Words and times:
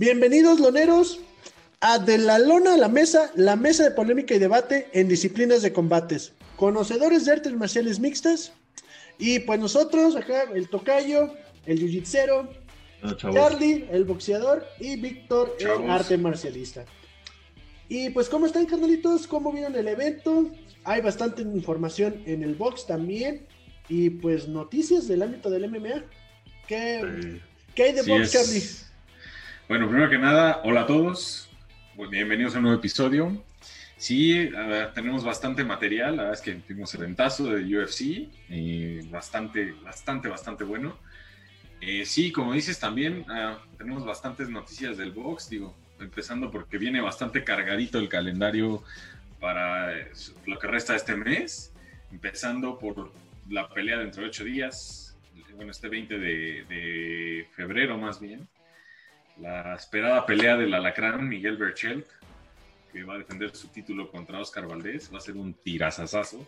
Bienvenidos, 0.00 0.60
loneros, 0.60 1.20
a 1.82 1.98
De 1.98 2.16
la 2.16 2.38
Lona 2.38 2.72
a 2.72 2.76
la 2.78 2.88
Mesa, 2.88 3.30
la 3.34 3.54
mesa 3.54 3.84
de 3.84 3.90
polémica 3.90 4.34
y 4.34 4.38
debate 4.38 4.88
en 4.94 5.08
disciplinas 5.08 5.60
de 5.60 5.74
combates. 5.74 6.32
Conocedores 6.56 7.26
de 7.26 7.32
artes 7.32 7.52
marciales 7.52 8.00
mixtas. 8.00 8.54
Y 9.18 9.40
pues 9.40 9.60
nosotros, 9.60 10.16
acá, 10.16 10.44
el 10.54 10.70
tocayo, 10.70 11.34
el 11.66 11.80
jiu 11.80 12.02
Charlie, 13.14 13.88
el 13.90 14.06
boxeador, 14.06 14.66
y 14.78 14.96
Víctor, 14.98 15.54
el 15.58 15.90
arte 15.90 16.16
marcialista. 16.16 16.86
Y 17.90 18.08
pues, 18.08 18.30
¿cómo 18.30 18.46
están, 18.46 18.64
carnalitos? 18.64 19.26
¿Cómo 19.26 19.52
vieron 19.52 19.76
el 19.76 19.86
evento? 19.86 20.50
Hay 20.84 21.02
bastante 21.02 21.42
información 21.42 22.22
en 22.24 22.42
el 22.42 22.54
box 22.54 22.86
también. 22.86 23.46
Y 23.90 24.08
pues, 24.08 24.48
noticias 24.48 25.06
del 25.08 25.20
ámbito 25.20 25.50
del 25.50 25.68
MMA. 25.68 26.06
¿Qué, 26.66 27.42
¿qué 27.74 27.82
hay 27.82 27.92
de 27.92 28.00
box, 28.00 28.32
Charlie? 28.32 28.89
Bueno, 29.70 29.86
primero 29.86 30.10
que 30.10 30.18
nada, 30.18 30.62
hola 30.64 30.80
a 30.80 30.86
todos. 30.86 31.48
bienvenidos 32.10 32.56
a 32.56 32.58
un 32.58 32.64
nuevo 32.64 32.78
episodio. 32.80 33.40
Sí, 33.96 34.50
tenemos 34.96 35.22
bastante 35.22 35.62
material. 35.62 36.16
La 36.16 36.22
verdad 36.24 36.38
es 36.40 36.44
que 36.44 36.54
tuvimos 36.54 36.92
el 36.94 37.02
ventazo 37.02 37.44
de 37.44 37.78
UFC 37.78 38.00
y 38.48 39.00
bastante, 39.02 39.70
bastante, 39.84 40.28
bastante 40.28 40.64
bueno. 40.64 40.98
Eh, 41.80 42.04
sí, 42.04 42.32
como 42.32 42.52
dices 42.52 42.80
también, 42.80 43.24
ah, 43.28 43.60
tenemos 43.78 44.04
bastantes 44.04 44.48
noticias 44.48 44.96
del 44.96 45.12
box. 45.12 45.48
Digo, 45.48 45.72
empezando 46.00 46.50
porque 46.50 46.76
viene 46.76 47.00
bastante 47.00 47.44
cargadito 47.44 48.00
el 48.00 48.08
calendario 48.08 48.82
para 49.38 49.96
eh, 49.96 50.10
lo 50.46 50.58
que 50.58 50.66
resta 50.66 50.94
de 50.94 50.98
este 50.98 51.14
mes. 51.14 51.72
Empezando 52.10 52.76
por 52.76 53.12
la 53.48 53.68
pelea 53.68 53.98
dentro 53.98 54.22
de 54.22 54.30
ocho 54.30 54.42
días, 54.42 55.16
bueno, 55.54 55.70
este 55.70 55.88
20 55.88 56.18
de 56.18 57.46
febrero 57.54 57.96
más 57.96 58.20
bien 58.20 58.48
la 59.40 59.74
esperada 59.74 60.26
pelea 60.26 60.56
del 60.56 60.74
alacrán 60.74 61.28
Miguel 61.28 61.56
Berchelt, 61.56 62.06
que 62.92 63.04
va 63.04 63.14
a 63.14 63.18
defender 63.18 63.54
su 63.54 63.68
título 63.68 64.10
contra 64.10 64.38
Oscar 64.38 64.66
Valdés, 64.66 65.10
va 65.12 65.18
a 65.18 65.20
ser 65.20 65.36
un 65.36 65.54
tirazazazo. 65.54 66.46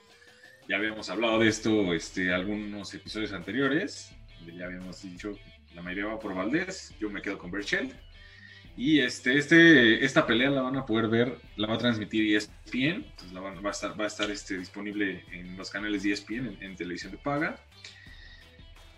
Ya 0.69 0.77
habíamos 0.77 1.09
hablado 1.11 1.39
de 1.39 1.49
esto 1.49 1.95
este, 1.95 2.33
algunos 2.33 2.93
episodios 2.95 3.33
anteriores, 3.33 4.15
ya 4.47 4.67
habíamos 4.67 5.03
dicho 5.03 5.35
la 5.75 5.83
mayoría 5.83 6.07
va 6.07 6.19
por 6.19 6.35
Valdés, 6.35 6.95
yo 7.01 7.09
me 7.09 7.23
quedo 7.23 7.39
con 7.39 7.51
Berchelt. 7.51 7.95
Y 8.77 9.01
este, 9.01 9.37
este, 9.37 10.05
esta 10.05 10.27
pelea 10.27 10.51
la 10.51 10.63
van 10.63 10.77
a 10.77 10.87
poder 10.87 11.09
ver, 11.09 11.39
la 11.57 11.67
va 11.67 11.75
a 11.75 11.79
transmitir 11.79 12.35
ESPN, 12.35 13.05
entonces 13.05 13.33
la 13.33 13.41
va, 13.41 13.51
a 13.51 13.71
estar, 13.71 13.99
va 13.99 14.05
a 14.05 14.07
estar 14.07 14.31
este, 14.31 14.57
disponible 14.59 15.25
en 15.31 15.57
los 15.57 15.71
canales 15.71 16.03
de 16.03 16.13
ESPN 16.13 16.59
en 16.61 16.77
televisión 16.77 17.13
de 17.13 17.19
paga. 17.19 17.57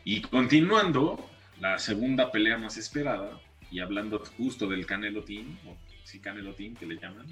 Y 0.05 0.21
continuando, 0.23 1.29
la 1.61 1.79
segunda 1.79 2.31
pelea 2.31 2.59
más 2.59 2.77
esperada 2.77 3.41
y 3.71 3.81
hablando 3.81 4.19
justo 4.19 4.69
del 4.69 4.87
Canelo 4.87 5.25
Team, 5.25 5.59
o 5.67 5.77
sí, 6.05 6.21
Canelo 6.21 6.55
Team 6.55 6.75
que 6.75 6.87
le 6.87 6.97
llaman, 6.97 7.27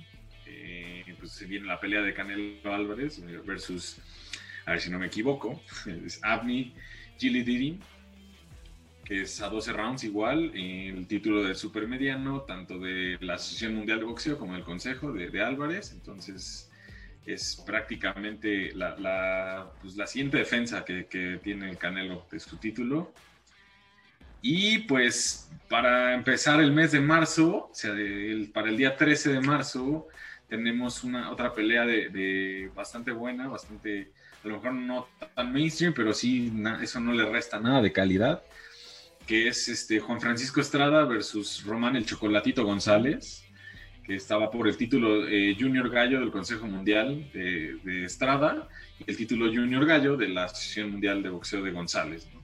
eh, 0.46 1.14
pues 1.18 1.32
se 1.32 1.46
viene 1.46 1.66
la 1.66 1.80
pelea 1.80 2.02
de 2.02 2.14
Canelo 2.14 2.74
Álvarez 2.74 3.22
versus, 3.44 3.98
a 4.66 4.72
ver 4.72 4.80
si 4.80 4.90
no 4.90 4.98
me 4.98 5.06
equivoco, 5.06 5.62
es 6.04 6.22
Abni 6.22 6.74
Gilly 7.18 7.78
que 9.04 9.22
es 9.22 9.40
a 9.40 9.48
12 9.48 9.72
rounds 9.72 10.04
igual, 10.04 10.52
el 10.54 11.06
título 11.06 11.42
del 11.42 11.56
supermediano, 11.56 12.42
tanto 12.42 12.78
de 12.78 13.18
la 13.20 13.34
Asociación 13.34 13.74
Mundial 13.74 13.98
de 13.98 14.04
Boxeo 14.04 14.38
como 14.38 14.54
del 14.54 14.62
Consejo 14.62 15.12
de, 15.12 15.42
Álvarez, 15.42 15.92
entonces 15.92 16.70
es 17.26 17.62
prácticamente 17.66 18.72
la, 18.74 18.96
la, 18.98 19.72
pues 19.80 19.96
la 19.96 20.06
siguiente 20.06 20.38
defensa 20.38 20.84
que, 20.84 21.06
que, 21.06 21.40
tiene 21.42 21.70
el 21.70 21.78
Canelo 21.78 22.26
de 22.30 22.40
su 22.40 22.56
título. 22.56 23.12
Y 24.42 24.80
pues 24.80 25.48
para 25.68 26.12
empezar 26.12 26.60
el 26.60 26.72
mes 26.72 26.92
de 26.92 27.00
marzo, 27.00 27.70
o 27.70 27.74
sea, 27.74 27.94
para 28.52 28.68
el 28.68 28.76
día 28.76 28.96
13 28.96 29.32
de 29.32 29.40
marzo, 29.40 30.08
tenemos 30.48 31.02
una 31.02 31.30
otra 31.30 31.54
pelea 31.54 31.86
de, 31.86 32.70
bastante 32.74 33.12
buena, 33.12 33.48
bastante, 33.48 34.12
a 34.44 34.48
lo 34.48 34.56
mejor 34.56 34.74
no 34.74 35.08
tan 35.34 35.50
mainstream, 35.50 35.94
pero 35.94 36.12
sí, 36.12 36.52
eso 36.82 37.00
no 37.00 37.14
le 37.14 37.24
resta 37.24 37.58
nada 37.58 37.80
de 37.80 37.92
calidad, 37.92 38.42
que 39.26 39.48
es 39.48 39.68
este 39.68 40.00
Juan 40.00 40.20
Francisco 40.20 40.60
Estrada 40.60 41.04
versus 41.04 41.64
Román 41.64 41.96
el 41.96 42.04
Chocolatito 42.04 42.66
González, 42.66 43.44
que 44.04 44.16
estaba 44.16 44.50
por 44.50 44.68
el 44.68 44.76
título 44.76 45.26
eh, 45.26 45.56
Junior 45.58 45.88
Gallo 45.88 46.20
del 46.20 46.32
Consejo 46.32 46.66
Mundial 46.66 47.30
de, 47.32 48.04
Estrada 48.04 48.68
y 48.98 49.10
el 49.10 49.16
título 49.16 49.46
Junior 49.46 49.86
Gallo 49.86 50.16
de 50.16 50.28
la 50.28 50.44
Asociación 50.44 50.90
Mundial 50.90 51.22
de 51.22 51.30
Boxeo 51.30 51.62
de 51.62 51.70
González. 51.70 52.28
¿no? 52.34 52.41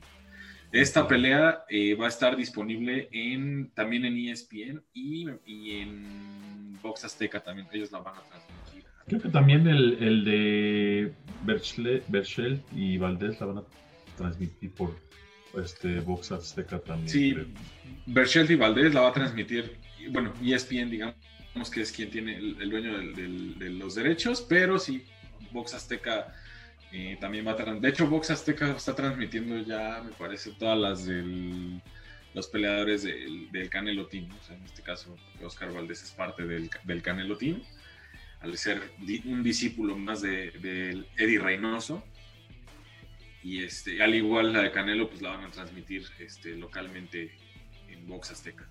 Esta 0.72 1.08
pelea 1.08 1.64
eh, 1.68 1.94
va 1.94 2.06
a 2.06 2.08
estar 2.08 2.36
disponible 2.36 3.08
en, 3.10 3.70
también 3.74 4.04
en 4.04 4.16
ESPN 4.18 4.82
y, 4.92 5.26
en 5.80 6.78
Box 6.82 7.04
Azteca 7.04 7.40
también. 7.40 7.66
Ellos 7.72 7.90
la 7.90 8.00
van 8.00 8.16
a 8.16 8.22
transmitir. 8.22 8.84
Creo 9.06 9.20
que 9.22 9.28
también 9.30 9.66
el, 9.66 9.96
el 10.02 10.24
de 10.24 11.12
Berchelt 12.08 12.62
y 12.74 12.98
Valdés 12.98 13.40
la 13.40 13.46
van 13.46 13.58
a 13.58 13.64
transmitir 14.16 14.70
por 14.72 14.94
este 15.62 16.00
Box 16.00 16.32
Azteca 16.32 16.78
también. 16.80 17.08
Sí, 17.08 17.34
Berchelt 18.06 18.50
y 18.50 18.56
Valdés 18.56 18.92
la 18.92 19.00
va 19.00 19.08
a 19.08 19.12
transmitir, 19.12 19.78
bueno, 20.10 20.34
ESPN, 20.44 20.90
digamos 20.90 21.16
que 21.72 21.80
es 21.80 21.92
quien 21.92 22.10
tiene 22.10 22.36
el, 22.36 22.70
dueño 22.70 22.98
de 22.98 23.70
los 23.70 23.94
derechos, 23.94 24.44
pero 24.46 24.78
sí, 24.78 25.04
Box 25.50 25.74
Azteca 25.74 26.34
también 27.20 27.46
va 27.46 27.52
a 27.52 27.54
De 27.54 27.88
hecho, 27.88 28.06
Box 28.06 28.30
Azteca 28.30 28.70
está 28.70 28.94
transmitiendo 28.94 29.58
ya, 29.58 30.02
me 30.02 30.12
parece, 30.12 30.52
todas 30.52 30.78
las 30.78 31.06
de 31.06 31.80
los 32.34 32.46
peleadores 32.46 33.02
del, 33.02 33.68
Canelo 33.70 34.06
Team. 34.06 34.28
en 34.50 34.64
este 34.64 34.82
caso, 34.82 35.16
Oscar 35.42 35.72
Valdés 35.72 36.02
es 36.02 36.10
parte 36.12 36.44
del, 36.46 36.70
Canelo 37.02 37.36
Team, 37.36 37.62
al 38.40 38.56
ser 38.56 38.80
un 39.24 39.42
discípulo 39.42 39.96
más 39.96 40.22
de, 40.22 41.04
Eddie 41.16 41.38
Reynoso. 41.38 42.04
Y 43.42 43.62
este, 43.62 44.02
al 44.02 44.14
igual 44.14 44.52
la 44.52 44.62
de 44.62 44.72
Canelo, 44.72 45.08
pues 45.08 45.22
la 45.22 45.30
van 45.30 45.44
a 45.44 45.50
transmitir 45.50 46.06
este, 46.18 46.56
localmente 46.56 47.32
en 47.88 48.06
Box 48.06 48.32
Azteca. 48.32 48.68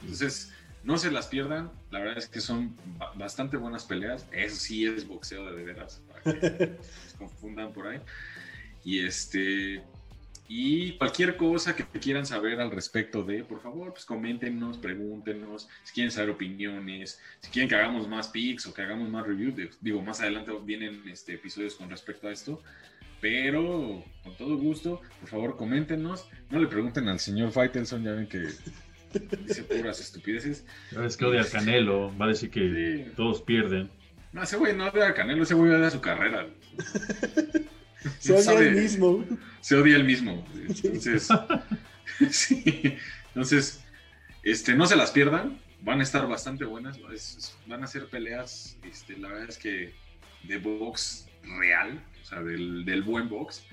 Entonces, 0.00 0.52
no 0.84 0.98
se 0.98 1.10
las 1.10 1.28
pierdan, 1.28 1.70
la 1.90 2.00
verdad 2.00 2.18
es 2.18 2.28
que 2.28 2.40
son 2.40 2.76
bastante 3.14 3.56
buenas 3.56 3.84
peleas. 3.84 4.26
Eso 4.32 4.56
sí 4.56 4.86
es 4.86 5.06
boxeo 5.06 5.44
de, 5.46 5.56
de 5.56 5.64
veras, 5.64 6.02
para 6.08 6.22
confundan 7.28 7.72
por 7.72 7.86
ahí. 7.86 8.00
Y 8.84 9.00
este. 9.00 9.82
Y 10.48 10.98
cualquier 10.98 11.36
cosa 11.36 11.74
que 11.74 11.84
quieran 11.84 12.26
saber 12.26 12.60
al 12.60 12.70
respecto 12.70 13.22
de, 13.22 13.42
por 13.42 13.62
favor, 13.62 13.92
pues 13.92 14.04
coméntenos, 14.04 14.76
pregúntenos, 14.76 15.68
si 15.82 15.94
quieren 15.94 16.10
saber 16.10 16.30
opiniones, 16.30 17.20
si 17.40 17.50
quieren 17.50 17.70
que 17.70 17.76
hagamos 17.76 18.06
más 18.06 18.28
pics 18.28 18.66
o 18.66 18.74
que 18.74 18.82
hagamos 18.82 19.08
más 19.08 19.26
reviews, 19.26 19.78
digo, 19.80 20.02
más 20.02 20.20
adelante 20.20 20.52
vienen 20.62 21.08
este, 21.08 21.34
episodios 21.34 21.76
con 21.76 21.88
respecto 21.88 22.28
a 22.28 22.32
esto, 22.32 22.62
pero 23.22 24.04
con 24.22 24.36
todo 24.36 24.58
gusto, 24.58 25.00
por 25.20 25.30
favor, 25.30 25.56
coméntenos, 25.56 26.28
no 26.50 26.58
le 26.58 26.66
pregunten 26.66 27.08
al 27.08 27.18
señor 27.20 27.50
Faitelson, 27.50 28.04
ya 28.04 28.12
ven 28.12 28.26
que 28.26 28.42
Dice 29.46 29.64
puras 29.64 30.00
estupideces. 30.00 30.64
Es 31.04 31.16
que 31.16 31.24
odia 31.24 31.40
al 31.40 31.50
Canelo, 31.50 32.16
va 32.18 32.26
a 32.26 32.28
decir 32.28 32.50
que 32.50 33.10
todos 33.16 33.42
pierden. 33.42 33.90
No, 34.32 34.42
ese 34.42 34.56
güey 34.56 34.74
no 34.74 34.86
odia 34.86 35.06
al 35.06 35.14
Canelo, 35.14 35.42
ese 35.42 35.54
güey 35.54 35.70
odia 35.70 35.90
su 35.90 36.00
carrera. 36.00 36.46
Se 38.18 38.32
odia 38.32 38.58
el 38.58 38.74
mismo. 38.74 39.24
Se 39.60 39.76
odia 39.76 39.96
el 39.96 40.04
mismo. 40.04 40.44
Entonces, 40.54 41.28
sí. 42.30 42.96
Entonces, 43.28 43.80
este, 44.42 44.74
no 44.74 44.86
se 44.86 44.96
las 44.96 45.10
pierdan. 45.10 45.58
Van 45.80 46.00
a 46.00 46.02
estar 46.02 46.26
bastante 46.28 46.64
buenas. 46.64 46.98
van 47.66 47.82
a 47.82 47.86
ser 47.86 48.08
peleas, 48.08 48.76
este, 48.84 49.16
la 49.16 49.28
verdad 49.28 49.48
es 49.48 49.58
que 49.58 49.92
de 50.44 50.58
box 50.58 51.26
real, 51.58 52.04
o 52.22 52.24
sea, 52.24 52.42
del, 52.42 52.84
del 52.84 53.02
buen 53.02 53.28
box. 53.28 53.64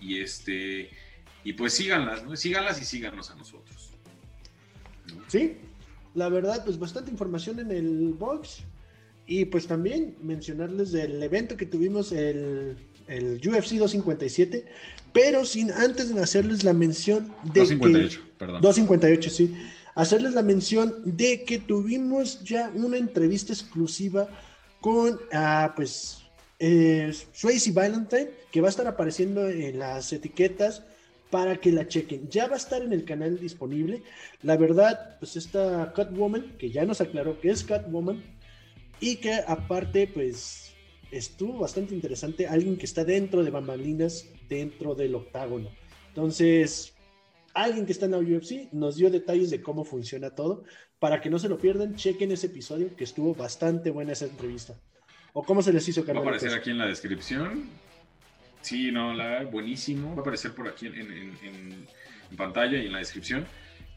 Y 0.00 0.20
este, 0.20 0.90
y 1.44 1.52
pues 1.54 1.74
síganlas, 1.74 2.24
¿no? 2.24 2.36
Síganlas 2.36 2.80
y 2.80 2.84
síganos 2.84 3.30
a 3.30 3.34
nosotros. 3.34 3.92
Sí, 5.26 5.58
la 6.14 6.28
verdad, 6.28 6.64
pues 6.64 6.78
bastante 6.78 7.10
información 7.10 7.60
en 7.60 7.70
el 7.70 8.14
box. 8.14 8.62
Y 9.30 9.44
pues 9.44 9.66
también 9.66 10.16
mencionarles 10.22 10.90
del 10.90 11.22
evento 11.22 11.58
que 11.58 11.66
tuvimos 11.66 12.12
el, 12.12 12.78
el 13.08 13.34
UFC 13.34 13.74
257, 13.74 14.64
pero 15.12 15.44
sin 15.44 15.70
antes 15.70 16.14
de 16.14 16.22
hacerles 16.22 16.64
la 16.64 16.72
mención 16.72 17.28
de 17.44 17.60
258, 17.60 18.22
perdón. 18.38 18.62
258, 18.62 19.30
sí. 19.30 19.54
Hacerles 19.94 20.32
la 20.32 20.40
mención 20.42 20.94
de 21.04 21.44
que 21.44 21.58
tuvimos 21.58 22.42
ya 22.42 22.72
una 22.74 22.96
entrevista 22.96 23.52
exclusiva 23.52 24.28
con, 24.80 25.20
ah, 25.30 25.74
pues, 25.76 26.22
eh, 26.58 27.12
Swayze 27.32 27.72
Valentine, 27.72 28.30
que 28.50 28.62
va 28.62 28.68
a 28.68 28.70
estar 28.70 28.86
apareciendo 28.86 29.46
en 29.46 29.78
las 29.78 30.10
etiquetas 30.10 30.84
para 31.30 31.58
que 31.58 31.70
la 31.70 31.86
chequen. 31.86 32.30
Ya 32.30 32.46
va 32.46 32.54
a 32.54 32.58
estar 32.58 32.80
en 32.80 32.94
el 32.94 33.04
canal 33.04 33.38
disponible. 33.38 34.02
La 34.42 34.56
verdad, 34.56 35.18
pues 35.18 35.36
esta 35.36 35.92
Catwoman, 35.94 36.56
que 36.56 36.70
ya 36.70 36.86
nos 36.86 37.02
aclaró 37.02 37.38
que 37.40 37.50
es 37.50 37.62
Catwoman, 37.62 38.22
y 39.00 39.16
que 39.16 39.34
aparte, 39.46 40.06
pues 40.06 40.74
estuvo 41.10 41.58
bastante 41.60 41.94
interesante. 41.94 42.46
Alguien 42.46 42.76
que 42.76 42.86
está 42.86 43.04
dentro 43.04 43.42
de 43.44 43.50
bambalinas, 43.50 44.26
dentro 44.48 44.94
del 44.94 45.14
octágono. 45.14 45.70
Entonces, 46.08 46.94
alguien 47.54 47.86
que 47.86 47.92
está 47.92 48.06
en 48.06 48.12
la 48.12 48.18
UFC 48.18 48.72
nos 48.72 48.96
dio 48.96 49.10
detalles 49.10 49.50
de 49.50 49.62
cómo 49.62 49.84
funciona 49.84 50.30
todo. 50.30 50.64
Para 50.98 51.20
que 51.20 51.30
no 51.30 51.38
se 51.38 51.48
lo 51.48 51.58
pierdan, 51.58 51.94
chequen 51.94 52.32
ese 52.32 52.46
episodio 52.48 52.94
que 52.96 53.04
estuvo 53.04 53.34
bastante 53.34 53.90
buena 53.90 54.12
esa 54.12 54.24
entrevista. 54.24 54.74
¿O 55.32 55.44
cómo 55.44 55.62
se 55.62 55.72
les 55.72 55.86
hizo, 55.88 56.04
Va 56.04 56.12
a 56.14 56.18
aparecer 56.22 56.52
aquí 56.52 56.70
en 56.70 56.78
la 56.78 56.86
descripción. 56.86 57.68
Sí, 58.62 58.90
no, 58.90 59.14
la 59.14 59.44
buenísimo. 59.44 60.10
Va 60.14 60.18
a 60.18 60.20
aparecer 60.22 60.52
por 60.52 60.66
aquí 60.66 60.86
en, 60.88 60.94
en- 60.96 61.38
en- 61.44 61.86
en 62.30 62.36
pantalla 62.36 62.78
y 62.82 62.86
en 62.86 62.92
la 62.92 62.98
descripción. 62.98 63.46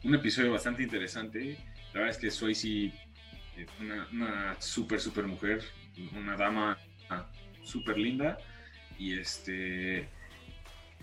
Un 0.04 0.14
episodio 0.14 0.52
bastante 0.52 0.82
interesante. 0.84 1.56
La 1.92 2.00
verdad 2.00 2.10
es 2.10 2.18
que 2.18 2.30
soy 2.30 2.54
sí 2.54 2.92
una, 3.80 4.08
una 4.12 4.56
súper, 4.60 5.00
súper 5.00 5.26
mujer. 5.26 5.62
Una 6.16 6.36
dama 6.36 6.78
ah, 7.10 7.26
súper 7.62 7.98
linda. 7.98 8.38
Y 8.98 9.18
este. 9.18 10.08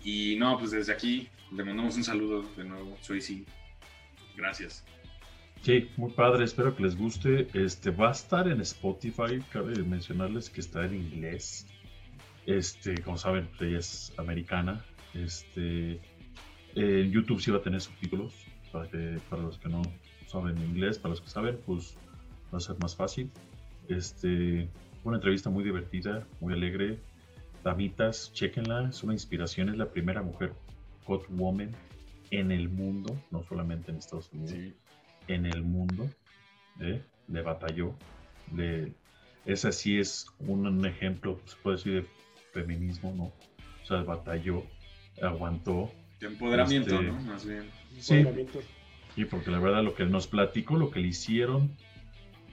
Y 0.02 0.36
no, 0.36 0.58
pues 0.58 0.70
desde 0.70 0.92
aquí 0.92 1.28
le 1.52 1.64
mandamos 1.64 1.96
un 1.96 2.04
saludo 2.04 2.42
de 2.56 2.64
nuevo. 2.64 2.96
Soy 3.00 3.20
sí. 3.20 3.44
Gracias. 4.36 4.84
Sí, 5.62 5.90
muy 5.98 6.10
padre, 6.12 6.44
espero 6.44 6.74
que 6.74 6.82
les 6.82 6.96
guste. 6.96 7.46
Este 7.52 7.90
va 7.90 8.08
a 8.08 8.12
estar 8.12 8.48
en 8.48 8.62
Spotify, 8.62 9.40
cabe 9.52 9.76
mencionarles 9.82 10.48
que 10.48 10.60
está 10.60 10.86
en 10.86 10.94
inglés. 10.94 11.66
Este, 12.46 12.94
como 13.02 13.18
saben, 13.18 13.46
pues 13.58 13.62
ella 13.62 13.78
es 13.78 14.12
americana. 14.16 14.82
Este, 15.12 16.00
en 16.74 17.10
YouTube 17.10 17.40
sí 17.40 17.50
va 17.50 17.58
a 17.58 17.62
tener 17.62 17.80
subtítulos 17.80 18.34
para 18.72 18.88
que 18.88 19.18
para 19.28 19.42
los 19.42 19.58
que 19.58 19.68
no 19.68 19.82
saben 20.26 20.56
inglés, 20.58 20.98
para 20.98 21.10
los 21.10 21.20
que 21.20 21.28
saben, 21.28 21.60
pues 21.66 21.98
va 22.52 22.58
a 22.58 22.60
ser 22.60 22.76
más 22.80 22.94
fácil. 22.96 23.30
Este, 23.88 24.68
una 25.04 25.16
entrevista 25.16 25.50
muy 25.50 25.64
divertida, 25.64 26.26
muy 26.40 26.52
alegre. 26.54 26.98
Damitas, 27.64 28.32
chequenla, 28.32 28.88
es 28.88 29.02
una 29.02 29.12
inspiración, 29.12 29.68
es 29.68 29.76
la 29.76 29.90
primera 29.90 30.22
mujer 30.22 30.52
Woman 31.30 31.70
en 32.30 32.52
el 32.52 32.68
mundo, 32.68 33.20
no 33.30 33.42
solamente 33.42 33.90
en 33.90 33.98
Estados 33.98 34.30
Unidos 34.32 34.52
Sí. 34.52 34.74
en 35.28 35.44
el 35.46 35.62
mundo, 35.62 36.08
¿eh? 36.80 37.02
le 37.28 37.42
batalló. 37.42 37.94
Le, 38.54 38.92
ese 39.44 39.72
sí 39.72 39.98
es 39.98 40.26
un, 40.38 40.66
un 40.66 40.86
ejemplo, 40.86 41.40
se 41.46 41.56
puede 41.56 41.76
decir, 41.76 41.92
de 41.94 42.06
feminismo, 42.52 43.12
¿no? 43.16 43.24
O 43.24 43.86
sea, 43.86 44.02
batalló, 44.02 44.62
aguantó. 45.20 45.90
De 46.20 46.28
empoderamiento, 46.28 46.94
Este- 46.94 47.06
¿no? 47.06 47.20
Más 47.22 47.44
bien. 47.44 47.64
Sí. 47.98 48.14
Empoderamiento. 48.14 48.60
Y 49.16 49.24
porque 49.24 49.50
la 49.50 49.58
verdad 49.58 49.82
lo 49.82 49.94
que 49.94 50.04
nos 50.06 50.28
platicó, 50.28 50.76
lo 50.76 50.90
que 50.92 51.00
le 51.00 51.08
hicieron, 51.08 51.76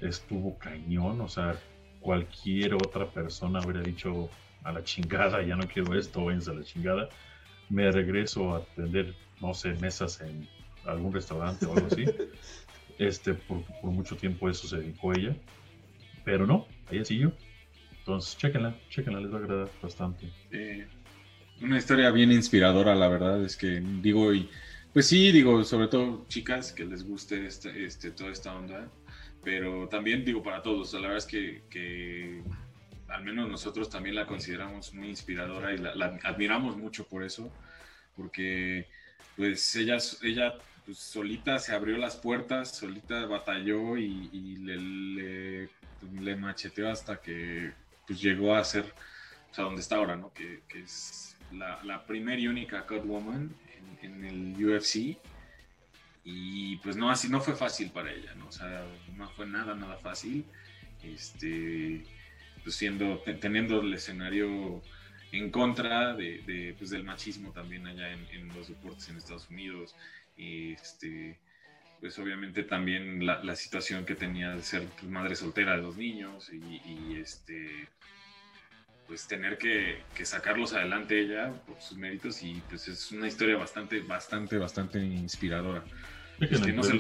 estuvo 0.01 0.57
cañón. 0.57 1.21
O 1.21 1.27
sea, 1.27 1.55
cualquier 1.99 2.75
otra 2.75 3.09
persona 3.09 3.59
hubiera 3.61 3.81
dicho 3.81 4.29
a 4.63 4.71
la 4.71 4.83
chingada, 4.83 5.41
ya 5.43 5.55
no 5.55 5.67
quiero 5.67 5.97
esto, 5.97 6.25
váyanse 6.25 6.51
a 6.51 6.53
la 6.53 6.63
chingada. 6.63 7.09
Me 7.69 7.91
regreso 7.91 8.55
a 8.55 8.57
atender, 8.59 9.15
no 9.41 9.53
sé, 9.53 9.73
mesas 9.75 10.21
en 10.21 10.47
algún 10.85 11.13
restaurante 11.13 11.65
o 11.65 11.73
algo 11.73 11.87
así. 11.87 12.05
Este, 12.99 13.35
por, 13.35 13.61
por 13.79 13.91
mucho 13.91 14.15
tiempo 14.15 14.49
eso 14.49 14.67
se 14.67 14.77
dedicó 14.77 15.13
ella. 15.13 15.35
Pero 16.25 16.47
no, 16.47 16.65
ella 16.89 17.05
siguió. 17.05 17.31
Entonces, 17.99 18.35
chéquenla, 18.37 18.75
chéquenla, 18.89 19.19
les 19.19 19.31
va 19.31 19.35
a 19.35 19.39
agradar 19.41 19.69
bastante. 19.83 20.31
Una 21.61 21.77
historia 21.77 22.09
bien 22.11 22.31
inspiradora, 22.31 22.95
la 22.95 23.07
verdad 23.07 23.43
es 23.43 23.57
que 23.57 23.81
digo, 24.01 24.33
y 24.33 24.49
pues 24.93 25.07
sí, 25.07 25.31
digo, 25.31 25.63
sobre 25.63 25.87
todo 25.87 26.25
chicas 26.27 26.71
que 26.71 26.85
les 26.85 27.03
guste 27.03 27.45
este, 27.45 27.85
este, 27.85 28.11
toda 28.11 28.31
esta 28.31 28.55
onda, 28.55 28.89
pero 29.47 29.87
también 29.87 30.25
digo 30.25 30.43
para 30.43 30.61
todos, 30.61 30.91
la 30.91 31.07
verdad 31.07 31.19
es 31.19 31.25
que, 31.25 32.43
al 33.07 33.23
menos 33.23 33.47
nosotros 33.47 33.89
también 33.89 34.13
la 34.13 34.25
consideramos 34.25 34.93
muy 34.93 35.07
inspiradora 35.07 35.73
y 35.73 35.77
la, 35.77 36.19
admiramos 36.25 36.75
mucho 36.75 37.07
por 37.07 37.23
eso, 37.23 37.49
porque 38.17 38.87
pues 39.37 39.73
ella, 39.77 39.99
ella 40.21 40.55
pues, 40.85 40.97
solita 40.97 41.59
se 41.59 41.73
abrió 41.73 41.97
las 41.97 42.17
puertas, 42.17 42.75
solita 42.75 43.25
batalló 43.25 43.95
y, 43.95 44.57
le, 44.57 45.69
le, 46.19 46.35
macheteó 46.35 46.89
hasta 46.89 47.21
que 47.21 47.71
pues 48.05 48.21
llegó 48.21 48.53
a 48.53 48.61
ser 48.65 48.93
o 49.49 49.53
sea, 49.53 49.63
donde 49.63 49.79
está 49.79 49.95
ahora, 49.95 50.17
¿no? 50.17 50.33
Que, 50.33 50.59
es 50.75 51.37
la, 51.53 51.81
la 51.85 52.05
primera 52.05 52.37
y 52.37 52.49
única 52.49 52.85
Catwoman 52.85 53.49
en, 54.01 54.25
en 54.25 54.25
el 54.25 54.65
UFC. 54.65 55.17
Y 56.29 56.75
pues 56.77 56.97
no, 56.97 57.09
así 57.09 57.29
no 57.29 57.39
fue 57.39 57.55
fácil 57.55 57.89
para 57.89 58.11
ella, 58.11 58.35
¿no? 58.35 58.47
O 58.47 58.51
sea, 58.51 58.85
no 59.15 59.29
fue 59.29 59.45
nada, 59.45 59.75
nada 59.75 59.95
fácil. 59.95 60.43
Este, 61.01 62.03
pues 62.63 62.75
siendo, 62.75 63.19
te- 63.19 63.35
teniendo 63.35 63.79
el 63.79 63.93
escenario 63.93 64.81
en 65.31 65.49
contra 65.51 66.13
de, 66.15 66.75
pues, 66.77 66.89
del 66.89 67.05
machismo 67.05 67.53
también 67.53 67.87
allá 67.87 68.11
en, 68.11 68.49
los 68.49 68.67
deportes 68.67 69.07
en 69.07 69.15
Estados 69.15 69.49
Unidos. 69.49 69.95
Este, 70.35 71.39
pues 72.01 72.19
obviamente 72.19 72.63
también 72.63 73.25
la, 73.25 73.55
situación 73.55 74.05
que 74.05 74.15
tenía 74.15 74.49
de 74.49 74.63
ser 74.63 74.85
madre 75.07 75.33
soltera 75.33 75.77
de 75.77 75.81
dos 75.81 75.95
niños 75.95 76.51
y, 76.51 76.57
y, 76.57 77.19
este 77.21 77.87
pues 79.07 79.25
tener 79.25 79.57
que, 79.57 80.03
que, 80.13 80.25
sacarlos 80.25 80.73
adelante 80.73 81.17
ella 81.17 81.53
por 81.65 81.79
sus 81.79 81.97
méritos 81.97 82.43
y 82.43 82.61
pues 82.67 82.89
es 82.89 83.09
una 83.13 83.25
historia 83.25 83.55
bastante, 83.55 84.01
bastante, 84.01 84.57
bastante 84.57 84.99
inspiradora. 84.99 85.85
Este, 86.39 86.71
no, 86.71 86.83
se, 86.83 86.93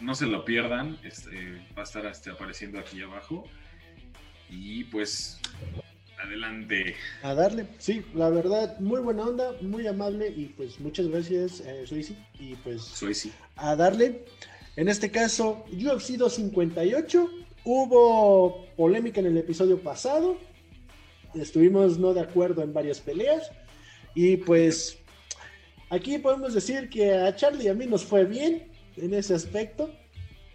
no, 0.00 0.14
se, 0.14 0.26
lo 0.26 0.44
pierdan, 0.44 0.98
este, 1.04 1.62
va 1.76 1.82
a 1.82 1.84
estar 1.84 2.04
este, 2.06 2.30
apareciendo 2.30 2.80
aquí 2.80 3.00
abajo 3.00 3.44
y 4.48 4.84
pues 4.84 5.38
adelante. 6.22 6.96
A 7.22 7.34
darle, 7.34 7.66
sí, 7.78 8.04
la 8.14 8.30
verdad, 8.30 8.78
muy 8.80 9.00
buena 9.00 9.22
onda, 9.22 9.54
muy 9.60 9.86
amable 9.86 10.28
y 10.28 10.46
pues 10.46 10.80
muchas 10.80 11.06
gracias, 11.08 11.60
eh, 11.60 11.84
Suici. 11.86 12.16
Y 12.38 12.56
pues 12.56 12.82
Suici. 12.82 13.32
a 13.56 13.76
darle. 13.76 14.24
En 14.76 14.88
este 14.88 15.10
caso, 15.10 15.64
UFC 15.72 16.16
258, 16.16 17.30
hubo 17.64 18.66
polémica 18.76 19.20
en 19.20 19.26
el 19.26 19.36
episodio 19.36 19.78
pasado, 19.78 20.38
estuvimos 21.34 21.98
no 21.98 22.14
de 22.14 22.20
acuerdo 22.20 22.62
en 22.62 22.72
varias 22.72 23.00
peleas 23.00 23.50
y 24.14 24.36
pues 24.38 24.98
aquí 25.90 26.18
podemos 26.18 26.54
decir 26.54 26.88
que 26.88 27.12
a 27.12 27.34
Charlie 27.36 27.64
y 27.64 27.68
a 27.68 27.74
mí 27.74 27.86
nos 27.86 28.04
fue 28.04 28.24
bien 28.24 28.69
en 28.96 29.14
ese 29.14 29.34
aspecto, 29.34 29.90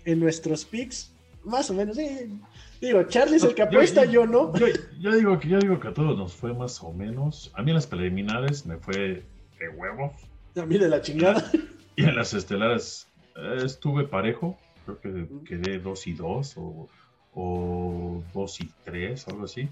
en 0.05 0.19
nuestros 0.19 0.65
picks, 0.65 1.11
más 1.43 1.69
o 1.69 1.73
menos, 1.73 1.95
sí. 1.95 2.39
Digo, 2.81 3.03
Charlie 3.03 3.37
es 3.37 3.43
el 3.43 3.55
que 3.55 3.61
apuesta, 3.61 4.05
yo, 4.05 4.11
yo, 4.11 4.21
yo 4.23 4.27
no. 4.27 4.55
Yo, 4.57 4.67
yo, 4.99 5.15
digo 5.15 5.39
que, 5.39 5.47
yo 5.47 5.59
digo 5.59 5.79
que 5.79 5.87
a 5.87 5.93
todos 5.93 6.17
nos 6.17 6.33
fue 6.33 6.53
más 6.53 6.81
o 6.83 6.91
menos. 6.91 7.51
A 7.55 7.61
mí 7.61 7.71
en 7.71 7.75
las 7.75 7.87
preliminares 7.87 8.65
me 8.65 8.77
fue 8.77 9.23
de 9.59 9.69
huevos. 9.75 10.13
A 10.55 10.65
mí 10.65 10.77
de 10.77 10.89
la 10.89 11.01
chingada. 11.01 11.51
Y 11.95 12.03
en 12.03 12.15
las 12.15 12.33
estelares 12.33 13.07
eh, 13.35 13.57
estuve 13.63 14.05
parejo. 14.05 14.57
Creo 14.85 14.99
que 14.99 15.27
quedé 15.45 15.79
2 15.79 16.07
y 16.07 16.13
2 16.13 16.53
o, 16.57 16.89
o 17.33 18.23
2 18.33 18.61
y 18.61 18.71
3, 18.83 19.27
algo 19.29 19.45
así. 19.45 19.69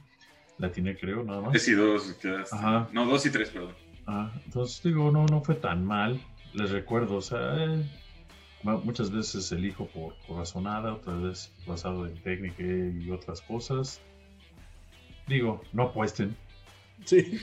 La 0.58 0.72
tiene, 0.72 0.96
creo, 0.96 1.24
nada 1.24 1.42
más. 1.42 1.52
3 1.52 1.68
y 1.68 1.72
2 1.74 2.14
quedaste. 2.22 2.56
Ajá. 2.56 2.90
No, 2.94 3.06
2 3.06 3.26
y 3.26 3.30
3, 3.30 3.50
perdón. 3.50 3.74
Ah, 4.08 4.32
entonces 4.46 4.82
digo, 4.84 5.12
no, 5.12 5.26
no 5.26 5.42
fue 5.42 5.56
tan 5.56 5.86
mal. 5.86 6.20
Les 6.54 6.70
recuerdo, 6.72 7.18
o 7.18 7.22
sea, 7.22 7.56
eh, 7.58 7.84
muchas 8.64 9.12
veces 9.12 9.52
elijo 9.52 9.88
por 9.88 10.16
corazonada, 10.28 10.94
otras 10.94 11.22
veces 11.22 11.52
basado 11.68 12.08
en 12.08 12.16
técnica 12.22 12.64
y 12.64 13.12
otras 13.12 13.42
cosas. 13.42 14.02
Digo, 15.28 15.64
no 15.74 15.84
apuesten. 15.84 16.36
Sí. 17.06 17.40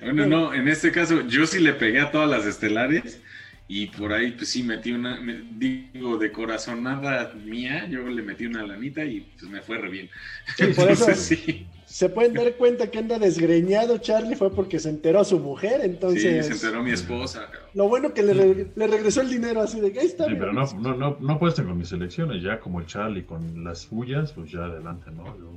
bueno, 0.00 0.26
no, 0.26 0.54
en 0.54 0.68
este 0.68 0.90
caso 0.90 1.26
yo 1.28 1.46
sí 1.46 1.60
le 1.60 1.72
pegué 1.72 2.00
a 2.00 2.10
todas 2.10 2.28
las 2.28 2.44
estelares 2.46 3.20
y 3.68 3.86
por 3.86 4.12
ahí 4.12 4.32
pues 4.32 4.50
sí 4.50 4.62
metí 4.62 4.92
una, 4.92 5.20
me, 5.20 5.42
digo, 5.52 6.18
de 6.18 6.30
corazonada 6.30 7.32
mía, 7.34 7.86
yo 7.88 8.06
le 8.08 8.22
metí 8.22 8.46
una 8.46 8.64
lanita 8.64 9.04
y 9.04 9.20
pues 9.20 9.50
me 9.50 9.62
fue 9.62 9.78
re 9.78 9.90
bien. 9.90 10.10
Sí, 10.56 10.66
por 10.74 10.90
eso 10.90 11.14
sí. 11.14 11.66
Se 11.96 12.10
pueden 12.10 12.34
dar 12.34 12.54
cuenta 12.56 12.90
que 12.90 12.98
anda 12.98 13.18
desgreñado 13.18 13.96
Charlie 13.96 14.36
fue 14.36 14.50
porque 14.50 14.78
se 14.78 14.90
enteró 14.90 15.24
su 15.24 15.40
mujer, 15.40 15.80
entonces... 15.82 16.44
Sí, 16.44 16.52
se 16.52 16.66
enteró 16.66 16.82
mi 16.82 16.90
esposa. 16.90 17.48
Lo 17.72 17.88
bueno 17.88 18.12
que 18.12 18.22
le, 18.22 18.34
re, 18.34 18.66
le 18.76 18.86
regresó 18.86 19.22
el 19.22 19.30
dinero 19.30 19.62
así 19.62 19.80
de 19.80 19.90
que 19.90 20.00
ahí 20.00 20.06
está. 20.06 20.26
Sí, 20.26 20.34
pero 20.38 20.52
no, 20.52 20.66
no, 20.74 20.94
no, 20.94 21.16
no 21.18 21.32
apuesten 21.32 21.64
con 21.64 21.78
mis 21.78 21.90
elecciones, 21.92 22.42
ya 22.42 22.60
como 22.60 22.82
Charlie 22.82 23.24
con 23.24 23.64
las 23.64 23.78
suyas, 23.78 24.32
pues 24.32 24.50
ya 24.50 24.66
adelante, 24.66 25.10
¿no? 25.10 25.24
Yo... 25.38 25.52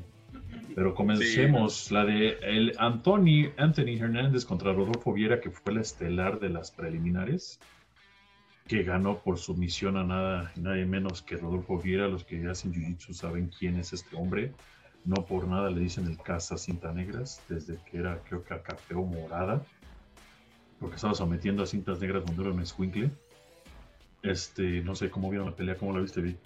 Pero 0.75 0.96
comencemos, 0.96 1.74
sí. 1.74 1.93
la 1.93 2.05
de 2.05 2.38
el 2.41 2.74
Anthony, 2.77 3.51
Anthony 3.58 3.98
Hernández 4.00 4.46
contra 4.46 4.72
Rodolfo 4.72 5.12
Viera, 5.12 5.41
que 5.41 5.51
fue 5.51 5.74
la 5.74 5.81
estelar 5.81 6.39
de 6.39 6.48
las 6.48 6.72
preliminares, 6.72 7.60
que 8.65 8.84
ganó 8.84 9.19
por 9.19 9.39
sumisión 9.39 9.98
a 9.98 10.05
nada, 10.05 10.53
nadie 10.55 10.86
menos 10.86 11.22
que 11.22 11.36
Rodolfo 11.36 11.77
Viera. 11.79 12.08
Los 12.08 12.24
que 12.24 12.48
hacen 12.48 12.72
Jiu-Jitsu 12.72 13.12
saben 13.12 13.51
quién 13.60 13.75
es 13.75 13.91
este 13.91 14.15
hombre. 14.15 14.53
No 15.10 15.25
por 15.25 15.48
nada 15.48 15.72
le 15.72 15.80
dicen 15.80 16.06
el 16.06 16.20
Casa 16.20 16.56
Cinta 16.56 16.94
Negras, 16.94 17.42
desde 17.50 17.80
que 17.84 17.98
era, 17.98 18.20
creo 18.25 18.44
que 18.44 18.54
a 18.54 18.62
Cafeo 18.62 19.04
Morada, 19.04 19.66
porque 20.80 20.98
estaba 20.98 21.16
sometiendo 21.16 21.63
a 21.63 21.66
cintas 21.66 22.00
negras 22.00 22.22
cuando 22.24 22.44
era 22.44 22.51
un 22.51 22.62
escuincle. 22.62 23.10
Este, 24.22 24.84
no 24.84 24.94
sé 24.94 25.10
cómo 25.10 25.32
vieron 25.32 25.50
la 25.50 25.56
pelea, 25.56 25.75
¿cómo 25.78 25.94
la 25.94 26.01
viste, 26.01 26.22
Vic? 26.22 26.38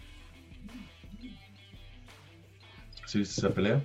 ¿Sí 3.05 3.19
viste 3.19 3.41
esa 3.41 3.49
pelea? 3.49 3.83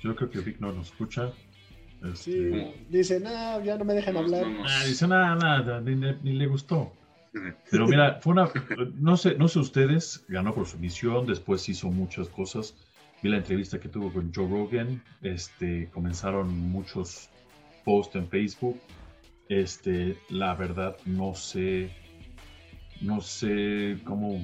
Yo 0.00 0.14
creo 0.14 0.30
que 0.30 0.38
Vic 0.38 0.60
no 0.60 0.70
nos 0.70 0.86
escucha. 0.86 1.32
Este, 2.04 2.72
dice, 2.88 3.18
no, 3.18 3.64
ya 3.64 3.78
no 3.78 3.84
me 3.84 3.94
dejan 3.94 4.16
hablar. 4.16 4.46
Ah, 4.64 4.84
dice, 4.86 5.08
nada, 5.08 5.34
nada, 5.34 5.80
ni, 5.80 5.96
ni, 5.96 6.34
le 6.34 6.46
gustó. 6.46 6.92
Pero 7.68 7.88
mira, 7.88 8.20
fue 8.20 8.34
una, 8.34 8.48
no 8.94 9.16
sé, 9.16 9.34
no 9.34 9.48
sé 9.48 9.58
ustedes, 9.58 10.24
ganó 10.28 10.54
por 10.54 10.68
su 10.68 10.78
misión, 10.78 11.26
después 11.26 11.68
hizo 11.68 11.88
muchas 11.88 12.28
cosas. 12.28 12.76
Vi 13.22 13.28
la 13.28 13.36
entrevista 13.36 13.78
que 13.78 13.88
tuvo 13.88 14.12
con 14.12 14.32
Joe 14.34 14.48
Rogan, 14.48 15.00
este, 15.22 15.88
comenzaron 15.90 16.58
muchos 16.58 17.30
posts 17.84 18.16
en 18.16 18.28
Facebook. 18.28 18.80
Este, 19.48 20.16
la 20.28 20.54
verdad, 20.54 20.96
no 21.06 21.32
sé, 21.32 21.90
no 23.00 23.20
sé 23.20 23.98
cómo, 24.04 24.42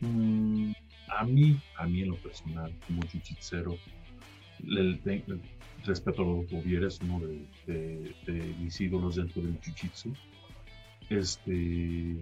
mm, 0.00 0.72
a 1.08 1.24
mí, 1.24 1.60
a 1.76 1.86
mí 1.86 2.00
en 2.00 2.08
lo 2.08 2.16
personal, 2.16 2.72
como 2.86 3.02
jiu-jitsu, 3.02 3.78
respeto 5.84 6.22
a 6.22 6.26
los 6.26 6.50
Bovieres, 6.50 7.00
uno 7.02 7.20
de, 7.66 8.54
mis 8.58 8.80
ídolos 8.80 9.16
dentro 9.16 9.42
del 9.42 9.60
jiu-jitsu. 9.60 10.16
Este, 11.10 12.16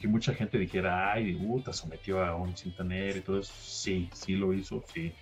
que 0.00 0.08
mucha 0.08 0.34
gente 0.34 0.58
dijera, 0.58 1.12
ay, 1.12 1.34
puta, 1.34 1.72
sometió 1.72 2.24
a 2.24 2.34
un 2.34 2.56
cintanero 2.56 3.18
y 3.18 3.20
todo 3.20 3.38
eso. 3.38 3.52
Sí, 3.56 4.08
sí 4.12 4.34
lo 4.34 4.52
hizo, 4.52 4.82
sí. 4.92 5.12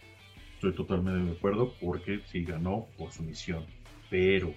Estoy 0.54 0.74
totalmente 0.74 1.30
de 1.30 1.36
acuerdo 1.36 1.74
porque 1.80 2.20
sí 2.30 2.44
ganó 2.44 2.86
por 2.96 3.12
su 3.12 3.22
misión. 3.22 3.66
Pero, 4.08 4.54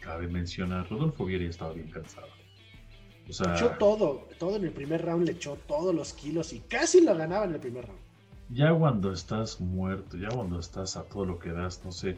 cabe 0.00 0.28
mencionar, 0.28 0.88
Rodolfo 0.88 1.24
Vieri 1.24 1.46
estaba 1.46 1.72
bien 1.72 1.90
cansado. 1.90 2.28
O 3.28 3.32
sea, 3.32 3.54
echó 3.54 3.70
todo, 3.78 4.28
todo 4.38 4.56
en 4.56 4.64
el 4.64 4.72
primer 4.72 5.04
round, 5.04 5.26
le 5.26 5.32
echó 5.32 5.56
todos 5.66 5.94
los 5.94 6.14
kilos 6.14 6.52
y 6.52 6.60
casi 6.60 7.02
lo 7.02 7.14
ganaba 7.14 7.44
en 7.44 7.54
el 7.54 7.60
primer 7.60 7.86
round 7.86 8.08
ya 8.50 8.72
cuando 8.72 9.12
estás 9.12 9.60
muerto, 9.60 10.16
ya 10.16 10.28
cuando 10.28 10.58
estás 10.58 10.96
a 10.96 11.02
todo 11.04 11.24
lo 11.24 11.38
que 11.38 11.52
das, 11.52 11.84
no 11.84 11.92
sé, 11.92 12.16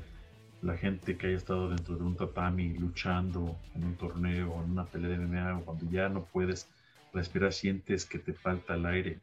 la 0.62 0.76
gente 0.76 1.16
que 1.16 1.28
haya 1.28 1.36
estado 1.36 1.70
dentro 1.70 1.96
de 1.96 2.02
un 2.02 2.16
tatami 2.16 2.74
luchando 2.74 3.56
en 3.74 3.84
un 3.84 3.96
torneo, 3.96 4.62
en 4.62 4.72
una 4.72 4.84
pelea 4.84 5.10
de 5.10 5.18
MMA, 5.18 5.62
cuando 5.64 5.90
ya 5.90 6.08
no 6.08 6.24
puedes 6.24 6.68
respirar, 7.12 7.52
sientes 7.52 8.04
que 8.04 8.18
te 8.18 8.34
falta 8.34 8.74
el 8.74 8.86
aire, 8.86 9.18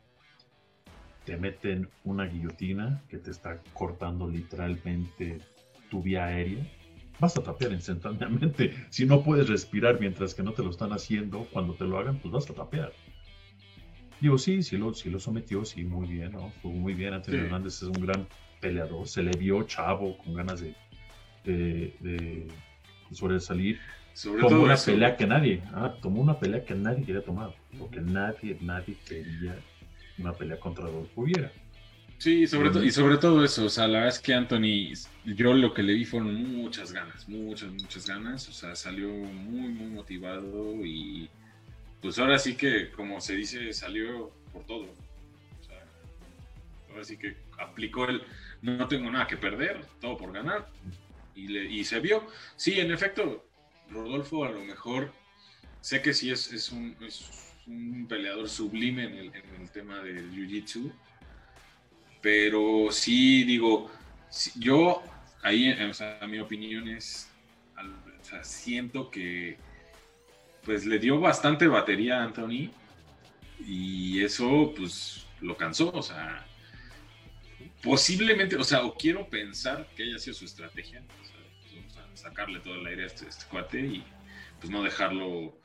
te 1.25 1.37
meten 1.37 1.89
una 2.03 2.25
guillotina 2.25 3.03
que 3.09 3.17
te 3.17 3.31
está 3.31 3.61
cortando 3.73 4.27
literalmente 4.27 5.39
tu 5.89 6.01
vía 6.01 6.25
aérea, 6.25 6.65
vas 7.19 7.37
a 7.37 7.43
tapear 7.43 7.71
instantáneamente. 7.71 8.73
Si 8.89 9.05
no 9.05 9.23
puedes 9.23 9.47
respirar 9.47 9.99
mientras 9.99 10.33
que 10.33 10.43
no 10.43 10.53
te 10.53 10.63
lo 10.63 10.69
están 10.69 10.91
haciendo, 10.91 11.47
cuando 11.51 11.73
te 11.73 11.85
lo 11.85 11.97
hagan, 11.97 12.17
pues 12.17 12.31
vas 12.31 12.49
a 12.49 12.53
tapear. 12.53 12.93
Digo, 14.19 14.37
sí, 14.37 14.63
sí 14.63 14.77
lo, 14.77 14.93
sí 14.93 15.09
lo 15.09 15.19
sometió, 15.19 15.63
sí, 15.63 15.83
muy 15.83 16.07
bien, 16.07 16.31
¿no? 16.31 16.49
Fue 16.61 16.71
muy 16.71 16.93
bien. 16.93 17.13
Antonio 17.13 17.41
Hernández 17.41 17.75
es 17.75 17.83
un 17.83 18.05
gran 18.05 18.27
peleador. 18.59 19.07
Se 19.07 19.21
le 19.21 19.31
vio 19.37 19.61
chavo, 19.63 20.17
con 20.17 20.33
ganas 20.33 20.61
de, 20.61 20.75
de, 21.51 22.47
sobresalir. 23.11 23.79
tomó 24.21 24.63
una 24.63 24.75
pelea 24.75 25.15
que 25.15 25.25
nadie, 25.25 25.63
ah, 25.73 25.95
tomó 26.01 26.21
una 26.21 26.39
pelea 26.39 26.63
que 26.63 26.75
nadie 26.75 27.05
quería 27.05 27.21
tomar. 27.21 27.53
Porque 27.79 28.01
nadie, 28.01 28.57
nadie 28.61 28.95
quería 29.07 29.55
una 30.17 30.33
pelea 30.33 30.59
contra 30.59 30.85
Rodolfo 30.85 31.23
Viera. 31.23 31.51
Sí, 32.17 32.47
sobre 32.47 32.83
y 32.83 32.89
sobre 32.89 33.17
todo 33.17 33.45
eso, 33.45 33.65
o 33.65 33.69
sea, 33.69 33.87
la 33.87 33.99
verdad 33.99 34.15
es 34.15 34.19
que 34.19 34.33
Anthony, 34.33 34.91
yo 35.23 35.53
lo 35.53 35.71
que 35.75 35.83
le 35.83 35.93
vi 35.93 36.03
fueron 36.03 36.33
muchas 36.51 36.91
ganas, 36.91 37.29
muchas, 37.29 37.69
muchas 37.69 38.07
ganas, 38.07 38.49
o 38.49 38.51
sea, 38.51 38.75
salió 38.75 39.07
muy, 39.07 39.69
muy 39.69 39.91
motivado 39.91 40.83
y 40.83 41.29
pues 42.01 42.17
ahora 42.17 42.39
sí 42.39 42.55
que, 42.55 42.89
como 42.89 43.21
se 43.21 43.35
dice, 43.35 43.71
salió 43.71 44.31
por 44.51 44.63
todo. 44.65 44.85
O 44.85 45.63
sea, 45.63 45.77
ahora 46.89 47.03
sí 47.03 47.17
que 47.17 47.37
aplicó 47.59 48.05
el 48.05 48.23
no 48.63 48.87
tengo 48.87 49.11
nada 49.11 49.27
que 49.27 49.37
perder, 49.37 49.85
todo 50.01 50.17
por 50.17 50.31
ganar. 50.33 50.67
Y, 51.37 51.83
se 51.83 51.99
vio. 51.99 52.25
Sí, 52.55 52.79
en 52.79 52.91
efecto, 52.91 53.47
Rodolfo 53.89 54.43
a 54.43 54.49
lo 54.49 54.63
mejor, 54.63 55.13
sé 55.81 56.01
que 56.01 56.13
sí 56.13 56.31
es, 56.31 56.51
es, 56.51 56.71
un, 56.71 58.07
peleador 58.09 58.49
sublime 58.49 59.03
en 59.03 59.13
el, 59.13 59.35
en 59.35 59.61
el 59.61 59.69
tema 59.69 59.99
del 59.99 60.31
Jiu-Jitsu, 60.31 60.91
pero 62.21 62.87
sí 62.91 63.43
digo, 63.43 63.91
yo 64.55 65.03
ahí, 65.43 65.71
o 65.71 65.93
sea, 65.93 66.19
mi 66.27 66.39
opinión 66.39 66.87
es, 66.87 67.29
o 67.77 68.23
sea, 68.23 68.43
siento 68.43 69.09
que 69.11 69.57
pues 70.63 70.85
le 70.85 70.99
dio 70.99 71.19
bastante 71.19 71.67
batería 71.67 72.19
a 72.19 72.23
Anthony 72.25 72.71
y 73.65 74.21
eso 74.21 74.73
pues 74.75 75.25
lo 75.39 75.55
cansó, 75.55 75.91
o 75.91 76.01
sea, 76.01 76.45
posiblemente, 77.81 78.55
o 78.55 78.63
sea, 78.63 78.83
o 78.83 78.95
quiero 78.95 79.29
pensar 79.29 79.87
que 79.95 80.03
haya 80.03 80.19
sido 80.19 80.35
su 80.35 80.45
estrategia, 80.45 81.03
o 81.85 81.89
sea, 81.89 82.03
sacarle 82.13 82.59
todo 82.59 82.75
el 82.75 82.85
aire 82.87 83.03
a 83.03 83.07
este, 83.07 83.27
este, 83.27 83.45
cuate 83.49 83.79
y 83.79 84.03
pues 84.59 84.71
no 84.71 84.83
dejarlo 84.83 85.57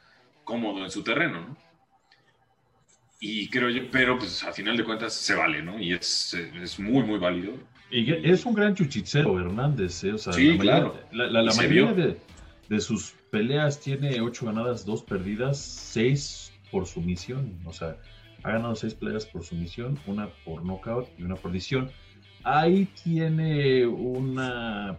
cómodo 0.44 0.84
en 0.84 0.90
su 0.90 1.02
terreno, 1.02 1.40
¿no? 1.40 1.56
Y 3.20 3.48
creo 3.48 3.70
yo, 3.70 3.88
pero 3.90 4.18
pues 4.18 4.42
a 4.42 4.52
final 4.52 4.76
de 4.76 4.84
cuentas 4.84 5.14
se 5.14 5.34
vale, 5.34 5.62
¿no? 5.62 5.78
Y 5.78 5.92
es, 5.92 6.34
es 6.34 6.80
muy, 6.80 7.04
muy 7.04 7.20
válido. 7.20 7.54
Y 7.88 8.10
es 8.28 8.44
un 8.44 8.54
gran 8.54 8.74
chuchicero 8.74 9.38
Hernández, 9.38 10.02
¿eh? 10.02 10.14
O 10.14 10.18
sea, 10.18 10.32
sí, 10.32 10.58
claro. 10.58 10.98
La, 11.12 11.42
mayoría 11.54 11.92
de, 11.92 12.18
de 12.68 12.80
sus 12.80 13.14
peleas 13.30 13.80
tiene 13.80 14.20
8 14.20 14.46
ganadas, 14.46 14.84
2 14.84 15.04
perdidas, 15.04 15.60
6 15.60 16.52
por 16.72 16.86
sumisión. 16.86 17.60
O 17.64 17.72
sea, 17.72 17.96
ha 18.42 18.50
ganado 18.52 18.74
6 18.74 18.94
peleas 18.94 19.26
por 19.26 19.44
sumisión, 19.44 19.98
una 20.06 20.28
por 20.44 20.64
knockout 20.64 21.08
y 21.18 21.22
una 21.22 21.36
por 21.36 21.52
decisión. 21.52 21.90
Ahí 22.44 22.86
tiene 23.02 23.86
una 23.86 24.98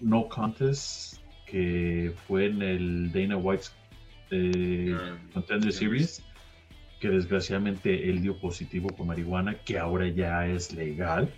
no 0.00 0.28
contest 0.28 1.20
que 1.46 2.12
fue 2.26 2.46
en 2.46 2.62
el 2.62 3.12
Dana 3.12 3.36
White's 3.36 3.74
eh, 4.30 4.96
ah, 4.98 5.16
Contender 5.32 5.72
Series, 5.72 6.24
que 7.00 7.08
desgraciadamente 7.08 8.10
él 8.10 8.22
dio 8.22 8.38
positivo 8.40 8.88
con 8.88 9.06
marihuana, 9.06 9.54
que 9.54 9.78
ahora 9.78 10.08
ya 10.08 10.46
es 10.46 10.74
legal 10.74 11.32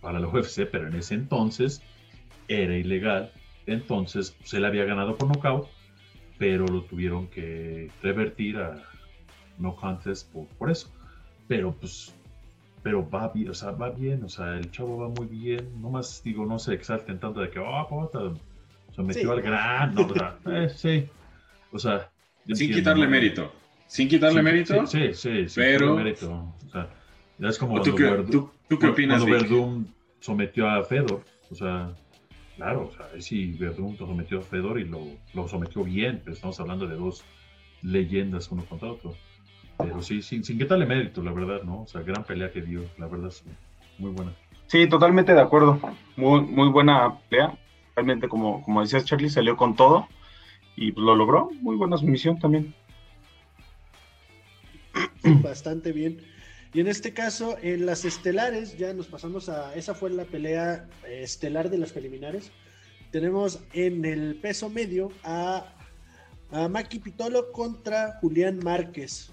para 0.00 0.18
la 0.18 0.26
UFC, 0.26 0.66
pero 0.70 0.88
en 0.88 0.94
ese 0.96 1.14
entonces 1.14 1.82
era 2.48 2.76
ilegal 2.76 3.30
entonces 3.66 4.36
se 4.44 4.60
le 4.60 4.66
había 4.66 4.84
ganado 4.84 5.16
por 5.16 5.28
nocaut, 5.28 5.68
pero 6.38 6.66
lo 6.66 6.82
tuvieron 6.82 7.28
que 7.28 7.90
revertir 8.02 8.58
a 8.58 8.82
no 9.58 9.74
contest 9.76 10.32
por, 10.58 10.70
eso. 10.70 10.90
Pero 11.48 11.72
pues, 11.72 12.14
pero 12.82 13.08
va 13.08 13.28
bien, 13.28 13.50
o 13.50 13.54
sea, 13.54 13.70
va 13.72 13.90
bien, 13.90 14.24
o 14.24 14.28
sea, 14.28 14.56
el 14.56 14.70
chavo 14.70 14.98
va 14.98 15.08
muy 15.08 15.26
bien. 15.26 15.80
No 15.80 15.90
más 15.90 16.22
digo, 16.22 16.46
no 16.46 16.58
se 16.58 16.74
exalten 16.74 17.18
tanto 17.18 17.40
de 17.40 17.50
que, 17.50 17.58
oh, 17.58 17.86
puta, 17.88 18.32
se 18.94 19.02
metió 19.02 19.32
al 19.32 19.42
gran, 19.42 19.94
no, 19.94 20.08
eh, 20.52 20.68
sí, 20.68 21.08
o 21.72 21.78
sea. 21.78 22.10
Sin 22.52 22.72
quitarle 22.72 23.06
mérito. 23.06 23.52
Sin 23.86 24.08
quitarle 24.08 24.42
mérito. 24.42 24.86
Sí, 24.86 25.14
sí, 25.14 25.48
sí, 25.48 25.54
pero... 25.60 25.94
mérito. 25.94 26.52
O 26.66 26.70
sea, 26.70 26.88
ya 27.38 27.48
es 27.48 27.58
como 27.58 27.80
¿Tú, 27.80 27.94
qué, 27.94 28.24
¿tú, 28.30 28.78
qué 28.78 28.86
opinas, 28.86 29.22
cuando 29.22 29.38
Verdun 29.38 29.94
sometió 30.20 30.68
a 30.68 30.82
Fedor, 30.84 31.24
o 31.50 31.54
sea, 31.54 31.94
Claro, 32.56 32.88
o 32.88 32.92
sea, 32.92 33.20
sí, 33.20 33.52
Verdun 33.58 33.96
sometió 33.96 34.38
a 34.38 34.42
Fedor 34.42 34.78
y 34.78 34.84
lo, 34.84 35.00
lo, 35.32 35.48
sometió 35.48 35.82
bien, 35.82 36.20
pero 36.22 36.34
estamos 36.34 36.58
hablando 36.60 36.86
de 36.86 36.94
dos 36.94 37.24
leyendas 37.82 38.50
uno 38.50 38.64
contra 38.64 38.92
otro. 38.92 39.14
Pero 39.78 40.02
sí, 40.02 40.22
sin, 40.22 40.44
sin 40.44 40.58
quitarle 40.58 40.86
mérito, 40.86 41.22
la 41.22 41.32
verdad, 41.32 41.62
¿no? 41.62 41.82
O 41.82 41.86
sea, 41.86 42.02
gran 42.02 42.24
pelea 42.24 42.50
que 42.50 42.62
dio, 42.62 42.84
la 42.98 43.06
verdad, 43.06 43.30
sí, 43.30 43.44
muy 43.98 44.12
buena. 44.12 44.32
Sí, 44.66 44.88
totalmente 44.88 45.34
de 45.34 45.40
acuerdo. 45.40 45.78
Muy, 46.16 46.40
muy 46.42 46.68
buena 46.68 47.18
pelea. 47.28 47.58
Realmente, 47.94 48.28
como, 48.28 48.62
como 48.62 48.80
decías, 48.80 49.04
Charlie, 49.04 49.30
salió 49.30 49.56
con 49.56 49.76
todo 49.76 50.08
y 50.76 50.92
lo 50.92 51.14
logró. 51.14 51.50
Muy 51.60 51.76
buena 51.76 51.96
sumisión 51.96 52.38
también. 52.38 52.74
Bastante 55.42 55.92
bien. 55.92 56.20
Y 56.72 56.80
en 56.80 56.88
este 56.88 57.14
caso, 57.14 57.56
en 57.62 57.86
las 57.86 58.04
estelares, 58.04 58.76
ya 58.76 58.92
nos 58.92 59.06
pasamos 59.06 59.48
a. 59.48 59.74
Esa 59.74 59.94
fue 59.94 60.10
la 60.10 60.24
pelea 60.24 60.88
eh, 61.06 61.20
estelar 61.22 61.70
de 61.70 61.78
las 61.78 61.92
preliminares. 61.92 62.50
Tenemos 63.12 63.60
en 63.72 64.04
el 64.04 64.36
peso 64.36 64.68
medio 64.68 65.12
a, 65.22 65.72
a 66.50 66.68
Maki 66.68 66.98
Pitolo 66.98 67.52
contra 67.52 68.18
Julián 68.20 68.58
Márquez. 68.58 69.30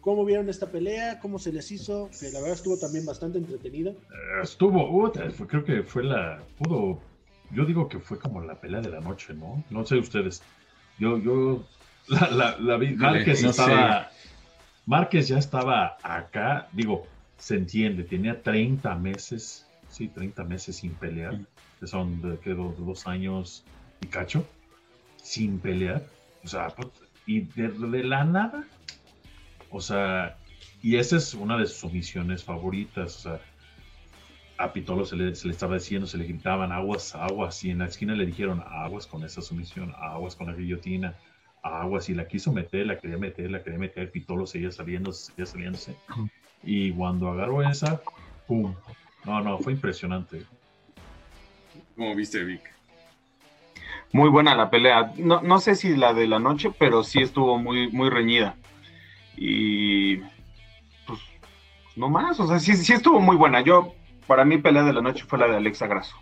¿Cómo 0.00 0.24
vieron 0.24 0.48
esta 0.48 0.70
pelea? 0.70 1.20
¿Cómo 1.20 1.38
se 1.38 1.52
les 1.52 1.70
hizo? 1.70 2.10
Que 2.18 2.30
la 2.30 2.40
verdad 2.40 2.56
estuvo 2.56 2.78
también 2.78 3.04
bastante 3.04 3.38
entretenida. 3.38 3.90
Eh, 3.90 4.40
estuvo, 4.42 5.12
creo 5.46 5.64
que 5.64 5.82
fue 5.82 6.04
la. 6.04 6.42
Pudo. 6.58 7.00
Yo 7.52 7.64
digo 7.64 7.88
que 7.88 7.98
fue 7.98 8.18
como 8.18 8.40
la 8.40 8.54
pelea 8.54 8.80
de 8.80 8.90
la 8.90 9.00
noche, 9.00 9.34
¿no? 9.34 9.62
No 9.70 9.84
sé 9.84 9.96
ustedes. 9.96 10.42
Yo, 10.98 11.18
yo. 11.18 11.64
La, 12.08 12.56
la, 12.58 12.76
vi. 12.76 12.96
Márquez 12.96 13.44
estaba. 13.44 14.10
Márquez 14.86 15.28
ya 15.28 15.38
estaba 15.38 15.96
acá, 16.02 16.68
digo, 16.72 17.06
se 17.38 17.54
entiende, 17.54 18.02
tenía 18.02 18.42
30 18.42 18.94
meses, 18.96 19.66
sí, 19.88 20.08
30 20.08 20.42
meses 20.44 20.76
sin 20.76 20.94
pelear, 20.94 21.38
que 21.78 21.86
son 21.86 22.20
de, 22.20 22.54
dos, 22.54 23.06
años 23.06 23.64
y 24.00 24.06
cacho, 24.08 24.44
sin 25.16 25.60
pelear, 25.60 26.04
o 26.44 26.48
sea, 26.48 26.68
pues, 26.70 26.88
y 27.26 27.42
de, 27.42 28.02
la 28.04 28.24
nada, 28.24 28.64
o 29.70 29.80
sea, 29.80 30.36
y 30.82 30.96
esa 30.96 31.16
es 31.16 31.34
una 31.34 31.56
de 31.56 31.66
sus 31.66 31.92
misiones 31.92 32.44
favoritas, 32.44 33.16
o 33.16 33.20
sea, 33.20 33.40
a 34.58 34.72
Pitolo 34.72 35.06
se 35.06 35.16
le, 35.16 35.34
se 35.34 35.46
le 35.46 35.52
estaba 35.52 35.74
diciendo, 35.76 36.06
se 36.06 36.18
le 36.18 36.24
gritaban 36.24 36.70
aguas, 36.72 37.14
aguas, 37.14 37.64
y 37.64 37.70
en 37.70 37.78
la 37.78 37.86
esquina 37.86 38.14
le 38.14 38.26
dijeron 38.26 38.62
aguas 38.66 39.06
con 39.06 39.24
esa 39.24 39.40
sumisión, 39.40 39.94
aguas 39.98 40.36
con 40.36 40.48
la 40.48 40.54
guillotina, 40.54 41.14
aguas, 41.62 42.08
y 42.08 42.14
la 42.14 42.28
quiso 42.28 42.52
meter, 42.52 42.86
la 42.86 42.98
quería 42.98 43.16
meter, 43.16 43.50
la 43.50 43.62
quería 43.62 43.78
meter, 43.78 44.10
Pitolo 44.10 44.46
seguía 44.46 44.70
saliendo, 44.70 45.12
seguía 45.12 45.46
saliéndose. 45.46 45.96
Y 46.62 46.92
cuando 46.92 47.30
agarró 47.30 47.62
esa, 47.62 48.02
¡pum! 48.46 48.74
No, 49.24 49.40
no, 49.40 49.58
fue 49.58 49.72
impresionante. 49.72 50.44
¿Cómo 51.96 52.14
viste, 52.14 52.42
Vic? 52.44 52.62
Muy 54.12 54.28
buena 54.28 54.54
la 54.54 54.70
pelea. 54.70 55.12
No, 55.18 55.40
no 55.40 55.60
sé 55.60 55.74
si 55.74 55.96
la 55.96 56.12
de 56.12 56.26
la 56.26 56.38
noche, 56.38 56.70
pero 56.76 57.04
sí 57.04 57.20
estuvo 57.20 57.58
muy, 57.58 57.90
muy 57.90 58.10
reñida. 58.10 58.56
Y 59.42 60.18
pues 61.06 61.18
no 61.96 62.10
más, 62.10 62.38
o 62.38 62.46
sea, 62.46 62.58
sí, 62.58 62.76
sí 62.76 62.92
estuvo 62.92 63.20
muy 63.20 63.36
buena. 63.36 63.62
Yo, 63.62 63.94
para 64.26 64.44
mí, 64.44 64.58
pelea 64.58 64.82
de 64.82 64.92
la 64.92 65.00
noche 65.00 65.24
fue 65.26 65.38
la 65.38 65.48
de 65.48 65.56
Alexa 65.56 65.86
Grasso. 65.86 66.14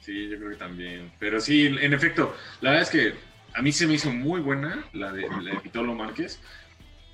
Sí, 0.00 0.28
yo 0.28 0.36
creo 0.36 0.50
que 0.50 0.56
también. 0.56 1.12
Pero 1.20 1.40
sí, 1.40 1.66
en 1.66 1.94
efecto, 1.94 2.36
la 2.60 2.70
verdad 2.70 2.82
es 2.82 2.90
que 2.90 3.14
a 3.54 3.62
mí 3.62 3.70
se 3.70 3.86
me 3.86 3.94
hizo 3.94 4.10
muy 4.10 4.40
buena 4.40 4.84
la 4.92 5.12
de, 5.12 5.28
la 5.28 5.54
de 5.54 5.60
Pitolo 5.60 5.94
Márquez. 5.94 6.42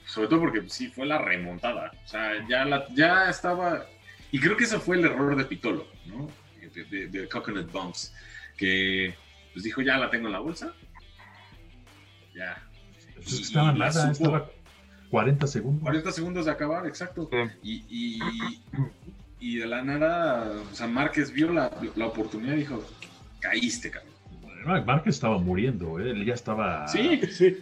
Sobre 0.06 0.28
todo 0.28 0.40
porque 0.40 0.62
sí 0.68 0.88
fue 0.88 1.04
la 1.06 1.18
remontada. 1.18 1.92
O 2.04 2.08
sea, 2.08 2.32
ya, 2.48 2.64
la, 2.64 2.86
ya 2.94 3.28
estaba. 3.28 3.86
Y 4.30 4.40
creo 4.40 4.56
que 4.56 4.64
ese 4.64 4.78
fue 4.78 4.96
el 4.96 5.04
error 5.04 5.36
de 5.36 5.44
Pitolo, 5.44 5.86
¿no? 6.06 6.28
De, 6.74 6.84
de, 6.84 7.08
de 7.08 7.28
Coconut 7.28 7.70
Bumps. 7.70 8.14
Que 8.56 9.14
pues 9.52 9.64
dijo, 9.64 9.82
ya 9.82 9.98
la 9.98 10.08
tengo 10.08 10.28
en 10.28 10.32
la 10.32 10.40
bolsa. 10.40 10.72
Ya. 12.34 12.56
Pues 13.14 13.32
estaba 13.34 13.72
Y 13.72 13.78
la 13.78 13.86
nada, 13.86 13.92
supo. 13.92 14.12
estaba 14.12 14.50
40 15.12 15.47
segundos. 15.47 15.83
40 15.83 16.11
segundos 16.11 16.47
de 16.47 16.52
acabar, 16.52 16.87
exacto. 16.87 17.28
Sí. 17.31 17.37
Y, 17.62 18.19
y, 18.19 18.21
y 19.40 19.57
de 19.59 19.66
la 19.66 19.83
nada, 19.83 20.50
o 20.73 20.75
sea, 20.75 20.87
Márquez 20.87 21.31
vio 21.31 21.52
la, 21.52 21.71
la 21.97 22.07
oportunidad 22.07 22.54
y 22.54 22.61
dijo, 22.61 22.83
caíste, 23.38 23.90
cabrón. 23.90 24.87
Márquez 24.87 25.16
estaba 25.16 25.37
muriendo, 25.37 26.00
¿eh? 26.00 26.12
él 26.12 26.25
ya 26.25 26.33
estaba. 26.33 26.88
Sí, 26.88 27.21
Sí. 27.31 27.59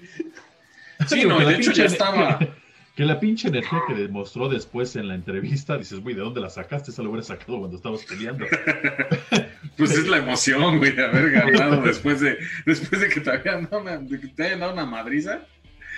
sí, 1.09 1.25
no, 1.25 1.39
que 1.39 1.45
la 1.45 1.51
de 1.51 1.57
hecho 1.57 1.73
ya 1.73 1.87
estaba. 1.87 2.39
Que 2.97 3.07
la 3.07 3.19
pinche 3.19 3.49
energía 3.49 3.81
que 3.87 3.95
demostró 3.95 4.49
después 4.49 4.95
en 4.97 5.09
la 5.09 5.15
entrevista, 5.15 5.79
dices, 5.79 6.01
güey, 6.01 6.15
¿de 6.15 6.21
dónde 6.21 6.41
la 6.41 6.51
sacaste? 6.51 6.91
Esa 6.91 7.03
lo 7.03 7.11
hubiera 7.11 7.25
sacado 7.25 7.59
cuando 7.61 7.77
estabas 7.79 8.05
peleando. 8.05 8.45
Pues 9.77 9.93
es 9.93 10.07
la 10.09 10.19
emoción, 10.19 10.77
güey, 10.79 10.93
de 10.93 11.05
haber 11.07 11.31
ganado 11.31 11.81
después 11.85 12.21
de, 12.21 12.37
después 12.67 13.01
de 13.01 13.09
que 13.09 13.21
te 13.21 13.31
hayan 13.31 13.63
dado 13.65 13.81
una, 13.81 13.97
de 13.97 14.21
que 14.21 14.29
te 14.29 14.45
hayan 14.45 14.61
dado 14.61 14.73
una 14.75 14.85
madriza. 14.85 15.41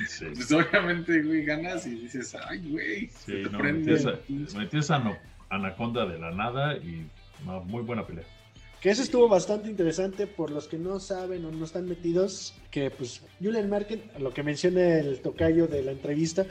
Sí, 0.09 0.27
Pues 0.35 0.51
obviamente, 0.53 1.23
güey, 1.23 1.45
ganas 1.45 1.87
y 1.87 1.91
dices, 1.97 2.35
ay, 2.49 2.67
güey, 2.69 3.09
se 3.09 3.19
sí, 3.19 3.43
te 3.45 3.51
no, 3.51 3.59
prende. 3.59 4.21
metió 4.57 4.81
esa 4.81 4.97
ano- 4.97 5.17
anaconda 5.51 6.07
de 6.07 6.19
la 6.19 6.31
nada 6.31 6.77
y 6.77 7.07
no, 7.45 7.61
muy 7.65 7.83
buena 7.83 8.07
pelea. 8.07 8.25
Que 8.81 8.91
eso 8.91 9.03
estuvo 9.03 9.29
bastante 9.29 9.69
interesante 9.71 10.27
por 10.27 10.51
los 10.51 10.67
que 10.67 10.77
no 10.77 10.99
saben 10.99 11.45
o 11.45 11.53
no 11.53 11.65
están 11.65 11.87
metidos, 11.89 12.53
que 12.71 12.91
pues 12.91 13.23
Julian 13.41 13.69
Marken, 13.71 14.03
lo 14.19 14.33
que 14.35 14.43
menciona 14.43 14.99
el 14.99 15.21
tocayo 15.21 15.69
de 15.69 15.83
la 15.83 15.93
entrevista, 15.93 16.47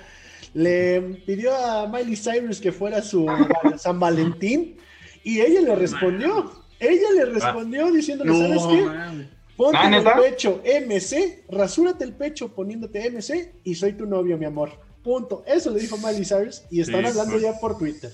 le 0.54 1.02
pidió 1.26 1.54
a 1.54 1.88
Miley 1.88 2.16
Cyrus 2.16 2.62
que 2.62 2.72
fuera 2.72 3.02
su 3.02 3.26
San 3.78 4.00
Valentín 4.00 4.78
y 5.24 5.42
ella 5.42 5.62
le 5.62 5.76
respondió. 5.76 6.52
Ella 6.80 7.12
le 7.16 7.26
respondió 7.26 7.92
diciéndole, 7.92 8.32
¿sabes 8.34 8.64
qué? 8.68 9.28
Ponte 9.58 9.78
Ah, 9.78 9.88
en 9.88 9.94
el 9.94 10.04
pecho 10.04 10.62
MC, 10.66 11.44
rasúrate 11.50 12.04
el 12.04 12.14
pecho 12.14 12.50
poniéndote 12.50 13.10
MC 13.12 13.54
y 13.64 13.76
soy 13.76 13.94
tu 13.94 14.06
novio, 14.06 14.38
mi 14.38 14.46
amor. 14.46 14.72
Punto. 15.04 15.44
Eso 15.48 15.72
le 15.72 15.80
dijo 15.82 15.98
Miley 15.98 16.24
Cyrus 16.26 16.64
y 16.70 16.82
están 16.82 17.02
Sí, 17.02 17.08
hablando 17.08 17.32
pues. 17.34 17.44
ya 17.44 17.60
por 17.60 17.78
Twitter. 17.78 18.12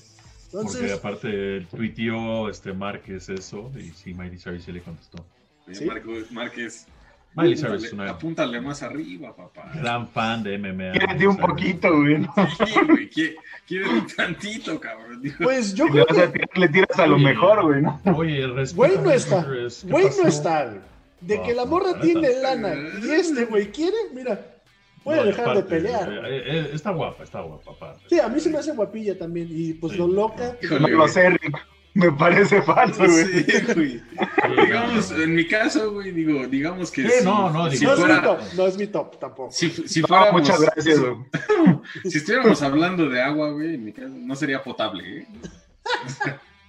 Porque 0.52 0.68
Entonces, 0.68 0.94
aparte 0.94 1.62
tuiteó 1.70 2.50
este 2.50 2.72
Márquez 2.74 3.28
eso 3.30 3.70
y 3.78 3.90
sí, 3.92 4.14
Miley 4.14 4.38
Cyrus 4.40 4.64
sí 4.64 4.72
le 4.72 4.82
contestó. 4.82 5.26
¿Sí? 5.72 5.86
Márquez, 6.32 6.88
Miley 7.36 7.56
Cyrus 7.58 7.84
es 7.84 7.90
apúntale, 7.92 7.94
una 7.94 8.12
apúntale 8.12 8.62
más 8.62 8.82
arriba, 8.84 9.36
papá. 9.36 9.70
gran 9.76 10.08
fan 10.08 10.42
de 10.44 10.58
MMA. 10.58 10.92
Quiérete 10.94 11.28
un 11.28 11.38
poquito, 11.38 11.94
güey. 11.98 12.20
¿no? 12.20 12.34
Sí, 12.66 12.74
güey, 12.88 13.84
un 14.00 14.08
tantito, 14.08 14.80
cabrón. 14.80 15.22
Pues 15.44 15.74
yo 15.76 15.86
le, 15.86 15.92
creo 15.92 16.06
vas 16.10 16.18
a 16.18 16.32
que 16.32 16.40
tirar, 16.40 16.58
le 16.58 16.68
tiras 16.70 17.00
a 17.00 17.08
lo 17.08 17.20
mejor, 17.20 17.64
güey, 17.66 17.82
¿no? 17.82 18.02
Oye, 18.16 18.48
respeta 18.48 18.88
Güey 18.94 19.04
no 19.04 19.12
está. 19.12 19.44
Cyrus, 19.44 19.84
¿qué 19.86 19.92
güey 19.92 20.06
no 20.24 20.28
está. 20.30 20.66
güey. 20.66 20.78
De 21.22 21.38
No, 21.38 21.44
que 21.44 21.54
la 21.56 21.66
morra 21.66 21.92
la 21.94 22.00
tiene 22.02 22.30
lana 22.42 22.76
y 23.02 23.10
este 23.12 23.46
güey 23.46 23.72
quiere, 23.72 23.96
mira, 24.14 24.40
puede 25.04 25.20
No, 25.22 25.26
dejar 25.26 25.46
de 25.46 25.52
aparte, 25.52 25.70
pelear. 25.70 26.10
eh, 26.26 26.44
eh, 26.46 26.70
está 26.74 26.92
guapa, 26.92 27.24
está 27.24 27.42
guapa. 27.42 27.72
aparte. 27.72 28.06
Sí, 28.10 28.20
a 28.20 28.28
mí 28.28 28.40
se 28.40 28.50
me 28.50 28.58
hace 28.60 28.72
guapilla 28.74 29.18
también 29.18 29.48
y 29.50 29.74
pues 29.74 29.94
Sí. 29.94 30.00
lo 30.00 30.08
loca. 30.08 30.56
No 30.80 30.88
lo 30.88 31.08
sé, 31.08 31.30
Rick. 31.30 31.58
Me 31.96 32.12
parece 32.12 32.62
falso, 32.62 33.00
güey. 33.06 33.44
Sí, 33.44 33.74
güey. 33.74 34.02
Digamos, 34.66 35.10
en 35.12 35.34
mi 35.34 35.48
caso, 35.48 35.92
güey, 35.94 36.12
digo, 36.12 36.46
digamos 36.46 36.92
que 36.92 37.10
Sí, 37.10 37.20
si, 37.20 37.26
no, 37.26 37.50
no, 37.50 37.72
si 37.72 37.84
No 37.84 37.94
es 37.94 37.98
mi 38.00 38.06
fuera, 38.06 38.22
top, 38.22 38.40
no 38.56 38.68
es 38.68 38.78
mi 38.78 38.86
top 38.88 39.20
tampoco. 39.20 39.52
si, 39.52 39.72
si 39.72 40.02
No, 40.02 40.08
fuéramos, 40.08 40.42
muchas 40.42 40.62
gracias, 40.62 40.96
si, 40.98 41.02
güey. 41.02 41.16
si 42.12 42.18
estuviéramos 42.20 42.62
hablando 42.62 43.10
de 43.10 43.20
agua, 43.20 43.50
güey, 43.50 43.74
en 43.74 43.86
mi 43.86 43.94
caso 43.94 44.10
no 44.10 44.36
sería 44.36 44.62
potable, 44.62 45.22
¿eh? 45.22 45.28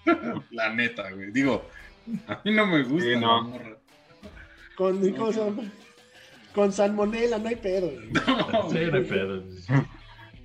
La 0.53 0.73
neta, 0.73 1.11
güey. 1.13 1.31
Digo, 1.31 1.63
a 2.27 2.41
mí 2.45 2.53
no 2.55 2.67
me 2.67 2.83
gusta 2.85 3.05
Sí, 3.05 3.11
la 3.15 3.21
no. 3.21 3.43
morra. 3.43 3.78
Con, 4.79 5.13
¿cómo 5.13 5.33
se 5.33 5.45
llama? 5.45 5.63
Con 6.55 6.73
salmonela 6.73 7.39
no 7.39 7.49
hay 7.49 7.57
pedo. 7.57 7.91
güey. 7.91 8.09
No, 8.53 8.71
Sí, 8.71 8.79
no 8.91 8.97
hay 8.97 9.05
pedo. 9.05 9.45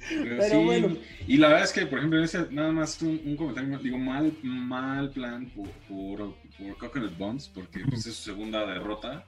Pero, 0.09 0.23
Pero 0.37 0.49
sí, 0.49 0.55
bueno. 0.65 0.97
y 1.27 1.37
la 1.37 1.47
verdad 1.47 1.63
es 1.63 1.71
que, 1.71 1.85
por 1.85 1.99
ejemplo, 1.99 2.19
en 2.19 2.25
ese, 2.25 2.45
nada 2.51 2.73
más 2.73 3.01
un, 3.01 3.21
un 3.23 3.37
comentario, 3.37 3.77
digo, 3.79 3.97
mal, 3.97 4.33
mal 4.43 5.09
plan 5.11 5.45
por, 5.51 5.69
por, 5.87 6.35
por 6.57 6.77
Coconut 6.77 7.17
Bombs, 7.17 7.47
porque 7.53 7.79
pues, 7.89 8.05
es 8.05 8.15
su 8.15 8.23
segunda 8.23 8.65
derrota 8.65 9.25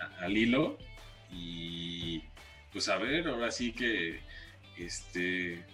a- 0.00 0.24
al 0.24 0.36
hilo. 0.36 0.78
Y 1.30 2.22
pues 2.72 2.88
a 2.88 2.96
ver, 2.96 3.28
ahora 3.28 3.50
sí 3.52 3.70
que, 3.72 4.18
este, 4.78 5.64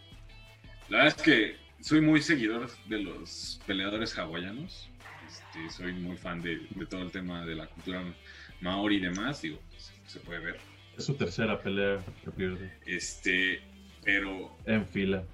la 0.91 0.99
verdad 0.99 1.15
es 1.17 1.23
que 1.23 1.57
soy 1.81 2.01
muy 2.03 2.21
seguidor 2.21 2.69
de 2.87 2.99
los 2.99 3.59
peleadores 3.67 4.19
hawaianos. 4.19 4.91
Este, 5.27 5.71
soy 5.71 5.93
muy 5.95 6.17
fan 6.19 6.43
de, 6.43 6.61
de 6.75 6.87
todo 6.87 7.01
el 7.03 7.11
tema 7.11 7.47
de 7.47 7.55
la 7.55 7.67
cultura 7.69 8.03
maori 8.61 8.97
y 8.97 9.01
demás, 9.01 9.43
digo, 9.43 9.59
se, 10.07 10.21
puede 10.21 10.41
ver. 10.41 10.61
Es 10.97 11.05
su 11.05 11.15
tercera 11.15 11.61
pelea 11.61 11.99
que 12.25 12.31
pierde 12.31 12.73
Este, 12.87 13.61
pero 14.05 14.57
en 14.67 14.87
fila. 14.87 15.25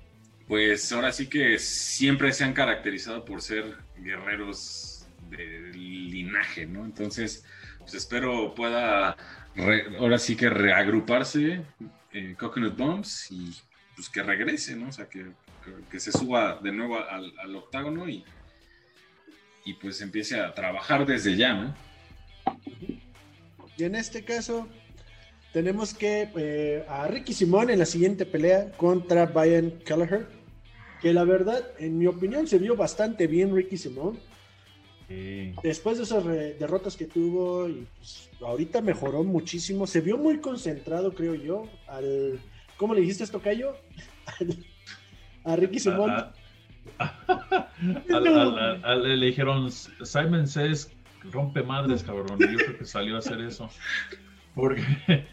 pues 0.48 0.90
ahora 0.92 1.12
sí 1.12 1.28
que 1.28 1.59
siempre 1.59 2.33
se 2.33 2.44
han 2.44 2.52
caracterizado 2.54 3.24
por 3.24 3.42
ser 3.42 3.76
guerreros 3.98 5.06
de 5.30 5.70
linaje, 5.74 6.66
¿no? 6.66 6.85
Entonces, 6.85 7.44
pues 7.78 7.94
espero 7.94 8.54
pueda 8.54 9.16
re- 9.54 9.96
ahora 9.98 10.18
sí 10.18 10.35
que 10.37 10.48
reagruparse 10.50 11.62
en 12.12 12.35
Coconut 12.35 12.76
Bombs 12.76 13.30
y 13.30 13.54
pues 13.94 14.09
que 14.09 14.22
regrese, 14.22 14.74
¿no? 14.76 14.88
O 14.88 14.92
sea, 14.92 15.09
que, 15.09 15.20
que- 15.64 15.88
que 15.90 16.00
se 16.00 16.11
suba 16.11 16.59
de 16.62 16.72
nuevo 16.72 16.98
al, 16.98 17.33
al 17.38 17.54
octágono 17.54 18.09
y, 18.09 18.24
y 19.66 19.74
pues 19.74 20.00
empiece 20.00 20.40
a 20.40 20.52
trabajar 20.54 21.04
desde 21.06 21.37
ya, 21.37 21.52
¿no? 21.54 21.74
Y 23.80 23.84
en 23.84 23.94
este 23.94 24.24
caso, 24.24 24.68
tenemos 25.52 25.94
que 25.94 26.28
eh, 26.36 26.84
a 26.88 27.06
Ricky 27.06 27.32
Simón 27.32 27.70
en 27.70 27.78
la 27.78 27.86
siguiente 27.86 28.26
pelea 28.26 28.70
contra 28.72 29.26
Brian 29.26 29.70
Kelleher. 29.84 30.26
Que 31.00 31.14
la 31.14 31.24
verdad, 31.24 31.62
en 31.78 31.96
mi 31.98 32.06
opinión, 32.06 32.46
se 32.46 32.58
vio 32.58 32.76
bastante 32.76 33.26
bien 33.26 33.54
Ricky 33.54 33.78
Simón. 33.78 34.18
Sí. 35.08 35.54
Después 35.62 35.96
de 35.96 36.04
esas 36.04 36.24
derrotas 36.24 36.94
que 36.96 37.06
tuvo, 37.06 37.68
y 37.68 37.86
pues, 37.96 38.28
ahorita 38.42 38.82
mejoró 38.82 39.24
muchísimo. 39.24 39.86
Se 39.86 40.02
vio 40.02 40.18
muy 40.18 40.38
concentrado, 40.40 41.14
creo 41.14 41.34
yo. 41.34 41.64
Al, 41.88 42.38
¿Cómo 42.76 42.94
le 42.94 43.00
dijiste 43.00 43.24
esto, 43.24 43.40
Cayo? 43.40 43.76
a 45.44 45.56
Ricky 45.56 45.80
Simón. 45.80 46.10
Al- 48.10 48.84
al- 48.84 49.20
le 49.20 49.26
dijeron, 49.26 49.70
Simon 49.70 50.46
Says 50.46 50.90
rompe 51.30 51.62
madres, 51.62 52.02
cabrón. 52.02 52.38
Yo 52.38 52.59
creo 52.59 52.78
que 52.78 52.85
salió 52.85 53.16
a 53.16 53.18
hacer 53.18 53.40
eso. 53.40 53.70
Porque 54.54 54.83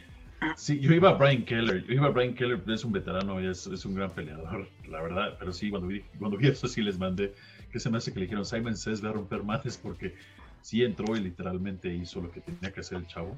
sí, 0.56 0.80
yo 0.80 0.94
iba 0.94 1.10
a 1.10 1.14
Brian 1.14 1.44
Keller. 1.44 1.86
Yo 1.86 1.94
iba 1.94 2.08
a 2.08 2.10
Brian 2.10 2.34
Keller, 2.34 2.62
es 2.68 2.84
un 2.84 2.92
veterano 2.92 3.42
y 3.42 3.48
es, 3.48 3.68
un 3.86 3.96
gran 3.96 4.12
peleador, 4.12 4.68
la 4.88 5.02
verdad. 5.02 5.36
Pero 5.40 5.54
sí, 5.54 5.70
cuando 5.70 5.88
vi, 5.88 6.02
cuando 6.20 6.38
vi 6.38 6.48
eso, 6.48 6.68
sí 6.68 6.82
les 6.82 6.98
mandé 7.00 7.34
que 7.72 7.80
se 7.80 7.90
me 7.90 7.98
hace 7.98 8.14
que 8.14 8.20
le 8.20 8.26
dijeron, 8.26 8.46
Simon 8.46 8.78
Says 8.78 9.04
va 9.04 9.10
a 9.10 9.14
romper 9.14 9.44
madres 9.44 9.78
porque 9.78 10.16
sí 10.62 10.84
entró 10.84 11.16
y 11.16 11.22
literalmente 11.22 11.94
hizo 11.94 12.22
lo 12.22 12.32
que 12.32 12.42
tenía 12.42 12.72
que 12.72 12.80
hacer 12.80 13.00
el 13.00 13.08
chavo. 13.08 13.36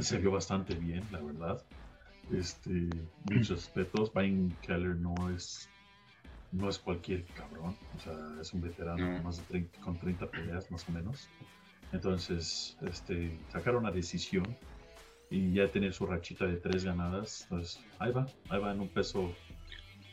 Se 0.00 0.18
vio 0.18 0.30
bastante 0.30 0.74
bien, 0.74 1.02
la 1.10 1.20
verdad. 1.20 1.62
Este, 2.32 2.88
mis 3.28 3.48
respetos. 3.48 4.12
Brian 4.12 4.56
Keller 4.62 4.96
no 4.96 5.14
es 5.30 5.68
no 6.52 6.68
es 6.68 6.78
cualquier 6.78 7.24
cabrón, 7.24 7.76
o 7.96 8.00
sea, 8.00 8.12
es 8.40 8.52
un 8.52 8.60
veterano 8.60 9.16
No. 9.16 9.22
más 9.22 9.38
de 9.38 9.44
30, 9.44 9.80
con 9.80 9.98
30 9.98 10.26
peleas 10.30 10.70
más 10.70 10.88
o 10.88 10.92
menos. 10.92 11.28
Entonces, 11.92 12.76
este, 12.82 13.38
sacaron 13.48 13.82
una 13.82 13.90
decisión 13.90 14.46
y 15.30 15.52
ya 15.54 15.66
tener 15.68 15.92
su 15.92 16.06
rachita 16.06 16.46
de 16.46 16.56
tres 16.56 16.84
ganadas. 16.84 17.42
Entonces, 17.44 17.82
ahí 17.98 18.12
va, 18.12 18.26
ahí 18.50 18.60
va 18.60 18.72
en 18.72 18.80
un 18.80 18.88
peso, 18.88 19.32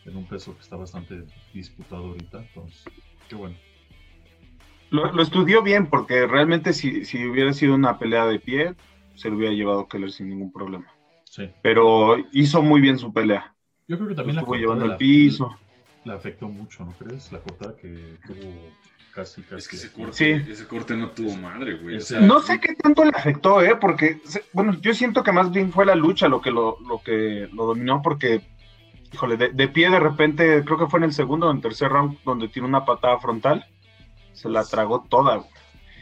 en 0.06 0.16
un 0.16 0.26
peso 0.26 0.56
que 0.56 0.62
está 0.62 0.78
bastante 0.78 1.24
disputado 1.54 2.08
ahorita. 2.08 2.40
Entonces, 2.40 2.86
Qué 3.30 3.36
bueno. 3.36 3.56
Lo, 4.90 5.22
estudió 5.22 5.62
bien 5.62 5.86
porque 5.86 6.26
realmente 6.26 6.74
si, 6.74 7.06
si, 7.06 7.28
hubiera 7.28 7.54
sido 7.54 7.76
una 7.76 8.00
pelea 8.00 8.26
de 8.26 8.40
pie, 8.40 8.76
se 9.14 9.30
lo 9.30 9.38
hubiera 9.38 9.54
llevado 9.54 9.88
Keller 9.88 10.12
sin 10.12 10.30
ningún 10.30 10.52
problema. 10.52 10.88
Sí. 11.26 11.48
Pero 11.62 12.18
hizo 12.32 12.64
muy 12.64 12.82
bien 12.82 12.98
su 12.98 13.14
pelea. 13.14 13.54
Yo 13.88 13.98
creo 13.98 14.10
que 14.10 14.16
también 14.16 14.38
la 14.38 14.42
estuvo 14.42 14.56
llevando 14.56 14.86
al 14.86 14.98
piso. 14.98 15.56
La 16.06 16.16
afectó 16.16 16.48
mucho, 16.48 16.86
¿no 16.86 16.94
crees? 16.94 17.32
La 17.32 17.40
cortada 17.40 17.76
que 17.76 18.18
tuvo 18.26 18.72
casi, 19.14 19.42
casi. 19.42 19.58
Es 19.58 19.68
que 19.68 19.76
ese 19.76 19.92
corte, 19.92 20.46
ese 20.50 20.68
corte 20.68 20.96
no 20.96 21.10
tuvo 21.12 21.36
madre, 21.36 21.76
güey. 21.76 22.00
no 22.22 22.42
sé 22.42 22.60
qué 22.60 22.74
tanto 22.76 23.04
le 23.04 23.12
afectó, 23.12 23.62
¿eh? 23.62 23.76
Porque, 23.76 24.22
bueno, 24.54 24.78
yo 24.82 24.94
siento 24.94 25.24
que 25.24 25.32
más 25.32 25.52
bien 25.52 25.72
fue 25.72 25.86
la 25.86 25.96
lucha 25.96 26.28
lo 26.28 26.42
que 26.42 26.52
lo, 26.52 26.78
lo 26.88 27.02
que 27.04 27.50
lo 27.52 27.66
dominó, 27.66 28.02
porque, 28.02 28.42
híjole, 29.12 29.38
de, 29.38 29.50
de, 29.50 29.68
pie 29.68 29.90
de 29.90 30.00
repente, 30.00 30.64
creo 30.64 30.78
que 30.78 30.88
fue 30.88 31.00
en 31.00 31.06
el 31.06 31.14
segundo 31.14 31.48
o 31.48 31.52
en 31.52 31.58
el 31.58 31.64
tercer 31.64 31.90
round 31.90 32.18
donde 32.24 32.48
tiene 32.48 32.68
una 32.68 32.86
patada 32.86 33.20
frontal 33.20 33.66
se 34.40 34.50
la 34.50 34.64
tragó 34.64 35.06
toda. 35.10 35.44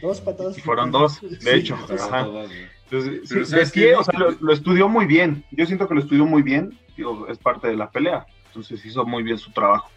Dos 0.00 0.20
patadas. 0.20 0.56
Y 0.56 0.60
fueron 0.60 0.92
dos, 0.92 1.20
de 1.20 1.54
hecho. 1.56 1.76
Entonces, 2.90 3.72
pie, 3.72 3.96
o 3.96 4.04
sea, 4.04 4.18
lo, 4.18 4.52
estudió 4.52 4.88
muy 4.88 5.06
bien. 5.06 5.44
Yo 5.50 5.66
siento 5.66 5.88
que 5.88 5.94
lo 5.94 6.00
estudió 6.00 6.24
muy 6.24 6.42
bien. 6.42 6.78
es 7.28 7.38
parte 7.38 7.68
de 7.68 7.76
la 7.76 7.90
pelea. 7.90 8.26
Entonces 8.48 8.84
hizo 8.84 9.04
muy 9.04 9.22
bien 9.22 9.38
su 9.38 9.52
trabajo. 9.52 9.90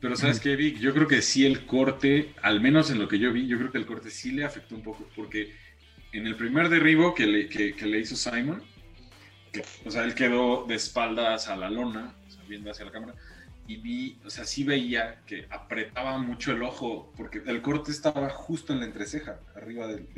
Pero 0.00 0.16
sabes 0.16 0.38
qué, 0.38 0.54
Vic, 0.54 0.78
yo 0.78 0.94
creo 0.94 1.08
que 1.08 1.22
sí 1.22 1.44
el 1.44 1.66
corte, 1.66 2.32
al 2.42 2.60
menos 2.60 2.90
en 2.90 3.00
lo 3.00 3.08
que 3.08 3.18
yo 3.18 3.32
vi, 3.32 3.48
yo 3.48 3.58
creo 3.58 3.72
que 3.72 3.78
el 3.78 3.86
corte 3.86 4.10
sí 4.10 4.30
le 4.30 4.44
afectó 4.44 4.76
un 4.76 4.82
poco, 4.82 5.08
porque 5.16 5.52
en 6.12 6.26
el 6.26 6.36
primer 6.36 6.68
derribo 6.68 7.14
que 7.14 7.26
le, 7.26 7.48
que, 7.48 7.74
le 7.84 7.98
hizo 7.98 8.14
Simon, 8.14 8.62
o 9.84 9.90
sea, 9.90 10.04
él 10.04 10.14
quedó 10.14 10.64
de 10.68 10.76
espaldas 10.76 11.48
a 11.48 11.56
la 11.56 11.68
lona, 11.68 12.14
viendo 12.46 12.70
hacia 12.70 12.84
la 12.84 12.92
cámara, 12.92 13.14
y 13.68 13.76
vi, 13.76 14.18
o 14.24 14.30
sea, 14.30 14.44
sí 14.44 14.64
veía 14.64 15.20
que 15.26 15.46
apretaba 15.50 16.16
mucho 16.16 16.52
el 16.52 16.62
ojo, 16.62 17.12
porque 17.18 17.42
el 17.46 17.60
corte 17.60 17.90
estaba 17.90 18.30
justo 18.30 18.72
en 18.72 18.80
la 18.80 18.86
entreceja, 18.86 19.40
arriba 19.54 19.86
del... 19.86 20.08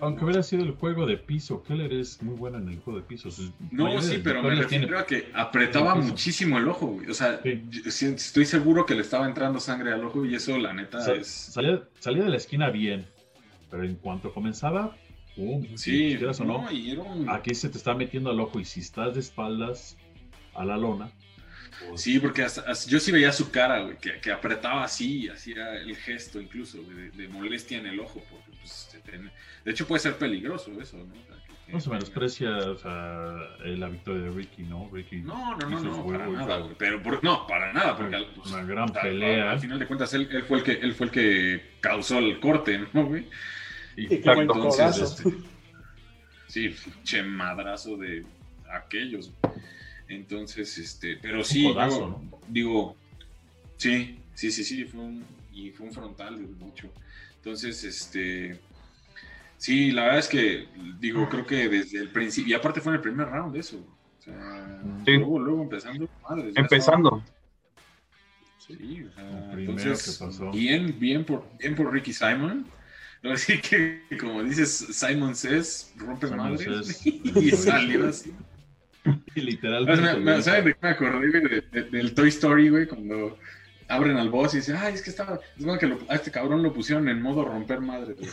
Aunque 0.00 0.24
hubiera 0.24 0.42
sido 0.42 0.62
el 0.64 0.72
juego 0.72 1.04
de 1.04 1.18
piso, 1.18 1.62
Keller 1.62 1.92
es 1.92 2.22
muy 2.22 2.34
bueno 2.34 2.56
en 2.56 2.70
el 2.70 2.80
juego 2.80 2.98
de 2.98 3.04
piso. 3.04 3.28
No, 3.70 4.00
sí, 4.00 4.22
pero 4.24 4.42
me 4.42 4.54
refiero 4.54 4.98
a 4.98 5.04
que 5.04 5.30
apretaba 5.34 5.94
muchísimo 5.94 6.56
el 6.56 6.68
ojo, 6.68 6.86
güey. 6.86 7.10
O 7.10 7.14
sea, 7.14 7.42
estoy 7.44 8.46
seguro 8.46 8.86
que 8.86 8.94
le 8.94 9.02
estaba 9.02 9.26
entrando 9.26 9.60
sangre 9.60 9.92
al 9.92 10.02
ojo 10.02 10.24
y 10.24 10.34
eso, 10.34 10.56
la 10.56 10.72
neta, 10.72 11.00
es... 11.12 11.28
Salía, 11.28 11.82
salía, 11.98 12.24
de 12.24 12.30
la 12.30 12.38
esquina 12.38 12.70
bien, 12.70 13.06
pero 13.70 13.84
en 13.84 13.96
cuanto 13.96 14.32
comenzaba... 14.32 14.96
¡pum! 15.36 15.66
sí, 15.76 16.18
no, 16.44 16.66
aquí 17.28 17.54
se 17.54 17.68
te 17.68 17.76
está 17.76 17.94
metiendo 17.94 18.30
al 18.30 18.40
ojo 18.40 18.58
y 18.58 18.64
si 18.64 18.80
estás 18.80 19.14
de 19.14 19.20
espaldas 19.20 19.98
a 20.54 20.64
la 20.64 20.76
lona, 20.76 21.12
Sí, 21.96 22.18
porque 22.18 22.46
yo 22.86 23.00
sí 23.00 23.12
veía 23.12 23.32
su 23.32 23.50
cara, 23.50 23.80
güey, 23.80 23.96
que, 23.98 24.32
apretaba 24.32 24.84
así, 24.84 25.28
hacía 25.28 25.74
el 25.74 25.96
gesto 25.96 26.40
incluso 26.40 26.78
de, 26.82 27.28
molestia 27.28 27.78
en 27.78 27.86
el 27.86 28.00
ojo. 28.00 28.22
Porque, 28.30 28.50
pues, 28.58 28.96
de 29.64 29.70
hecho, 29.70 29.86
puede 29.86 30.00
ser 30.00 30.16
peligroso 30.16 30.70
eso, 30.80 30.98
¿no? 30.98 31.40
no 31.72 31.80
se 31.80 31.90
menosprecia 31.90 32.56
o 32.56 32.76
sea, 32.76 33.34
la 33.64 33.88
victoria 33.88 34.22
de 34.22 34.30
Ricky, 34.30 34.62
¿no? 34.62 34.90
Ricky 34.92 35.16
no, 35.16 35.56
no, 35.56 35.68
no, 35.68 35.80
no, 35.80 36.06
para 36.06 36.26
nada, 36.26 36.58
güey. 36.58 36.74
Pero 36.78 37.00
no, 37.22 37.46
para 37.46 37.72
nada, 37.72 37.96
porque 37.96 38.26
pues, 38.34 38.50
una 38.50 38.64
gran 38.64 38.92
pelea. 38.92 39.50
Al, 39.50 39.60
final 39.60 39.78
de 39.78 39.86
cuentas, 39.86 40.12
él, 40.14 40.44
fue 40.46 40.58
el 40.58 40.64
que, 40.64 40.72
él 40.72 40.94
fue 40.94 41.06
el 41.06 41.12
que 41.12 41.62
causó 41.80 42.18
el 42.18 42.40
corte, 42.40 42.86
¿no, 42.92 43.06
güey? 43.06 43.26
Y, 43.96 44.14
y 44.14 44.22
entonces, 44.24 44.98
este, 44.98 45.30
sí, 46.48 46.74
che 47.04 47.22
madrazo 47.22 47.96
de 47.96 48.24
aquellos. 48.72 49.32
Entonces, 50.10 50.76
este, 50.76 51.16
pero 51.22 51.44
sí, 51.44 51.72
digo, 52.48 52.96
sí, 53.76 54.18
sí, 54.34 54.50
sí, 54.50 54.64
sí, 54.64 54.84
fue 54.84 55.00
un, 55.00 55.24
y 55.52 55.70
fue 55.70 55.86
un 55.86 55.92
frontal 55.92 56.36
de 56.36 56.64
mucho. 56.64 56.92
Entonces, 57.36 57.84
este, 57.84 58.58
sí, 59.56 59.92
la 59.92 60.02
verdad 60.02 60.18
es 60.18 60.28
que, 60.28 60.66
digo, 60.98 61.28
creo 61.28 61.46
que 61.46 61.68
desde 61.68 61.98
el 61.98 62.08
principio, 62.08 62.50
y 62.50 62.54
aparte 62.54 62.80
fue 62.80 62.90
en 62.90 62.96
el 62.96 63.02
primer 63.02 63.28
round 63.28 63.56
eso, 63.56 63.76
o 63.78 64.22
sea, 64.22 64.82
luego, 65.06 65.38
luego 65.38 65.62
empezando, 65.62 66.08
madre, 66.28 66.52
empezando. 66.56 67.24
Sí, 68.58 69.04
o 69.04 69.12
sea, 69.12 69.52
entonces, 69.52 70.20
bien, 70.52 70.98
bien 70.98 71.24
por, 71.24 71.48
bien 71.56 71.76
por 71.76 71.92
Ricky 71.92 72.12
Simon. 72.12 72.66
Así 73.22 73.60
que, 73.60 74.02
como 74.18 74.42
dices, 74.42 74.70
Simon 74.90 75.36
Says, 75.36 75.92
rompe 75.98 76.26
madres 76.28 77.00
y 77.06 77.50
salió 77.50 78.08
así. 78.08 78.34
Literalmente. 79.34 80.16
Me, 80.20 80.42
¿Saben 80.42 80.64
de 80.66 80.72
qué 80.74 80.78
me 80.82 80.88
acordé, 80.90 81.64
del 81.90 82.14
Toy 82.14 82.28
Story, 82.28 82.68
güey? 82.68 82.86
Cuando 82.86 83.38
abren 83.88 84.16
al 84.16 84.30
boss 84.30 84.54
y 84.54 84.58
dicen, 84.58 84.76
ay, 84.76 84.94
es 84.94 85.02
que 85.02 85.10
estaba. 85.10 85.40
Es 85.58 85.64
bueno 85.64 85.78
que 85.78 85.92
a 86.08 86.14
este 86.14 86.30
cabrón 86.30 86.62
lo 86.62 86.72
pusieron 86.72 87.08
en 87.08 87.20
modo 87.20 87.44
romper 87.44 87.80
madre. 87.80 88.14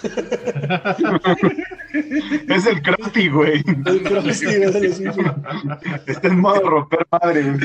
es 2.48 2.66
el 2.66 2.82
Krusty, 2.82 3.30
güey. 3.30 3.64
El 3.86 4.04
Krusty 4.04 4.46
Está 6.06 6.28
en 6.28 6.40
modo 6.40 6.62
romper 6.62 7.08
madre. 7.12 7.58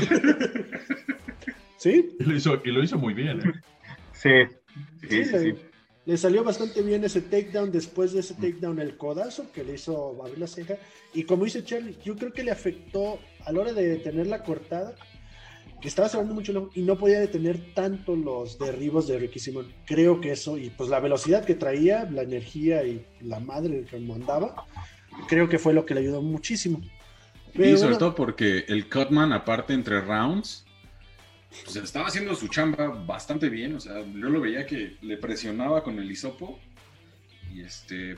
¿Sí? 1.77 2.17
Y 2.19 2.25
lo 2.25 2.37
hizo, 2.37 2.63
y 2.65 2.71
lo 2.71 2.83
hizo 2.83 2.99
muy 2.99 3.15
bien, 3.15 3.41
¿eh? 3.41 3.53
Sí. 4.13 4.45
Sí, 5.09 5.25
sí, 5.25 5.39
sí. 5.39 5.55
Le 6.05 6.17
salió 6.17 6.43
bastante 6.43 6.83
bien 6.83 7.05
ese 7.05 7.21
takedown. 7.21 7.71
Después 7.71 8.13
de 8.13 8.21
ese 8.21 8.35
takedown, 8.35 8.81
el 8.81 8.97
codazo 8.97 9.53
que 9.53 9.63
le 9.63 9.75
hizo 9.75 10.19
la 10.37 10.47
Ceja. 10.47 10.77
Y 11.15 11.23
como 11.25 11.45
dice 11.45 11.65
Charlie, 11.65 11.97
yo 12.05 12.17
creo 12.17 12.33
que 12.33 12.43
le 12.43 12.51
afectó 12.51 13.21
a 13.45 13.53
la 13.53 13.61
hora 13.61 13.73
de 13.73 13.87
detenerla 13.87 14.43
cortada, 14.43 14.95
que 15.81 15.89
estaba 15.89 16.09
cerrando 16.09 16.35
mucho 16.35 16.71
y 16.75 16.83
no 16.83 16.97
podía 16.97 17.21
detener 17.21 17.75
tanto 17.75 18.15
los 18.17 18.59
derribos 18.59 19.09
de 19.09 19.19
Ricky 19.19 19.39
Simon. 19.39 19.73
Creo 19.85 20.21
que 20.21 20.33
eso, 20.33 20.57
y 20.57 20.71
pues 20.71 20.89
la 20.89 21.01
velocidad 21.01 21.45
que 21.45 21.55
traía, 21.55 22.09
la 22.11 22.23
energía 22.23 22.85
y 22.85 23.05
la 23.21 23.41
madre 23.41 23.85
que 23.85 23.99
mandaba, 23.99 24.67
creo 25.29 25.49
que 25.49 25.59
fue 25.59 25.75
lo 25.75 25.85
que 25.85 25.95
le 25.95 26.01
ayudó 26.01 26.23
muchísimo. 26.23 26.81
y 27.55 27.77
sobre 27.77 27.97
todo 27.97 28.15
porque 28.15 28.65
el 28.69 28.89
Cutman, 28.89 29.33
aparte 29.33 29.73
entre 29.73 30.01
rounds, 30.01 30.65
pues 31.65 31.77
estaba 31.77 32.07
haciendo 32.07 32.35
su 32.35 32.49
chamba 32.49 32.89
bastante 32.89 33.49
bien, 33.49 33.75
o 33.75 33.81
sea, 33.81 34.01
yo 34.01 34.29
lo 34.29 34.41
veía 34.41 34.67
que 34.67 34.97
le 35.03 35.17
presionaba 35.17 35.83
con 35.83 35.99
el 35.99 36.11
hisopo 36.11 36.59
y 37.53 37.61
este, 37.61 38.17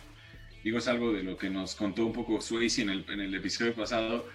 digo, 0.63 0.79
es 0.79 0.89
algo 0.89 1.13
de 1.13 1.23
lo 1.23 1.37
que 1.37 1.51
nos 1.51 1.75
contó 1.75 2.07
un 2.07 2.13
poco 2.13 2.41
Swayze 2.41 2.83
en 2.83 2.91
el, 2.91 3.05
en 3.09 3.21
el 3.21 3.35
episodio 3.35 3.75
pasado 3.75 4.27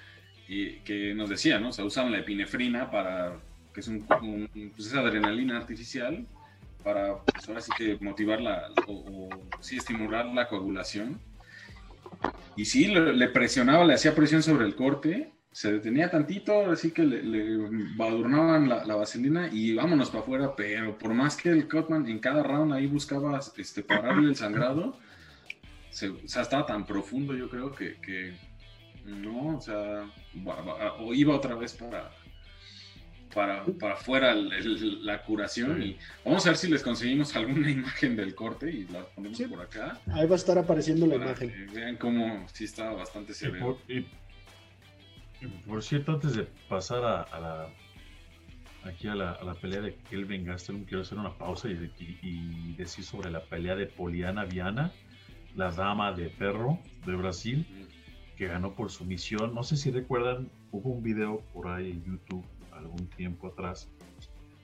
y 0.48 0.80
que 0.80 1.14
nos 1.14 1.30
decía, 1.30 1.60
¿no? 1.60 1.70
O 1.70 1.72
sea, 1.72 1.86
usaban 1.86 2.12
la 2.12 2.20
epinefrina 2.20 2.92
para, 2.92 3.40
que 3.74 3.80
es 3.80 3.88
un, 3.88 4.06
pues 4.76 4.88
esa 4.88 5.00
adrenalina 5.00 5.58
artificial 5.58 6.26
para, 6.84 7.24
pues 7.24 7.48
ahora 7.48 7.62
sí 7.62 7.72
que 7.78 7.98
motivar 8.02 8.42
la, 8.42 8.70
o, 8.88 9.30
sí 9.62 9.78
estimular 9.78 10.26
la 10.26 10.48
coagulación. 10.48 11.20
Y 12.56 12.66
sí, 12.66 12.88
le 12.88 13.30
presionaba, 13.30 13.86
le 13.86 13.94
hacía 13.94 14.16
presión 14.16 14.44
sobre 14.44 14.66
el 14.66 14.76
corte 14.76 15.32
se 15.52 15.72
detenía 15.72 16.12
tantito, 16.12 16.70
así 16.72 16.92
que 16.92 17.04
le, 17.04 17.24
le 17.24 17.70
badurnaban 17.96 18.70
la, 18.70 18.96
vaselina 18.96 19.50
y 19.52 19.74
vámonos 19.74 20.10
para 20.10 20.22
afuera, 20.22 20.56
pero 20.56 20.98
por 20.98 21.14
más 21.14 21.36
que 21.36 21.50
el 21.50 21.68
Cutman 21.68 22.08
en 22.08 22.20
cada 22.20 22.44
round 22.44 22.74
ahí 22.74 22.86
buscaba 22.86 23.40
este, 23.58 23.84
pararle 23.84 24.30
el 24.30 24.36
sangrado, 24.36 24.98
se, 25.90 26.10
o 26.10 26.28
sea, 26.28 26.44
estaba 26.44 26.66
tan 26.66 26.86
profundo 26.86 27.36
yo 27.36 27.50
creo 27.50 27.74
que, 27.74 28.38
no, 29.06 29.58
o 29.58 29.62
sea, 29.62 30.06
o 31.00 31.14
iba 31.16 31.36
otra 31.36 31.56
vez 31.56 31.74
para, 31.74 32.12
para, 33.34 33.66
para 33.66 33.94
afuera 33.96 34.36
la 34.36 35.24
curación 35.24 35.82
y 35.82 35.98
vamos 36.24 36.46
a 36.46 36.50
ver 36.50 36.58
si 36.58 36.68
les 36.68 36.84
conseguimos 36.84 37.36
alguna 37.36 37.72
imagen 37.72 38.16
del 38.16 38.36
corte 38.36 38.72
y 38.72 38.88
la 38.88 39.04
ponemos 39.04 39.42
por 39.42 39.62
acá. 39.62 40.00
Ahí 40.14 40.28
va 40.28 40.36
a 40.36 40.38
estar 40.38 40.60
apareciendo 40.60 41.08
la 41.08 41.16
imagen. 41.16 41.72
vean 41.74 41.98
cómo 41.98 42.46
sí 42.54 42.66
estaba 42.66 42.94
bastante 42.94 43.34
severo. 43.34 43.66
Por 43.66 43.78
cierto, 45.82 46.14
antes 46.14 46.36
de 46.36 46.44
pasar 46.68 47.04
a, 47.04 47.40
la 47.40 47.70
aquí 48.84 49.08
a 49.08 49.16
la, 49.16 49.56
pelea 49.62 49.82
de 49.82 49.96
Kelvin 50.10 50.46
Gastelum, 50.46 50.86
quiero 50.86 51.02
hacer 51.02 51.18
una 51.18 51.38
pausa 51.38 51.70
y, 51.70 52.74
decir 52.74 53.04
sobre 53.04 53.30
la 53.30 53.44
pelea 53.44 53.76
de 53.76 53.88
Poliana 53.88 54.46
Viana, 54.46 54.92
la 55.56 55.72
dama 55.72 56.12
de 56.14 56.30
perro 56.30 56.80
de 57.06 57.16
Brasil, 57.16 57.66
que 58.38 58.48
ganó 58.48 58.74
por 58.76 58.90
sumisión. 58.90 59.54
No 59.54 59.64
sé 59.64 59.76
si 59.76 59.92
recuerdan, 59.92 60.50
hubo 60.72 60.90
un 60.90 61.04
video 61.04 61.42
por 61.54 61.68
ahí 61.68 61.92
en 61.92 62.04
YouTube 62.04 62.46
algún 62.72 63.08
tiempo 63.08 63.48
atrás, 63.48 63.90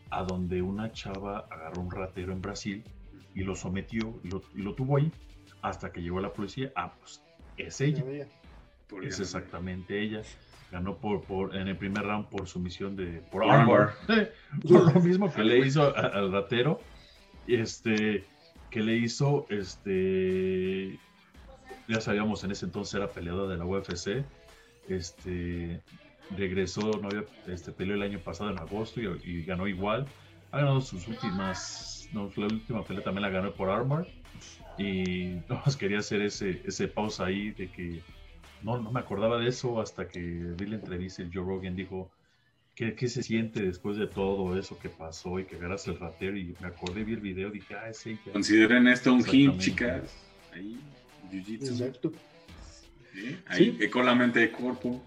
a 0.09 0.23
donde 0.23 0.61
una 0.61 0.91
chava 0.91 1.47
agarró 1.51 1.81
un 1.81 1.91
ratero 1.91 2.31
en 2.31 2.41
Brasil 2.41 2.83
y 3.33 3.43
lo 3.43 3.55
sometió 3.55 4.17
y 4.23 4.29
lo, 4.61 4.75
tuvo 4.75 4.97
ahí 4.97 5.11
hasta 5.61 5.91
que 5.91 6.01
llegó 6.01 6.21
la 6.21 6.31
policía. 6.31 6.71
Ah, 6.75 6.93
pues 6.97 7.21
es 7.57 7.81
ella. 7.81 8.03
Es 9.01 9.19
exactamente 9.19 10.01
ella 10.01 10.21
ganó 10.71 10.97
por, 10.97 11.21
por, 11.23 11.55
en 11.55 11.67
el 11.67 11.77
primer 11.77 12.03
round 12.03 12.27
por 12.27 12.47
sumisión 12.47 12.95
de 12.95 13.21
por 13.31 13.43
armor. 13.43 13.93
por 14.67 14.93
lo 14.93 15.01
mismo 15.01 15.33
que 15.33 15.43
le 15.43 15.59
hizo 15.59 15.95
al 15.95 16.31
ratero. 16.31 16.79
Este 17.47 18.23
que 18.69 18.81
le 18.81 18.97
hizo 18.97 19.45
este 19.49 20.99
ya 21.87 22.01
sabíamos 22.01 22.43
en 22.43 22.51
ese 22.51 22.65
entonces 22.65 22.95
era 22.95 23.09
peleador 23.09 23.49
de 23.49 23.57
la 23.57 23.65
UFC. 23.65 24.25
Este 24.89 25.81
regresó, 26.35 26.91
no 27.01 27.07
había 27.09 27.23
este 27.47 27.71
peleó 27.71 27.95
el 27.95 28.01
año 28.01 28.19
pasado 28.19 28.49
en 28.49 28.59
agosto 28.59 28.99
y, 29.01 29.43
ganó 29.43 29.67
igual. 29.67 30.07
Ha 30.51 30.59
ganado 30.59 30.81
sus 30.81 31.07
últimas 31.07 32.09
no, 32.13 32.31
la 32.35 32.45
última 32.45 32.83
pelea 32.83 33.03
también 33.03 33.23
la 33.23 33.29
ganó 33.29 33.53
por 33.53 33.69
Armor. 33.69 34.07
Y 34.77 35.37
no, 35.49 35.61
quería 35.77 35.99
hacer 35.99 36.21
ese, 36.21 36.61
ese 36.65 36.87
pausa 36.87 37.25
ahí 37.25 37.51
de 37.51 37.69
que 37.69 38.01
no, 38.65 38.79
no 38.79 38.91
me 38.91 38.99
acordaba 38.99 39.37
de 39.37 39.47
eso 39.47 39.79
hasta 39.79 40.07
que 40.07 40.19
vi 40.19 40.65
la 40.65 40.77
entrevista 40.77 41.21
y 41.21 41.29
Joe 41.31 41.45
Rogan 41.45 41.75
dijo, 41.75 42.09
¿qué, 42.73 42.95
¿qué, 42.95 43.07
se 43.07 43.21
siente 43.21 43.61
después 43.61 43.95
de 43.95 44.07
todo 44.07 44.57
eso 44.57 44.79
que 44.79 44.89
pasó 44.89 45.39
y 45.39 45.45
que 45.45 45.55
agarras 45.55 45.87
el 45.87 45.99
ratero? 45.99 46.35
Y 46.35 46.55
me 46.59 46.67
acordé, 46.67 47.03
vi 47.03 47.13
el 47.13 47.19
video, 47.19 47.51
dije, 47.51 47.75
ah, 47.75 47.93
sí. 47.93 48.17
Consideren 48.33 48.87
esto 48.87 49.13
un 49.13 49.23
hit, 49.23 49.55
chicas. 49.59 50.17
Ahí, 50.51 50.79
jiu-jitsu. 51.31 51.69
Exacto. 51.69 52.11
¿Sí? 53.13 53.37
Ahí, 53.45 53.77
¿Sí? 53.79 53.87
con 53.87 54.03
la 54.03 54.15
mente 54.15 54.39
de 54.39 54.51
cuerpo. 54.51 54.99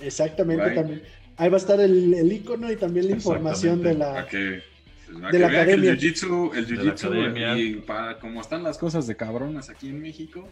Exactamente, 0.00 0.70
también. 0.72 1.02
Ahí 1.36 1.48
va 1.48 1.56
a 1.56 1.60
estar 1.60 1.80
el, 1.80 2.14
el 2.14 2.32
icono 2.32 2.70
y 2.72 2.76
también 2.76 3.06
la 3.06 3.12
información 3.12 3.80
de 3.80 3.94
la, 3.94 4.26
que, 4.26 4.62
pues, 5.06 5.32
de 5.32 5.38
la 5.38 5.46
academia. 5.46 5.92
El 5.92 6.00
jiu-jitsu, 6.00 6.52
el 6.56 6.66
jiu 6.66 7.56
y 7.56 7.74
para 7.82 8.18
como 8.18 8.40
están 8.40 8.64
las 8.64 8.76
cosas 8.76 9.06
de 9.06 9.14
cabronas 9.14 9.70
aquí 9.70 9.88
en 9.88 10.02
México, 10.02 10.48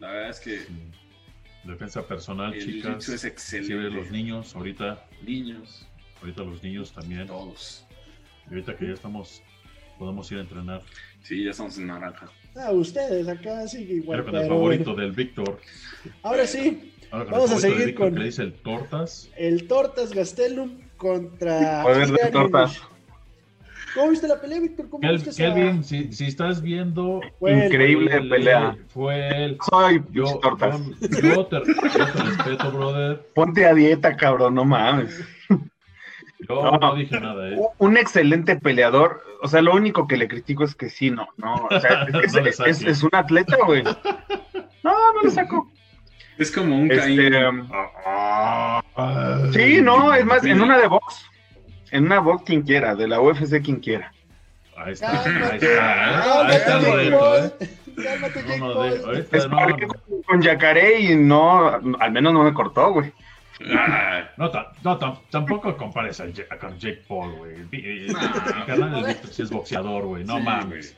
la 0.00 0.10
verdad 0.10 0.30
es 0.30 0.40
que. 0.40 0.58
Sí. 0.58 0.66
Defensa 1.64 2.06
personal, 2.06 2.54
el 2.54 2.64
chicas. 2.64 3.08
es 3.08 3.24
excelente. 3.24 3.90
Los 3.90 4.10
niños, 4.10 4.56
ahorita. 4.56 5.06
Niños. 5.22 5.86
Ahorita 6.20 6.42
los 6.42 6.62
niños 6.62 6.92
también. 6.92 7.26
Todos. 7.26 7.86
Y 8.46 8.54
ahorita 8.54 8.76
que 8.76 8.86
ya 8.86 8.94
estamos, 8.94 9.42
podemos 9.98 10.30
ir 10.32 10.38
a 10.38 10.40
entrenar. 10.40 10.82
Sí, 11.22 11.44
ya 11.44 11.50
estamos 11.50 11.76
en 11.78 11.86
naranja. 11.88 12.30
Ah, 12.56 12.72
ustedes 12.72 13.28
acá 13.28 13.68
sí 13.68 13.82
igual. 13.82 14.20
Pero 14.20 14.32
con 14.32 14.40
el 14.40 14.48
favorito 14.48 14.94
del 14.94 15.12
Víctor. 15.12 15.60
Ahora 16.22 16.46
sí. 16.46 16.94
Ahora 17.10 17.24
con 17.26 17.34
Vamos 17.34 17.50
el 17.50 17.56
a 17.56 17.60
seguir 17.60 17.78
de 17.78 17.86
Víctor, 17.86 18.06
con 18.06 18.14
que 18.14 18.20
le 18.20 18.26
dice 18.26 18.42
el 18.42 18.52
Tortas. 18.54 19.30
el 19.36 19.68
Tortas 19.68 20.14
Gastelum 20.14 20.78
contra. 20.96 21.82
Poder 21.82 22.08
de 22.08 22.14
Adrian 22.14 22.32
tortas. 22.32 22.80
¿Cómo 23.94 24.10
viste 24.10 24.28
la 24.28 24.40
pelea, 24.40 24.60
Víctor? 24.60 24.88
¿Cómo 24.88 25.02
Kel- 25.02 25.12
viste 25.14 25.30
esa- 25.30 25.42
Kelvin, 25.54 25.82
si, 25.84 26.12
si 26.12 26.26
estás 26.26 26.62
viendo. 26.62 27.20
Fue 27.38 27.66
Increíble 27.66 28.14
el- 28.14 28.28
pelea. 28.28 28.76
Fue 28.88 29.44
el. 29.44 29.58
Soy 29.68 30.02
Yo, 30.10 30.38
tortas. 30.40 30.80
yo- 31.00 31.08
yo 31.34 31.46
te, 31.46 31.56
yo 31.66 32.06
te 32.12 32.22
respeto, 32.22 32.70
brother. 32.72 33.20
Ponte 33.34 33.66
a 33.66 33.74
dieta, 33.74 34.16
cabrón, 34.16 34.54
no 34.54 34.64
mames. 34.64 35.20
Yo 36.48 36.62
No. 36.62 36.70
no 36.78 36.94
dije 36.94 37.20
nada, 37.20 37.48
¿eh? 37.50 37.58
Un 37.78 37.96
excelente 37.96 38.56
peleador. 38.56 39.22
O 39.42 39.48
sea, 39.48 39.60
lo 39.62 39.74
único 39.74 40.06
que 40.06 40.16
le 40.16 40.28
critico 40.28 40.64
es 40.64 40.74
que 40.74 40.88
sí, 40.88 41.10
no, 41.10 41.28
no. 41.36 41.54
O 41.70 41.80
sea, 41.80 42.02
es, 42.24 42.32
No 42.34 42.40
le 42.40 42.50
es- 42.50 42.60
es- 42.60 42.82
es 42.82 43.02
un 43.02 43.10
atleta, 43.12 43.56
güey. 43.66 43.82
No, 43.82 43.92
no 44.82 45.22
le 45.22 45.30
saco. 45.30 45.70
Es 46.38 46.50
como 46.50 46.74
un 46.78 46.90
Este, 46.90 47.30
Caín. 47.30 47.34
um, 48.96 49.52
sí, 49.52 49.80
no, 49.82 50.14
es 50.14 50.24
más, 50.24 50.44
en 50.44 50.60
una 50.60 50.78
de 50.78 50.86
box. 50.86 51.26
En 51.90 52.06
una 52.06 52.20
box 52.20 52.44
quien 52.44 52.62
quiera, 52.62 52.94
de 52.94 53.08
la 53.08 53.20
UFC 53.20 53.60
quien 53.62 53.80
quiera. 53.80 54.12
Ahí 54.76 54.92
está, 54.92 55.10
ahí 55.10 55.24
Cálmate, 55.24 55.56
está. 55.56 56.10
¿eh? 56.10 56.46
Ahí 56.46 56.56
está 56.56 56.78
el 56.78 56.84
¿eh? 56.86 57.10
No, 57.10 58.04
Jake 58.46 58.58
no, 58.58 58.72
Paul. 58.74 58.90
de- 59.30 59.36
Es 59.38 59.48
no, 59.48 59.58
porque 59.58 59.86
no. 59.86 60.22
con, 60.26 60.40
Yacaré 60.42 61.00
y 61.00 61.16
no, 61.16 61.68
al 61.98 62.12
menos 62.12 62.32
no 62.32 62.44
me 62.44 62.54
cortó, 62.54 62.92
güey. 62.92 63.12
Ah, 63.76 64.22
No, 64.38 64.50
no, 64.82 64.98
tam- 64.98 65.18
tampoco 65.30 65.76
compares 65.76 66.18
a 66.20 66.24
con 66.58 66.78
Jake 66.78 67.02
Paul, 67.06 67.32
güey. 67.32 67.54
El 67.56 67.66
vi- 67.66 67.84
el- 67.84 68.06
No. 68.12 68.66
canal 68.66 68.92
del 68.94 69.04
Víctor 69.06 69.30
sí 69.30 69.42
es 69.42 69.50
boxeador, 69.50 70.04
güey. 70.04 70.24
No 70.24 70.36
Sí, 70.38 70.42
mames. 70.42 70.96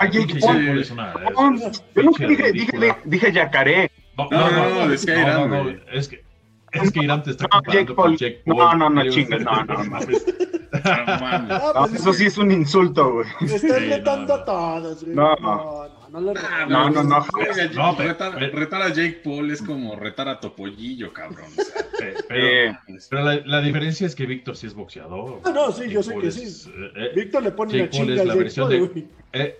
Pinche 0.00 0.18
Jake 0.26 0.40
Paul, 0.40 0.78
es 0.80 0.90
una. 0.90 1.12
es- 1.12 1.62
es 1.66 1.84
Yo 1.94 2.02
nunca 2.02 2.26
pinche 2.26 2.52
dije, 2.52 2.78
dije, 2.80 2.96
dije 3.04 3.32
Yacaré. 3.32 3.90
No, 4.16 4.28
No, 4.30 4.38
no, 4.38 4.50
no, 4.50 4.70
no, 4.86 5.48
no, 5.48 5.64
no, 5.64 5.70
es 5.92 6.08
que. 6.08 6.22
Es 6.72 6.92
que 6.92 7.00
Irán 7.04 7.22
te 7.22 7.30
está 7.32 7.44
No, 7.44 7.50
comparando 7.50 7.72
Jake 7.80 7.86
con 7.86 7.96
Paul. 7.96 8.16
Jake 8.16 8.42
No, 8.46 8.56
Paul. 8.56 8.78
no, 8.78 8.90
no, 8.90 9.02
Digo, 9.02 9.14
chingas, 9.14 9.40
no, 9.42 9.64
no, 9.64 9.64
no. 9.64 9.74
no 9.84 9.90
mames. 9.90 10.24
Ah, 10.72 11.72
No, 11.74 11.80
pues 11.88 12.00
eso 12.00 12.10
es 12.10 12.16
sí 12.18 12.26
es 12.26 12.38
un 12.38 12.52
insulto, 12.52 13.12
güey. 13.12 13.26
Estás 13.40 13.60
Sí, 13.60 13.68
retando 13.68 14.26
no, 14.26 14.36
no. 14.36 14.42
a 14.42 14.44
todos, 14.44 15.02
güey. 15.04 15.16
No. 15.16 15.34
no, 15.36 15.88
no, 16.10 16.10
no 16.10 16.20
lo 16.20 16.32
Ah, 16.40 16.66
No, 16.68 16.90
no, 16.90 17.02
no. 17.02 17.26
No, 17.74 17.96
retar, 17.96 18.82
a 18.82 18.88
Jake 18.88 19.20
Paul 19.24 19.50
es 19.50 19.62
como 19.62 19.96
retar 19.96 20.28
a 20.28 20.38
Topollillo, 20.38 21.12
cabrón. 21.12 21.46
O 21.58 21.62
sea, 21.62 21.84
Pero, 22.28 22.78
pero 23.10 23.22
la, 23.24 23.40
la 23.44 23.60
diferencia 23.60 24.06
es 24.06 24.14
que 24.14 24.24
Víctor 24.26 24.56
sí 24.56 24.66
es 24.68 24.74
boxeador. 24.74 25.40
Ah, 25.44 25.50
no, 25.52 25.70
sí, 25.72 25.88
yo 25.90 26.02
sé 26.02 26.12
Paul 26.12 26.22
que 26.22 26.28
es, 26.28 26.62
sí. 26.62 26.70
eh, 26.74 26.90
eh, 26.96 27.10
Víctor 27.16 27.42
le 27.42 27.50
pone 27.50 27.72
Jake 27.72 27.82
una 27.82 27.90
Paul 27.90 28.00
chinga 28.06 28.14
es 28.22 28.26
la 28.26 28.32
Jake 28.34 28.38
versión 28.44 28.68
Paul, 28.68 28.94
de- 28.94 29.08
eh, 29.32 29.58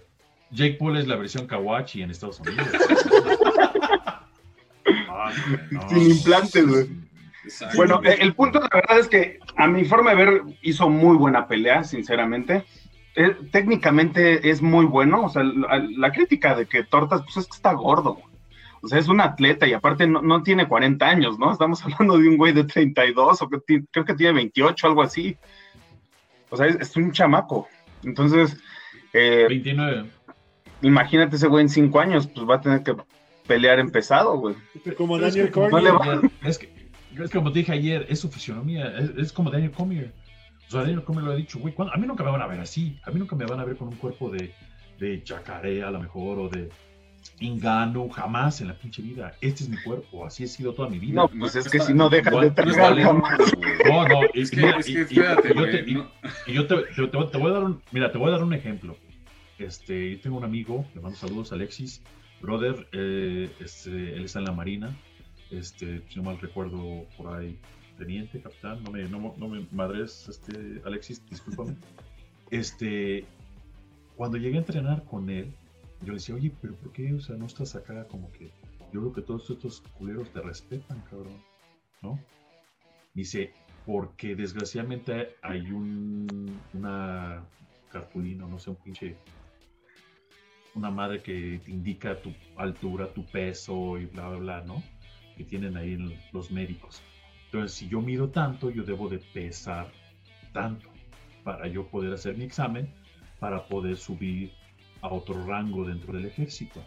Jake 0.52 0.76
Paul 0.78 0.96
es 0.96 1.06
la 1.06 1.16
versión 1.16 1.46
Kawachi 1.46 2.02
en 2.02 2.10
Estados 2.12 2.40
Unidos. 2.40 2.66
No. 5.70 5.88
Sin 5.88 6.10
implantes, 6.10 6.66
güey. 6.66 6.88
Bueno, 7.76 8.00
eh, 8.04 8.16
el 8.20 8.34
punto, 8.34 8.60
la 8.60 8.68
verdad 8.72 8.98
es 8.98 9.08
que 9.08 9.38
a 9.56 9.66
mi 9.66 9.84
forma 9.84 10.10
de 10.14 10.16
ver 10.24 10.42
hizo 10.62 10.88
muy 10.88 11.16
buena 11.16 11.46
pelea, 11.46 11.84
sinceramente. 11.84 12.64
Eh, 13.16 13.34
técnicamente 13.50 14.48
es 14.50 14.62
muy 14.62 14.86
bueno, 14.86 15.24
o 15.24 15.28
sea, 15.28 15.42
la, 15.42 15.84
la 15.96 16.12
crítica 16.12 16.54
de 16.54 16.66
que 16.66 16.84
Tortas, 16.84 17.22
pues 17.22 17.36
es 17.38 17.46
que 17.46 17.56
está 17.56 17.72
gordo. 17.72 18.18
O 18.82 18.88
sea, 18.88 18.98
es 18.98 19.08
un 19.08 19.20
atleta 19.20 19.66
y 19.66 19.72
aparte 19.74 20.06
no, 20.06 20.22
no 20.22 20.42
tiene 20.42 20.66
40 20.68 21.04
años, 21.06 21.38
¿no? 21.38 21.52
Estamos 21.52 21.82
hablando 21.84 22.16
de 22.18 22.28
un 22.28 22.36
güey 22.36 22.52
de 22.52 22.64
32 22.64 23.42
o 23.42 23.48
que 23.48 23.58
creo 23.90 24.04
que 24.04 24.14
tiene 24.14 24.32
28, 24.34 24.86
algo 24.86 25.02
así. 25.02 25.36
O 26.50 26.56
sea, 26.56 26.66
es, 26.66 26.76
es 26.76 26.96
un 26.96 27.12
chamaco. 27.12 27.68
Entonces, 28.04 28.56
eh, 29.12 29.46
29. 29.48 30.06
imagínate 30.82 31.36
ese 31.36 31.46
güey 31.48 31.62
en 31.62 31.68
5 31.68 32.00
años, 32.00 32.26
pues 32.26 32.48
va 32.48 32.56
a 32.56 32.60
tener 32.60 32.82
que 32.82 32.94
pelear 33.46 33.78
empezado, 33.80 34.38
güey. 34.38 34.54
Como 34.96 35.18
Daniel 35.18 35.46
que 35.46 35.50
como 35.52 35.68
No 35.68 35.78
le 35.80 35.90
Cormier. 35.90 36.18
va- 36.24 36.48
Es 36.48 36.58
que, 36.58 36.72
es 37.12 37.30
que 37.30 37.38
como 37.38 37.52
te 37.52 37.58
dije 37.60 37.72
ayer, 37.72 38.06
es 38.08 38.20
su 38.20 38.30
fisionomía, 38.30 38.96
es, 38.98 39.10
es 39.16 39.32
como 39.32 39.50
Daniel 39.50 39.70
Comier. 39.72 40.12
O 40.68 40.70
sea, 40.70 40.80
Daniel 40.82 41.02
Comier 41.02 41.24
lo 41.24 41.32
ha 41.32 41.36
dicho, 41.36 41.58
güey, 41.58 41.74
¿cuándo? 41.74 41.92
a 41.94 41.96
mí 41.96 42.06
nunca 42.06 42.22
me 42.24 42.30
van 42.30 42.42
a 42.42 42.46
ver 42.46 42.60
así, 42.60 42.98
a 43.04 43.10
mí 43.10 43.18
nunca 43.18 43.34
me 43.36 43.44
van 43.46 43.58
a 43.60 43.64
ver 43.64 43.76
con 43.76 43.88
un 43.88 43.96
cuerpo 43.96 44.30
de, 44.30 44.52
de 44.98 45.22
Yacaré 45.24 45.82
a 45.82 45.90
lo 45.90 45.98
mejor, 46.00 46.38
o 46.38 46.48
de 46.48 46.68
Ingano, 47.40 48.08
jamás 48.08 48.60
en 48.60 48.68
la 48.68 48.74
pinche 48.74 49.02
vida. 49.02 49.34
Este 49.40 49.64
es 49.64 49.68
mi 49.68 49.76
cuerpo, 49.82 50.24
así 50.26 50.44
he 50.44 50.46
sido 50.46 50.72
toda 50.72 50.88
mi 50.88 50.98
vida. 50.98 51.14
No, 51.14 51.28
pues 51.28 51.56
es 51.56 51.68
que 51.68 51.80
si 51.80 51.92
no 51.94 52.08
dejas 52.08 52.32
de 52.32 52.36
no 52.36 52.40
No 52.42 52.46
está 52.48 52.62
tragar. 52.64 52.96
No, 53.88 54.08
no, 54.08 54.20
es 54.34 54.50
que, 54.50 54.68
es 54.68 54.88
espérate, 54.88 55.52
y 55.52 55.54
yo 55.56 55.64
te- 55.70 55.90
y- 55.90 55.94
no- 55.94 56.10
y 56.46 56.52
yo 56.52 56.66
te, 56.66 56.76
te- 56.76 57.06
te 57.08 57.16
voy- 57.16 57.30
te 57.30 57.38
voy 57.38 57.50
a 57.50 57.54
dar 57.54 57.64
un, 57.64 57.82
mira, 57.92 58.12
te 58.12 58.18
voy 58.18 58.28
a 58.28 58.32
dar 58.32 58.42
un 58.42 58.52
ejemplo. 58.54 58.96
Este, 59.58 60.12
yo 60.12 60.20
tengo 60.20 60.38
un 60.38 60.44
amigo, 60.44 60.86
le 60.94 61.00
mando 61.00 61.16
saludos, 61.16 61.52
Alexis, 61.52 62.02
brother, 62.40 62.86
eh, 62.92 63.50
este, 63.60 64.14
él 64.14 64.24
está 64.24 64.38
en 64.38 64.44
la 64.46 64.52
marina, 64.52 64.90
este, 65.50 66.02
si 66.08 66.16
no 66.16 66.24
mal 66.24 66.38
recuerdo, 66.40 67.06
por 67.16 67.34
ahí, 67.34 67.58
teniente, 67.98 68.40
capitán, 68.40 68.82
no 68.82 68.90
me, 68.90 69.04
no, 69.08 69.34
no 69.36 69.48
me 69.48 69.66
madres, 69.72 70.28
este, 70.28 70.80
Alexis, 70.84 71.24
discúlpame. 71.28 71.76
Este, 72.50 73.26
cuando 74.16 74.36
llegué 74.36 74.56
a 74.56 74.60
entrenar 74.62 75.04
con 75.04 75.30
él, 75.30 75.54
yo 76.00 76.08
le 76.08 76.14
decía, 76.14 76.34
oye, 76.34 76.52
pero 76.60 76.74
¿por 76.74 76.92
qué, 76.92 77.14
o 77.14 77.20
sea, 77.20 77.36
no 77.36 77.46
estás 77.46 77.76
acá 77.76 78.08
como 78.08 78.32
que, 78.32 78.50
yo 78.92 79.00
creo 79.00 79.12
que 79.12 79.22
todos 79.22 79.48
estos 79.50 79.82
culeros 79.96 80.32
te 80.32 80.40
respetan, 80.40 81.00
cabrón, 81.08 81.40
¿no? 82.02 82.18
Dice, 83.14 83.52
porque 83.86 84.34
desgraciadamente 84.34 85.36
hay 85.42 85.70
un, 85.70 86.60
una 86.74 87.44
cartulina, 87.90 88.46
no 88.46 88.58
sé, 88.58 88.70
un 88.70 88.76
pinche, 88.76 89.16
una 90.74 90.90
madre 90.90 91.22
que 91.22 91.60
te 91.64 91.70
indica 91.70 92.20
tu 92.20 92.34
altura, 92.56 93.12
tu 93.12 93.24
peso 93.24 93.98
y 93.98 94.06
bla, 94.06 94.28
bla, 94.28 94.38
bla, 94.38 94.60
¿no? 94.62 94.82
Que 95.40 95.46
tienen 95.46 95.74
ahí 95.78 95.96
los 96.32 96.50
médicos. 96.50 97.00
Entonces, 97.46 97.72
si 97.78 97.88
yo 97.88 98.02
mido 98.02 98.28
tanto, 98.28 98.68
yo 98.70 98.82
debo 98.82 99.08
de 99.08 99.16
pesar 99.20 99.90
tanto 100.52 100.86
para 101.44 101.66
yo 101.66 101.86
poder 101.86 102.12
hacer 102.12 102.36
mi 102.36 102.44
examen, 102.44 102.90
para 103.38 103.66
poder 103.66 103.96
subir 103.96 104.52
a 105.00 105.08
otro 105.08 105.42
rango 105.46 105.82
dentro 105.86 106.12
del 106.12 106.26
ejército. 106.26 106.84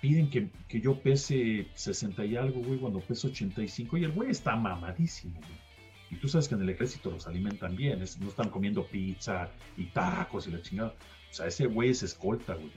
Piden 0.00 0.28
que, 0.28 0.48
que 0.68 0.80
yo 0.80 0.98
pese 1.00 1.68
60 1.74 2.24
y 2.24 2.34
algo, 2.36 2.60
güey, 2.62 2.80
cuando 2.80 2.98
peso 2.98 3.28
85, 3.28 3.96
y 3.96 4.04
el 4.04 4.10
güey 4.10 4.30
está 4.30 4.56
mamadísimo, 4.56 5.34
güey. 5.38 5.64
Y 6.10 6.16
tú 6.16 6.26
sabes 6.28 6.48
que 6.48 6.56
en 6.56 6.62
el 6.62 6.70
ejército 6.70 7.12
los 7.12 7.28
alimentan 7.28 7.76
bien, 7.76 8.02
es- 8.02 8.18
no 8.18 8.28
están 8.28 8.50
comiendo 8.50 8.84
pizza 8.84 9.50
y 9.76 9.84
tacos 9.84 10.48
y 10.48 10.50
la 10.50 10.60
chingada. 10.60 10.94
O 11.30 11.32
sea, 11.32 11.46
ese 11.46 11.66
güey 11.66 11.90
es 11.90 12.02
escolta, 12.02 12.54
güey. 12.54 12.72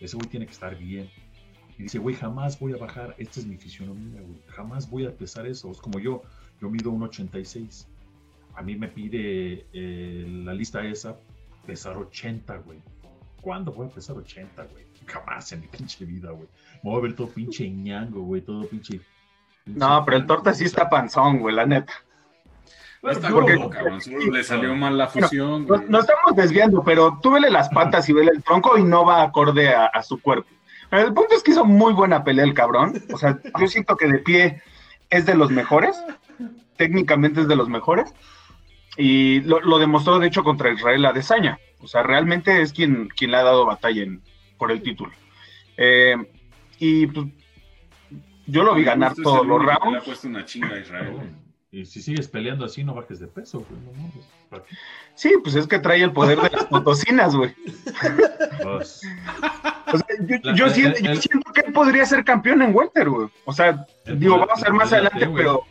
Ese 0.00 0.16
güey 0.16 0.28
tiene 0.28 0.46
que 0.46 0.52
estar 0.52 0.78
bien. 0.78 1.10
Y 1.78 1.84
dice, 1.84 1.98
güey, 1.98 2.14
jamás 2.14 2.58
voy 2.60 2.72
a 2.74 2.76
bajar, 2.76 3.14
esta 3.18 3.40
es 3.40 3.46
mi 3.46 3.56
fisionomía, 3.56 4.20
güey. 4.20 4.40
Jamás 4.48 4.88
voy 4.90 5.06
a 5.06 5.10
pesar 5.16 5.46
eso. 5.46 5.70
Es 5.70 5.78
como 5.78 5.98
yo, 5.98 6.22
yo 6.60 6.68
mido 6.68 6.90
un 6.90 7.02
86. 7.02 7.88
A 8.54 8.62
mí 8.62 8.76
me 8.76 8.88
pide 8.88 9.66
eh, 9.72 10.26
la 10.44 10.52
lista 10.54 10.84
esa 10.84 11.16
pesar 11.66 11.96
80, 11.96 12.56
güey. 12.58 12.78
¿Cuándo 13.40 13.72
voy 13.72 13.86
a 13.86 13.90
pesar 13.90 14.16
80, 14.16 14.64
güey? 14.64 14.84
Jamás 15.06 15.50
en 15.52 15.62
mi 15.62 15.66
pinche 15.66 16.04
vida, 16.04 16.30
güey. 16.30 16.48
Me 16.82 16.90
voy 16.90 16.98
a 16.98 17.02
ver 17.02 17.16
todo 17.16 17.28
pinche 17.28 17.68
ñango, 17.68 18.20
güey, 18.22 18.42
todo 18.42 18.64
pinche... 18.66 19.00
No, 19.64 20.04
pero 20.04 20.16
el 20.18 20.26
torta 20.26 20.52
sí 20.54 20.64
está 20.64 20.88
panzón, 20.90 21.38
güey, 21.38 21.54
la 21.54 21.64
neta. 21.66 21.92
No 23.02 23.10
está 23.10 23.28
Yo- 23.30 23.34
gordo, 23.40 23.70
cabrón. 23.70 24.00
Solo 24.00 24.18
le 24.30 24.44
salió 24.44 24.74
mal 24.76 24.96
la 24.96 25.08
fusión. 25.08 25.66
Güey. 25.66 25.80
nos 25.88 26.02
estamos 26.08 26.36
desviando, 26.36 26.84
pero 26.84 27.18
tú 27.20 27.32
vele 27.32 27.50
las 27.50 27.68
patas 27.68 28.08
y 28.08 28.12
vele 28.12 28.30
el 28.34 28.42
tronco 28.42 28.76
y 28.78 28.84
no 28.84 29.04
va 29.04 29.22
acorde 29.22 29.74
a, 29.74 29.86
a 29.86 30.02
su 30.02 30.20
cuerpo. 30.20 30.48
Pero 30.92 31.08
el 31.08 31.14
punto 31.14 31.34
es 31.34 31.42
que 31.42 31.52
hizo 31.52 31.64
muy 31.64 31.94
buena 31.94 32.22
pelea 32.22 32.44
el 32.44 32.52
cabrón. 32.52 33.02
O 33.14 33.16
sea, 33.16 33.40
yo 33.58 33.66
siento 33.66 33.96
que 33.96 34.06
de 34.06 34.18
pie 34.18 34.62
es 35.08 35.24
de 35.24 35.34
los 35.34 35.50
mejores. 35.50 35.96
Técnicamente 36.76 37.40
es 37.40 37.48
de 37.48 37.56
los 37.56 37.70
mejores. 37.70 38.12
y 38.98 39.40
lo, 39.40 39.78
demostró 39.78 40.18
de 40.18 40.26
hecho 40.26 40.44
contra 40.44 40.70
Israel 40.70 41.06
Adesanya. 41.06 41.58
O 41.80 41.86
sea, 41.86 42.02
realmente 42.02 42.60
es 42.60 42.74
quien, 42.74 43.08
quien 43.08 43.30
le 43.30 43.38
ha 43.38 43.42
dado 43.42 43.64
batalla 43.64 44.04
por 44.58 44.70
el 44.70 44.82
título. 44.82 45.12
Eh, 45.78 46.14
y 46.78 47.06
pues, 47.06 47.26
yo 48.46 48.62
lo 48.62 48.74
vi 48.74 48.84
ganar 48.84 49.14
todos 49.14 49.46
los 49.46 49.64
rounds. 49.64 49.92
Le 49.92 49.96
ha 49.96 50.02
puesto 50.02 50.28
una 50.28 50.44
chinga 50.44 50.74
a 50.74 50.78
Israel. 50.78 51.34
Y 51.74 51.86
si 51.86 52.02
sigues 52.02 52.28
peleando 52.28 52.66
así, 52.66 52.84
no 52.84 52.94
bajes 52.94 53.18
de 53.18 53.26
peso, 53.26 53.64
sí, 55.14 55.32
pues 55.42 55.54
es 55.54 55.66
que 55.66 55.78
trae 55.78 56.02
el 56.02 56.12
poder 56.12 56.38
de 56.38 56.50
las 56.50 56.66
potosinas, 56.66 57.34
güey. 57.34 57.54
Pues, 58.62 59.00
yo, 60.54 60.68
siento, 60.68 61.00
que 61.54 61.60
él 61.62 61.72
podría 61.72 62.04
ser 62.04 62.24
campeón 62.24 62.60
en 62.60 62.74
Welter, 62.74 63.08
güey. 63.08 63.28
O 63.46 63.54
sea, 63.54 63.86
digo, 64.04 64.38
vamos 64.38 64.60
a 64.60 64.64
ver 64.64 64.72
más 64.74 64.92
adelante, 64.92 65.26
pero 65.34 65.62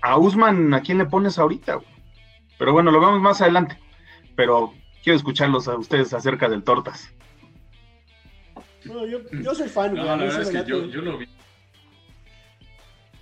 a 0.00 0.16
Usman, 0.16 0.72
¿a 0.74 0.80
quién 0.80 0.98
le 0.98 1.06
pones 1.06 1.38
ahorita, 1.38 1.74
güey? 1.74 1.88
Pero 2.56 2.72
bueno, 2.72 2.92
lo 2.92 3.00
vemos 3.00 3.20
más 3.20 3.40
adelante. 3.40 3.78
Pero 4.36 4.72
quiero 5.02 5.16
escucharlos 5.16 5.66
a 5.66 5.76
ustedes 5.76 6.14
acerca 6.14 6.48
del 6.48 6.62
Tortas. 6.62 7.12
No, 8.84 9.04
yo, 9.06 9.18
yo 9.30 9.54
soy 9.56 9.68
fan, 9.68 9.90
güey. 9.90 10.02
No, 10.02 10.16
la 10.16 10.24
verdad 10.24 10.42
es 10.42 10.50
que 10.50 10.64
yo, 10.70 10.86
yo 10.86 11.02
lo 11.02 11.18
vi 11.18 11.26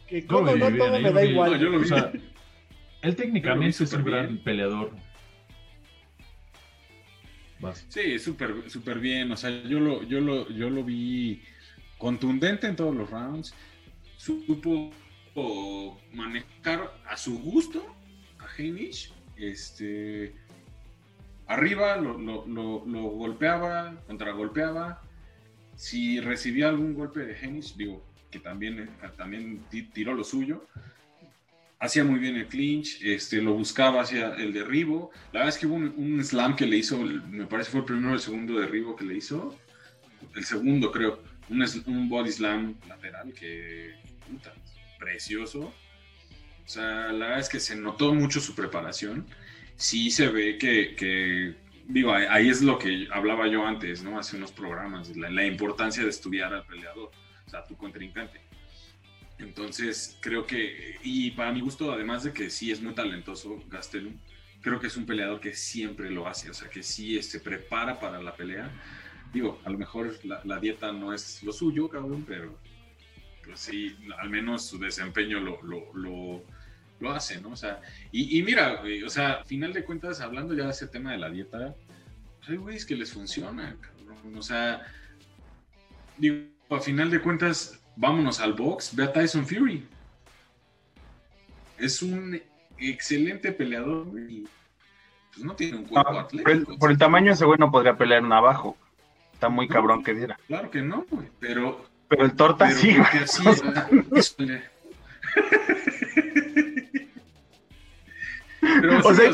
que 0.08 0.26
como 0.26 0.54
no, 0.54 0.76
todo 0.76 1.00
me 1.00 1.12
da 1.12 1.24
igual. 1.24 1.58
yo 1.60 1.68
lo 1.68 1.80
vi. 1.80 1.88
él 3.02 3.16
técnicamente 3.16 3.84
es 3.84 3.92
un 3.92 4.04
gran 4.04 4.38
peleador. 4.38 4.92
Sí, 7.88 8.18
súper 8.18 8.70
super 8.70 8.98
bien. 8.98 9.32
O 9.32 9.36
sea, 9.36 9.50
yo 9.50 9.80
lo, 9.80 10.02
yo, 10.04 10.20
lo, 10.20 10.48
yo 10.50 10.70
lo 10.70 10.84
vi 10.84 11.42
contundente 11.98 12.66
en 12.66 12.76
todos 12.76 12.94
los 12.94 13.10
rounds. 13.10 13.54
Supo 14.16 14.90
manejar 16.12 16.92
a 17.06 17.16
su 17.16 17.38
gusto 17.40 17.84
a 18.38 18.46
Heinisch. 18.56 19.12
Este, 19.36 20.34
arriba 21.46 21.96
lo, 21.96 22.18
lo, 22.18 22.46
lo, 22.46 22.84
lo 22.86 23.02
golpeaba, 23.02 24.02
contragolpeaba. 24.06 25.02
Si 25.76 26.20
recibía 26.20 26.68
algún 26.68 26.94
golpe 26.94 27.20
de 27.20 27.34
Heinisch, 27.34 27.76
digo, 27.76 28.04
que 28.30 28.38
también, 28.38 28.80
eh, 28.80 28.88
también 29.16 29.64
tiró 29.92 30.14
lo 30.14 30.24
suyo. 30.24 30.66
Hacía 31.80 32.02
muy 32.02 32.18
bien 32.18 32.36
el 32.36 32.48
clinch, 32.48 33.00
este, 33.02 33.40
lo 33.40 33.54
buscaba 33.54 34.02
hacia 34.02 34.34
el 34.34 34.52
derribo. 34.52 35.12
La 35.32 35.40
verdad 35.40 35.54
es 35.54 35.58
que 35.60 35.66
hubo 35.66 35.76
un, 35.76 36.24
slam 36.24 36.56
que 36.56 36.66
le 36.66 36.76
hizo, 36.76 36.98
me 36.98 37.46
parece 37.46 37.70
fue 37.70 37.80
el 37.80 37.86
primero 37.86 38.10
o 38.10 38.14
el 38.14 38.20
segundo 38.20 38.58
derribo 38.58 38.96
que 38.96 39.04
le 39.04 39.16
hizo. 39.16 39.56
El 40.34 40.44
segundo, 40.44 40.90
creo. 40.90 41.22
Un, 41.48 41.64
un 41.86 42.08
body 42.08 42.32
slam 42.32 42.74
lateral 42.88 43.32
que, 43.32 43.94
puta, 44.26 44.52
precioso. 44.98 45.60
O 45.60 46.68
sea, 46.68 47.12
la 47.12 47.26
verdad 47.26 47.38
es 47.38 47.48
que 47.48 47.60
se 47.60 47.76
notó 47.76 48.12
mucho 48.12 48.40
su 48.40 48.54
preparación. 48.54 49.24
Sí 49.76 50.10
se 50.10 50.28
ve 50.28 50.58
que, 50.58 50.96
que 50.96 51.54
digo, 51.86 52.12
ahí 52.12 52.48
es 52.48 52.60
lo 52.60 52.76
que 52.76 53.06
hablaba 53.12 53.46
yo 53.46 53.64
antes, 53.64 54.02
¿no? 54.02 54.18
Hace 54.18 54.36
unos 54.36 54.50
programas, 54.50 55.16
la, 55.16 55.30
la 55.30 55.46
importancia 55.46 56.02
de 56.02 56.10
estudiar 56.10 56.52
al 56.52 56.66
peleador 56.66 57.12
o 57.48 57.50
sea, 57.50 57.64
tu 57.64 57.76
contrincante. 57.76 58.40
Entonces, 59.38 60.18
creo 60.20 60.46
que, 60.46 60.98
y 61.02 61.30
para 61.30 61.52
mi 61.52 61.60
gusto, 61.60 61.92
además 61.92 62.24
de 62.24 62.32
que 62.32 62.50
sí 62.50 62.70
es 62.70 62.82
muy 62.82 62.94
talentoso 62.94 63.62
Gastelum, 63.68 64.14
creo 64.60 64.78
que 64.80 64.88
es 64.88 64.96
un 64.96 65.06
peleador 65.06 65.40
que 65.40 65.54
siempre 65.54 66.10
lo 66.10 66.26
hace, 66.26 66.50
o 66.50 66.54
sea, 66.54 66.68
que 66.68 66.82
sí 66.82 67.20
se 67.22 67.40
prepara 67.40 67.98
para 67.98 68.20
la 68.20 68.34
pelea. 68.34 68.70
Digo, 69.32 69.60
a 69.64 69.70
lo 69.70 69.78
mejor 69.78 70.18
la, 70.24 70.60
dieta 70.60 70.92
no 70.92 71.14
es 71.14 71.42
lo 71.42 71.52
suyo, 71.52 71.88
cabrón, 71.88 72.24
pero 72.26 72.58
pues 73.44 73.60
sí, 73.60 73.96
al 74.18 74.28
menos 74.28 74.66
su 74.66 74.78
desempeño 74.78 75.40
lo, 75.40 75.62
lo, 75.62 75.94
lo, 75.94 76.44
lo 77.00 77.10
hace, 77.12 77.40
¿no? 77.40 77.50
O 77.50 77.56
sea, 77.56 77.80
y, 78.10 78.38
y, 78.38 78.42
mira, 78.42 78.82
o 79.06 79.08
sea, 79.08 79.44
final 79.44 79.72
de 79.72 79.84
cuentas, 79.84 80.20
hablando 80.20 80.54
ya 80.54 80.64
de 80.64 80.70
ese 80.70 80.88
tema 80.88 81.12
de 81.12 81.18
la 81.18 81.30
dieta, 81.30 81.74
pues 82.38 82.50
hay 82.50 82.56
güeyes 82.56 82.84
que 82.84 82.96
les 82.96 83.12
funciona, 83.12 83.76
cabrón, 83.80 84.36
o 84.36 84.42
sea, 84.42 84.82
digo, 86.16 86.57
a 86.70 86.80
final 86.80 87.10
de 87.10 87.20
cuentas, 87.20 87.80
vámonos 87.96 88.40
al 88.40 88.52
box, 88.52 88.94
ve 88.94 89.04
a 89.04 89.12
Tyson 89.12 89.46
Fury. 89.46 89.86
Es 91.78 92.02
un 92.02 92.40
excelente 92.78 93.52
peleador 93.52 94.06
y 94.28 94.46
pues 95.32 95.44
no 95.44 95.54
tiene 95.54 95.78
un 95.78 95.84
cuerpo 95.84 96.18
atlético. 96.18 96.78
Por 96.78 96.90
el, 96.90 96.98
tamaño 96.98 97.32
ese 97.32 97.44
güey 97.44 97.58
no 97.58 97.70
podría 97.70 97.96
pelear 97.96 98.22
en 98.22 98.32
abajo. 98.32 98.76
Está 99.32 99.48
muy 99.48 99.68
cabrón 99.68 100.02
que 100.02 100.14
diera. 100.14 100.38
Claro 100.46 100.70
que 100.70 100.82
no, 100.82 101.06
güey, 101.10 101.28
pero... 101.38 101.86
Pero 102.08 102.24
el 102.24 102.32
torta 102.32 102.70
sí. 102.70 102.96
o 109.04 109.14
sea, 109.14 109.30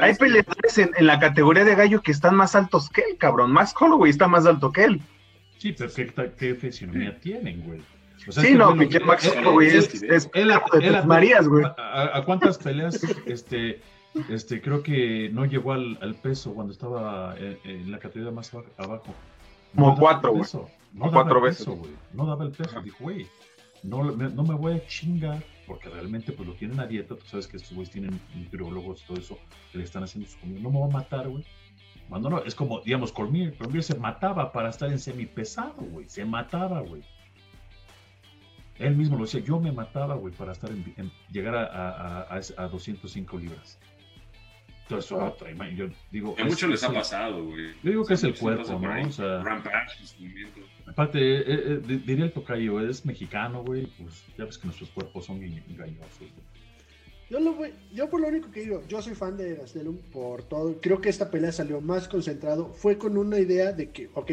hay, 0.00 0.14
peleadores, 0.16 0.78
en, 0.78 0.90
en, 0.96 1.06
la 1.06 1.20
categoría 1.20 1.64
de 1.64 1.76
gallo 1.76 2.02
que 2.02 2.10
están 2.10 2.34
más 2.34 2.56
altos 2.56 2.90
que 2.90 3.02
él, 3.02 3.16
cabrón. 3.18 3.52
Max 3.52 3.72
Holloway 3.78 4.10
está 4.10 4.26
más 4.26 4.46
alto 4.46 4.72
que 4.72 4.82
él. 4.82 5.00
Sí, 5.60 5.74
pero 5.76 5.92
¿qué, 5.92 6.32
qué 6.38 6.54
fisionomía 6.54 7.20
tienen, 7.20 7.60
güey? 7.60 7.82
O 8.26 8.32
sea, 8.32 8.42
sí, 8.42 8.54
no, 8.54 8.74
Miquel 8.74 9.04
Michel 9.04 9.06
Max 9.06 9.52
güey, 9.52 9.68
es, 9.68 10.02
es, 10.02 10.30
es 10.32 11.04
Marías, 11.04 11.46
güey. 11.46 11.66
A, 11.76 12.22
cuántas 12.24 12.56
peleas, 12.56 13.02
este, 13.26 13.82
este, 14.30 14.62
creo 14.62 14.82
que 14.82 15.28
no 15.30 15.44
llegó 15.44 15.72
al, 15.72 15.98
al 16.00 16.14
peso 16.14 16.54
cuando 16.54 16.72
estaba 16.72 17.34
en, 17.38 17.92
la 17.92 17.98
categoría 17.98 18.32
más 18.32 18.54
abajo. 18.78 19.14
Como 19.74 19.96
cuatro, 19.98 20.32
güey. 20.32 20.44
No 20.94 21.10
cuatro 21.12 21.42
veces. 21.42 21.66
güey. 21.66 21.92
No 22.14 22.24
daba 22.24 22.44
el 22.46 22.52
peso. 22.52 22.80
Dijo, 22.80 22.96
güey, 23.00 23.26
no, 23.82 24.02
me, 24.04 24.30
no 24.30 24.42
me 24.42 24.54
voy 24.54 24.72
a 24.72 24.86
chingar 24.86 25.42
porque 25.66 25.90
realmente 25.90 26.32
pues 26.32 26.48
lo 26.48 26.54
tienen 26.54 26.80
a 26.80 26.86
dieta. 26.86 27.16
Tú 27.16 27.26
sabes 27.26 27.46
que 27.46 27.58
estos 27.58 27.74
güeyes 27.74 27.92
tienen 27.92 28.18
nutriólogos, 28.34 29.04
todo 29.04 29.18
eso, 29.18 29.38
que 29.72 29.78
le 29.78 29.84
están 29.84 30.04
haciendo 30.04 30.28
su 30.28 30.38
comida. 30.38 30.60
No 30.60 30.70
me 30.70 30.80
va 30.80 30.86
a 30.86 30.90
matar, 30.90 31.28
güey 31.28 31.44
cuando 32.10 32.28
no, 32.28 32.42
es 32.44 32.56
como, 32.56 32.80
digamos, 32.80 33.12
Cormier. 33.12 33.56
Cormier 33.56 33.84
se 33.84 33.94
mataba 33.94 34.50
para 34.50 34.68
estar 34.68 34.90
en 34.90 34.98
semipesado, 34.98 35.76
güey. 35.76 36.08
Se 36.08 36.24
mataba, 36.24 36.80
güey. 36.80 37.02
Él 38.80 38.96
mismo 38.96 39.16
lo 39.16 39.24
decía, 39.24 39.40
yo 39.40 39.60
me 39.60 39.70
mataba, 39.70 40.16
güey, 40.16 40.34
para 40.34 40.50
estar 40.50 40.70
en, 40.70 41.12
llegar 41.30 41.54
a, 41.54 42.22
a, 42.22 42.40
a, 42.56 42.68
205 42.68 43.38
libras. 43.38 43.78
Entonces, 44.82 45.12
otra 45.12 45.52
yo 45.70 45.86
digo... 46.10 46.34
A 46.36 46.44
muchos 46.44 46.68
les 46.68 46.82
ha 46.82 46.92
pasado, 46.92 47.44
güey. 47.44 47.68
Yo 47.84 47.90
digo 47.90 48.04
que 48.04 48.14
es 48.14 48.24
el 48.24 48.36
cuerpo, 48.36 48.76
¿no? 48.80 49.08
O 49.08 49.12
sea, 49.12 49.44
aparte, 50.86 51.20
eh, 51.20 51.44
eh, 51.48 52.00
diría 52.04 52.24
el 52.24 52.32
tocayo, 52.32 52.80
es 52.80 53.06
mexicano, 53.06 53.62
güey, 53.62 53.86
pues 53.86 54.24
ya 54.36 54.46
ves 54.46 54.58
que 54.58 54.66
nuestros 54.66 54.90
cuerpos 54.90 55.26
son 55.26 55.40
engañosos, 55.44 56.18
güey. 56.18 56.59
Yo, 57.30 57.38
lo 57.38 57.54
voy, 57.54 57.72
yo 57.92 58.10
por 58.10 58.20
lo 58.20 58.26
único 58.26 58.50
que 58.50 58.60
digo, 58.60 58.82
yo 58.88 59.00
soy 59.00 59.14
fan 59.14 59.36
de 59.36 59.54
Gastelum 59.54 59.98
por 60.12 60.42
todo. 60.42 60.80
Creo 60.80 61.00
que 61.00 61.08
esta 61.08 61.30
pelea 61.30 61.52
salió 61.52 61.80
más 61.80 62.08
concentrado. 62.08 62.72
Fue 62.74 62.98
con 62.98 63.16
una 63.16 63.38
idea 63.38 63.72
de 63.72 63.90
que, 63.90 64.10
ok, 64.14 64.32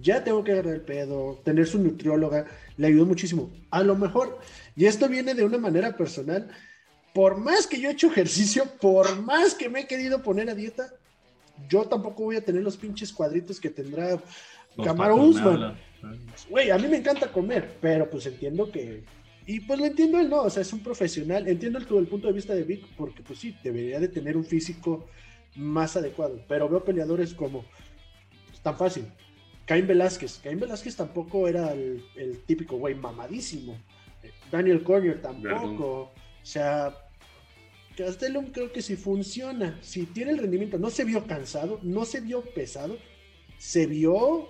ya 0.00 0.22
tengo 0.22 0.44
que 0.44 0.52
agarrar 0.52 0.74
el 0.74 0.82
pedo, 0.82 1.40
tener 1.42 1.66
su 1.66 1.78
nutrióloga, 1.78 2.46
le 2.76 2.88
ayudó 2.88 3.06
muchísimo. 3.06 3.50
A 3.70 3.82
lo 3.82 3.96
mejor, 3.96 4.38
y 4.76 4.84
esto 4.84 5.08
viene 5.08 5.34
de 5.34 5.42
una 5.42 5.56
manera 5.56 5.96
personal, 5.96 6.50
por 7.14 7.38
más 7.38 7.66
que 7.66 7.80
yo 7.80 7.88
he 7.88 7.92
hecho 7.92 8.08
ejercicio, 8.08 8.66
por 8.78 9.22
más 9.22 9.54
que 9.54 9.70
me 9.70 9.80
he 9.80 9.86
querido 9.86 10.22
poner 10.22 10.50
a 10.50 10.54
dieta, 10.54 10.92
yo 11.68 11.84
tampoco 11.84 12.24
voy 12.24 12.36
a 12.36 12.44
tener 12.44 12.62
los 12.62 12.76
pinches 12.76 13.12
cuadritos 13.12 13.58
que 13.58 13.70
tendrá 13.70 14.20
Camaro 14.82 15.16
Usman. 15.16 15.78
Güey, 16.50 16.70
a 16.70 16.76
mí 16.76 16.88
me 16.88 16.98
encanta 16.98 17.32
comer, 17.32 17.78
pero 17.80 18.10
pues 18.10 18.26
entiendo 18.26 18.70
que 18.70 19.04
y 19.46 19.60
pues 19.60 19.78
lo 19.78 19.84
entiendo 19.84 20.18
él, 20.18 20.30
¿no? 20.30 20.42
O 20.42 20.50
sea, 20.50 20.62
es 20.62 20.72
un 20.72 20.80
profesional. 20.80 21.46
Entiendo 21.48 21.78
el, 21.78 21.86
el 21.98 22.06
punto 22.06 22.28
de 22.28 22.32
vista 22.32 22.54
de 22.54 22.62
Vic, 22.62 22.86
porque 22.96 23.22
pues 23.22 23.38
sí, 23.38 23.56
debería 23.62 24.00
de 24.00 24.08
tener 24.08 24.36
un 24.36 24.44
físico 24.44 25.06
más 25.54 25.96
adecuado. 25.96 26.40
Pero 26.48 26.68
veo 26.68 26.82
peleadores 26.82 27.34
como, 27.34 27.64
pues, 28.48 28.60
tan 28.62 28.76
fácil, 28.76 29.04
Caín 29.66 29.86
Velázquez. 29.86 30.40
Caín 30.42 30.60
Velázquez 30.60 30.96
tampoco 30.96 31.46
era 31.46 31.72
el, 31.72 32.02
típico 32.46 32.76
güey 32.76 32.94
mamadísimo. 32.94 33.78
Daniel 34.50 34.82
Cormier 34.82 35.20
tampoco. 35.20 36.12
O 36.42 36.46
sea, 36.46 36.94
Castellum 37.96 38.46
creo 38.46 38.72
que 38.72 38.80
si 38.80 38.96
funciona, 38.96 39.78
si 39.82 40.06
tiene 40.06 40.32
el 40.32 40.38
rendimiento, 40.38 40.78
no 40.78 40.88
se 40.88 41.04
vio 41.04 41.26
cansado, 41.26 41.80
no 41.82 42.04
se 42.06 42.20
vio 42.20 42.42
pesado, 42.42 42.96
se 43.58 43.86
vio 43.86 44.48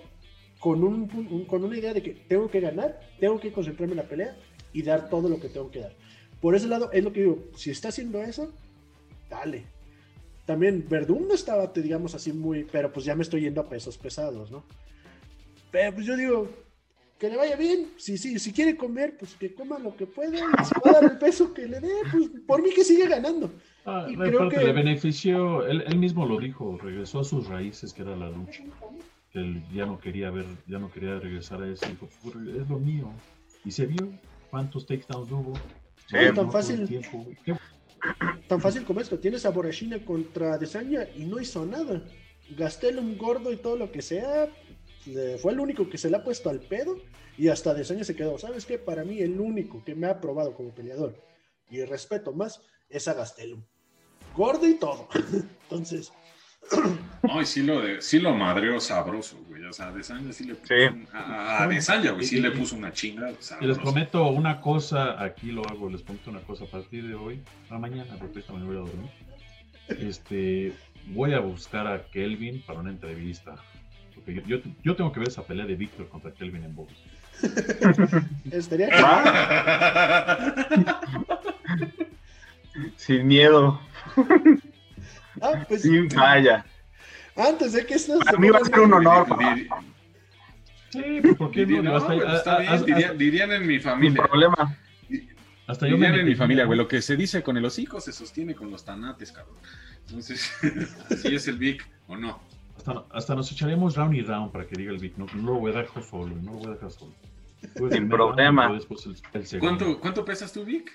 con, 0.59 0.83
un, 0.83 1.45
con 1.45 1.63
una 1.63 1.77
idea 1.77 1.93
de 1.93 2.01
que 2.01 2.11
tengo 2.11 2.49
que 2.49 2.61
ganar, 2.61 2.99
tengo 3.19 3.39
que 3.39 3.51
concentrarme 3.51 3.93
en 3.93 3.97
la 3.97 4.07
pelea 4.07 4.37
y 4.75 4.81
dar 4.81 5.09
todo 5.09 5.29
lo 5.29 5.39
que 5.39 5.47
tengo 5.47 5.71
que 5.71 5.79
dar. 5.79 5.93
Por 6.41 6.53
ese 6.53 6.67
lado, 6.67 6.91
es 6.91 7.01
lo 7.01 7.13
que 7.13 7.21
digo, 7.21 7.39
si 7.55 7.71
está 7.71 7.87
haciendo 7.87 8.21
eso, 8.21 8.53
dale. 9.29 9.63
También 10.45 10.85
Verdún 10.87 11.29
no 11.29 11.33
estaba, 11.33 11.67
digamos 11.67 12.13
así, 12.13 12.33
muy, 12.33 12.65
pero 12.65 12.91
pues 12.91 13.05
ya 13.05 13.15
me 13.15 13.23
estoy 13.23 13.41
yendo 13.41 13.61
a 13.61 13.69
pesos 13.69 13.97
pesados, 13.97 14.51
¿no? 14.51 14.65
Pero 15.71 15.95
pues 15.95 16.05
yo 16.05 16.17
digo, 16.17 16.49
que 17.17 17.29
le 17.29 17.37
vaya 17.37 17.55
bien, 17.55 17.87
si, 17.95 18.17
sí, 18.17 18.37
si 18.37 18.51
quiere 18.51 18.75
comer, 18.75 19.15
pues 19.17 19.35
que 19.35 19.53
coma 19.55 19.79
lo 19.79 19.95
que 19.95 20.07
pueda, 20.07 20.37
y 20.37 20.65
si 20.65 20.73
va 20.85 20.91
a 20.91 21.01
dar 21.01 21.03
el 21.05 21.17
peso 21.17 21.53
que 21.53 21.67
le 21.67 21.79
dé, 21.79 21.93
pues 22.11 22.29
por 22.45 22.61
mí 22.61 22.69
que 22.75 22.83
sigue 22.83 23.07
ganando. 23.07 23.49
Ah, 23.85 24.07
y 24.09 24.15
creo 24.17 24.49
que 24.49 24.57
le 24.57 24.73
benefició, 24.73 25.65
él, 25.65 25.85
él, 25.87 25.97
mismo 25.97 26.25
lo 26.25 26.37
dijo, 26.37 26.77
regresó 26.77 27.21
a 27.21 27.23
sus 27.23 27.47
raíces, 27.47 27.93
que 27.93 28.01
era 28.01 28.15
la 28.17 28.29
lucha. 28.29 28.63
Él 29.31 29.63
ya 29.73 29.85
no 29.85 29.99
quería 29.99 30.31
ver, 30.31 30.45
ya 30.67 30.79
no 30.79 30.91
quería 30.91 31.17
regresar 31.17 31.61
a 31.61 31.71
eso, 31.71 31.85
dijo, 31.87 32.09
pues, 32.21 32.35
es 32.35 32.69
lo 32.69 32.77
mío. 32.77 33.09
Y 33.63 33.71
se 33.71 33.85
vio, 33.85 34.09
cuántos 34.55 34.85
takedowns 34.85 35.29
hubo. 35.29 35.53
tan 36.33 36.49
fácil. 36.49 36.87
tan 38.47 38.61
fácil 38.61 38.85
como 38.85 39.01
esto. 39.01 39.19
Tienes 39.19 39.45
a 39.45 39.49
Borashina 39.49 40.03
contra 40.05 40.57
Desanya 40.57 41.09
y 41.13 41.25
no 41.25 41.41
hizo 41.41 41.65
nada. 41.65 42.01
Gastelum 42.57 43.17
gordo 43.17 43.51
y 43.51 43.57
todo 43.57 43.75
lo 43.75 43.91
que 43.91 44.01
sea. 44.01 44.47
Fue 45.41 45.51
el 45.51 45.59
único 45.59 45.89
que 45.89 45.97
se 45.97 46.09
le 46.09 46.15
ha 46.15 46.23
puesto 46.23 46.49
al 46.49 46.61
pedo. 46.61 46.95
Y 47.37 47.49
hasta 47.49 47.73
Desanya 47.73 48.05
se 48.05 48.15
quedó. 48.15 48.37
¿Sabes 48.39 48.65
qué? 48.65 48.77
Para 48.77 49.03
mí, 49.03 49.19
el 49.19 49.41
único 49.41 49.83
que 49.83 49.93
me 49.93 50.07
ha 50.07 50.11
aprobado 50.11 50.55
como 50.55 50.73
peleador 50.73 51.21
y 51.69 51.83
respeto 51.83 52.31
más 52.31 52.61
es 52.89 53.09
a 53.09 53.13
Gastelum. 53.13 53.61
Gordo 54.37 54.65
y 54.69 54.75
todo. 54.75 55.09
Entonces. 55.63 56.13
No, 57.23 57.41
y 57.41 57.45
sí 57.45 57.63
lo, 57.63 57.81
de, 57.81 58.01
sí 58.01 58.19
lo 58.19 58.33
madreó 58.33 58.79
sabroso, 58.79 59.37
güey. 59.47 59.63
O 59.65 59.73
sea, 59.73 59.87
a 59.87 59.91
Desanya 59.91 60.31
sí 60.31 60.45
le 60.45 60.55
puso. 60.55 60.73
Sí. 60.73 61.07
A, 61.13 61.63
a 61.63 61.67
Desanya, 61.67 62.11
güey, 62.11 62.25
sí 62.25 62.39
le 62.39 62.51
puso 62.51 62.75
una 62.75 62.91
chinga. 62.91 63.31
Y 63.61 63.65
les 63.65 63.77
prometo 63.77 64.27
una 64.27 64.61
cosa, 64.61 65.21
aquí 65.23 65.51
lo 65.51 65.65
hago, 65.67 65.89
les 65.89 66.01
prometo 66.01 66.29
una 66.29 66.41
cosa 66.41 66.65
a 66.65 66.67
partir 66.67 67.07
de 67.07 67.15
hoy, 67.15 67.41
a 67.69 67.77
mañana, 67.77 68.15
porque 68.19 68.39
esta 68.39 68.53
me 68.53 68.65
voy 68.65 68.75
a 68.75 68.79
dormir. 68.79 69.09
Este, 69.87 70.73
voy 71.07 71.33
a 71.33 71.39
buscar 71.39 71.87
a 71.87 72.05
Kelvin 72.05 72.61
para 72.61 72.79
una 72.79 72.91
entrevista. 72.91 73.55
Porque 74.13 74.41
yo, 74.45 74.59
yo, 74.83 74.95
tengo 74.95 75.11
que 75.11 75.19
ver 75.19 75.29
esa 75.29 75.43
pelea 75.43 75.65
de 75.65 75.75
Víctor 75.75 76.07
contra 76.09 76.31
Kelvin 76.31 76.63
en 76.63 76.75
box. 76.75 76.93
Estaría 78.51 78.89
Sin 82.95 83.27
miedo. 83.27 83.79
Ah, 85.41 85.65
pues, 85.67 85.81
Sin 85.81 86.09
falla. 86.09 86.65
Antes 87.35 87.73
de 87.73 87.85
que 87.85 87.95
esto. 87.95 88.17
A 88.25 88.37
mí 88.37 88.49
va 88.49 88.59
a 88.59 88.65
ser 88.65 88.79
un 88.79 88.93
honor, 88.93 89.27
papá. 89.27 89.55
Sí, 90.89 91.19
pues, 91.21 91.35
¿por 91.35 91.51
qué 91.51 91.65
no? 91.65 91.83
no 91.83 91.97
hasta, 91.97 92.13
pues, 92.13 92.33
está 92.33 92.59
bien, 92.59 92.73
hasta, 92.73 92.85
dirían, 92.85 93.17
dirían 93.17 93.51
en 93.51 93.67
mi 93.67 93.79
familia. 93.79 94.21
Sin 94.21 94.29
problema. 94.29 94.77
Hasta 95.67 95.87
yo 95.87 95.97
me 95.97 96.07
en 96.07 96.25
mi 96.25 96.35
familia, 96.35 96.65
güey, 96.65 96.77
lo 96.77 96.87
que 96.87 97.01
se 97.01 97.15
dice 97.15 97.41
con 97.41 97.57
el 97.57 97.65
hocico 97.65 97.99
se 97.99 98.13
sostiene 98.13 98.53
con 98.53 98.69
los 98.69 98.85
tanates, 98.85 99.31
cabrón. 99.31 99.57
Entonces, 100.07 100.51
así 101.11 101.35
es 101.35 101.47
el 101.47 101.57
Vic, 101.57 101.87
¿o 102.07 102.15
no? 102.15 102.39
Hasta, 102.77 103.03
hasta, 103.11 103.35
nos 103.35 103.51
echaremos 103.51 103.95
round 103.95 104.15
y 104.15 104.21
round 104.21 104.51
para 104.51 104.67
que 104.67 104.75
diga 104.75 104.91
el 104.91 104.99
Vic. 104.99 105.17
No, 105.17 105.25
no 105.33 105.53
lo 105.53 105.59
voy 105.59 105.73
a 105.73 105.79
dejar 105.79 106.03
solo, 106.03 106.35
no 106.35 106.53
lo 106.53 106.57
voy 106.59 106.67
a 106.67 106.69
dejar 106.71 106.91
solo. 106.91 107.13
Sin 107.91 108.07
problema. 108.09 108.67
Round, 108.67 108.85
el, 109.33 109.43
el 109.53 109.59
¿Cuánto, 109.59 109.99
¿Cuánto 109.99 110.23
pesas 110.23 110.53
tú, 110.53 110.63
Vic? 110.63 110.91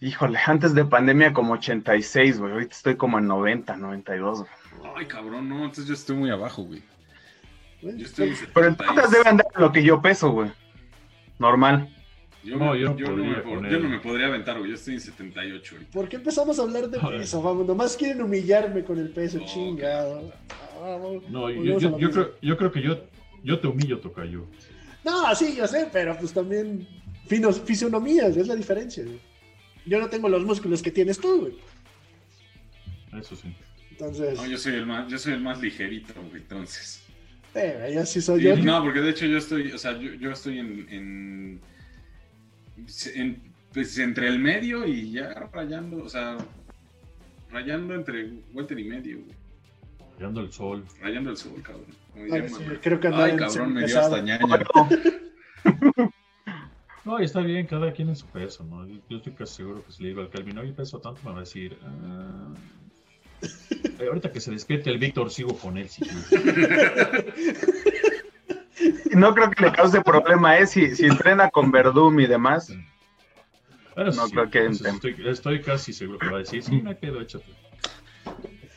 Híjole, 0.00 0.38
antes 0.46 0.74
de 0.74 0.84
pandemia 0.84 1.32
como 1.32 1.54
86, 1.54 2.38
güey. 2.38 2.52
Ahorita 2.52 2.74
estoy 2.74 2.96
como 2.96 3.18
en 3.18 3.26
90, 3.26 3.76
92. 3.76 4.38
Güey. 4.38 4.92
Ay, 4.96 5.06
cabrón, 5.06 5.48
no. 5.48 5.56
Entonces 5.56 5.86
yo 5.86 5.94
estoy 5.94 6.16
muy 6.16 6.30
abajo, 6.30 6.62
güey. 6.62 6.82
Yo 7.82 8.06
estoy 8.06 8.28
en 8.28 8.36
Pero 8.54 8.66
entonces 8.68 9.10
debe 9.10 9.28
andar 9.28 9.46
lo 9.56 9.70
que 9.72 9.82
yo 9.82 10.00
peso, 10.00 10.30
güey. 10.30 10.50
Normal. 11.38 11.94
Yo, 12.42 12.56
no, 12.56 12.72
me, 12.72 12.80
yo, 12.80 12.96
yo, 12.96 13.10
no 13.10 13.16
me, 13.22 13.70
yo, 13.70 13.78
no 13.78 13.88
me, 13.90 13.98
podría 13.98 14.28
aventar, 14.28 14.58
güey. 14.58 14.70
Yo 14.70 14.76
estoy 14.76 14.94
en 14.94 15.00
78. 15.00 15.76
Güey. 15.76 15.90
¿Por 15.90 16.08
qué 16.08 16.16
empezamos 16.16 16.58
a 16.58 16.62
hablar 16.62 16.88
de 16.88 16.98
peso? 16.98 17.42
Vamos, 17.42 17.66
nomás 17.66 17.94
quieren 17.94 18.22
humillarme 18.22 18.82
con 18.82 18.98
el 18.98 19.10
peso, 19.10 19.38
no, 19.38 19.44
chingado. 19.44 20.32
no, 21.28 21.50
yo, 21.50 21.78
yo, 21.78 22.10
creo, 22.10 22.34
yo 22.40 22.56
creo 22.56 22.72
que 22.72 22.80
yo, 22.80 23.04
yo 23.44 23.60
te 23.60 23.68
humillo, 23.68 24.00
Tocayo. 24.00 24.46
No, 25.04 25.34
sí, 25.34 25.54
yo 25.54 25.66
sé, 25.66 25.90
pero 25.92 26.16
pues 26.16 26.32
también 26.32 26.88
finos, 27.26 27.60
fisionomías, 27.60 28.34
es 28.38 28.46
la 28.46 28.54
diferencia. 28.54 29.04
Güey. 29.04 29.29
Yo 29.86 29.98
no 29.98 30.08
tengo 30.08 30.28
los 30.28 30.44
músculos 30.44 30.82
que 30.82 30.90
tienes 30.90 31.18
tú, 31.18 31.40
güey. 31.40 31.54
Eso 33.20 33.36
sí. 33.36 33.54
Entonces. 33.90 34.36
No, 34.36 34.46
yo 34.46 34.58
soy 34.58 34.74
el 34.74 34.86
más, 34.86 35.10
yo 35.10 35.18
soy 35.18 35.34
el 35.34 35.40
más 35.40 35.60
ligerito, 35.60 36.14
güey, 36.14 36.42
entonces. 36.42 37.02
Eh, 37.54 37.92
ya 37.94 38.06
sí 38.06 38.20
soy 38.20 38.40
sí, 38.40 38.46
yo. 38.46 38.56
No, 38.56 38.82
porque 38.82 39.00
de 39.00 39.10
hecho 39.10 39.26
yo 39.26 39.38
estoy, 39.38 39.72
o 39.72 39.78
sea, 39.78 39.98
yo, 39.98 40.14
yo 40.14 40.30
estoy 40.30 40.58
en, 40.58 40.86
en, 40.88 41.60
en 43.14 43.42
pues, 43.72 43.98
entre 43.98 44.28
el 44.28 44.38
medio 44.38 44.86
y 44.86 45.12
ya 45.12 45.34
rayando, 45.52 46.04
o 46.04 46.08
sea, 46.08 46.38
rayando 47.50 47.94
entre 47.94 48.30
Walter 48.52 48.78
y 48.78 48.84
medio, 48.84 49.18
güey. 49.20 49.36
Rayando 50.16 50.40
el 50.42 50.52
sol. 50.52 50.84
Rayando 51.00 51.30
el 51.30 51.36
sol, 51.36 51.62
cabrón. 51.62 51.86
Ay, 52.14 52.48
sí, 52.48 52.64
creo 52.82 53.00
que 53.00 53.08
Ay, 53.08 53.36
cabrón, 53.36 53.74
me 53.74 53.86
dio 53.86 54.00
hasta 54.00 54.20
ñaña. 54.20 54.40
No, 57.04 57.18
está 57.18 57.40
bien, 57.40 57.66
cada 57.66 57.92
quien 57.92 58.10
en 58.10 58.16
su 58.16 58.26
peso, 58.26 58.64
¿no? 58.64 58.86
Yo 58.86 59.16
estoy 59.16 59.32
casi 59.32 59.56
seguro 59.56 59.84
que 59.84 59.92
si 59.92 60.02
le 60.02 60.10
digo 60.10 60.20
al 60.20 60.28
Calvin, 60.28 60.58
oye, 60.58 60.72
peso 60.72 60.98
tanto, 60.98 61.20
me 61.24 61.30
va 61.30 61.38
a 61.38 61.40
decir, 61.40 61.78
ah... 61.82 62.54
ahorita 64.06 64.30
que 64.32 64.40
se 64.40 64.50
despierte 64.50 64.90
el 64.90 64.98
Víctor, 64.98 65.30
sigo 65.30 65.56
con 65.56 65.78
él. 65.78 65.88
Si 65.88 66.02
no 69.10 69.34
creo 69.34 69.50
que 69.50 69.64
le 69.64 69.72
cause 69.72 70.00
problema, 70.02 70.58
¿eh? 70.58 70.66
Si, 70.66 70.94
si 70.94 71.04
entrena 71.06 71.50
con 71.50 71.70
Verdum 71.70 72.18
y 72.20 72.26
demás. 72.26 72.72
Bueno, 73.94 74.12
no 74.12 74.26
sí, 74.26 74.32
creo 74.32 74.50
que 74.50 74.66
estoy, 74.66 75.16
estoy, 75.26 75.60
casi 75.60 75.92
seguro 75.92 76.18
que 76.18 76.28
va 76.28 76.36
a 76.36 76.40
decir, 76.40 76.62
sí, 76.62 76.80
me 76.80 76.96
quedo 76.96 77.20
hecho. 77.20 77.42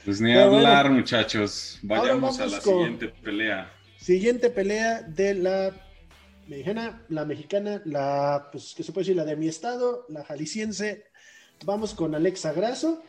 Pues 0.04 0.20
ni 0.20 0.34
Pero 0.34 0.56
hablar, 0.56 0.86
bueno, 0.88 0.98
muchachos. 0.98 1.80
Vayamos 1.84 2.40
a 2.40 2.48
la 2.48 2.60
siguiente 2.60 3.08
pelea. 3.08 3.72
Siguiente 3.98 4.50
pelea 4.50 5.02
de 5.04 5.36
la 5.36 5.72
mexicana, 6.48 7.06
la 7.10 7.26
mexicana, 7.26 7.82
la, 7.86 8.50
pues, 8.52 8.74
¿qué 8.76 8.84
se 8.84 8.92
puede 8.92 9.06
decir? 9.06 9.16
La 9.16 9.26
de 9.26 9.36
mi 9.36 9.48
estado, 9.48 10.06
la 10.10 10.24
jalisciense. 10.24 11.06
Vamos 11.66 11.94
con 11.94 12.14
Alexa 12.16 12.54
Grasso, 12.54 13.02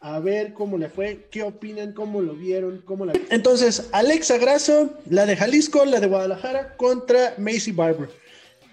a 0.00 0.18
ver 0.20 0.54
cómo 0.54 0.78
le 0.78 0.88
fue, 0.88 1.28
qué 1.30 1.42
opinan, 1.42 1.92
cómo 1.92 2.22
lo 2.22 2.34
vieron, 2.34 2.82
cómo 2.86 3.04
la... 3.04 3.12
Entonces, 3.30 3.88
Alexa 3.92 4.38
Grasso, 4.38 4.98
la 5.08 5.26
de 5.26 5.36
Jalisco, 5.36 5.84
la 5.84 6.00
de 6.00 6.06
Guadalajara, 6.06 6.76
contra 6.76 7.34
Macy 7.36 7.72
Barber. 7.72 8.08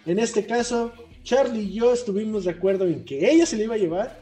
En 0.05 0.19
este 0.19 0.45
caso, 0.45 0.93
Charlie 1.23 1.63
y 1.63 1.73
yo 1.73 1.91
estuvimos 1.91 2.45
de 2.45 2.51
acuerdo 2.51 2.85
en 2.85 3.03
que 3.03 3.29
ella 3.29 3.45
se 3.45 3.57
le 3.57 3.65
iba 3.65 3.75
a 3.75 3.79
llevar. 3.79 4.21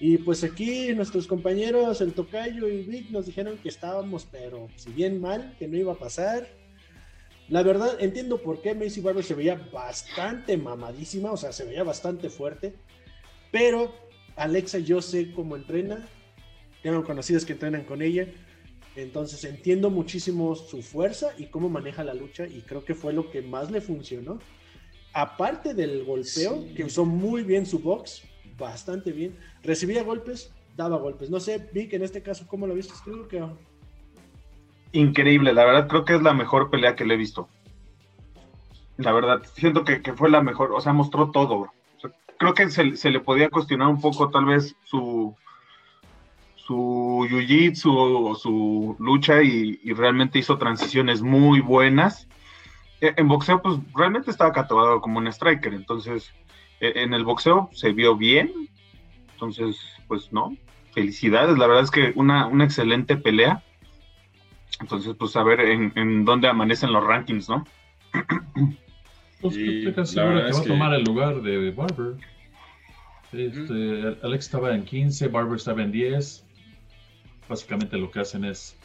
Y 0.00 0.16
pues 0.18 0.42
aquí 0.44 0.94
nuestros 0.94 1.26
compañeros, 1.26 2.00
el 2.00 2.14
Tocayo 2.14 2.68
y 2.68 2.84
Vic, 2.84 3.10
nos 3.10 3.26
dijeron 3.26 3.58
que 3.58 3.68
estábamos, 3.68 4.26
pero 4.30 4.68
si 4.76 4.90
bien 4.92 5.20
mal, 5.20 5.54
que 5.58 5.68
no 5.68 5.76
iba 5.76 5.92
a 5.92 5.98
pasar. 5.98 6.48
La 7.48 7.62
verdad, 7.62 7.96
entiendo 8.00 8.42
por 8.42 8.60
qué 8.60 8.74
Macy 8.74 9.00
Barber 9.00 9.24
se 9.24 9.34
veía 9.34 9.54
bastante 9.72 10.56
mamadísima, 10.56 11.32
o 11.32 11.36
sea, 11.36 11.52
se 11.52 11.64
veía 11.64 11.82
bastante 11.82 12.28
fuerte. 12.28 12.74
Pero 13.50 13.94
Alexa, 14.36 14.78
yo 14.78 15.00
sé 15.00 15.32
cómo 15.32 15.56
entrena. 15.56 16.06
Tengo 16.82 17.02
conocidos 17.04 17.44
que 17.44 17.54
entrenan 17.54 17.84
con 17.84 18.02
ella. 18.02 18.28
Entonces 18.96 19.42
entiendo 19.44 19.90
muchísimo 19.90 20.54
su 20.56 20.82
fuerza 20.82 21.32
y 21.38 21.46
cómo 21.46 21.68
maneja 21.68 22.04
la 22.04 22.14
lucha. 22.14 22.46
Y 22.46 22.60
creo 22.62 22.84
que 22.84 22.94
fue 22.94 23.12
lo 23.12 23.30
que 23.30 23.40
más 23.40 23.70
le 23.70 23.80
funcionó. 23.80 24.40
Aparte 25.14 25.72
del 25.72 26.04
golpeo, 26.04 26.62
sí. 26.62 26.74
que 26.74 26.84
usó 26.84 27.06
muy 27.06 27.42
bien 27.42 27.64
su 27.64 27.78
box, 27.78 28.24
bastante 28.58 29.10
bien. 29.10 29.36
Recibía 29.62 30.02
golpes, 30.02 30.52
daba 30.76 30.98
golpes. 30.98 31.30
No 31.30 31.40
sé, 31.40 31.66
Vic, 31.72 31.94
en 31.94 32.02
este 32.02 32.22
caso, 32.22 32.46
¿cómo 32.46 32.66
lo 32.66 32.74
viste? 32.74 32.92
Creo 33.04 33.26
que 33.26 33.42
increíble, 34.92 35.52
la 35.52 35.64
verdad 35.64 35.88
creo 35.88 36.04
que 36.04 36.14
es 36.14 36.22
la 36.22 36.34
mejor 36.34 36.70
pelea 36.70 36.96
que 36.96 37.04
le 37.04 37.14
he 37.14 37.18
visto. 37.18 37.48
La 38.96 39.12
verdad, 39.12 39.42
siento 39.54 39.84
que, 39.84 40.02
que 40.02 40.12
fue 40.12 40.28
la 40.28 40.42
mejor, 40.42 40.72
o 40.72 40.80
sea, 40.80 40.92
mostró 40.92 41.30
todo. 41.30 41.72
Creo 42.38 42.54
que 42.54 42.70
se, 42.70 42.96
se, 42.96 43.10
le 43.10 43.20
podía 43.20 43.50
cuestionar 43.50 43.88
un 43.88 44.00
poco 44.00 44.30
tal 44.30 44.44
vez 44.44 44.76
su 44.84 45.36
su 46.56 47.26
jiu-jitsu 47.30 48.36
su 48.36 48.94
lucha 48.98 49.42
y, 49.42 49.80
y, 49.82 49.94
realmente 49.94 50.38
hizo 50.38 50.58
transiciones 50.58 51.22
muy 51.22 51.60
buenas. 51.60 52.28
E, 53.00 53.14
En 53.16 53.26
boxeo, 53.26 53.62
pues 53.62 53.78
realmente 53.94 54.30
estaba 54.30 54.52
catalogado 54.52 55.00
como 55.00 55.18
un 55.18 55.28
striker, 55.28 55.72
entonces 55.72 56.30
e, 56.80 57.02
en 57.02 57.14
el 57.14 57.24
boxeo 57.24 57.70
se 57.72 57.92
vio 57.92 58.16
bien, 58.16 58.52
entonces, 59.32 59.78
pues 60.08 60.30
no, 60.32 60.56
felicidades, 60.92 61.56
la 61.56 61.66
verdad 61.66 61.84
es 61.84 61.90
que 61.90 62.12
una, 62.16 62.46
una 62.46 62.64
excelente 62.64 63.16
pelea. 63.16 63.62
Entonces, 64.80 65.14
pues 65.18 65.34
a 65.36 65.42
ver 65.42 65.60
en, 65.60 65.92
en 65.96 66.24
dónde 66.24 66.48
amanecen 66.48 66.92
los 66.92 67.04
rankings, 67.04 67.48
¿no? 67.48 67.64
Pues 69.40 69.56
estoy 69.56 69.94
casi 69.94 70.14
seguro 70.14 70.44
que 70.44 70.52
va 70.52 70.58
a 70.58 70.64
tomar 70.64 70.94
el 70.94 71.04
lugar 71.04 71.42
de 71.42 71.70
Barber. 71.70 72.16
Este. 73.32 74.16
Alex 74.22 74.46
estaba 74.46 74.74
en 74.74 74.84
15, 74.84 75.28
Barber 75.28 75.56
estaba 75.56 75.82
en 75.82 75.92
10. 75.92 76.44
Básicamente 77.48 77.96
lo 77.98 78.10
que 78.10 78.18
hacen 78.18 78.44
es 78.44 78.76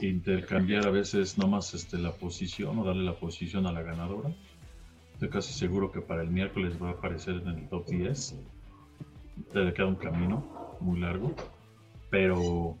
intercambiar 0.00 0.86
a 0.86 0.90
veces 0.90 1.38
nomás 1.38 1.72
este, 1.74 1.98
la 1.98 2.12
posición 2.12 2.78
o 2.78 2.84
darle 2.84 3.04
la 3.04 3.14
posición 3.14 3.66
a 3.66 3.72
la 3.72 3.82
ganadora. 3.82 4.34
Estoy 5.12 5.28
casi 5.28 5.52
seguro 5.52 5.92
que 5.92 6.00
para 6.00 6.22
el 6.22 6.30
miércoles 6.30 6.82
va 6.82 6.88
a 6.88 6.92
aparecer 6.92 7.34
en 7.36 7.48
el 7.48 7.68
top 7.68 7.86
10. 7.86 8.36
Le 9.54 9.72
queda 9.72 9.86
un 9.86 9.96
camino 9.96 10.76
muy 10.80 10.98
largo, 10.98 11.34
pero 12.10 12.76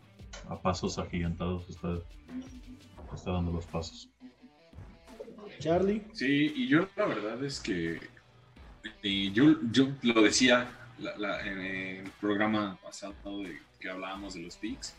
a 0.48 0.60
pasos 0.60 0.98
agigantados 0.98 1.68
está, 1.68 1.98
está 3.14 3.32
dando 3.32 3.52
los 3.52 3.66
pasos. 3.66 4.08
Charlie. 5.58 6.02
Sí, 6.12 6.52
y 6.56 6.68
yo 6.68 6.88
la 6.96 7.06
verdad 7.06 7.44
es 7.44 7.60
que 7.60 8.00
y 9.02 9.32
yo, 9.32 9.56
yo 9.70 9.88
lo 10.02 10.22
decía 10.22 10.70
la, 10.98 11.16
la, 11.16 11.46
en 11.46 11.60
el 11.60 12.10
programa 12.20 12.78
pasado 12.82 13.14
de, 13.42 13.58
que 13.78 13.88
hablábamos 13.88 14.34
de 14.34 14.40
los 14.40 14.56
picks. 14.56 14.94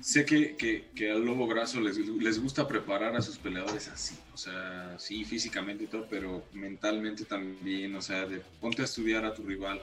sé 0.00 0.24
que, 0.24 0.56
que, 0.56 1.10
al 1.10 1.24
Lobo 1.24 1.46
Graso 1.46 1.80
les, 1.80 1.96
les, 1.96 2.40
gusta 2.40 2.66
preparar 2.66 3.16
a 3.16 3.22
sus 3.22 3.38
peleadores 3.38 3.88
así, 3.88 4.16
o 4.34 4.36
sea, 4.36 4.96
sí, 4.98 5.24
físicamente 5.24 5.84
y 5.84 5.86
todo, 5.86 6.06
pero 6.08 6.44
mentalmente 6.52 7.24
también, 7.24 7.94
o 7.94 8.02
sea, 8.02 8.26
de 8.26 8.40
ponte 8.60 8.82
a 8.82 8.84
estudiar 8.84 9.24
a 9.24 9.34
tu 9.34 9.42
rival. 9.42 9.80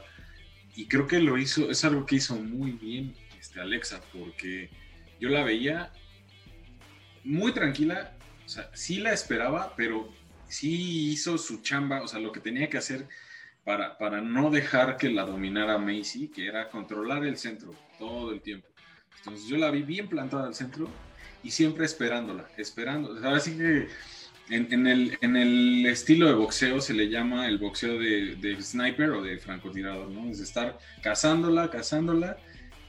Y 0.75 0.87
creo 0.87 1.07
que 1.07 1.19
lo 1.19 1.37
hizo, 1.37 1.69
es 1.69 1.85
algo 1.85 2.05
que 2.05 2.15
hizo 2.15 2.35
muy 2.35 2.71
bien 2.71 3.13
este, 3.43 3.59
Alexa, 3.59 3.99
porque 4.13 4.69
yo 5.19 5.27
la 5.27 5.43
veía 5.43 5.91
muy 7.25 7.51
tranquila, 7.51 8.15
o 8.45 8.47
sea, 8.47 8.71
sí 8.73 8.99
la 8.99 9.11
esperaba, 9.11 9.73
pero 9.75 10.09
sí 10.47 11.09
hizo 11.11 11.37
su 11.37 11.61
chamba, 11.61 12.01
o 12.01 12.07
sea, 12.07 12.21
lo 12.21 12.31
que 12.31 12.39
tenía 12.39 12.69
que 12.69 12.77
hacer 12.77 13.05
para, 13.65 13.97
para 13.97 14.21
no 14.21 14.49
dejar 14.49 14.95
que 14.95 15.09
la 15.09 15.25
dominara 15.25 15.77
Macy, 15.77 16.29
que 16.29 16.47
era 16.47 16.69
controlar 16.69 17.25
el 17.25 17.35
centro 17.35 17.75
todo 17.99 18.31
el 18.31 18.41
tiempo. 18.41 18.69
Entonces 19.17 19.45
yo 19.49 19.57
la 19.57 19.71
vi 19.71 19.81
bien 19.81 20.07
plantada 20.07 20.47
al 20.47 20.55
centro 20.55 20.87
y 21.43 21.51
siempre 21.51 21.83
esperándola, 21.83 22.47
esperando. 22.55 23.13
Así 23.27 23.57
que 23.57 23.89
en, 24.49 24.87
el, 24.87 25.17
en, 25.19 25.35
el, 25.35 25.85
estilo 25.85 26.27
de 26.27 26.35
boxeo 26.35 26.79
se 26.79 26.93
le 26.93 27.09
llama 27.09 27.49
el 27.49 27.57
boxeo 27.57 27.99
de, 27.99 28.57
sniper 28.61 29.09
o 29.09 29.21
de 29.21 29.37
francotirador, 29.37 30.09
¿no? 30.09 30.29
Es 30.29 30.39
estar 30.39 30.79
cazándola, 31.01 31.69
cazándola 31.69 32.37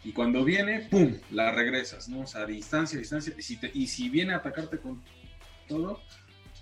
y 0.04 0.12
cuando 0.12 0.44
viene, 0.44 0.80
¡pum!, 0.80 1.16
la 1.30 1.50
regresas, 1.50 2.08
¿no? 2.08 2.20
O 2.20 2.26
sea, 2.26 2.42
a 2.42 2.46
distancia, 2.46 2.98
a 2.98 3.00
distancia. 3.00 3.34
Y 3.38 3.42
si, 3.42 3.58
y 3.72 3.86
si 3.86 4.10
viene 4.10 4.34
a 4.34 4.36
atacarte 4.36 4.78
con 4.78 5.02
todo, 5.66 6.00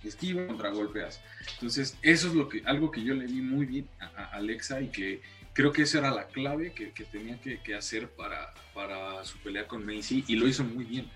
esquiva, 0.04 0.46
contragolpeas. 0.46 1.20
Entonces, 1.54 1.98
eso 2.02 2.28
es 2.28 2.34
lo 2.34 2.48
que, 2.48 2.62
algo 2.64 2.90
que 2.90 3.02
yo 3.02 3.14
le 3.14 3.26
vi 3.26 3.40
muy 3.40 3.66
bien 3.66 3.88
a, 4.00 4.24
Alexa 4.36 4.80
y 4.80 4.88
que 4.88 5.20
creo 5.52 5.72
que 5.72 5.82
esa 5.82 5.98
era 5.98 6.10
la 6.12 6.28
clave 6.28 6.72
que, 6.72 6.92
tenía 7.04 7.38
que, 7.40 7.74
hacer 7.74 8.08
para, 8.10 8.54
para, 8.74 9.24
su 9.24 9.38
pelea 9.38 9.66
con 9.66 9.84
Macy 9.84 10.24
y 10.28 10.36
lo 10.36 10.46
hizo 10.48 10.64
muy 10.64 10.84
bien. 10.84 11.10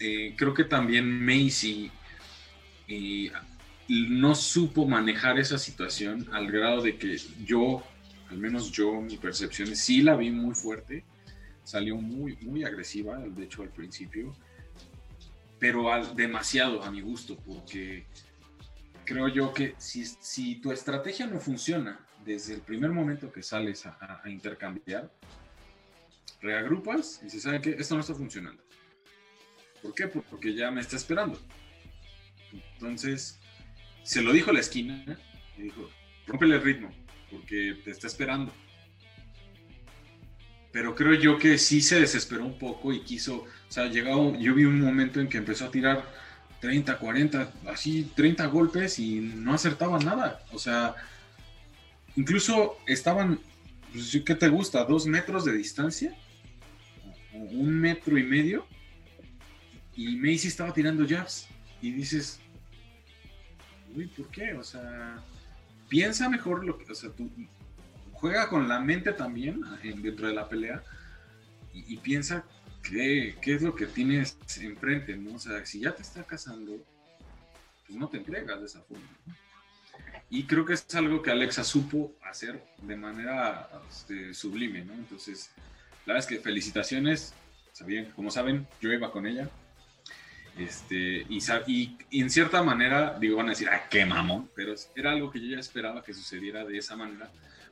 Eh, 0.00 0.34
creo 0.36 0.54
que 0.54 0.64
también 0.64 1.24
Macy 1.24 1.90
eh, 2.86 3.32
no 3.88 4.34
supo 4.34 4.86
manejar 4.86 5.38
esa 5.38 5.58
situación 5.58 6.28
al 6.32 6.50
grado 6.52 6.82
de 6.82 6.98
que 6.98 7.16
yo, 7.44 7.82
al 8.30 8.38
menos 8.38 8.70
yo, 8.70 9.00
mi 9.00 9.16
percepción 9.16 9.74
sí 9.74 10.02
la 10.02 10.14
vi 10.14 10.30
muy 10.30 10.54
fuerte, 10.54 11.04
salió 11.68 11.96
muy, 11.96 12.34
muy 12.36 12.64
agresiva, 12.64 13.18
de 13.18 13.44
hecho 13.44 13.60
al 13.60 13.68
principio, 13.68 14.34
pero 15.58 15.84
demasiado 16.14 16.82
a 16.82 16.90
mi 16.90 17.02
gusto, 17.02 17.36
porque 17.36 18.06
creo 19.04 19.28
yo 19.28 19.52
que 19.52 19.74
si, 19.76 20.06
si, 20.06 20.62
tu 20.62 20.72
estrategia 20.72 21.26
no 21.26 21.38
funciona 21.38 22.00
desde 22.24 22.54
el 22.54 22.62
primer 22.62 22.90
momento 22.90 23.30
que 23.30 23.42
sales 23.42 23.84
a, 23.84 24.22
intercambiar, 24.24 25.12
reagrupas 26.40 27.20
y 27.22 27.28
se 27.28 27.38
sabe 27.38 27.60
que 27.60 27.70
esto 27.72 27.96
no 27.96 28.00
está 28.00 28.14
funcionando. 28.14 28.62
¿Por 29.82 29.94
qué? 29.94 30.08
Porque 30.08 30.54
ya 30.54 30.70
me 30.70 30.80
está 30.80 30.96
esperando. 30.96 31.38
Entonces, 32.50 33.38
se 34.04 34.22
lo 34.22 34.32
dijo 34.32 34.52
la 34.52 34.60
esquina 34.60 35.04
y 35.58 35.64
dijo, 35.64 35.90
rompele 36.26 36.54
el 36.54 36.62
ritmo, 36.62 36.90
porque 37.30 37.78
te 37.84 37.90
está 37.90 38.06
esperando. 38.06 38.54
Pero 40.78 40.94
creo 40.94 41.14
yo 41.14 41.38
que 41.40 41.58
sí 41.58 41.80
se 41.80 41.98
desesperó 41.98 42.46
un 42.46 42.56
poco 42.56 42.92
y 42.92 43.00
quiso, 43.00 43.38
o 43.38 43.46
sea, 43.68 43.86
llegado, 43.86 44.38
yo 44.38 44.54
vi 44.54 44.64
un 44.64 44.80
momento 44.80 45.18
en 45.18 45.28
que 45.28 45.38
empezó 45.38 45.64
a 45.64 45.72
tirar 45.72 46.08
30, 46.60 46.98
40, 46.98 47.52
así 47.66 48.12
30 48.14 48.46
golpes 48.46 49.00
y 49.00 49.18
no 49.18 49.54
acertaba 49.54 49.98
nada. 49.98 50.40
O 50.52 50.58
sea, 50.60 50.94
incluso 52.14 52.78
estaban, 52.86 53.40
pues, 53.92 54.22
¿qué 54.24 54.36
te 54.36 54.46
gusta? 54.46 54.84
¿Dos 54.84 55.08
metros 55.08 55.44
de 55.44 55.54
distancia? 55.54 56.16
un 57.32 57.74
metro 57.74 58.16
y 58.16 58.22
medio? 58.22 58.64
Y 59.96 60.14
Macy 60.14 60.46
estaba 60.46 60.72
tirando 60.72 61.04
jabs. 61.08 61.48
Y 61.82 61.90
dices, 61.90 62.38
uy, 63.96 64.06
¿por 64.06 64.28
qué? 64.28 64.52
O 64.54 64.62
sea, 64.62 65.24
piensa 65.88 66.28
mejor 66.28 66.64
lo 66.64 66.78
que, 66.78 66.92
o 66.92 66.94
sea, 66.94 67.10
tú 67.10 67.28
juega 68.20 68.48
con 68.48 68.68
la 68.68 68.80
mente 68.80 69.12
también 69.12 69.62
dentro 69.82 70.28
de 70.28 70.34
la 70.34 70.48
pelea 70.48 70.82
y, 71.72 71.96
piensa 71.98 72.44
qué, 72.82 73.36
qué, 73.40 73.54
es 73.54 73.62
lo 73.62 73.74
que 73.74 73.86
tienes 73.86 74.36
enfrente, 74.60 75.16
¿no? 75.16 75.36
O 75.36 75.38
sea, 75.38 75.64
si 75.64 75.80
ya 75.80 75.94
te 75.94 76.02
está 76.02 76.24
cazando, 76.24 76.84
pues 77.86 77.96
no 77.96 78.08
te 78.08 78.16
entregas 78.16 78.58
de 78.58 78.66
esa 78.66 78.80
forma. 78.82 79.06
Y 80.28 80.44
creo 80.44 80.64
que 80.64 80.72
es 80.74 80.92
algo 80.94 81.22
que 81.22 81.30
Alexa 81.30 81.62
supo 81.62 82.16
hacer 82.22 82.64
de 82.82 82.96
manera 82.96 83.68
este, 83.88 84.34
sublime, 84.34 84.84
¿no? 84.84 84.94
Entonces, 84.94 85.50
la 86.04 86.14
verdad 86.14 86.28
es 86.30 86.36
que 86.36 86.42
felicitaciones. 86.42 87.34
Sabían, 87.72 88.06
como 88.06 88.32
saben, 88.32 88.66
yo 88.80 88.92
iba 88.92 89.12
con 89.12 89.24
ella. 89.26 89.48
Este, 90.58 91.24
y, 91.28 91.38
y, 92.10 92.20
en 92.20 92.28
cierta 92.28 92.60
manera, 92.64 93.16
digo, 93.20 93.36
van 93.36 93.46
a 93.46 93.50
decir, 93.50 93.68
¡ay, 93.68 93.82
qué 93.88 94.04
mamón! 94.04 94.50
Pero 94.56 94.74
era 94.96 95.12
algo 95.12 95.30
que 95.30 95.40
yo 95.40 95.54
ya 95.54 95.60
esperaba 95.60 96.02
que 96.02 96.12
sucediera 96.12 96.64
de 96.64 96.76
esa 96.76 96.96
manera 96.96 97.30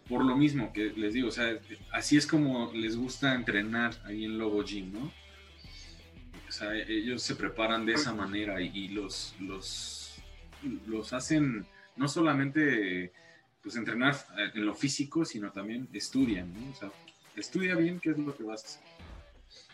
por 0.09 0.25
lo 0.25 0.37
mismo 0.37 0.73
que 0.73 0.91
les 0.91 1.15
digo, 1.15 1.29
o 1.29 1.33
sea, 1.33 1.59
así 1.93 2.17
es 2.17 2.27
como 2.27 2.73
les 2.73 2.97
gusta 2.97 3.35
entrenar 3.35 3.95
ahí 4.05 4.25
en 4.25 4.39
Lobo 4.39 4.63
Gym, 4.63 4.93
¿no? 4.93 5.13
O 6.49 6.53
sea, 6.53 6.75
ellos 6.75 7.23
se 7.23 7.35
preparan 7.35 7.85
de 7.85 7.95
esa 7.95 8.15
manera 8.15 8.61
y, 8.61 8.89
los, 8.89 9.35
los, 9.41 10.17
los 10.87 11.13
hacen 11.13 11.67
no 11.97 12.09
solamente 12.09 13.13
pues 13.63 13.75
entrenar 13.75 14.17
en 14.55 14.65
lo 14.65 14.75
físico, 14.75 15.25
sino 15.25 15.51
también 15.51 15.89
estudian, 15.93 16.53
¿no? 16.55 16.71
O 16.71 16.75
sea, 16.75 16.91
estudia 17.35 17.75
bien 17.75 17.99
qué 17.99 18.11
es 18.11 18.19
lo 18.19 18.37
que 18.37 18.45
vas 18.45 18.63
a 18.63 18.67
hacer. 18.67 18.83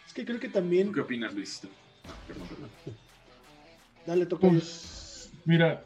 Es 0.07 0.15
que 0.15 0.25
creo 0.25 0.41
que 0.41 0.49
también... 0.49 0.93
¿Qué 0.93 1.01
opinas, 1.01 1.35
Luisito? 1.35 1.69
perdón, 2.27 2.49
perdón. 2.49 2.71
Dale, 4.07 4.27
toca. 4.27 4.49
Pues, 4.49 5.31
mira, 5.45 5.85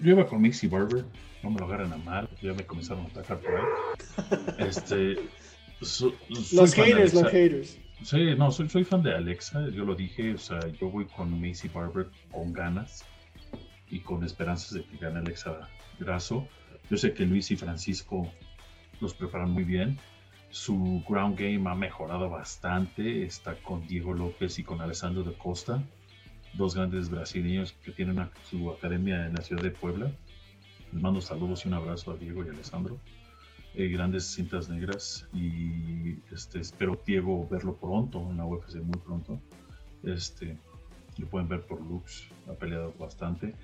yo 0.00 0.12
iba 0.12 0.26
con 0.26 0.40
Mixie 0.40 0.68
Barber 0.68 1.04
no 1.44 1.50
me 1.50 1.60
lo 1.60 1.66
agarren 1.66 1.92
a 1.92 1.98
mal, 1.98 2.28
ya 2.42 2.54
me 2.54 2.64
comenzaron 2.64 3.04
a 3.04 3.08
atacar 3.08 3.38
por 3.38 3.54
ahí. 3.54 3.62
Este, 4.66 5.16
los 5.80 6.74
haters, 6.74 7.14
los 7.14 7.30
haters. 7.30 7.78
Sí, 8.02 8.34
no, 8.36 8.50
soy, 8.50 8.68
soy 8.68 8.84
fan 8.84 9.02
de 9.02 9.14
Alexa, 9.14 9.68
yo 9.68 9.84
lo 9.84 9.94
dije, 9.94 10.34
o 10.34 10.38
sea, 10.38 10.60
yo 10.80 10.90
voy 10.90 11.04
con 11.06 11.40
Macy 11.40 11.68
Barber 11.68 12.08
con 12.32 12.52
ganas 12.52 13.04
y 13.90 14.00
con 14.00 14.24
esperanzas 14.24 14.72
de 14.74 14.84
que 14.84 14.96
gane 14.96 15.20
Alexa 15.20 15.68
Grasso. 15.98 16.48
Yo 16.90 16.96
sé 16.96 17.12
que 17.12 17.24
Luis 17.24 17.50
y 17.50 17.56
Francisco 17.56 18.30
los 19.00 19.14
preparan 19.14 19.50
muy 19.50 19.64
bien. 19.64 19.98
Su 20.50 21.02
ground 21.08 21.38
game 21.38 21.68
ha 21.68 21.74
mejorado 21.74 22.28
bastante. 22.30 23.24
Está 23.24 23.54
con 23.56 23.86
Diego 23.86 24.12
López 24.12 24.58
y 24.58 24.64
con 24.64 24.80
Alessandro 24.80 25.22
de 25.22 25.34
Costa, 25.34 25.82
dos 26.54 26.74
grandes 26.74 27.10
brasileños 27.10 27.72
que 27.84 27.92
tienen 27.92 28.28
su 28.48 28.70
academia 28.70 29.26
en 29.26 29.34
la 29.34 29.42
ciudad 29.42 29.62
de 29.62 29.70
Puebla. 29.70 30.12
Les 30.94 31.02
mando 31.02 31.20
saludos 31.20 31.64
y 31.64 31.68
un 31.68 31.74
abrazo 31.74 32.12
a 32.12 32.16
Diego 32.16 32.44
y 32.44 32.48
a 32.48 32.52
Alessandro. 32.52 33.00
Eh, 33.74 33.88
grandes 33.88 34.26
cintas 34.26 34.68
negras 34.68 35.26
y 35.32 36.20
este, 36.32 36.60
espero 36.60 36.96
Diego 37.04 37.48
verlo 37.48 37.74
pronto 37.74 38.30
en 38.30 38.36
la 38.36 38.46
UFC 38.46 38.76
muy 38.76 39.00
pronto. 39.00 39.40
Este, 40.04 40.56
lo 41.18 41.26
pueden 41.26 41.48
ver 41.48 41.62
por 41.62 41.80
Lux, 41.80 42.28
ha 42.48 42.52
peleado 42.52 42.94
bastante. 42.96 43.56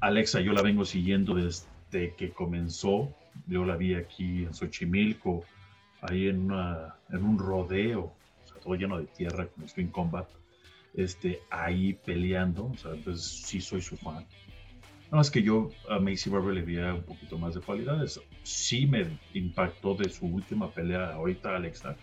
Alexa 0.00 0.40
yo 0.40 0.54
la 0.54 0.62
vengo 0.62 0.86
siguiendo 0.86 1.34
desde 1.34 2.14
que 2.16 2.30
comenzó. 2.30 3.14
Yo 3.46 3.66
la 3.66 3.76
vi 3.76 3.94
aquí 3.94 4.44
en 4.44 4.54
Xochimilco, 4.54 5.44
ahí 6.00 6.28
en, 6.28 6.50
una, 6.50 6.94
en 7.10 7.22
un 7.22 7.38
rodeo, 7.38 8.14
todo 8.62 8.76
lleno 8.76 8.98
de 8.98 9.08
tierra 9.08 9.46
como 9.46 9.66
Spin 9.66 9.88
Combat. 9.88 10.30
Este, 10.94 11.42
ahí 11.50 11.92
peleando, 11.92 12.64
o 12.64 12.76
sea, 12.78 12.92
pues 13.04 13.20
sí 13.20 13.60
soy 13.60 13.82
su 13.82 13.98
fan. 13.98 14.24
No, 15.12 15.20
es 15.20 15.30
que 15.30 15.42
yo 15.42 15.68
a 15.90 15.98
Macy 15.98 16.30
Barber 16.30 16.54
le 16.54 16.62
veía 16.62 16.94
un 16.94 17.02
poquito 17.02 17.36
más 17.36 17.54
de 17.54 17.60
cualidades. 17.60 18.18
Sí 18.44 18.86
me 18.86 19.06
impactó 19.34 19.94
de 19.94 20.08
su 20.08 20.24
última 20.24 20.72
pelea 20.72 21.12
ahorita 21.12 21.54
Alexa 21.54 21.96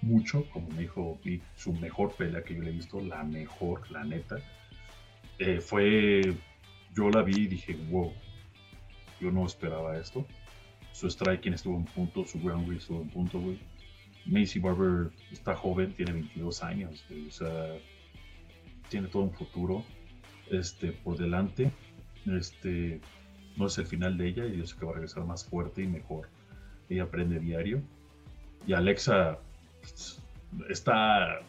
mucho, 0.00 0.48
como 0.50 0.68
me 0.68 0.82
dijo, 0.82 1.18
su 1.56 1.72
mejor 1.72 2.14
pelea 2.14 2.44
que 2.44 2.54
yo 2.54 2.62
le 2.62 2.70
he 2.70 2.72
visto, 2.72 3.00
la 3.00 3.24
mejor, 3.24 3.90
la 3.90 4.04
neta. 4.04 4.36
Eh, 5.40 5.60
fue, 5.60 6.36
yo 6.94 7.10
la 7.10 7.22
vi 7.22 7.32
y 7.32 7.46
dije, 7.48 7.76
wow, 7.90 8.12
yo 9.20 9.32
no 9.32 9.44
esperaba 9.44 9.98
esto. 9.98 10.24
Su 10.92 11.10
striking 11.10 11.54
estuvo 11.54 11.76
en 11.76 11.84
punto, 11.84 12.24
su 12.24 12.40
ground 12.40 12.72
estuvo 12.76 13.02
en 13.02 13.08
punto, 13.08 13.40
güey. 13.40 13.58
Macy 14.24 14.60
Barber 14.60 15.10
está 15.32 15.56
joven, 15.56 15.94
tiene 15.94 16.12
22 16.12 16.62
años, 16.62 17.04
o 17.26 17.30
sea, 17.32 17.76
tiene 18.88 19.08
todo 19.08 19.24
un 19.24 19.32
futuro 19.32 19.84
este, 20.48 20.92
por 20.92 21.18
delante 21.18 21.72
este, 22.26 23.00
no 23.56 23.66
es 23.66 23.78
el 23.78 23.86
final 23.86 24.16
de 24.16 24.28
ella 24.28 24.46
y 24.46 24.58
yo 24.58 24.66
sé 24.66 24.78
que 24.78 24.84
va 24.84 24.92
a 24.92 24.94
regresar 24.94 25.24
más 25.24 25.44
fuerte 25.44 25.82
y 25.82 25.86
mejor. 25.86 26.28
Ella 26.88 27.04
aprende 27.04 27.38
diario. 27.38 27.82
Y 28.66 28.72
Alexa 28.72 29.38
pues, 29.80 30.22
está, 30.68 31.40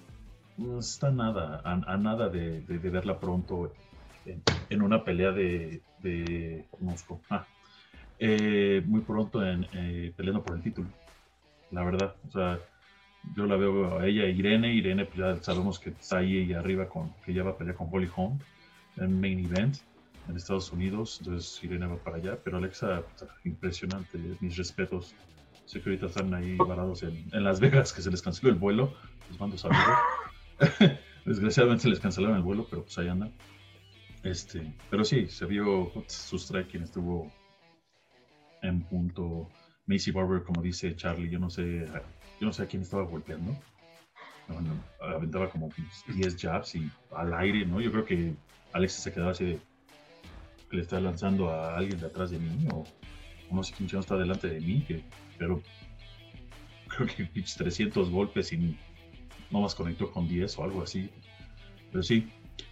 está 0.79 1.11
nada, 1.11 1.61
a, 1.63 1.97
nada 1.97 2.29
de, 2.29 2.63
verla 2.67 3.19
pronto 3.19 3.73
en, 4.69 4.81
una 4.81 5.03
pelea 5.03 5.31
de, 5.31 5.81
de 6.01 6.65
Moscú. 6.79 7.19
Ah, 7.29 7.45
eh, 8.19 8.81
muy 8.85 9.01
pronto 9.01 9.45
en, 9.45 9.67
eh, 9.73 10.13
peleando 10.15 10.43
por 10.43 10.55
el 10.55 10.63
título. 10.63 10.87
La 11.71 11.83
verdad, 11.83 12.15
o 12.27 12.31
sea, 12.31 12.59
yo 13.35 13.45
la 13.45 13.55
veo 13.55 13.99
a 13.99 14.07
ella, 14.07 14.25
Irene. 14.25 14.73
Irene, 14.73 15.05
pues 15.05 15.17
ya 15.17 15.43
sabemos 15.43 15.79
que 15.79 15.89
está 15.89 16.19
ahí 16.19 16.53
arriba, 16.53 16.87
con, 16.87 17.11
que 17.25 17.33
ya 17.33 17.43
va 17.43 17.51
a 17.51 17.57
pelear 17.57 17.75
con 17.75 17.89
Holly 17.91 18.09
Holm 18.15 18.39
en 18.97 19.19
Main 19.19 19.39
Event 19.39 19.77
en 20.27 20.35
Estados 20.35 20.71
Unidos. 20.71 21.17
Entonces 21.19 21.63
Irene 21.63 21.87
va 21.87 21.97
para 21.97 22.17
allá. 22.17 22.39
Pero 22.43 22.57
Alexa, 22.57 23.03
impresionante. 23.43 24.17
Mis 24.39 24.57
respetos. 24.57 25.15
Sé 25.65 25.81
que 25.81 25.89
ahorita 25.89 26.07
están 26.07 26.33
ahí 26.33 26.57
varados 26.57 27.03
en, 27.03 27.25
en 27.31 27.43
Las 27.43 27.59
Vegas, 27.59 27.93
que 27.93 28.01
se 28.01 28.11
les 28.11 28.21
canceló 28.21 28.49
el 28.49 28.59
vuelo. 28.59 28.93
Les 29.29 29.39
mando 29.39 29.57
saludos. 29.57 29.97
Desgraciadamente 31.25 31.83
se 31.83 31.89
les 31.89 31.99
cancelaron 31.99 32.37
el 32.37 32.43
vuelo, 32.43 32.67
pero 32.69 32.83
pues 32.83 32.97
ahí 32.97 33.07
andan. 33.07 33.31
Este, 34.23 34.73
pero 34.89 35.03
sí, 35.03 35.27
se 35.27 35.45
vio 35.45 35.91
su 36.07 36.37
striking 36.37 36.83
estuvo 36.83 37.31
en 38.61 38.81
punto. 38.83 39.49
Macy 39.85 40.11
Barber, 40.11 40.43
como 40.43 40.61
dice 40.61 40.95
Charlie, 40.95 41.29
yo 41.29 41.39
no 41.39 41.49
sé, 41.49 41.85
yo 42.39 42.47
no 42.47 42.53
sé 42.53 42.63
a 42.63 42.65
quién 42.67 42.83
estaba 42.83 43.03
golpeando. 43.03 43.53
aventaba 45.01 45.49
como 45.49 45.69
10 46.07 46.37
jabs 46.37 46.75
y 46.75 46.89
al 47.11 47.33
aire, 47.33 47.65
¿no? 47.65 47.81
Yo 47.81 47.91
creo 47.91 48.05
que 48.05 48.33
Alex 48.71 48.93
se 48.93 49.11
quedaba 49.11 49.31
así 49.31 49.45
de 49.45 49.59
que 50.73 50.77
le 50.77 50.81
está 50.81 50.99
lanzando 50.99 51.51
a 51.51 51.77
alguien 51.77 51.99
de 51.99 52.07
atrás 52.07 52.31
de 52.31 52.39
mí 52.39 52.67
o, 52.73 52.83
no 53.51 53.61
sé 53.61 53.75
quién 53.77 53.87
está 53.99 54.17
delante 54.17 54.47
de 54.47 54.59
mí, 54.59 54.83
que, 54.87 55.03
pero 55.37 55.61
creo 56.87 57.07
que 57.07 57.25
300 57.25 58.09
golpes 58.09 58.51
y 58.53 58.75
no 59.51 59.61
más 59.61 59.75
conectó 59.75 60.09
con 60.11 60.27
10 60.27 60.57
o 60.57 60.63
algo 60.63 60.81
así. 60.81 61.11
Pero 61.91 62.01
sí, 62.01 62.27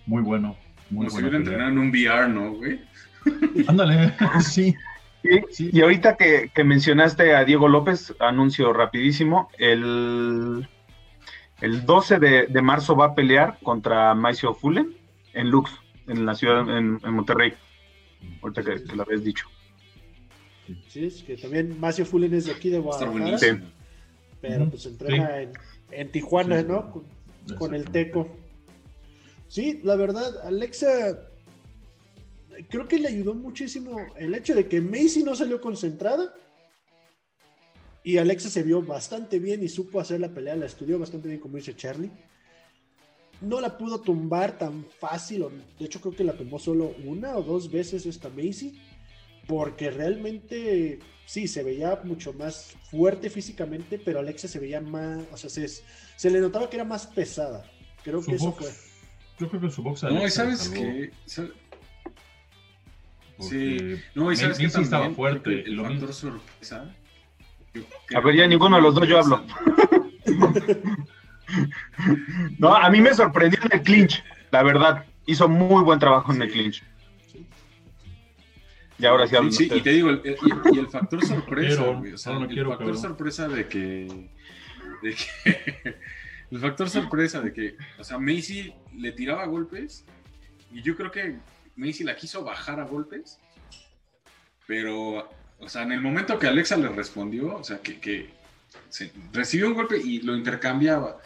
muy 0.07 0.23
bueno. 0.23 0.57
Muy 0.89 1.05
Como 1.05 1.11
si 1.11 1.21
hubiera 1.21 1.37
entrenado 1.37 1.69
en 1.69 1.77
un 1.77 1.89
VR, 1.91 2.27
¿no, 2.27 2.53
güey? 2.53 2.79
Ándale, 3.67 4.15
sí. 4.41 4.75
Y, 5.23 5.79
ahorita 5.81 6.17
que, 6.17 6.49
mencionaste 6.63 7.35
a 7.35 7.45
Diego 7.45 7.67
López, 7.67 8.15
anuncio 8.19 8.73
rapidísimo, 8.73 9.51
el, 9.59 10.67
el 11.61 11.85
12 11.85 12.17
de, 12.17 12.61
marzo 12.63 12.95
va 12.95 13.05
a 13.05 13.13
pelear 13.13 13.59
contra 13.61 14.15
Maicio 14.15 14.55
Fulen 14.55 14.97
en 15.33 15.51
Lux, 15.51 15.71
en 16.07 16.25
la 16.25 16.33
ciudad, 16.33 16.67
en, 16.75 16.99
Monterrey, 17.03 17.53
ahorita 18.41 18.63
que, 18.63 18.95
lo 18.95 19.03
habías 19.03 19.23
dicho. 19.23 19.47
Sí, 20.87 21.05
es 21.05 21.23
que 21.23 21.37
también 21.37 21.79
Maicio 21.79 22.05
Fulen 22.05 22.33
es 22.33 22.45
de 22.45 22.53
aquí 22.53 22.69
de 22.69 22.79
Guadalajara, 22.79 23.37
sí. 23.37 23.47
pero 24.39 24.69
pues 24.69 24.85
entrena 24.85 25.41
en, 25.41 25.51
en, 25.91 26.11
Tijuana, 26.11 26.61
¿no? 26.61 26.91
Con, 26.91 27.03
con 27.57 27.75
el 27.75 27.85
Teco. 27.85 28.29
Sí, 29.47 29.81
la 29.83 29.95
verdad, 29.95 30.45
Alexa 30.45 31.31
creo 32.69 32.87
que 32.87 32.99
le 32.99 33.07
ayudó 33.07 33.33
muchísimo 33.33 33.97
el 34.17 34.33
hecho 34.35 34.55
de 34.55 34.67
que 34.67 34.81
Macy 34.81 35.23
no 35.23 35.35
salió 35.35 35.61
concentrada 35.61 36.33
y 38.03 38.17
Alexa 38.17 38.49
se 38.49 38.63
vio 38.63 38.81
bastante 38.81 39.39
bien 39.39 39.63
y 39.63 39.69
supo 39.69 39.99
hacer 39.99 40.19
la 40.19 40.33
pelea, 40.33 40.55
la 40.55 40.65
estudió 40.65 40.97
bastante 40.97 41.27
bien, 41.27 41.39
como 41.39 41.57
dice 41.57 41.75
Charlie. 41.75 42.11
No 43.41 43.59
la 43.59 43.77
pudo 43.77 44.01
tumbar 44.01 44.57
tan 44.57 44.85
fácil, 44.99 45.45
de 45.79 45.85
hecho 45.85 45.99
creo 45.99 46.15
que 46.15 46.23
la 46.23 46.33
tumbó 46.33 46.59
solo 46.59 46.93
una 47.03 47.35
o 47.35 47.43
dos 47.43 47.71
veces 47.71 48.05
esta 48.05 48.29
Macy, 48.29 48.79
porque 49.47 49.89
realmente 49.89 50.99
sí, 51.25 51.47
se 51.47 51.63
veía 51.63 51.99
mucho 52.03 52.33
más 52.33 52.75
fuerte 52.89 53.29
físicamente, 53.29 53.99
pero 53.99 54.19
Alexa 54.19 54.47
se 54.47 54.59
veía 54.59 54.79
más, 54.79 55.23
o 55.31 55.37
sea, 55.37 55.49
se, 55.49 56.29
le 56.29 56.39
notaba 56.39 56.69
que 56.69 56.75
era 56.77 56.85
más 56.85 57.07
pesada. 57.07 57.65
Creo 58.03 58.23
que 58.23 58.35
eso 58.35 58.51
fue. 58.51 58.69
Yo 59.39 59.49
creo 59.49 59.61
que 59.61 59.71
su 59.71 59.81
box 59.81 60.03
No, 60.03 60.25
y 60.25 60.29
sabes 60.29 60.69
que 60.69 61.11
Sí, 63.39 63.77
no, 64.13 64.31
y 64.31 64.37
sabes 64.37 64.57
que 64.57 64.67
también 64.67 64.83
estaba 64.83 65.09
fuerte. 65.11 65.63
El 65.63 65.81
factor 65.81 66.13
sorpresa. 66.13 66.95
A 68.13 68.19
ver, 68.19 68.35
ya 68.35 68.47
ninguno 68.47 68.75
de 68.75 68.81
los 68.81 68.93
dos 68.93 69.07
yo 69.07 69.19
hablo. 69.19 69.43
no, 72.57 72.75
a 72.75 72.89
mí 72.89 73.01
me 73.01 73.13
sorprendió 73.13 73.59
en 73.63 73.79
el 73.79 73.81
clinch, 73.81 74.23
la 74.51 74.63
verdad. 74.63 75.05
Hizo 75.25 75.47
muy 75.47 75.83
buen 75.83 75.99
trabajo 75.99 76.33
en 76.33 76.41
el 76.41 76.51
clinch. 76.51 76.83
Y 78.97 79.05
ahora 79.05 79.27
sí 79.27 79.35
hablo. 79.35 79.51
Sí, 79.51 79.69
y 79.73 79.81
te 79.81 79.91
digo, 79.91 80.09
el, 80.09 80.21
y, 80.73 80.77
el 80.77 80.87
factor 80.87 81.25
sorpresa, 81.25 81.83
o 81.83 82.17
sea, 82.17 82.37
el 82.37 82.65
factor 82.65 82.97
sorpresa 82.97 83.47
de 83.47 83.67
que, 83.67 84.29
de 85.01 85.15
que 85.15 85.95
el 86.51 86.59
factor 86.59 86.89
sorpresa 86.89 87.41
de 87.41 87.51
que, 87.51 87.75
o 87.97 88.03
sea, 88.03 88.19
Macy 88.19 88.73
le 88.95 89.11
tiraba 89.13 89.45
golpes 89.45 90.05
y 90.71 90.83
yo 90.83 90.95
creo 90.95 91.09
que 91.09 91.37
Macy 91.75 92.03
la 92.03 92.15
quiso 92.15 92.43
bajar 92.43 92.79
a 92.79 92.83
golpes, 92.83 93.39
pero, 94.67 95.29
o 95.59 95.69
sea, 95.69 95.83
en 95.83 95.93
el 95.93 96.01
momento 96.01 96.37
que 96.37 96.47
Alexa 96.47 96.77
le 96.77 96.89
respondió, 96.89 97.55
o 97.55 97.63
sea, 97.63 97.79
que, 97.79 98.29
recibió 99.33 99.67
un 99.67 99.73
golpe 99.73 99.97
y 99.97 100.21
lo 100.21 100.35
intercambiaba. 100.35 101.17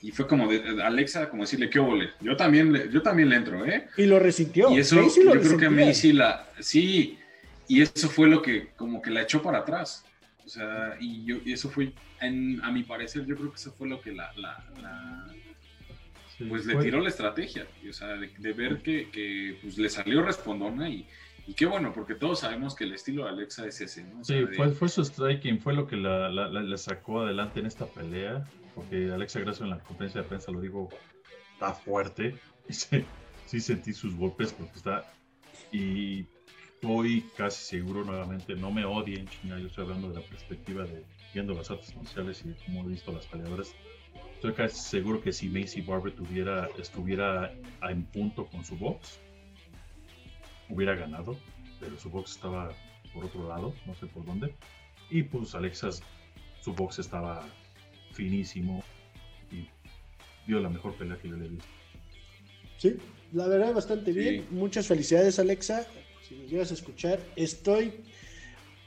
Y 0.00 0.12
fue 0.12 0.26
como 0.28 0.48
de 0.48 0.82
Alexa, 0.82 1.28
como 1.28 1.42
decirle, 1.42 1.68
¿qué 1.70 1.80
ole? 1.80 2.10
Yo 2.20 2.36
también, 2.36 2.72
le, 2.72 2.90
yo 2.90 3.02
también 3.02 3.28
le 3.28 3.36
entro, 3.36 3.66
¿eh? 3.66 3.88
Y 3.96 4.06
lo 4.06 4.18
resintió. 4.18 4.70
Y 4.70 4.78
eso, 4.78 4.96
yo 5.02 5.40
creo 5.40 5.56
que 5.56 5.68
Macy 5.68 6.12
la, 6.12 6.48
sí, 6.60 7.18
y 7.66 7.82
eso 7.82 8.08
fue 8.08 8.28
lo 8.28 8.40
que, 8.40 8.68
como 8.76 9.02
que 9.02 9.10
la 9.10 9.22
echó 9.22 9.42
para 9.42 9.58
atrás. 9.58 10.04
O 10.44 10.48
sea, 10.48 10.96
y, 11.00 11.24
yo, 11.24 11.36
y 11.44 11.52
eso 11.52 11.68
fue, 11.68 11.92
a 12.20 12.70
mi 12.70 12.84
parecer, 12.84 13.26
yo 13.26 13.36
creo 13.36 13.50
que 13.50 13.56
eso 13.56 13.72
fue 13.72 13.88
lo 13.88 14.00
que 14.00 14.12
la 14.12 14.32
pues 16.46 16.66
le 16.66 16.76
tiró 16.76 17.00
la 17.00 17.08
estrategia, 17.08 17.66
o 17.88 17.92
sea, 17.92 18.08
de, 18.16 18.52
ver 18.52 18.80
que, 18.80 19.58
pues, 19.60 19.78
le 19.78 19.88
salió 19.88 20.22
respondona 20.22 20.88
y, 20.88 21.06
qué 21.56 21.66
bueno, 21.66 21.92
porque 21.92 22.14
todos 22.14 22.40
sabemos 22.40 22.76
que 22.76 22.84
el 22.84 22.92
estilo 22.92 23.24
de 23.24 23.30
Alexa 23.30 23.66
es 23.66 23.80
ese, 23.80 24.04
¿no? 24.04 24.22
sí, 24.22 24.44
fue, 24.78 24.88
su 24.88 25.04
striking, 25.04 25.58
fue 25.60 25.74
lo 25.74 25.86
que 25.86 25.96
la, 25.96 26.76
sacó 26.76 27.22
adelante 27.22 27.60
en 27.60 27.66
esta 27.66 27.86
pelea, 27.86 28.44
porque 28.78 29.10
Alexa 29.10 29.40
Grasso 29.40 29.64
en 29.64 29.70
la 29.70 29.80
conferencia 29.80 30.22
de 30.22 30.28
prensa 30.28 30.52
lo 30.52 30.60
dijo, 30.60 30.88
está 31.52 31.74
fuerte, 31.74 32.36
y 32.68 32.72
sí, 32.72 33.60
sentí 33.60 33.92
sus 33.92 34.14
golpes 34.14 34.52
porque 34.52 34.76
está, 34.76 35.12
y 35.72 36.26
estoy 36.74 37.24
casi 37.36 37.64
seguro 37.64 38.04
nuevamente, 38.04 38.54
no 38.54 38.70
me 38.70 38.84
odien, 38.84 39.26
China, 39.26 39.58
yo 39.58 39.66
estoy 39.66 39.84
hablando 39.84 40.10
de 40.10 40.20
la 40.20 40.26
perspectiva 40.28 40.84
de 40.84 41.04
viendo 41.34 41.54
las 41.54 41.72
artes 41.72 41.94
marciales 41.96 42.44
y 42.44 42.54
cómo 42.64 42.84
he 42.84 42.88
visto 42.88 43.12
las 43.12 43.26
peleadoras 43.26 43.74
Estoy 44.34 44.52
casi 44.52 44.78
seguro 44.78 45.20
que 45.20 45.32
si 45.32 45.48
Macy 45.48 45.80
Barber 45.80 46.14
tuviera, 46.14 46.68
estuviera 46.78 47.52
en 47.82 48.04
punto 48.04 48.46
con 48.46 48.64
su 48.64 48.76
box, 48.76 49.18
hubiera 50.68 50.94
ganado, 50.94 51.36
pero 51.80 51.98
su 51.98 52.08
box 52.08 52.36
estaba 52.36 52.70
por 53.12 53.24
otro 53.24 53.48
lado, 53.48 53.74
no 53.84 53.96
sé 53.96 54.06
por 54.06 54.24
dónde. 54.24 54.54
Y 55.10 55.24
pues 55.24 55.56
Alexa, 55.56 55.88
su 56.60 56.72
box 56.72 57.00
estaba 57.00 57.44
finísimo 58.18 58.82
y 59.52 59.68
dio 60.46 60.58
la 60.58 60.68
mejor 60.68 60.94
pelea 60.96 61.16
que 61.16 61.28
yo 61.28 61.36
le 61.36 61.46
he 61.46 61.48
visto. 61.48 61.68
Sí, 62.76 62.96
la 63.32 63.46
verdad 63.46 63.72
bastante 63.72 64.10
bien. 64.12 64.44
Muchas 64.50 64.88
felicidades 64.88 65.38
Alexa. 65.38 65.86
Si 66.28 66.34
me 66.34 66.46
llegas 66.46 66.72
a 66.72 66.74
escuchar, 66.74 67.20
estoy 67.36 67.92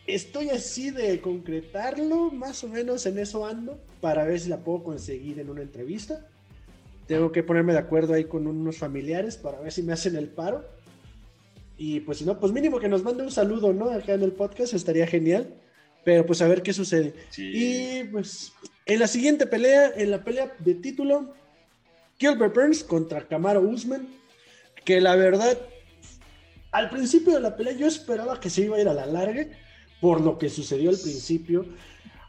estoy 0.05 0.49
así 0.49 0.91
de 0.91 1.21
concretarlo, 1.21 2.29
más 2.31 2.63
o 2.65 2.67
menos 2.67 3.05
en 3.05 3.17
eso 3.19 3.45
ando, 3.45 3.79
para 4.01 4.25
ver 4.25 4.39
si 4.39 4.49
la 4.49 4.57
puedo 4.57 4.83
conseguir 4.83 5.39
en 5.39 5.49
una 5.49 5.61
entrevista. 5.61 6.27
Tengo 7.07 7.31
que 7.31 7.41
ponerme 7.41 7.71
de 7.71 7.79
acuerdo 7.79 8.13
ahí 8.13 8.25
con 8.25 8.47
unos 8.47 8.77
familiares 8.77 9.37
para 9.37 9.61
ver 9.61 9.71
si 9.71 9.81
me 9.81 9.93
hacen 9.93 10.17
el 10.17 10.27
paro. 10.27 10.65
Y 11.77 12.01
pues 12.01 12.19
si 12.19 12.25
no, 12.25 12.39
pues 12.39 12.51
mínimo 12.51 12.79
que 12.79 12.89
nos 12.89 13.03
mande 13.03 13.23
un 13.23 13.31
saludo, 13.31 13.73
¿no? 13.73 13.89
Acá 13.89 14.13
en 14.13 14.23
el 14.23 14.33
podcast 14.33 14.73
estaría 14.73 15.07
genial. 15.07 15.55
Pero 16.03 16.25
pues 16.25 16.41
a 16.41 16.47
ver 16.47 16.63
qué 16.63 16.73
sucede. 16.73 17.13
Y 17.37 18.03
pues 18.05 18.53
en 18.93 18.99
la 18.99 19.07
siguiente 19.07 19.47
pelea, 19.47 19.93
en 19.95 20.11
la 20.11 20.21
pelea 20.21 20.53
de 20.59 20.75
título, 20.75 21.33
Gilbert 22.19 22.53
Burns 22.53 22.83
contra 22.83 23.25
Camaro 23.25 23.61
Usman, 23.61 24.05
que 24.83 24.99
la 24.99 25.15
verdad, 25.15 25.57
al 26.71 26.89
principio 26.89 27.33
de 27.33 27.39
la 27.39 27.55
pelea 27.55 27.73
yo 27.73 27.87
esperaba 27.87 28.39
que 28.39 28.49
se 28.49 28.63
iba 28.63 28.75
a 28.75 28.81
ir 28.81 28.89
a 28.89 28.93
la 28.93 29.05
larga, 29.05 29.45
por 30.01 30.19
lo 30.19 30.37
que 30.37 30.49
sucedió 30.49 30.89
al 30.89 30.97
principio, 30.97 31.65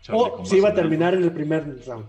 o 0.09 0.45
se 0.45 0.59
iba 0.59 0.69
a 0.69 0.75
terminar 0.75 1.15
en 1.15 1.25
el 1.25 1.33
primer 1.33 1.85
round. 1.85 2.07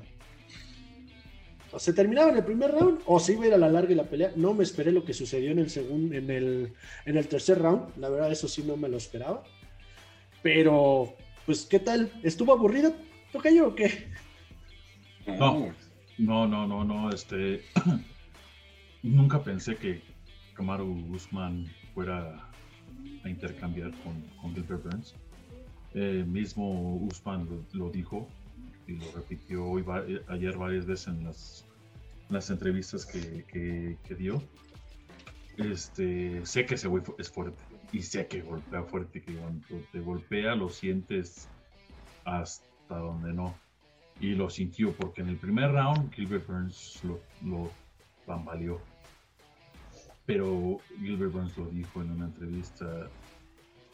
O 1.72 1.80
se 1.80 1.92
terminaba 1.92 2.30
en 2.30 2.38
el 2.38 2.46
primer 2.46 2.72
round 2.72 3.02
o 3.08 3.20
se 3.20 3.34
iba 3.34 3.46
a 3.46 3.48
ir 3.48 3.54
a 3.56 3.58
la 3.58 3.70
larga 3.70 3.92
y 3.92 3.96
la 3.96 4.04
pelea. 4.04 4.34
No 4.36 4.54
me 4.54 4.64
esperé 4.64 4.92
lo 4.92 5.04
que 5.04 5.14
sucedió 5.14 5.52
en 5.52 5.58
el 5.58 5.72
segundo, 5.72 6.16
en 6.16 6.30
el, 6.30 6.74
en 7.06 7.18
el 7.18 7.28
tercer 7.28 7.60
round. 7.60 7.98
La 7.98 8.10
verdad, 8.10 8.32
eso 8.32 8.48
sí 8.48 8.62
no 8.62 8.78
me 8.78 8.88
lo 8.88 8.98
esperaba. 8.98 9.44
Pero, 10.44 11.16
pues, 11.48 11.66
¿qué 11.66 11.80
tal? 11.80 12.12
¿Estuvo 12.22 12.54
aburrido? 12.54 12.94
¿Toca 13.32 13.50
yo 13.50 13.70
o 13.70 13.76
qué? 13.76 14.12
No, 15.28 15.74
no, 16.18 16.48
no, 16.48 16.68
no, 16.68 16.84
no. 16.84 17.10
Este, 17.10 17.64
nunca 19.04 19.42
pensé 19.42 19.76
que 19.78 20.02
Kamaru 20.54 21.08
Guzmán 21.08 21.66
fuera 21.94 22.50
a 23.24 23.30
intercambiar 23.30 23.92
con, 24.04 24.22
con 24.42 24.54
Gilbert 24.54 24.84
Burns. 24.84 25.16
Eh, 25.94 26.26
mismo 26.28 26.96
Usman 26.96 27.48
lo, 27.74 27.90
dijo 27.92 28.28
y 28.88 28.94
lo 28.94 29.12
repitió 29.12 29.64
hoy, 29.64 29.86
ayer 30.28 30.58
varias 30.58 30.88
veces 30.88 31.08
en 31.08 31.24
las, 31.24 31.66
las 32.30 32.50
entrevistas 32.50 33.06
que, 33.06 33.98
dio. 34.18 34.42
Este, 35.58 36.44
sé 36.48 36.66
que 36.66 36.76
ese 36.76 36.88
güey 36.88 37.04
es 37.20 37.30
fuerte 37.30 37.62
y 37.92 38.02
sé 38.02 38.26
que 38.26 38.42
golpea 38.42 38.82
fuerte, 38.84 39.22
que 39.22 39.36
cuando 39.36 39.68
te 39.92 40.00
golpea 40.00 40.56
lo 40.56 40.70
sientes 40.70 41.48
hasta 42.26 42.98
donde 42.98 43.34
no. 43.34 43.56
Y 44.20 44.36
lo 44.36 44.50
sintió, 44.50 44.94
porque 44.94 45.22
en 45.22 45.30
el 45.30 45.38
primer 45.38 45.72
round 45.72 46.14
Gilbert 46.14 46.48
Burns 46.48 47.04
lo, 47.04 47.20
lo 47.44 47.72
bambaleó. 48.26 48.82
Pero 50.26 50.80
Gilbert 51.00 51.34
Burns 51.34 51.58
lo 51.58 51.66
dijo 51.68 52.02
en 52.02 52.12
una 52.12 52.26
entrevista, 52.26 53.10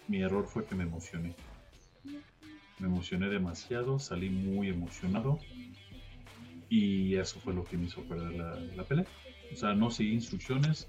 mi 0.07 0.21
error 0.21 0.45
fue 0.45 0.65
que 0.65 0.75
me 0.75 0.83
emocioné. 0.83 1.35
Me 2.79 2.87
emocioné 2.87 3.27
demasiado, 3.29 3.99
salí 3.99 4.29
muy 4.29 4.69
emocionado 4.69 5.39
y 6.69 7.15
eso 7.15 7.39
fue 7.39 7.53
lo 7.53 7.65
que 7.65 7.77
me 7.77 7.85
hizo 7.85 8.03
perder 8.03 8.33
la, 8.75 8.83
pelea. 8.83 9.05
O 9.51 9.55
sea, 9.55 9.73
no 9.73 9.89
seguí 9.89 10.13
instrucciones, 10.13 10.87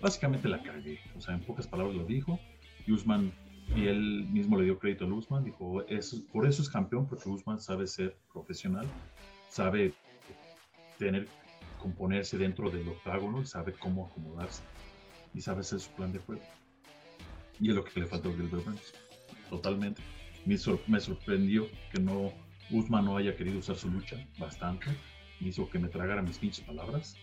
básicamente 0.00 0.48
la 0.48 0.62
cagué. 0.62 0.98
O 1.16 1.20
sea, 1.20 1.34
en 1.34 1.40
pocas 1.40 1.66
palabras 1.66 1.94
lo 1.94 2.04
dijo. 2.04 2.40
Usman, 2.88 3.32
y 3.76 3.86
él 3.86 4.26
mismo 4.30 4.58
le 4.58 4.64
dio 4.64 4.78
crédito 4.78 5.04
a 5.04 5.08
Usman, 5.08 5.44
dijo, 5.44 5.82
eso, 5.86 6.16
por 6.32 6.46
eso 6.46 6.62
es 6.62 6.68
campeón, 6.68 7.06
porque 7.06 7.28
Usman 7.28 7.60
sabe 7.60 7.86
ser 7.86 8.16
profesional, 8.32 8.86
sabe 9.48 9.94
tener, 10.98 11.28
componerse 11.78 12.36
dentro 12.36 12.70
del 12.70 12.88
octágono, 12.88 13.44
sabe 13.44 13.72
cómo 13.72 14.06
acomodarse 14.06 14.62
y 15.34 15.40
sabe 15.40 15.60
hacer 15.60 15.80
su 15.80 15.90
plan 15.92 16.12
de 16.12 16.18
juego. 16.18 16.42
Y 17.60 17.70
es 17.70 17.74
lo 17.74 17.84
que 17.84 18.00
le 18.00 18.06
faltó 18.06 18.30
a 18.30 18.32
Gilbert 18.32 18.64
Burns, 18.64 18.94
totalmente. 19.48 20.02
Me, 20.46 20.56
me 20.88 21.00
sorprendió 21.00 21.68
que 21.92 22.00
no 22.00 22.32
Usman 22.70 23.04
no 23.04 23.16
haya 23.16 23.36
querido 23.36 23.58
usar 23.58 23.76
su 23.76 23.90
lucha 23.90 24.16
bastante. 24.38 24.86
Me 25.40 25.48
hizo 25.48 25.68
que 25.68 25.78
me 25.78 25.88
tragara 25.88 26.22
mis 26.22 26.38
pinches 26.38 26.64
palabras. 26.64 27.16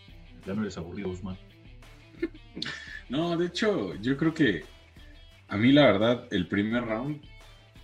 Ya 0.46 0.54
no 0.54 0.62
eres 0.62 0.78
aburrido, 0.78 1.10
Usman. 1.10 1.38
No, 3.10 3.38
de 3.38 3.46
hecho, 3.46 3.96
yo 4.02 4.18
creo 4.18 4.34
que 4.34 4.66
a 5.48 5.58
mí 5.58 5.72
la 5.72 5.86
verdad, 5.86 6.28
el 6.32 6.48
primer 6.48 6.86
round, 6.86 7.22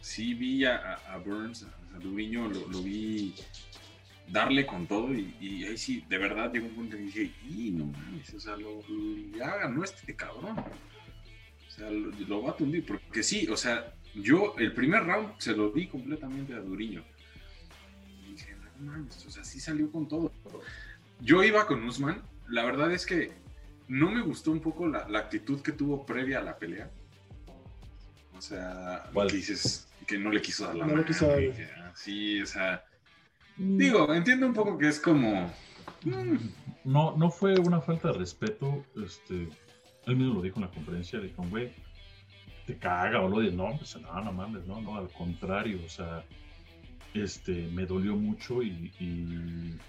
sí 0.02 0.34
vi 0.34 0.66
a, 0.66 1.00
Burns, 1.26 1.66
a 1.96 2.00
Duriño, 2.00 2.48
lo, 2.50 2.82
vi 2.82 3.34
darle 4.28 4.66
con 4.66 4.88
todo 4.88 5.14
y, 5.14 5.64
ahí 5.66 5.78
sí, 5.78 6.04
de 6.10 6.18
verdad 6.18 6.52
llegó 6.52 6.68
un 6.68 6.76
punto 6.76 6.98
en 6.98 7.12
que 7.12 7.20
dije, 7.20 7.36
y 7.48 7.72
no 7.72 7.86
mames, 7.86 8.34
o 8.34 8.40
sea, 8.40 8.58
lo, 8.58 8.82
ya 9.36 9.58
ganó 9.58 9.84
este 9.84 10.16
cabrón. 10.16 10.58
O 10.58 11.72
sea, 11.76 11.90
lo, 11.90 12.44
va 12.44 12.52
a 12.52 12.58
tundir, 12.58 12.86
porque 12.86 13.24
sí, 13.24 13.48
o 13.48 13.58
sea, 13.58 13.94
yo 14.14 14.56
el 14.60 14.74
primer 14.74 15.04
round 15.06 15.34
se 15.40 15.56
lo 15.56 15.72
di 15.72 15.88
completamente 15.88 16.54
a 16.54 16.60
Duriño. 16.60 17.04
Y 18.28 18.32
dije, 18.34 18.56
no 18.80 18.92
mames, 18.92 19.26
o 19.26 19.32
sea, 19.32 19.44
sí 19.44 19.60
salió 19.60 19.92
con 19.92 20.08
todo. 20.08 20.32
Yo 21.20 21.44
iba 21.44 21.66
con 21.66 21.84
Usman, 21.84 22.22
la 22.50 22.64
verdad 22.64 22.92
es 22.92 23.06
que 23.06 23.32
no 23.88 24.12
me 24.12 24.22
gustó 24.22 24.52
un 24.52 24.60
poco 24.60 24.88
la, 24.88 25.08
actitud 25.18 25.62
que 25.62 25.72
tuvo 25.72 26.06
previa 26.06 26.40
a 26.40 26.44
la 26.44 26.58
pelea. 26.58 26.92
O 28.44 28.46
sea, 28.46 29.10
que 29.14 29.36
dices 29.36 29.88
que 30.06 30.18
no 30.18 30.30
le 30.30 30.42
quiso 30.42 30.66
dar 30.66 30.76
la 30.76 30.86
no 30.86 30.96
mano. 30.96 31.06
sí, 31.96 32.42
o 32.42 32.46
sea. 32.46 32.84
Mm. 33.58 33.78
Digo, 33.78 34.14
entiendo 34.14 34.48
un 34.48 34.54
poco 34.54 34.78
que 34.78 34.90
es 34.90 35.00
como. 35.00 35.48
Mm. 36.04 36.38
No, 36.84 37.16
no 37.16 37.32
fue 37.32 37.58
una 37.60 37.80
falta 37.80 38.10
de 38.10 38.18
respeto. 38.18 38.84
Este, 39.02 39.48
él 40.06 40.16
mismo 40.18 40.36
lo 40.36 40.42
dijo 40.42 40.58
en 40.58 40.66
la 40.66 40.72
conferencia, 40.72 41.20
dijo, 41.20 41.44
güey, 41.50 41.72
te 42.68 42.78
caga 42.78 43.22
o 43.22 43.30
lo 43.30 43.40
de 43.40 43.52
no, 43.52 43.78
pues 43.78 43.96
no, 44.02 44.22
no 44.22 44.34
mames, 44.34 44.66
no, 44.66 44.82
no, 44.82 44.98
al 44.98 45.10
contrario, 45.10 45.80
o 45.86 45.90
sea, 45.90 46.26
este, 47.14 47.70
me 47.72 47.86
dolió 47.86 48.16
mucho 48.16 48.62
y 48.62 49.80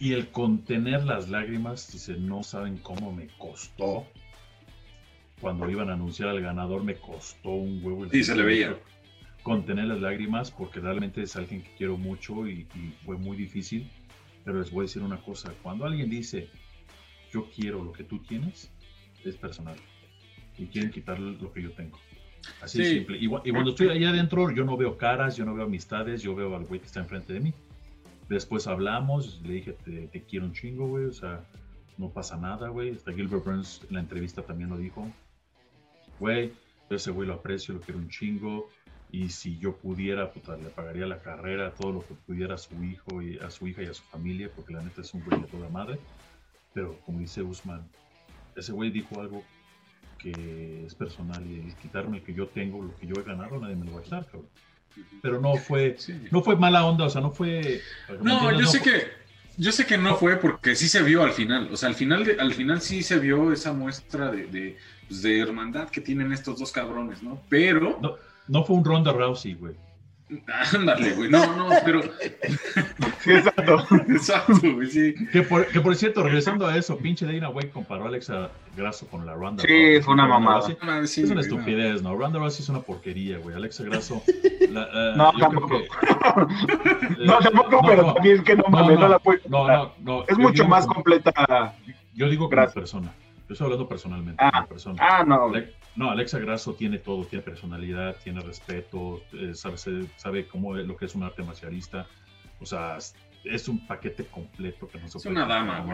y 0.00 0.12
el 0.12 0.28
contener 0.30 1.04
las 1.04 1.28
lágrimas, 1.28 1.90
dice, 1.92 2.14
no 2.14 2.42
saben 2.42 2.78
cómo 2.78 3.12
me 3.12 3.28
costó. 3.38 4.06
Cuando 5.40 5.68
iban 5.70 5.90
a 5.90 5.94
anunciar 5.94 6.30
al 6.30 6.40
ganador, 6.40 6.82
me 6.82 6.96
costó 6.96 7.50
un 7.50 7.84
huevo. 7.84 8.08
Sí, 8.10 8.24
se 8.24 8.34
le 8.34 8.42
veía. 8.42 8.76
Contener 9.42 9.86
las 9.86 10.00
lágrimas 10.00 10.50
porque 10.50 10.80
realmente 10.80 11.22
es 11.22 11.36
alguien 11.36 11.62
que 11.62 11.70
quiero 11.76 11.96
mucho 11.96 12.46
y, 12.46 12.66
fue 13.04 13.16
muy 13.16 13.36
difícil. 13.36 13.88
Pero 14.44 14.58
les 14.60 14.70
voy 14.70 14.82
a 14.82 14.86
decir 14.86 15.02
una 15.02 15.18
cosa, 15.18 15.52
cuando 15.62 15.84
alguien 15.84 16.08
dice, 16.08 16.48
yo 17.32 17.48
quiero 17.54 17.84
lo 17.84 17.92
que 17.92 18.04
tú 18.04 18.18
tienes, 18.20 18.70
es 19.24 19.36
personal. 19.36 19.76
Y 20.56 20.66
quieren 20.66 20.90
quitar 20.90 21.18
lo 21.20 21.52
que 21.52 21.62
yo 21.62 21.70
tengo. 21.72 21.98
Así 22.60 22.78
de 22.78 22.90
simple. 22.90 23.18
Y, 23.18 23.26
y, 23.26 23.52
cuando 23.52 23.70
estoy 23.70 23.88
allá 23.88 24.10
adentro, 24.10 24.50
yo 24.50 24.64
no 24.64 24.76
veo 24.76 24.96
caras, 24.96 25.36
yo 25.36 25.44
no 25.44 25.54
veo 25.54 25.64
amistades, 25.64 26.22
yo 26.22 26.34
veo 26.34 26.54
al 26.56 26.64
güey 26.64 26.80
que 26.80 26.86
está 26.86 27.00
enfrente 27.00 27.32
de 27.32 27.40
mí. 27.40 27.54
Después 28.28 28.66
hablamos, 28.66 29.40
le 29.42 29.54
dije, 29.54 29.72
te, 29.72 30.22
quiero 30.24 30.46
un 30.46 30.52
chingo, 30.52 30.86
güey, 30.86 31.06
o 31.06 31.12
sea, 31.12 31.44
no 31.96 32.10
pasa 32.10 32.36
nada, 32.36 32.68
güey. 32.68 32.90
Hasta 32.90 33.12
Gilbert 33.12 33.44
Burns 33.44 33.82
en 33.88 33.94
la 33.94 34.00
entrevista 34.00 34.42
también 34.42 34.70
lo 34.70 34.76
dijo. 34.76 35.10
Güey, 36.18 36.52
ese 36.90 37.10
güey 37.10 37.28
lo 37.28 37.34
aprecio, 37.34 37.74
lo 37.74 37.80
quiero 37.80 37.98
un 37.98 38.08
chingo. 38.08 38.68
Y 39.10 39.30
si 39.30 39.58
yo 39.58 39.74
pudiera, 39.76 40.30
puta, 40.30 40.56
le 40.56 40.68
pagaría 40.68 41.06
la 41.06 41.20
carrera, 41.20 41.72
todo 41.72 41.92
lo 41.92 42.06
que 42.06 42.14
pudiera 42.14 42.56
a 42.56 42.58
su 42.58 42.82
hijo 42.84 43.22
y 43.22 43.38
a 43.38 43.50
su 43.50 43.66
hija 43.66 43.82
y 43.82 43.86
a 43.86 43.94
su 43.94 44.02
familia, 44.04 44.50
porque 44.54 44.74
la 44.74 44.82
neta 44.82 45.00
es 45.00 45.14
un 45.14 45.24
güey 45.24 45.40
de 45.40 45.46
toda 45.46 45.68
madre. 45.70 45.98
Pero 46.74 46.98
como 47.06 47.20
dice 47.20 47.42
Usman, 47.42 47.88
ese 48.54 48.72
güey 48.72 48.90
dijo 48.90 49.20
algo 49.20 49.42
que 50.18 50.84
es 50.84 50.94
personal 50.94 51.46
y 51.46 51.60
el 51.60 51.74
quitarme 51.76 52.18
el 52.18 52.22
que 52.22 52.34
yo 52.34 52.48
tengo, 52.48 52.82
lo 52.82 52.94
que 52.96 53.06
yo 53.06 53.14
he 53.18 53.22
ganado, 53.22 53.58
nadie 53.58 53.76
me 53.76 53.86
lo 53.86 53.94
va 53.94 54.00
a 54.00 54.02
quitar, 54.02 54.26
cabrón 54.26 54.48
pero 55.22 55.40
no 55.40 55.56
fue, 55.56 55.96
no 56.30 56.42
fue 56.42 56.56
mala 56.56 56.84
onda, 56.86 57.04
o 57.04 57.10
sea, 57.10 57.20
no 57.20 57.30
fue. 57.30 57.80
No, 58.20 58.58
yo 58.58 58.66
sé 58.66 58.80
que, 58.80 59.06
yo 59.58 59.72
sé 59.72 59.86
que 59.86 59.98
no 59.98 60.14
fue 60.16 60.36
porque 60.36 60.76
sí 60.76 60.88
se 60.88 61.02
vio 61.02 61.24
al 61.24 61.32
final, 61.32 61.68
o 61.72 61.76
sea, 61.76 61.88
al 61.88 61.96
final, 61.96 62.24
de, 62.24 62.40
al 62.40 62.54
final 62.54 62.80
sí 62.80 63.02
se 63.02 63.18
vio 63.18 63.52
esa 63.52 63.72
muestra 63.72 64.30
de, 64.30 64.46
de, 64.46 64.76
pues, 65.08 65.20
de 65.22 65.40
hermandad 65.40 65.90
que 65.90 66.00
tienen 66.00 66.32
estos 66.32 66.58
dos 66.58 66.72
cabrones, 66.72 67.22
¿no? 67.22 67.42
Pero. 67.48 67.98
No, 68.00 68.14
no 68.46 68.64
fue 68.64 68.76
un 68.76 68.84
Ronda 68.84 69.12
Rousey, 69.12 69.54
güey. 69.54 69.74
Ándale, 70.74 71.12
güey. 71.12 71.30
No, 71.30 71.56
no, 71.56 71.68
pero. 71.84 72.02
Sí, 73.20 73.32
exacto. 73.32 73.84
exacto, 74.08 74.74
güey, 74.74 74.86
sí. 74.86 75.14
Que 75.32 75.42
por, 75.42 75.66
que 75.66 75.80
por 75.80 75.94
cierto, 75.96 76.22
regresando 76.22 76.66
a 76.66 76.76
eso, 76.76 76.96
pinche 76.96 77.26
Dana 77.26 77.50
White 77.50 77.70
comparó 77.70 78.04
a 78.04 78.08
Alexa 78.08 78.50
Grasso 78.76 79.08
con 79.08 79.26
la 79.26 79.34
Ronda. 79.34 79.62
Sí, 79.66 80.00
fue 80.02 80.14
una 80.14 80.26
mamada. 80.26 80.68
es 81.02 81.30
una 81.30 81.40
estupidez, 81.40 82.02
¿no? 82.02 82.14
Ronda 82.14 82.38
Rousey 82.38 82.62
es 82.62 82.68
una 82.68 82.80
porquería, 82.80 83.38
güey. 83.38 83.56
Alexa 83.56 83.84
Grasso. 83.84 84.22
La, 84.70 84.82
uh, 84.82 85.16
no, 85.16 85.32
tampoco. 85.38 85.68
Que, 85.68 87.24
no, 87.24 87.38
tampoco, 87.38 87.80
pero 87.86 88.14
también 88.14 88.44
que 88.44 88.56
no 88.56 88.64
mames, 88.68 88.98
no, 88.98 89.08
la 89.08 89.18
puede. 89.18 89.40
No, 89.48 89.66
no, 89.66 89.92
no. 90.00 90.24
Es 90.28 90.38
mucho 90.38 90.66
más 90.66 90.86
completa. 90.86 91.74
Yo 92.14 92.28
digo 92.28 92.48
como 92.48 92.70
persona. 92.72 93.12
Yo 93.48 93.54
estoy 93.54 93.64
hablando 93.64 93.88
personalmente. 93.88 94.42
Ah, 94.42 94.64
persona. 94.66 94.96
ah 95.00 95.24
no. 95.26 95.50
No, 95.98 96.12
Alexa 96.12 96.38
Grasso 96.38 96.74
tiene 96.74 96.98
todo, 96.98 97.24
tiene 97.24 97.42
personalidad, 97.44 98.16
tiene 98.22 98.40
respeto, 98.40 99.20
eh, 99.32 99.52
sabe, 99.52 99.76
sabe 100.14 100.46
cómo 100.46 100.72
lo 100.76 100.96
que 100.96 101.06
es 101.06 101.14
un 101.16 101.24
arte 101.24 101.42
marcialista. 101.42 102.06
O 102.60 102.66
sea, 102.66 102.98
es 103.42 103.66
un 103.66 103.84
paquete 103.84 104.24
completo 104.26 104.86
que 104.86 105.00
no 105.00 105.08
se 105.08 105.18
es 105.18 105.26
una 105.26 105.44
dama. 105.44 105.84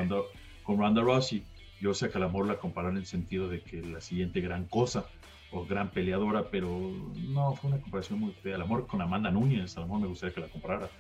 Con 0.63 0.79
Ronda, 0.79 1.01
Rossi, 1.01 1.43
yo 1.81 1.95
sé 1.95 2.11
que 2.11 2.19
al 2.19 2.25
amor 2.25 2.47
la 2.47 2.59
comparan 2.59 2.93
en 2.93 2.99
el 2.99 3.07
sentido 3.07 3.49
de 3.49 3.63
que 3.63 3.81
la 3.81 4.03
siguiente 4.03 4.43
gran 4.43 4.67
cosa 4.67 5.07
o 5.51 5.65
gran 5.65 5.89
peleadora, 5.89 6.51
pero 6.51 6.93
no, 7.29 7.55
fue 7.55 7.71
una 7.71 7.81
comparación 7.81 8.21
muy 8.21 8.33
fea. 8.33 8.57
El 8.57 8.63
amor 8.63 8.87
con 8.87 9.01
Amanda 9.01 9.31
Núñez, 9.31 9.75
al 9.79 9.85
amor 9.85 10.01
me 10.01 10.07
gustaría 10.07 10.35
que 10.35 10.41
la 10.43 10.49
comparara. 10.49 10.91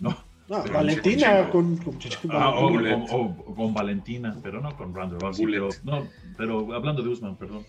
No, 0.00 0.14
Valentina 0.48 1.48
con, 1.48 1.80
ah, 2.30 2.50
o, 2.58 3.54
con 3.54 3.72
Valentina, 3.72 4.36
pero 4.42 4.60
no 4.60 4.76
con 4.76 4.94
Ronda 4.94 5.16
Rossi. 5.18 5.46
no, 5.82 6.06
pero 6.36 6.74
hablando 6.74 7.02
de 7.02 7.08
Usman, 7.08 7.36
perdón. 7.36 7.64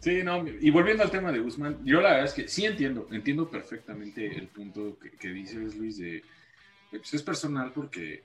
Sí, 0.00 0.22
no, 0.22 0.42
y 0.48 0.70
volviendo 0.70 1.02
al 1.02 1.10
tema 1.10 1.30
de 1.30 1.40
Guzmán, 1.40 1.84
yo 1.84 2.00
la 2.00 2.10
verdad 2.12 2.24
es 2.24 2.32
que 2.32 2.48
sí 2.48 2.64
entiendo, 2.64 3.06
entiendo 3.12 3.50
perfectamente 3.50 4.34
el 4.34 4.48
punto 4.48 4.98
que, 4.98 5.28
dices, 5.28 5.76
Luis, 5.76 5.98
de, 5.98 6.24
pues 6.90 7.12
es 7.12 7.22
personal 7.22 7.70
porque, 7.74 8.22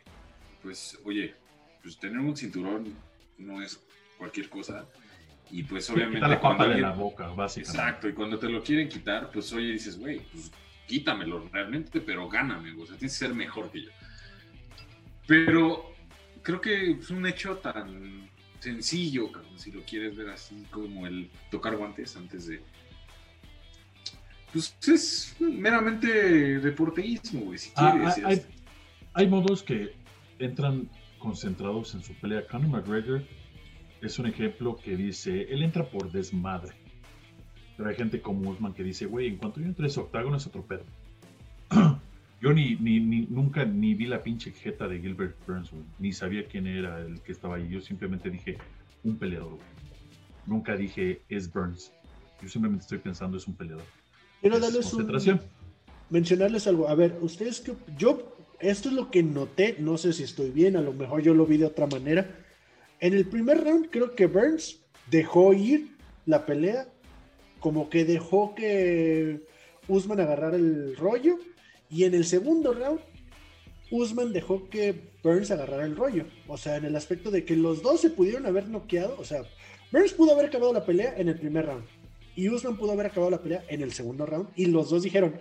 pues, 0.64 0.98
oye, 1.04 1.36
pues 1.84 2.00
tener 2.00 2.20
un 2.20 2.36
cinturón 2.36 2.96
no 3.38 3.62
es 3.62 3.78
cualquier 4.18 4.48
cosa, 4.48 4.88
y 5.52 5.64
pues 5.64 5.90
obviamente... 5.90 6.26
la 6.26 6.40
cuando 6.40 6.70
de 6.70 6.80
la 6.80 6.94
boca, 6.94 7.28
básicamente. 7.28 7.78
Exacto, 7.78 8.08
y 8.08 8.14
cuando 8.14 8.40
te 8.40 8.48
lo 8.48 8.64
quieren 8.64 8.88
quitar, 8.88 9.30
pues 9.30 9.52
oye, 9.52 9.74
dices, 9.74 10.00
güey, 10.00 10.20
pues 10.32 10.50
quítamelo 10.88 11.50
realmente, 11.52 12.00
pero 12.00 12.30
gáname, 12.30 12.72
o 12.72 12.86
sea, 12.86 12.96
tienes 12.96 13.20
que 13.20 13.26
ser 13.26 13.36
mejor 13.36 13.70
que 13.70 13.84
yo. 13.84 13.92
Pero 15.28 15.94
creo 16.42 16.62
que 16.62 16.92
es 16.92 17.10
un 17.10 17.26
hecho 17.26 17.58
tan 17.58 18.30
sencillo, 18.66 19.30
si 19.56 19.72
lo 19.72 19.82
quieres 19.84 20.16
ver 20.16 20.30
así 20.30 20.66
como 20.72 21.06
el 21.06 21.30
tocar 21.52 21.78
guantes 21.78 22.16
antes 22.18 22.48
de. 22.48 22.62
Pues 24.52 24.76
es 24.88 25.36
meramente 25.40 26.60
deporteísmo, 26.60 27.42
güey, 27.42 27.60
si 27.60 27.72
ah, 27.76 27.92
quieres. 27.92 28.18
Ah, 28.18 28.28
hay, 28.28 28.42
hay, 29.14 29.28
modos 29.28 29.62
que 29.62 29.94
entran 30.40 30.90
concentrados 31.20 31.94
en 31.94 32.04
su 32.04 32.14
pelea. 32.16 32.48
Conor 32.48 32.70
McGregor 32.70 33.24
es 34.02 34.18
un 34.18 34.26
ejemplo 34.26 34.78
que 34.78 34.96
dice: 34.96 35.44
él 35.54 35.62
entra 35.62 35.86
por 35.86 36.12
desmadre. 36.12 36.74
Pero 37.78 37.90
hay 37.90 37.96
gente 37.96 38.22
como 38.22 38.50
Usman 38.50 38.74
que 38.74 38.84
dice: 38.84 39.06
güey, 39.06 39.28
en 39.28 39.38
cuanto 39.38 39.60
yo 39.60 39.68
entre 39.68 39.88
ese 39.88 40.00
octágono 40.00 40.38
es 40.38 40.48
otro 40.48 40.64
pedo. 40.64 40.84
Yo 42.42 42.54
ni, 42.54 42.76
ni, 42.76 43.00
nunca 43.30 43.66
ni 43.66 43.94
vi 43.94 44.06
la 44.06 44.22
pinche 44.22 44.52
jeta 44.52 44.88
de 44.88 45.00
Gilbert 45.00 45.36
Burns, 45.48 45.72
Ni 46.00 46.12
sabía 46.12 46.46
quién 46.46 46.68
era 46.68 47.02
el 47.02 47.22
que 47.22 47.32
estaba 47.32 47.56
ahí. 47.56 47.70
Yo 47.70 47.82
simplemente 47.82 48.30
dije, 48.30 48.58
un 49.04 49.18
peleador, 49.18 49.58
Nunca 50.46 50.76
dije, 50.76 51.22
es 51.28 51.52
Burns. 51.52 51.92
Yo 52.42 52.50
simplemente 52.50 52.84
estoy 52.84 53.00
pensando, 53.00 53.38
es 53.38 53.48
un 53.48 53.56
peleador. 53.56 53.86
Quiero 54.42 54.60
darles 54.60 54.88
concentración. 54.88 55.42
mencionarles 56.10 56.68
algo. 56.68 56.88
A 56.88 56.94
ver, 56.94 57.18
ustedes 57.22 57.62
que 57.62 57.74
yo 57.98 58.36
esto 58.60 58.90
es 58.90 58.96
lo 58.96 59.12
que 59.12 59.24
noté, 59.24 59.76
no 59.80 59.98
sé 59.98 60.14
si 60.14 60.24
estoy 60.24 60.50
bien, 60.50 60.76
a 60.76 60.82
lo 60.82 60.94
mejor 60.94 61.22
yo 61.22 61.34
lo 61.34 61.46
vi 61.46 61.58
de 61.58 61.66
otra 61.66 61.88
manera. 61.88 62.30
En 63.00 63.14
el 63.14 63.26
primer 63.26 63.64
round 63.64 63.90
creo 63.90 64.16
que 64.16 64.28
Burns 64.28 64.80
dejó 65.10 65.54
ir 65.54 65.96
la 66.26 66.46
pelea, 66.46 66.88
como 67.60 67.90
que 67.90 68.06
dejó 68.06 68.56
que 68.56 69.42
Usman 69.88 70.20
agarrara 70.20 70.56
el 70.56 70.96
rollo, 70.96 71.38
y 71.90 72.04
en 72.04 72.14
el 72.14 72.26
segundo 72.26 72.74
round 72.74 73.00
Usman 73.92 74.34
dejó 74.34 74.70
que 74.70 75.12
Burns 75.24 75.52
agarrara 75.52 75.86
el 75.86 75.96
rollo. 75.96 76.26
O 76.48 76.58
sea, 76.58 76.78
en 76.78 76.86
el 76.86 76.96
aspecto 76.96 77.32
de 77.32 77.46
que 77.46 77.56
los 77.56 77.82
dos 77.82 78.02
se 78.02 78.10
pudieron 78.10 78.46
haber 78.46 78.68
noqueado. 78.68 79.16
O 79.20 79.24
sea, 79.24 79.44
Burns 79.92 80.14
pudo 80.14 80.34
haber 80.34 80.48
acabado 80.48 80.74
la 80.74 80.86
pelea 80.86 81.16
en 81.18 81.30
el 81.30 81.40
primer 81.40 81.66
round. 81.66 81.86
Y 82.36 82.50
Usman 82.50 82.78
pudo 82.78 82.92
haber 82.92 83.08
acabado 83.08 83.32
la 83.32 83.42
pelea 83.42 83.64
en 83.70 83.82
el 83.82 83.94
segundo 83.94 84.26
round. 84.26 84.50
Y 84.56 84.66
los 84.66 84.90
dos 84.90 85.04
dijeron, 85.04 85.40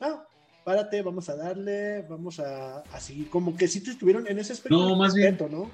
ah, 0.00 0.26
párate, 0.64 1.02
vamos 1.02 1.28
a 1.28 1.36
darle, 1.36 2.02
vamos 2.02 2.40
a, 2.40 2.82
seguir. 3.00 3.30
Como 3.30 3.56
que 3.56 3.68
si 3.68 3.80
te 3.82 3.90
estuvieron 3.90 4.26
en 4.26 4.38
ese 4.38 4.52
aspecto. 4.52 4.76
No, 4.76 4.96
más 4.96 5.14
bien. 5.14 5.38
¿no? 5.50 5.70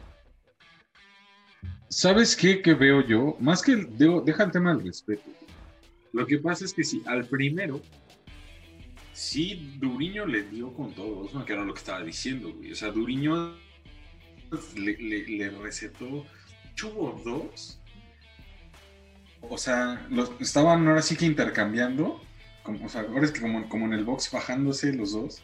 ¿Sabes 1.88 2.36
qué 2.36 2.62
que 2.62 2.74
veo 2.74 3.04
yo? 3.04 3.36
Más 3.40 3.62
que 3.62 3.76
deja 3.76 4.44
el 4.44 4.50
tema 4.52 4.74
del 4.74 4.86
respeto. 4.86 5.28
Lo 6.12 6.26
que 6.26 6.38
pasa 6.38 6.64
es 6.64 6.74
que 6.74 6.84
si 6.84 7.02
al 7.06 7.24
primero 7.26 7.80
sí, 9.20 9.76
Duriño 9.78 10.24
le 10.24 10.44
dio 10.44 10.72
con 10.72 10.94
todo, 10.94 11.28
que 11.44 11.52
era 11.52 11.62
lo 11.62 11.74
que 11.74 11.78
estaba 11.78 12.02
diciendo, 12.02 12.54
güey. 12.54 12.72
O 12.72 12.74
sea, 12.74 12.90
Duriño 12.90 13.54
le, 14.76 15.50
recetó 15.62 16.24
Chubo 16.74 17.20
dos. 17.22 17.78
O 19.42 19.58
sea, 19.58 20.06
los, 20.08 20.32
estaban 20.40 20.88
ahora 20.88 21.02
sí 21.02 21.16
que 21.16 21.26
intercambiando. 21.26 22.20
Como, 22.62 22.86
o 22.86 22.88
sea, 22.88 23.02
ahora 23.02 23.24
es 23.26 23.32
que 23.32 23.40
como, 23.40 23.86
en 23.86 23.92
el 23.92 24.04
box 24.04 24.30
bajándose 24.32 24.92
los 24.94 25.12
dos. 25.12 25.42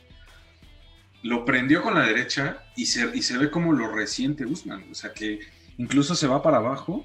Lo 1.23 1.45
prendió 1.45 1.83
con 1.83 1.95
la 1.95 2.07
derecha 2.07 2.65
y 2.77 2.87
se, 2.87 3.15
y 3.15 3.23
se 3.23 3.37
ve 3.37 3.51
como 3.51 3.75
lo 3.75 3.93
resiente 3.93 4.47
Usman. 4.47 4.87
O 4.91 4.95
sea, 4.95 5.13
que 5.13 5.41
incluso 5.77 6.15
se 6.15 6.27
va 6.27 6.43
para 6.43 6.59
abajo, 6.59 7.05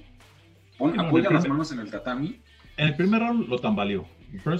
apoya 0.80 1.32
las 1.32 1.47
manos 1.47 1.72
en 1.74 1.80
el 1.80 1.91
tatami. 1.91 2.39
En 2.78 2.88
el 2.88 2.95
primer 2.95 3.22
round 3.22 3.49
lo 3.49 3.59
tambaleó. 3.59 4.07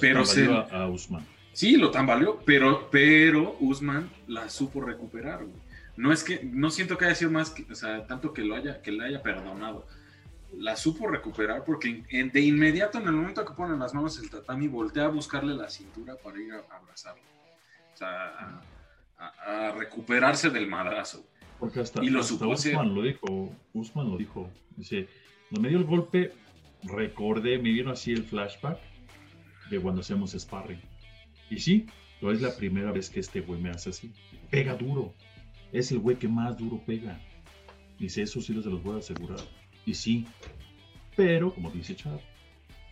pero 0.02 0.26
se, 0.26 0.46
a 0.48 0.88
Usman. 0.88 1.26
Sí, 1.54 1.76
lo 1.76 1.92
tambaleó, 1.92 2.40
pero, 2.46 2.90
pero 2.90 3.58
Usman 3.60 4.10
la 4.28 4.50
supo 4.50 4.82
recuperar, 4.82 5.46
No 5.98 6.14
es 6.14 6.24
que, 6.24 6.44
no 6.44 6.72
siento 6.72 6.98
que 6.98 7.06
haya 7.06 7.16
sido 7.16 7.32
más, 7.32 7.54
o 7.70 7.76
sea, 7.76 8.08
tanto 8.08 8.34
que 8.34 8.44
lo 8.44 8.56
haya, 8.56 8.82
que 8.82 8.92
le 8.92 9.06
haya 9.06 9.22
perdonado. 9.22 9.86
La 10.58 10.76
supo 10.76 11.08
recuperar 11.08 11.64
porque 11.64 12.04
de 12.12 12.42
inmediato, 12.42 13.00
en 13.00 13.08
el 13.08 13.14
momento 13.14 13.46
que 13.46 13.54
pone 13.54 13.78
las 13.78 13.94
manos 13.94 14.20
el 14.20 14.30
tatami, 14.30 14.68
voltea 14.68 15.06
a 15.06 15.10
buscarle 15.10 15.54
la 15.54 15.70
cintura 15.70 16.16
para 16.16 16.42
ir 16.42 16.54
a, 16.54 16.76
abrazarlo. 16.76 17.22
O 17.94 17.98
sea, 17.98 18.62
a, 19.18 19.72
recuperarse 19.78 20.50
del 20.50 20.68
madrazo. 20.68 21.26
Porque 21.60 21.82
hasta, 21.82 22.04
y 22.04 22.10
lo 22.10 22.22
Usman 22.22 22.96
lo 22.96 23.02
dijo, 23.04 23.56
Usman 23.74 24.10
lo 24.10 24.18
dijo. 24.18 24.50
Dice, 24.76 25.08
no 25.52 25.62
me 25.62 25.70
dio 25.70 25.78
el 25.78 25.86
golpe, 25.86 26.34
recordé, 26.84 27.58
me 27.58 27.72
vino 27.72 27.92
así 27.92 28.12
el 28.12 28.24
flashback 28.24 28.80
de 29.70 29.80
cuando 29.80 30.02
hacemos 30.02 30.32
sparring 30.32 30.91
y 31.52 31.60
sí, 31.60 31.86
no 32.22 32.32
es 32.32 32.42
la 32.42 32.56
primera 32.56 32.92
vez 32.94 33.10
que 33.10 33.20
este 33.20 33.42
güey 33.42 33.60
me 33.60 33.70
hace 33.70 33.90
así. 33.90 34.14
Pega 34.50 34.74
duro. 34.74 35.14
Es 35.74 35.92
el 35.92 36.00
güey 36.00 36.18
que 36.18 36.30
más 36.30 36.58
duro 36.58 36.82
pega. 36.86 37.20
Dice, 38.00 38.22
eso 38.22 38.42
sí 38.42 38.54
les 38.54 38.66
los 38.66 38.82
voy 38.82 38.96
a 38.96 39.00
asegurar. 39.00 39.40
Y 39.86 39.94
sí, 39.94 40.26
pero 41.16 41.54
como 41.54 41.70
dice 41.70 41.96
Chad, 41.96 42.20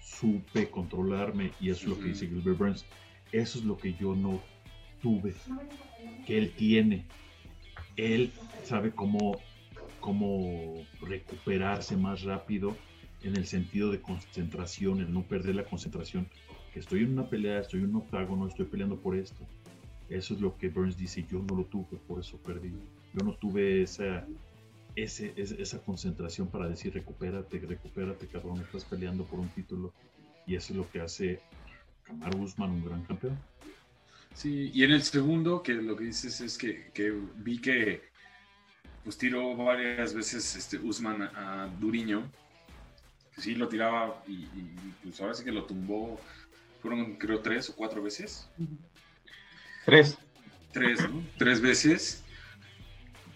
supe 0.01 0.69
controlarme 0.69 1.51
y 1.61 1.69
eso 1.69 1.83
es 1.83 1.87
lo 1.87 1.99
que 1.99 2.09
dice 2.09 2.27
Gilbert 2.27 2.57
Burns. 2.57 2.85
Eso 3.31 3.59
es 3.59 3.65
lo 3.65 3.77
que 3.77 3.93
yo 3.93 4.13
no 4.13 4.41
tuve, 5.01 5.33
que 6.25 6.37
él 6.37 6.51
tiene. 6.51 7.05
Él 7.95 8.31
sabe 8.63 8.91
cómo, 8.91 9.39
cómo 10.01 10.85
recuperarse 11.01 11.95
más 11.95 12.23
rápido 12.23 12.75
en 13.23 13.37
el 13.37 13.45
sentido 13.45 13.89
de 13.89 14.01
concentración, 14.01 14.99
el 14.99 15.13
no 15.13 15.23
perder 15.23 15.55
la 15.55 15.63
concentración 15.63 16.27
estoy 16.79 17.03
en 17.03 17.13
una 17.13 17.29
pelea, 17.29 17.59
estoy 17.59 17.81
en 17.81 17.89
un 17.89 17.97
octágono, 17.97 18.47
estoy 18.47 18.65
peleando 18.65 18.97
por 18.97 19.15
esto. 19.15 19.45
Eso 20.09 20.33
es 20.33 20.41
lo 20.41 20.57
que 20.57 20.69
Burns 20.69 20.97
dice, 20.97 21.25
yo 21.29 21.39
no 21.39 21.55
lo 21.55 21.65
tuve, 21.65 21.97
por 22.07 22.19
eso 22.19 22.37
perdí. 22.37 22.73
Yo 23.13 23.23
no 23.23 23.33
tuve 23.33 23.83
esa, 23.83 24.25
ese, 24.95 25.33
esa 25.35 25.79
concentración 25.83 26.47
para 26.47 26.67
decir, 26.67 26.93
recupérate, 26.93 27.59
recupérate, 27.59 28.27
cabrón, 28.27 28.59
estás 28.61 28.85
peleando 28.85 29.23
por 29.25 29.39
un 29.39 29.49
título. 29.49 29.93
Y 30.47 30.55
eso 30.55 30.73
es 30.73 30.77
lo 30.77 30.89
que 30.89 31.01
hace 31.01 31.39
Kamaru 32.05 32.41
Usman 32.41 32.71
un 32.71 32.85
gran 32.85 33.03
campeón. 33.03 33.37
Sí, 34.33 34.71
y 34.73 34.83
en 34.83 34.91
el 34.91 35.03
segundo, 35.03 35.61
que 35.61 35.73
lo 35.73 35.95
que 35.95 36.05
dices 36.05 36.41
es 36.41 36.57
que, 36.57 36.91
que 36.93 37.13
vi 37.37 37.59
que 37.59 38.09
pues 39.03 39.17
tiró 39.17 39.55
varias 39.55 40.13
veces 40.13 40.55
este 40.55 40.77
Usman 40.77 41.21
a, 41.21 41.67
Duriño, 41.79 42.29
sí 43.37 43.55
lo 43.55 43.67
tiraba 43.67 44.23
y, 44.27 44.33
y, 44.33 44.75
pues 45.03 45.19
ahora 45.21 45.33
sí 45.33 45.43
que 45.43 45.51
lo 45.51 45.65
tumbó 45.65 46.19
fueron 46.81 47.15
creo 47.15 47.41
tres 47.41 47.69
o 47.69 47.75
cuatro 47.75 48.01
veces. 48.01 48.49
Tres. 49.85 50.17
Tres, 50.71 51.09
¿no? 51.09 51.23
Tres 51.37 51.61
veces. 51.61 52.23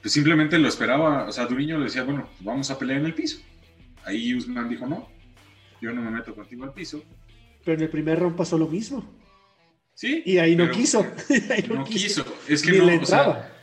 Pues 0.02 0.14
simplemente 0.14 0.58
lo 0.60 0.68
esperaba, 0.68 1.26
o 1.26 1.32
sea, 1.32 1.46
Duriño 1.46 1.78
le 1.78 1.86
decía, 1.86 2.04
bueno, 2.04 2.30
vamos 2.42 2.70
a 2.70 2.78
pelear 2.78 3.00
en 3.00 3.06
el 3.06 3.14
piso. 3.14 3.40
Ahí 4.04 4.36
Usman 4.36 4.68
dijo, 4.68 4.86
no, 4.86 5.10
yo 5.82 5.94
no 5.94 6.02
me 6.02 6.12
meto 6.12 6.36
contigo 6.36 6.66
al 6.66 6.74
piso. 6.74 7.04
Pero 7.64 7.78
en 7.78 7.84
el 7.84 7.90
primer 7.90 8.20
round 8.20 8.36
pasó 8.36 8.58
lo 8.58 8.68
mismo. 8.68 9.10
Sí. 9.94 10.22
Y 10.26 10.40
ahí 10.40 10.56
no 10.56 10.70
quiso. 10.72 11.06
no, 11.70 11.86
quiso. 11.86 12.26
Es 12.48 12.64
que 12.64 12.74
no, 12.74 13.02
o 13.02 13.06
sea, 13.06 13.54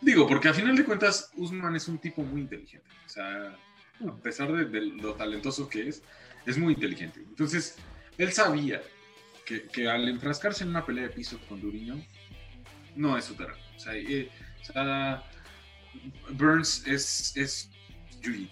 digo, 0.00 0.26
porque 0.26 0.48
a 0.48 0.54
final 0.54 0.76
de 0.76 0.84
cuentas, 0.84 1.30
Usman 1.36 1.76
es 1.76 1.88
un 1.88 1.98
tipo 1.98 2.22
muy 2.22 2.40
inteligente. 2.40 2.88
O 3.04 3.08
sea, 3.08 3.54
a 4.08 4.16
pesar 4.22 4.52
de 4.52 4.80
lo 4.80 5.14
talentoso 5.14 5.68
que 5.68 5.88
es, 5.88 6.02
es 6.46 6.56
muy 6.56 6.74
inteligente. 6.74 7.20
Entonces, 7.20 7.76
él 8.22 8.32
sabía 8.32 8.82
que, 9.44 9.88
al 9.88 10.08
enfrascarse 10.08 10.62
en 10.62 10.70
una 10.70 10.84
pelea 10.84 11.04
de 11.04 11.10
piso 11.10 11.40
con 11.48 11.60
Duriño, 11.60 12.04
no 12.94 13.16
es 13.16 13.24
su 13.24 13.34
terreno. 13.34 13.58
O 13.76 13.78
sea, 13.80 13.96
eh, 13.96 14.30
Burns 16.30 16.86
es, 16.86 17.36
es 17.36 17.70
jiu 18.22 18.46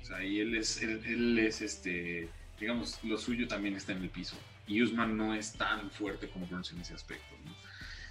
O 0.00 0.04
sea, 0.04 0.24
y 0.24 0.40
él 0.40 0.54
es, 0.54 0.80
él, 0.82 1.38
es 1.38 1.60
este, 1.60 2.28
digamos, 2.58 2.98
lo 3.02 3.18
suyo 3.18 3.46
también 3.48 3.74
está 3.74 3.92
en 3.92 4.02
el 4.02 4.10
piso. 4.10 4.36
Y 4.66 4.82
Usman 4.82 5.16
no 5.16 5.34
es 5.34 5.52
tan 5.52 5.90
fuerte 5.90 6.28
como 6.28 6.46
Burns 6.46 6.72
en 6.72 6.80
ese 6.80 6.94
aspecto. 6.94 7.34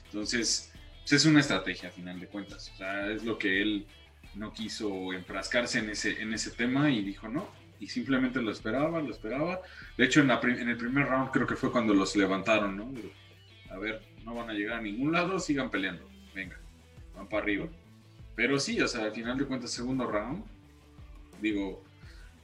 Entonces, 0.06 0.72
pues, 1.02 1.14
es 1.14 1.26
una 1.26 1.40
estrategia 1.40 1.90
a 1.90 1.92
final 1.92 2.20
de 2.20 2.28
cuentas. 2.28 2.70
O 2.74 2.78
sea, 2.78 3.10
es 3.10 3.24
lo 3.24 3.38
que 3.38 3.62
él 3.62 3.88
no 4.36 4.54
quiso 4.54 5.14
enfrascarse 5.14 5.80
en 5.80 5.90
ese, 5.90 6.22
en 6.22 6.34
ese 6.34 6.52
tema 6.52 6.92
y 6.92 7.02
dijo, 7.02 7.30
no, 7.30 7.50
y 7.80 7.88
simplemente 7.88 8.42
lo 8.42 8.52
esperaba, 8.52 9.02
lo 9.02 9.12
esperaba. 9.12 9.62
De 9.98 10.06
hecho, 10.06 10.22
en, 10.22 10.32
en 10.32 10.70
el 10.70 10.78
primer 10.78 11.08
round 11.08 11.32
creo 11.32 11.48
que 11.48 11.56
fue 11.56 11.72
cuando 11.72 11.94
los 11.94 12.16
levantaron, 12.16 12.76
¿no? 12.76 12.92
A 13.72 13.78
ver, 13.78 14.02
no 14.26 14.36
van 14.36 14.50
a 14.50 14.54
llegar 14.54 14.80
a 14.80 14.82
ningún 14.82 15.12
lado, 15.12 15.40
sigan 15.40 15.70
peleando, 15.70 16.08
venga, 16.34 16.60
van 17.16 17.28
para 17.28 17.44
arriba. 17.44 17.68
Pero 18.36 18.60
sí, 18.60 18.80
o 18.82 18.88
sea, 18.88 19.06
al 19.06 19.12
final 19.12 19.38
de 19.38 19.46
cuentas, 19.46 19.72
segundo 19.72 20.08
round, 20.08 20.44
digo, 21.42 21.84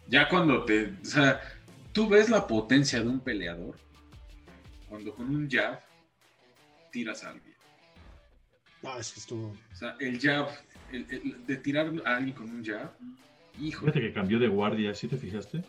ya 0.07 0.29
cuando 0.29 0.65
te, 0.65 0.93
o 1.01 1.05
sea, 1.05 1.41
tú 1.91 2.07
ves 2.07 2.29
la 2.29 2.45
potencia 2.47 3.01
de 3.01 3.07
un 3.07 3.19
peleador 3.19 3.75
cuando 4.87 5.13
con 5.13 5.33
un 5.33 5.49
jab 5.49 5.79
tiras 6.91 7.23
a 7.23 7.31
alguien. 7.31 7.55
Ah, 8.83 8.97
es 8.99 9.11
que 9.11 9.19
estuvo. 9.19 9.47
O 9.47 9.75
sea, 9.75 9.95
el 9.99 10.19
jab, 10.19 10.47
de 10.91 11.57
tirar 11.57 11.91
a 12.05 12.17
alguien 12.17 12.35
con 12.35 12.49
un 12.49 12.63
jab, 12.63 12.93
Fíjate 13.57 14.01
que 14.01 14.13
cambió 14.13 14.39
de 14.39 14.47
guardia, 14.47 14.93
¿sí 14.93 15.07
te 15.07 15.17
fijaste? 15.17 15.63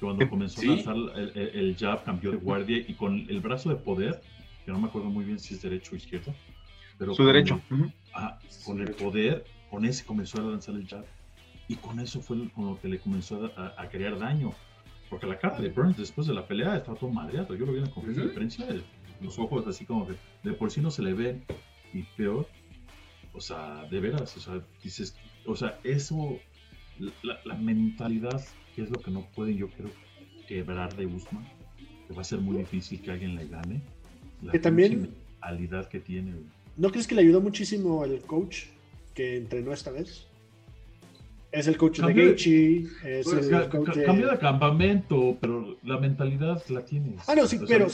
Cuando 0.00 0.28
comenzó 0.28 0.60
a 0.60 0.64
lanzar 0.64 0.96
el, 1.16 1.76
jab, 1.76 2.04
cambió 2.04 2.30
de 2.30 2.36
guardia 2.36 2.78
y 2.78 2.94
con 2.94 3.26
el 3.28 3.40
brazo 3.40 3.70
de 3.70 3.76
poder, 3.76 4.20
que 4.64 4.70
no 4.70 4.78
me 4.78 4.88
acuerdo 4.88 5.08
muy 5.08 5.24
bien 5.24 5.38
si 5.38 5.54
es 5.54 5.62
derecho 5.62 5.92
o 5.94 5.96
izquierdo. 5.96 6.34
Pero 6.98 7.14
Su 7.14 7.24
derecho. 7.24 7.60
Ah, 8.14 8.38
con 8.64 8.80
el 8.80 8.92
poder, 8.92 9.44
con 9.70 9.84
ese 9.84 10.04
comenzó 10.04 10.38
a 10.40 10.44
lanzar 10.44 10.74
el 10.74 10.86
jab. 10.86 11.04
Y 11.66 11.76
con 11.76 12.00
eso 12.00 12.20
fue 12.20 12.48
con 12.50 12.66
lo 12.66 12.80
que 12.80 12.88
le 12.88 12.98
comenzó 12.98 13.50
a, 13.56 13.88
crear 13.88 14.18
daño. 14.18 14.52
Porque 15.10 15.26
la 15.26 15.38
cara 15.38 15.58
de 15.58 15.70
Burns 15.70 15.96
después 15.96 16.26
de 16.26 16.34
la 16.34 16.46
pelea 16.46 16.76
estaba 16.76 16.98
todo 16.98 17.10
madreado. 17.10 17.54
Yo 17.54 17.66
lo 17.66 17.72
vi 17.72 17.78
en 17.78 17.84
la 17.84 17.90
conferencia 17.90 18.24
de 18.24 18.30
prensa, 18.30 18.66
los 19.20 19.38
ojos 19.38 19.66
así 19.66 19.84
como 19.84 20.06
que 20.06 20.14
de 20.42 20.52
por 20.52 20.70
sí 20.70 20.80
no 20.80 20.90
se 20.90 21.02
le 21.02 21.14
ven. 21.14 21.44
Y 21.92 22.02
peor, 22.16 22.46
o 23.32 23.40
sea, 23.40 23.84
de 23.90 24.00
veras, 24.00 24.36
o 24.36 24.40
sea, 24.40 24.60
dices, 24.82 25.16
o 25.46 25.56
sea, 25.56 25.78
eso 25.84 26.38
la, 27.22 27.54
mentalidad, 27.54 28.44
que 28.74 28.82
es 28.82 28.90
lo 28.90 29.00
que 29.00 29.10
no 29.10 29.26
puede, 29.34 29.54
yo 29.54 29.68
creo, 29.68 29.90
quebrar 30.46 30.94
de 30.96 31.06
Usman, 31.06 31.46
que 32.06 32.14
va 32.14 32.22
a 32.22 32.24
ser 32.24 32.40
muy 32.40 32.56
difícil 32.58 33.00
que 33.00 33.10
alguien 33.10 33.34
le 33.34 33.46
gane. 33.46 33.80
La 34.42 34.52
que 34.52 34.58
también, 34.58 35.12
mentalidad 35.40 35.88
que 35.88 36.00
tiene. 36.00 36.34
¿No 36.76 36.90
crees 36.90 37.06
que 37.06 37.14
le 37.14 37.22
ayudó 37.22 37.40
muchísimo 37.40 38.04
el 38.04 38.20
coach 38.20 38.66
que 39.14 39.36
entrenó 39.36 39.72
esta 39.72 39.90
vez? 39.90 40.28
Es 41.50 41.66
el 41.66 41.78
coach 41.78 42.00
de 42.00 42.84
es 43.04 43.26
pues, 43.26 43.48
el 43.48 43.68
coach 43.68 43.96
de... 43.96 44.04
Cambió 44.04 44.30
de 44.30 44.38
campamento, 44.38 45.36
pero 45.40 45.78
la 45.82 45.98
mentalidad 45.98 46.62
la 46.68 46.84
tiene. 46.84 47.16
Ah, 47.26 47.34
no, 47.34 47.46
sí, 47.46 47.58
pero 47.66 47.86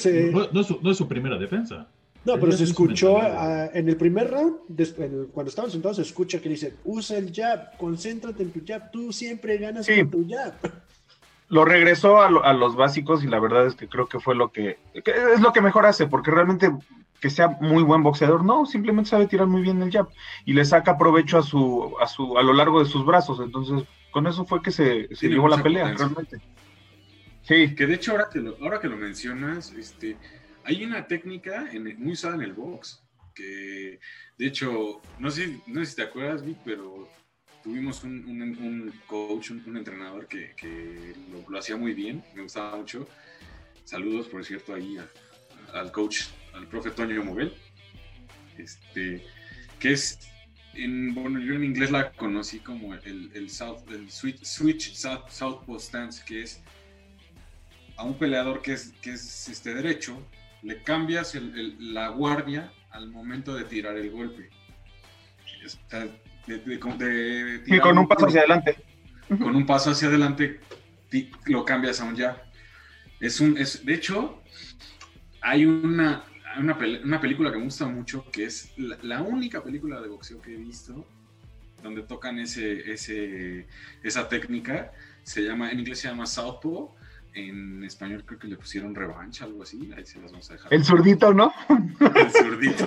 no, 0.53 0.91
es 0.91 0.97
su, 0.97 1.09
primera 1.09 1.39
defensa. 1.39 1.89
No, 2.25 2.41
pero 2.41 2.53
se 2.53 2.65
escuchó 2.65 3.17
uh, 3.17 3.71
en 3.75 3.89
el 3.89 3.97
primer 3.97 4.31
round, 4.31 4.57
cuando 5.33 5.51
estaban 5.51 5.71
sentados, 5.71 5.97
se 5.97 6.03
escucha 6.03 6.41
que 6.41 6.49
dice, 6.49 6.75
usa 6.85 7.19
el 7.19 7.33
jab, 7.35 7.77
concéntrate 7.77 8.43
en 8.43 8.51
tu 8.51 8.63
jab, 8.67 8.91
tú 8.91 9.13
siempre 9.13 9.59
ganas 9.59 9.87
con 9.87 10.11
tu 10.11 10.27
jab. 10.29 10.55
Lo 11.51 11.65
regresó 11.65 12.21
a, 12.21 12.27
a, 12.27 12.53
los 12.55 12.75
básicos 12.75 13.23
y 13.23 13.29
la 13.29 13.39
verdad 13.39 13.67
es 13.67 13.75
que 13.75 13.87
creo 13.87 14.09
que 14.09 14.19
fue 14.19 14.35
lo 14.35 14.51
que, 14.51 14.79
que, 15.05 15.13
es 15.35 15.41
lo 15.41 15.53
que 15.53 15.61
mejor 15.61 15.85
hace, 15.85 16.07
porque 16.07 16.31
realmente 16.31 16.73
que 17.21 17.29
sea 17.29 17.59
muy 17.61 17.83
buen 17.83 18.03
boxeador, 18.03 18.45
no, 18.45 18.65
simplemente 18.65 19.11
sabe 19.11 19.27
tirar 19.27 19.47
muy 19.47 19.61
bien 19.61 19.81
el 19.83 19.93
jab 19.93 20.09
y 20.47 20.55
le 20.55 20.65
saca 20.65 20.97
provecho 20.97 21.39
a 21.39 21.43
su, 21.43 21.95
a 22.01 22.07
su, 22.07 22.39
a 22.39 22.43
lo 22.43 22.55
largo 22.55 22.83
de 22.83 22.91
sus 22.91 23.05
brazos, 23.05 23.41
entonces 23.41 23.87
con 24.11 24.27
eso 24.27 24.45
fue 24.47 24.63
que 24.63 24.71
se, 24.71 25.15
se 25.15 25.29
llevó 25.29 25.49
la 25.49 25.63
pelea, 25.63 25.93
realmente. 25.93 26.41
Sí. 27.43 27.75
Que 27.75 27.87
de 27.87 27.95
hecho 27.95 28.13
ahora 28.13 28.29
que 28.33 28.41
lo, 28.41 28.57
ahora 28.63 28.81
que 28.81 28.89
lo 28.89 28.97
mencionas, 28.97 29.73
este 29.73 30.17
hay 30.65 30.85
una 30.85 31.07
técnica 31.07 31.69
muy 31.99 32.13
usada 32.13 32.35
en 32.37 32.43
el 32.43 32.53
box, 32.53 33.03
que 33.35 34.01
de 34.39 34.47
hecho, 34.47 35.01
no 35.19 35.31
sé, 35.31 35.61
no 35.67 35.81
sé 35.81 35.91
si 35.91 35.97
te 35.97 36.03
acuerdas, 36.03 36.45
Vic, 36.45 36.59
pero 36.65 37.09
tuvimos 37.63 38.03
un, 38.05 38.93
coach, 39.07 39.51
un, 39.51 39.77
entrenador 39.77 40.27
que, 40.27 41.15
lo, 41.49 41.59
hacía 41.59 41.77
muy 41.77 41.95
bien, 41.95 42.23
me 42.35 42.43
gustaba 42.43 42.77
mucho. 42.77 43.07
Saludos, 43.85 44.29
por 44.29 44.45
cierto, 44.45 44.75
ahí 44.75 44.99
al 45.73 45.93
coach, 45.93 46.25
al 46.55 46.67
profe 46.69 46.91
Toño 46.91 47.25
Moguel, 47.25 47.55
este, 48.57 49.25
que 49.79 49.93
es, 49.93 50.19
en, 50.75 51.15
bueno, 51.15 51.41
yo 51.41 51.55
en 51.55 51.65
inglés 51.65 51.91
la 51.91 52.13
conocí 52.13 52.61
como 52.61 52.95
el, 52.95 53.31
el, 53.35 53.51
South, 53.51 53.83
el 53.91 54.11
switch, 54.11 54.43
switch 54.43 54.95
South, 54.95 55.29
Southpaw 55.29 55.79
Stance, 55.79 56.25
que 56.25 56.43
es 56.43 56.63
a 57.97 58.05
un 58.05 58.19
peleador 58.19 58.63
que 58.63 58.73
es, 58.73 58.93
que 59.03 59.13
es 59.13 59.49
este 59.49 59.75
derecho, 59.75 60.21
le 60.65 60.83
cambias 60.83 61.39
la 61.79 62.09
guardia 62.09 62.73
al 62.91 63.11
momento 63.11 63.55
de 63.55 63.65
tirar 63.65 63.97
el 63.97 64.11
golpe. 64.11 64.51
y 67.67 67.79
con 67.79 67.99
un 67.99 68.09
paso 68.09 68.27
hacia 68.27 68.41
adelante. 68.41 68.77
Con 69.29 69.55
un 69.55 69.67
paso 69.67 69.91
hacia 69.91 70.09
adelante 70.09 70.61
lo 71.47 71.65
cambias 71.65 72.01
a 72.01 72.05
un 72.05 72.17
ya. 72.17 72.43
Es 73.21 73.41
un, 73.41 73.57
es, 73.59 73.85
de 73.85 73.95
hecho, 73.95 74.43
hay 75.41 75.67
una, 75.67 76.25
una, 76.59 77.21
película 77.21 77.53
que 77.53 77.59
me 77.59 77.65
gusta 77.65 77.87
mucho, 77.87 78.31
que 78.31 78.45
es 78.45 78.73
la, 78.77 79.23
única 79.23 79.63
película 79.63 80.01
de 80.01 80.09
boxeo 80.09 80.41
que 80.41 80.55
he 80.55 80.57
visto 80.57 81.07
donde 81.83 82.03
tocan 82.03 82.39
ese, 82.39 82.91
ese, 82.91 83.67
esa 84.03 84.29
técnica. 84.29 84.93
Se 85.23 85.43
llama, 85.43 85.71
en 85.71 85.81
inglés 85.81 86.01
se 86.01 86.09
llama 86.09 86.27
Southpaw 86.27 86.95
en 87.35 87.83
español 87.83 88.23
creo 88.25 88.39
que 88.39 88.47
le 88.47 88.57
pusieron 88.57 88.95
revancha, 88.95 89.45
algo 89.45 89.65
así. 89.65 89.91
Ahí 89.97 90.07
se 90.07 90.21
las 90.21 90.31
vamos 90.31 90.49
a 90.51 90.55
dejar. 90.55 90.73
El 90.73 90.85
zurdito, 90.85 91.35
¿no? 91.35 91.53
El 91.69 92.31
zurdito. 92.31 92.87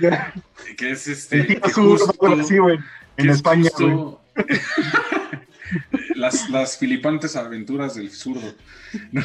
que 0.76 0.90
es 0.90 1.08
este. 1.08 1.40
El 1.40 1.60
En 3.18 3.30
España, 3.30 3.70
las, 6.14 6.48
las 6.48 6.78
filipantes 6.78 7.36
aventuras 7.36 7.94
del 7.94 8.10
zurdo. 8.10 8.54
No, 9.10 9.22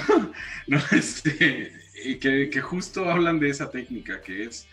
no 0.68 0.80
este. 0.92 1.72
Que, 2.20 2.50
que, 2.50 2.62
justo 2.62 3.10
hablan 3.10 3.40
de 3.40 3.50
esa 3.50 3.72
técnica, 3.72 4.22
que 4.22 4.44
es 4.44 4.68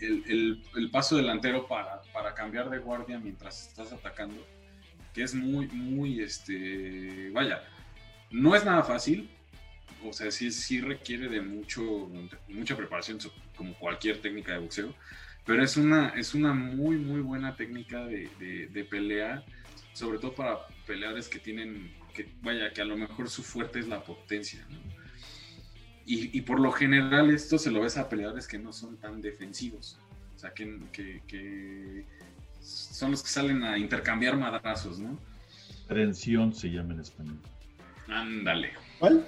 el, 0.00 0.22
el, 0.28 0.62
el 0.76 0.90
paso 0.90 1.16
delantero 1.16 1.66
para, 1.66 2.02
para 2.12 2.34
cambiar 2.34 2.70
de 2.70 2.78
guardia 2.78 3.18
mientras 3.18 3.68
estás 3.68 3.92
atacando, 3.92 4.46
que 5.12 5.22
es 5.22 5.34
muy, 5.34 5.66
muy, 5.68 6.22
este, 6.22 7.30
vaya, 7.32 7.62
no 8.30 8.54
es 8.54 8.64
nada 8.64 8.82
fácil, 8.82 9.30
o 10.04 10.12
sea, 10.12 10.30
sí, 10.30 10.50
sí 10.50 10.80
requiere 10.80 11.28
de 11.28 11.40
mucho, 11.40 11.82
mucha 12.48 12.76
preparación, 12.76 13.18
como 13.56 13.74
cualquier 13.78 14.20
técnica 14.20 14.52
de 14.52 14.58
boxeo, 14.58 14.94
pero 15.44 15.62
es 15.62 15.76
una, 15.76 16.08
es 16.10 16.34
una 16.34 16.52
muy, 16.52 16.96
muy 16.96 17.20
buena 17.20 17.56
técnica 17.56 18.04
de, 18.04 18.86
pelea, 18.90 19.44
sobre 19.92 20.18
todo 20.18 20.34
para 20.34 20.58
peleadores 20.86 21.28
que 21.28 21.38
tienen, 21.38 21.92
que 22.14 22.28
vaya, 22.42 22.72
que 22.72 22.82
a 22.82 22.84
lo 22.84 22.96
mejor 22.96 23.30
su 23.30 23.42
fuerte 23.42 23.78
es 23.78 23.88
la 23.88 24.02
potencia, 24.02 24.66
y, 26.08 26.40
por 26.42 26.60
lo 26.60 26.70
general 26.70 27.30
esto 27.30 27.58
se 27.58 27.68
lo 27.72 27.80
ves 27.80 27.96
a 27.96 28.08
peleadores 28.08 28.46
que 28.46 28.58
no 28.58 28.72
son 28.72 28.96
tan 28.96 29.20
defensivos, 29.20 29.98
o 30.36 30.38
sea, 30.38 30.54
que, 30.54 30.78
que 30.92 32.04
son 32.60 33.10
los 33.10 33.24
que 33.24 33.28
salen 33.28 33.64
a 33.64 33.76
intercambiar 33.76 34.36
madrazos, 34.36 35.00
¿no? 35.00 35.18
Redención 35.88 36.54
se 36.54 36.70
llama 36.70 36.94
en 36.94 37.00
español. 37.00 37.38
Ándale. 38.08 38.70
¿Cuál? 38.98 39.26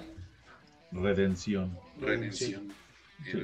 Redención. 0.92 1.76
Redención. 2.00 2.68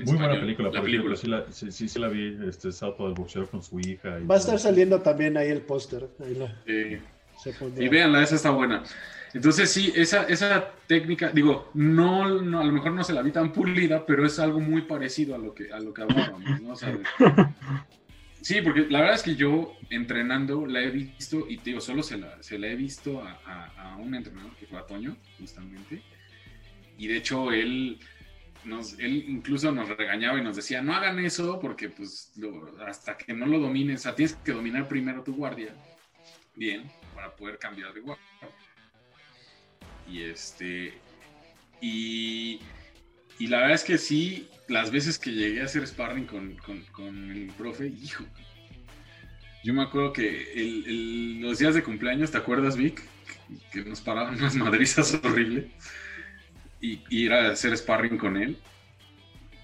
muy 0.05 0.17
buena 0.17 0.41
película, 0.41 0.71
la 0.71 0.83
película. 0.83 1.17
Sí, 1.17 1.27
la, 1.27 1.45
sí, 1.51 1.71
sí, 1.71 1.99
la 1.99 2.09
vi, 2.09 2.39
este 2.49 2.73
salto 2.73 3.07
del 3.07 3.15
boxeo 3.15 3.47
con 3.47 3.63
su 3.63 3.81
hija. 3.81 4.19
Va 4.31 4.37
a 4.37 4.39
estar 4.39 4.59
saliendo 4.59 5.01
también 5.01 5.37
ahí 5.37 5.51
el 5.51 5.63
póster. 5.63 6.09
y 7.77 7.89
véanla, 7.89 8.23
esa 8.23 8.37
está 8.37 8.51
buena. 8.51 8.83
Entonces 9.35 9.69
sí, 9.69 9.93
esa, 9.97 10.23
esa 10.25 10.71
técnica, 10.87 11.31
digo, 11.31 11.71
no, 11.75 12.41
no, 12.41 12.61
a 12.61 12.65
lo 12.65 12.73
mejor 12.73 12.93
no 12.93 13.03
se 13.03 13.13
la 13.13 13.21
vi 13.21 13.33
tan 13.33 13.53
pulida, 13.53 14.07
pero 14.07 14.25
es 14.25 14.39
algo 14.39 14.61
muy 14.61 14.83
parecido 14.83 15.35
a 15.35 15.39
lo 15.39 15.53
que, 15.53 15.73
a 15.73 15.81
lo 15.81 15.93
que 15.93 16.03
hablábamos, 16.03 16.61
¿no? 16.61 16.75
Sí, 18.45 18.61
porque 18.61 18.83
la 18.91 19.01
verdad 19.01 19.15
es 19.15 19.23
que 19.23 19.37
yo 19.37 19.75
entrenando 19.89 20.67
la 20.67 20.83
he 20.83 20.91
visto, 20.91 21.47
y 21.49 21.57
te 21.57 21.71
digo, 21.71 21.81
solo 21.81 22.03
se 22.03 22.19
la, 22.19 22.37
he 22.69 22.75
visto 22.77 23.23
a, 23.23 23.97
un 23.99 24.15
entrenador 24.15 24.55
que 24.57 24.67
fue 24.67 24.79
a 24.79 24.85
Toño, 24.85 25.17
justamente. 25.39 26.03
Y 26.99 27.07
de 27.07 27.17
hecho, 27.17 27.51
él, 27.53 27.99
nos, 28.65 28.99
él 28.99 29.25
incluso 29.29 29.73
nos 29.73 29.89
regañaba 29.89 30.39
y 30.39 30.43
nos 30.43 30.57
decía, 30.57 30.83
no 30.83 30.95
hagan 30.95 31.21
eso 31.21 31.59
porque 31.59 31.89
pues 31.89 32.35
hasta 32.87 33.17
que 33.17 33.33
no 33.33 33.47
lo 33.47 33.59
domines, 33.59 34.01
o 34.01 34.03
sea, 34.03 34.15
tienes 34.15 34.35
que 34.35 34.53
dominar 34.53 34.89
primero 34.89 35.23
tu 35.23 35.35
guardia, 35.35 35.75
bien, 36.55 36.93
para 37.15 37.35
poder 37.35 37.59
cambiar 37.59 37.95
de 37.95 38.01
guardia. 38.01 38.27
Y 40.07 40.21
este, 40.21 40.93
y 41.81 42.61
la 43.39 43.61
verdad 43.61 43.75
es 43.77 43.85
que 43.85 43.97
sí, 43.97 44.51
las 44.69 44.91
veces 44.91 45.19
que 45.19 45.33
llegué 45.33 45.63
a 45.63 45.65
hacer 45.65 45.87
sparring 45.87 46.27
con, 46.27 46.57
con, 46.93 47.31
el 47.31 47.49
profe, 47.57 47.89
hijo. 47.89 48.25
Yo 49.63 49.73
me 49.73 49.83
acuerdo 49.83 50.13
que 50.13 51.39
los 51.41 51.59
días 51.59 51.75
de 51.75 51.83
cumpleaños, 51.83 52.31
¿te 52.31 52.39
acuerdas, 52.39 52.77
Vic? 52.77 53.03
Que 53.73 53.85
nos 53.85 54.01
paraban 54.01 54.37
unas 54.37 54.55
madrizas 54.57 55.15
horribles. 55.23 55.67
Y, 56.81 57.01
ir 57.09 57.33
a 57.33 57.51
hacer 57.51 57.77
sparring 57.77 58.19
con 58.19 58.37
él. 58.37 58.59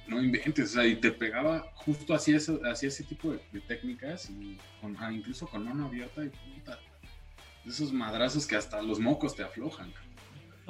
No 0.07 0.22
inventes, 0.22 0.70
o 0.70 0.72
sea, 0.74 0.86
y 0.86 0.96
te 0.96 1.12
pegaba 1.12 1.70
justo 1.74 2.14
hacia, 2.14 2.36
eso, 2.36 2.61
hacia 2.64 2.88
ese 2.88 3.05
tipo 3.05 3.32
de, 3.32 3.61
técnicas, 3.61 4.28
y 4.30 4.59
ah, 4.98 5.12
incluso 5.12 5.46
con 5.46 5.64
mano 5.64 5.86
abierta 5.86 6.24
y 6.24 6.30
puta. 6.30 6.78
Esos 7.64 7.92
madrazos 7.92 8.46
que 8.46 8.57
hasta 8.57 8.82
los 8.82 8.98
mocos 8.98 9.36
te 9.36 9.42
aflojan. 9.44 9.92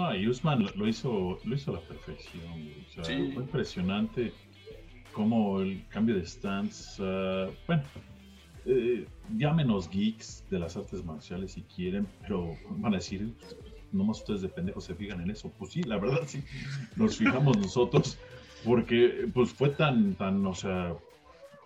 No, 0.00 0.14
y 0.16 0.26
Usman 0.26 0.66
lo, 0.76 0.88
hizo, 0.88 1.38
lo 1.44 1.54
hizo 1.54 1.72
a 1.72 1.74
la 1.74 1.80
perfección. 1.82 2.72
Fue 3.02 3.14
impresionante 3.16 4.32
cómo 5.12 5.60
el 5.60 5.86
cambio 5.88 6.14
de 6.14 6.24
stance. 6.24 7.02
Uh, 7.02 7.52
bueno, 7.66 7.82
eh, 8.64 9.06
llámenos 9.36 9.90
geeks 9.90 10.46
de 10.48 10.58
las 10.58 10.74
artes 10.78 11.04
marciales 11.04 11.52
si 11.52 11.62
quieren, 11.64 12.08
pero 12.22 12.56
van 12.78 12.94
a 12.94 12.96
decir, 12.96 13.34
nomás 13.92 14.20
ustedes 14.20 14.40
de 14.40 14.48
pendejos 14.48 14.84
se 14.84 14.94
fijan 14.94 15.20
en 15.20 15.32
eso. 15.32 15.52
Pues 15.58 15.72
sí, 15.72 15.82
la 15.82 15.98
verdad 15.98 16.22
sí, 16.24 16.42
nos 16.96 17.18
fijamos 17.18 17.58
nosotros, 17.58 18.18
porque 18.64 19.28
pues 19.34 19.52
fue 19.52 19.68
tan, 19.68 20.14
tan, 20.14 20.46
o 20.46 20.54
sea, 20.54 20.96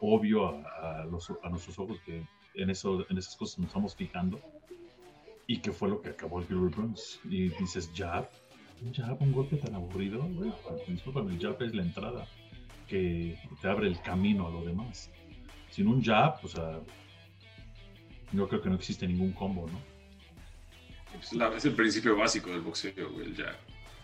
obvio 0.00 0.48
a, 0.48 1.06
los, 1.08 1.32
a 1.44 1.50
nuestros 1.50 1.78
ojos 1.78 2.00
que 2.04 2.26
en, 2.54 2.70
eso, 2.70 3.06
en 3.08 3.16
esas 3.16 3.36
cosas 3.36 3.60
nos 3.60 3.68
estamos 3.68 3.94
fijando 3.94 4.40
y 5.46 5.58
que 5.58 5.72
fue 5.72 5.88
lo 5.88 6.00
que 6.00 6.10
acabó 6.10 6.40
el 6.40 6.46
Girl 6.46 6.68
Bronze. 6.68 7.18
Y 7.24 7.48
dices, 7.50 7.90
jab, 7.94 8.28
un 8.82 8.92
jab, 8.92 9.20
un 9.20 9.32
golpe 9.32 9.56
tan 9.56 9.74
aburrido, 9.74 10.22
güey. 10.22 10.52
el 10.88 11.38
jab 11.40 11.62
es 11.62 11.74
la 11.74 11.82
entrada 11.82 12.26
que 12.88 13.38
te 13.60 13.68
abre 13.68 13.88
el 13.88 14.00
camino 14.02 14.46
a 14.46 14.50
lo 14.50 14.64
demás. 14.64 15.10
Sin 15.70 15.88
un 15.88 16.02
jab, 16.02 16.36
o 16.42 16.48
sea, 16.48 16.80
yo 18.32 18.48
creo 18.48 18.62
que 18.62 18.68
no 18.68 18.76
existe 18.76 19.06
ningún 19.06 19.32
combo, 19.32 19.66
¿no? 19.66 19.94
Es, 21.20 21.64
el 21.64 21.74
principio 21.74 22.16
básico 22.16 22.50
del 22.50 22.60
boxeo, 22.60 23.20
el 23.20 23.36
jab. 23.36 23.54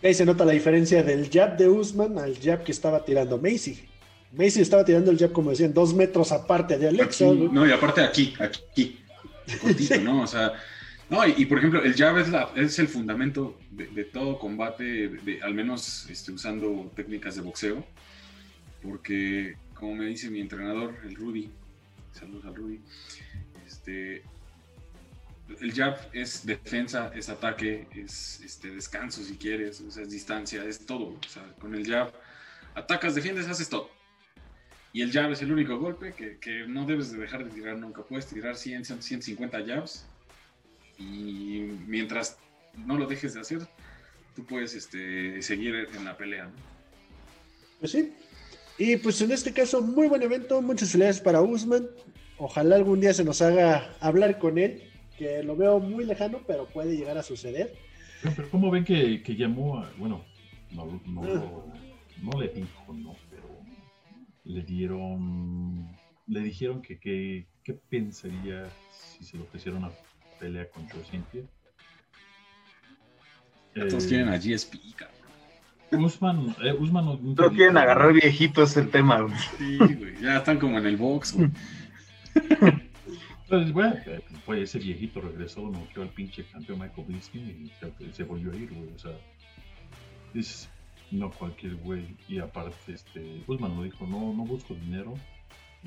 Ahí 0.03 0.13
se 0.13 0.25
nota 0.25 0.45
la 0.45 0.53
diferencia 0.53 1.03
del 1.03 1.29
jab 1.29 1.57
de 1.57 1.69
Usman 1.69 2.17
al 2.17 2.37
jab 2.39 2.63
que 2.63 2.71
estaba 2.71 3.03
tirando 3.03 3.37
Macy. 3.37 3.87
Macy 4.31 4.61
estaba 4.61 4.85
tirando 4.85 5.11
el 5.11 5.17
jab, 5.17 5.31
como 5.31 5.49
decían, 5.49 5.73
dos 5.73 5.93
metros 5.93 6.31
aparte 6.31 6.77
de 6.77 6.87
Alexa. 6.87 7.25
no, 7.25 7.67
y 7.67 7.71
aparte 7.71 8.01
aquí, 8.01 8.33
aquí, 8.39 8.97
cortito, 9.61 9.99
¿no? 9.99 10.23
O 10.23 10.27
sea, 10.27 10.53
no, 11.11 11.27
y, 11.27 11.45
por 11.45 11.57
ejemplo, 11.57 11.83
el 11.83 11.93
jab 11.93 12.17
es, 12.55 12.79
el 12.79 12.87
fundamento 12.87 13.59
de, 13.69 14.05
todo 14.05 14.39
combate, 14.39 15.09
de, 15.09 15.41
al 15.43 15.53
menos 15.53 16.09
este, 16.09 16.31
usando 16.31 16.89
técnicas 16.95 17.35
de 17.35 17.41
boxeo, 17.41 17.85
porque, 18.81 19.57
como 19.73 19.95
me 19.95 20.05
dice 20.05 20.29
mi 20.29 20.39
entrenador, 20.39 20.97
el 21.03 21.15
Rudy, 21.15 21.51
saludos 22.13 22.45
al 22.45 22.55
Rudy, 22.55 22.79
este, 23.67 24.23
el 25.59 25.73
jab 25.73 25.97
es 26.13 26.45
defensa, 26.45 27.11
es 27.13 27.27
ataque, 27.27 27.89
es 27.93 28.39
este, 28.45 28.69
descanso 28.69 29.21
si 29.21 29.35
quieres, 29.35 29.81
es 29.81 30.09
distancia, 30.09 30.63
es 30.63 30.85
todo. 30.85 31.07
O 31.07 31.27
sea, 31.27 31.43
con 31.59 31.75
el 31.75 31.85
jab 31.85 32.13
atacas, 32.73 33.15
defiendes, 33.15 33.49
haces 33.49 33.67
todo. 33.67 33.89
Y 34.93 35.01
el 35.01 35.11
jab 35.11 35.29
es 35.29 35.41
el 35.41 35.51
único 35.51 35.77
golpe 35.77 36.13
que, 36.13 36.37
que 36.37 36.65
no 36.67 36.85
debes 36.85 37.11
de 37.11 37.17
dejar 37.17 37.43
de 37.43 37.51
tirar 37.51 37.77
nunca. 37.77 38.01
Puedes 38.01 38.27
tirar 38.27 38.55
100, 38.55 38.85
150 38.85 39.65
jabs 39.65 40.05
y 41.01 41.77
mientras 41.87 42.37
no 42.85 42.97
lo 42.97 43.05
dejes 43.07 43.33
de 43.33 43.41
hacer, 43.41 43.59
tú 44.35 44.45
puedes 44.45 44.73
este, 44.75 45.41
seguir 45.41 45.75
en 45.95 46.05
la 46.05 46.15
pelea. 46.17 46.45
¿no? 46.45 46.51
Pues 47.79 47.91
sí. 47.91 48.13
Y 48.77 48.97
pues 48.97 49.21
en 49.21 49.31
este 49.31 49.51
caso, 49.53 49.81
muy 49.81 50.07
buen 50.07 50.21
evento. 50.23 50.61
Muchas 50.61 50.91
felicidades 50.91 51.19
para 51.19 51.41
Usman. 51.41 51.87
Ojalá 52.37 52.75
algún 52.75 52.99
día 53.01 53.13
se 53.13 53.23
nos 53.23 53.41
haga 53.41 53.95
hablar 53.99 54.39
con 54.39 54.57
él, 54.57 54.83
que 55.17 55.43
lo 55.43 55.55
veo 55.55 55.79
muy 55.79 56.05
lejano, 56.05 56.41
pero 56.47 56.65
puede 56.67 56.95
llegar 56.97 57.17
a 57.17 57.23
suceder. 57.23 57.75
Pero 58.23 58.49
¿cómo 58.49 58.71
ven 58.71 58.83
que, 58.83 59.21
que 59.21 59.35
llamó 59.35 59.79
a, 59.79 59.91
bueno, 59.97 60.23
no, 60.71 61.01
no, 61.05 61.23
lo- 61.23 61.65
no 62.23 62.39
le 62.41 62.47
dijo, 62.49 62.93
no, 62.93 63.15
pero 63.29 63.47
le 64.45 64.63
dieron, 64.63 65.87
le 66.27 66.39
dijeron 66.39 66.81
que, 66.81 66.99
qué 66.99 67.73
pensaría 67.89 68.67
si 68.91 69.23
se 69.23 69.37
le 69.37 69.43
ofreciera 69.43 69.77
una 69.77 69.91
pelea 70.41 70.67
con. 70.69 70.87
Ya 73.75 73.87
todos 73.87 74.05
Eh, 74.05 74.07
quieren 74.09 74.29
a 74.29 74.37
GSP, 74.37 74.75
cabrón. 74.95 76.05
Usman, 76.05 76.55
eh, 76.63 76.73
Usman 76.73 77.05
no- 77.05 77.19
No 77.21 77.51
quieren 77.51 77.77
agarrar 77.77 78.13
viejito 78.13 78.63
es 78.63 78.75
el 78.77 78.89
tema, 78.89 79.21
güey. 79.21 79.35
Sí, 79.57 79.77
güey, 79.77 80.19
ya 80.21 80.37
están 80.37 80.57
como 80.57 80.77
en 80.79 80.85
el 80.85 80.97
box, 80.97 81.33
güey. 81.33 81.49
Pues, 83.47 83.71
bueno, 83.73 83.95
ese 84.55 84.79
viejito 84.79 85.19
regresó, 85.19 85.61
noqueó 85.69 86.03
al 86.03 86.09
pinche 86.09 86.45
campeón 86.45 86.79
Michael 86.79 87.05
Bisping 87.07 87.65
y 87.65 87.71
se, 87.79 88.13
se 88.13 88.23
volvió 88.23 88.51
a 88.51 88.55
ir, 88.55 88.73
güey. 88.73 88.89
O 88.95 88.99
sea, 88.99 89.11
es 90.33 90.69
no 91.11 91.29
cualquier 91.31 91.75
güey. 91.75 92.15
Y 92.29 92.39
aparte, 92.39 92.93
este, 92.93 93.43
Usman 93.47 93.75
lo 93.75 93.83
dijo, 93.83 94.07
no, 94.07 94.33
no 94.33 94.45
busco 94.45 94.73
dinero. 94.73 95.13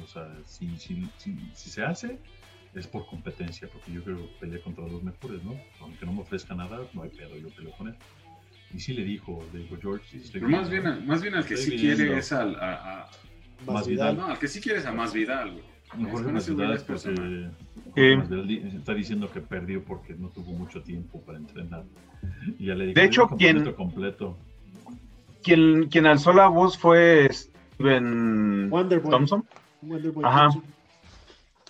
O 0.03 0.07
sea, 0.07 0.29
si, 0.45 0.69
si, 0.79 1.09
si, 1.17 1.35
si 1.55 1.71
se 1.71 1.83
hace, 1.83 2.19
es 2.75 2.87
por 2.87 3.07
competencia, 3.07 3.69
porque 3.73 3.93
yo 3.93 4.03
quiero 4.03 4.21
pelear 4.41 4.61
contra 4.63 4.87
los 4.87 5.03
mejores, 5.03 5.43
¿no? 5.45 5.55
Aunque 5.81 6.05
no 6.07 6.13
me 6.13 6.21
ofrezca 6.23 6.55
nada, 6.55 6.81
no 6.93 7.03
hay 7.03 7.11
pedo, 7.11 7.37
yo 7.37 7.49
peleo 7.51 7.73
con 7.77 7.89
él. 7.89 7.95
Y 8.75 8.81
sí 8.81 8.93
le 8.93 9.05
dijo, 9.05 9.45
le 9.53 9.61
dijo 9.61 9.77
George, 9.81 10.05
sí, 10.11 10.17
estoy 10.19 10.41
Pero 10.41 10.51
más 10.53 10.69
bien, 10.69 10.87
al- 10.87 11.05
más 11.07 11.23
bien 11.23 11.35
al 11.35 11.45
que 11.47 11.57
sí 11.57 11.77
quiere 11.77 12.19
es 12.19 12.33
al, 12.33 12.57
a, 12.57 13.03
a- 13.03 13.11
Más 13.71 13.87
Vidal. 13.87 14.17
no, 14.17 14.27
al 14.27 14.39
que 14.39 14.49
sí 14.49 14.61
quiere 14.61 14.79
es 14.81 14.87
a 14.87 14.93
más 14.93 15.13
Vidal, 15.13 15.53
güey. 15.53 15.65
Mejor 15.97 16.25
Con 16.25 16.33
que 16.33 16.39
ese 16.39 16.53
güey 16.53 16.67
Masvidal 16.67 16.77
es 16.77 16.83
personal. 16.83 17.53
porque 17.85 18.11
Sí. 18.11 18.17
Masvidal 18.17 18.49
di- 18.49 18.77
está 18.77 18.95
diciendo 18.95 19.31
que 19.31 19.41
perdió 19.41 19.85
porque 19.85 20.15
no 20.15 20.29
tuvo 20.31 20.51
mucho 20.53 20.83
tiempo 20.83 21.21
para 21.23 21.39
entrenar. 21.39 21.85
Y 22.59 22.67
ya 22.67 22.75
le 22.75 22.87
dijo, 22.87 22.99
De 23.01 23.07
hecho, 23.07 23.29
"Yo 23.31 23.37
quien- 23.37 23.57
completo, 23.59 23.77
completo. 23.77 24.39
Quien, 25.45 25.89
quien 25.89 26.07
alzó 26.07 26.33
la 26.33 26.49
voz 26.49 26.77
fue 26.77 27.29
Steven 27.31 28.71
Wonderboy. 28.73 29.11
Thompson. 29.11 29.45
Wonderboy 29.83 30.25
Ajá. 30.25 30.49
Thompson. 30.49 30.63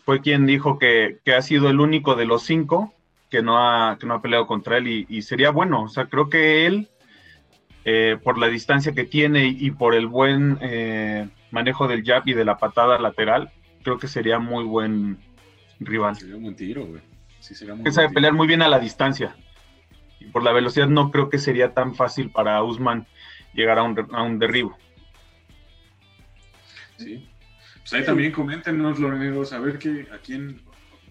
Fue 0.04 0.20
quien 0.20 0.46
dijo 0.46 0.78
que, 0.78 1.18
que 1.24 1.34
ha 1.34 1.42
sido 1.42 1.70
el 1.70 1.80
único 1.80 2.14
de 2.14 2.26
los 2.26 2.42
cinco 2.42 2.92
que 3.30 3.42
no 3.42 3.58
ha, 3.58 3.98
que 3.98 4.06
no 4.06 4.14
ha 4.14 4.22
peleado 4.22 4.46
contra 4.46 4.76
él 4.76 4.86
y, 4.86 5.06
y 5.08 5.22
sería 5.22 5.50
bueno. 5.50 5.82
O 5.82 5.88
sea, 5.88 6.06
creo 6.06 6.28
que 6.28 6.66
él, 6.66 6.88
eh, 7.84 8.18
por 8.22 8.38
la 8.38 8.48
distancia 8.48 8.92
que 8.92 9.04
tiene 9.04 9.46
y, 9.46 9.66
y 9.66 9.70
por 9.70 9.94
el 9.94 10.06
buen 10.06 10.58
eh, 10.60 11.28
manejo 11.50 11.88
del 11.88 12.04
jab 12.04 12.22
y 12.26 12.34
de 12.34 12.44
la 12.44 12.58
patada 12.58 12.98
lateral, 12.98 13.50
creo 13.82 13.98
que 13.98 14.08
sería 14.08 14.38
muy 14.38 14.64
buen 14.64 15.18
rival. 15.80 16.16
Sería 16.16 16.36
un 16.36 16.42
buen 16.42 16.56
tiro, 16.56 16.86
güey. 16.86 17.02
Sí, 17.40 17.54
sería 17.54 17.74
muy 17.74 17.84
Que 17.84 17.92
sabe 17.92 18.10
pelear 18.10 18.34
muy 18.34 18.46
bien 18.46 18.62
a 18.62 18.68
la 18.68 18.78
distancia. 18.78 19.34
Y 20.20 20.26
por 20.26 20.42
la 20.42 20.52
velocidad 20.52 20.88
no 20.88 21.10
creo 21.10 21.28
que 21.28 21.38
sería 21.38 21.74
tan 21.74 21.94
fácil 21.94 22.30
para 22.30 22.62
Usman 22.62 23.06
llegar 23.52 23.78
a 23.78 23.82
un, 23.82 23.98
a 24.12 24.22
un 24.22 24.38
derribo. 24.38 24.76
Sí. 26.96 27.28
Pues 27.84 27.92
ahí 27.92 28.04
también 28.06 28.32
coméntenos, 28.32 28.98
amigos, 28.98 29.52
a 29.52 29.58
ver 29.58 29.78
qué, 29.78 30.06
a 30.10 30.16
quién, 30.16 30.58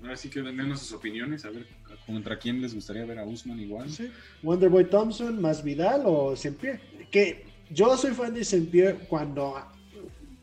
ahora 0.01 0.17
sí 0.17 0.27
que 0.29 0.41
denos 0.41 0.79
sus 0.79 0.93
opiniones, 0.93 1.45
a 1.45 1.51
ver 1.51 1.67
contra 2.07 2.39
quién 2.39 2.63
les 2.63 2.73
gustaría 2.73 3.05
ver 3.05 3.19
a 3.19 3.25
Usman 3.25 3.59
igual. 3.59 3.91
Sí. 3.91 4.11
Wonderboy 4.41 4.89
Thompson, 4.89 5.39
más 5.39 5.63
Vidal 5.63 6.01
o 6.05 6.33
Pierre. 6.59 6.81
Que 7.11 7.45
yo 7.69 7.95
soy 7.95 8.15
fan 8.15 8.33
de 8.33 8.43
Pierre 8.71 9.05
cuando, 9.07 9.55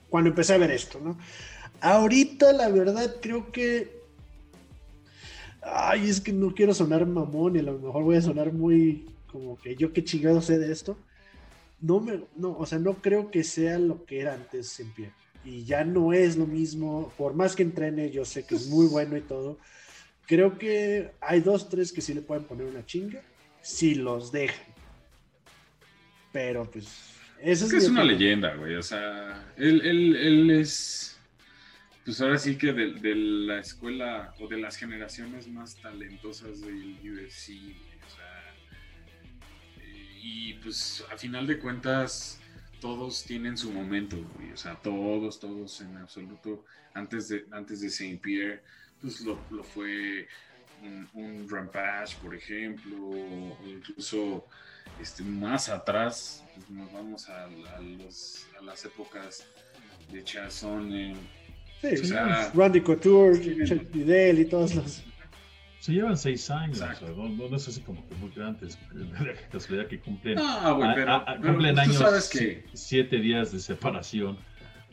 cuando 0.09 0.31
empecé 0.31 0.55
a 0.55 0.59
ver 0.59 0.71
esto, 0.71 1.01
¿no? 1.03 1.19
Ahorita, 1.81 2.53
la 2.53 2.69
verdad, 2.69 3.17
creo 3.21 3.51
que. 3.51 3.99
Ay, 5.63 6.09
es 6.09 6.21
que 6.21 6.33
no 6.33 6.55
quiero 6.55 6.73
sonar 6.73 7.05
mamón 7.07 7.57
y 7.57 7.59
a 7.59 7.63
lo 7.63 7.77
mejor 7.77 8.05
voy 8.05 8.17
a 8.17 8.23
sonar 8.23 8.53
muy 8.53 9.05
como 9.31 9.59
que 9.59 9.75
yo 9.75 9.93
qué 9.93 10.05
chingado 10.05 10.41
sé 10.41 10.61
de 10.61 10.71
esto. 10.71 10.97
No 11.81 11.99
me, 11.99 12.25
no, 12.37 12.57
o 12.57 12.67
sea, 12.67 12.79
no 12.79 12.95
creo 12.95 13.33
que 13.33 13.43
sea 13.43 13.81
lo 13.81 14.05
que 14.05 14.21
era 14.21 14.35
antes 14.35 14.81
Pierre. 14.95 15.20
Y 15.45 15.65
ya 15.65 15.85
no 15.85 16.13
es 16.13 16.37
lo 16.37 16.47
mismo, 16.47 17.13
por 17.17 17.35
más 17.35 17.57
que 17.57 17.63
entrene, 17.63 18.11
yo 18.11 18.25
sé 18.25 18.45
que 18.47 18.55
es 18.57 18.67
muy 18.69 18.87
bueno 18.87 19.17
y 19.17 19.23
todo. 19.23 19.59
Creo 20.27 20.59
que 20.59 21.13
hay 21.21 21.41
dos, 21.41 21.69
tres 21.69 21.93
que 21.93 22.01
sí 22.03 22.15
le 22.15 22.23
pueden 22.23 22.45
poner 22.45 22.67
una 22.67 22.85
chinga, 22.85 23.23
si 23.63 23.95
los 23.95 24.31
dejan. 24.33 24.67
Pero 26.33 26.71
pues, 26.71 26.87
esa 27.39 27.67
Es 27.67 27.71
que 27.71 27.79
es 27.79 27.89
una 27.89 28.03
opinión. 28.03 28.19
leyenda, 28.21 28.55
güey. 28.55 28.77
O 28.77 28.83
sea, 28.83 29.53
él, 29.57 29.81
él, 29.85 30.17
él 30.17 30.51
es. 30.51 31.19
Pues 32.05 32.21
ahora 32.21 32.39
sí 32.39 32.57
que 32.57 32.73
de, 32.73 32.95
de 32.95 33.15
la 33.15 33.61
escuela 33.61 34.35
o 34.41 34.49
de 34.49 34.59
las 34.59 34.77
generaciones 34.77 35.49
más 35.49 35.77
talentosas 35.77 36.61
del 36.61 36.99
UFC, 37.03 37.51
o 38.07 38.11
sea. 38.11 38.57
Y 40.23 40.55
pues 40.55 41.05
a 41.13 41.17
final 41.19 41.47
de 41.47 41.59
cuentas, 41.59 42.40
todos 42.81 43.25
tienen 43.25 43.57
su 43.57 43.71
momento, 43.73 44.17
güey. 44.37 44.53
O 44.53 44.57
sea, 44.57 44.75
todos, 44.77 45.39
todos 45.39 45.81
en 45.81 45.97
absoluto. 45.99 46.65
Antes 46.95 47.29
de, 47.29 47.45
antes 47.53 47.81
de 47.81 47.91
Saint 47.91 48.21
Pierre, 48.21 48.63
pues 49.01 49.21
lo, 49.21 49.39
lo 49.51 49.63
fue 49.63 50.27
un, 50.83 51.09
un 51.15 51.49
Rampage, 51.49 52.17
por 52.23 52.35
ejemplo, 52.35 52.97
o 52.99 53.57
incluso 53.69 54.47
este, 55.01 55.23
más 55.23 55.69
atrás, 55.69 56.43
pues 56.55 56.71
nos 56.71 56.93
vamos 56.93 57.29
a, 57.29 57.45
a 57.45 57.81
los- 57.81 58.47
a 58.59 58.63
las 58.63 58.85
épocas 58.85 59.45
de 60.11 60.25
Chazón. 60.25 60.91
Sí, 61.81 61.87
o 62.03 62.05
sea, 62.05 62.51
Randy 62.55 62.81
Couture, 62.83 63.65
Chuck 63.67 63.95
Liddell 63.95 64.41
y 64.41 64.45
todos 64.47 64.75
los. 64.75 65.03
Se 65.81 65.93
llevan 65.93 66.17
seis 66.19 66.51
años, 66.51 66.81
o 66.81 66.95
sea, 66.95 67.11
no, 67.17 67.29
no- 67.31 67.49
no 67.49 67.57
es 67.57 67.67
así 67.67 67.81
como 67.81 68.07
que 68.07 68.15
muy 68.17 68.31
grandes. 68.31 68.79
De 68.93 69.35
casualidad 69.51 69.89
que 69.89 69.99
cumplen, 69.99 70.35
No, 70.37 70.47
a- 70.85 70.95
pero, 70.95 71.11
a- 71.13 71.17
a- 71.17 71.25
pero 71.41 71.53
cumplen 71.55 71.75
tú 71.75 71.81
años 71.81 71.97
sabes 71.97 72.29
que. 72.29 72.65
siete 72.75 73.17
días 73.19 73.51
de 73.51 73.59
separación. 73.61 74.39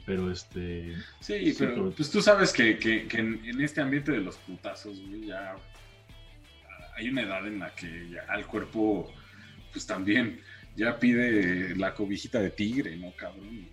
Pero 0.05 0.31
este. 0.31 0.95
Sí, 1.19 1.51
Sí, 1.51 1.55
pero 1.59 1.73
pero- 1.75 1.91
pues 1.91 2.09
tú 2.09 2.21
sabes 2.21 2.53
que, 2.53 2.79
que- 2.79 3.05
que 3.07 3.17
en, 3.19 3.41
en 3.43 3.59
este 3.61 3.81
ambiente 3.81 4.13
de 4.13 4.19
los 4.21 4.37
putazos, 4.37 4.97
güey, 5.05 5.25
ya 5.27 5.55
hay 6.95 7.09
una 7.09 7.21
edad 7.23 7.45
en 7.45 7.59
la 7.59 7.69
que 7.75 8.09
ya 8.09 8.21
el 8.35 8.45
cuerpo, 8.45 9.11
pues 9.73 9.85
también 9.85 10.39
ya 10.77 10.97
pide 10.97 11.75
la 11.75 11.93
cobijita 11.93 12.39
de 12.39 12.49
tigre, 12.51 12.95
¿no, 12.95 13.11
cabrón? 13.17 13.67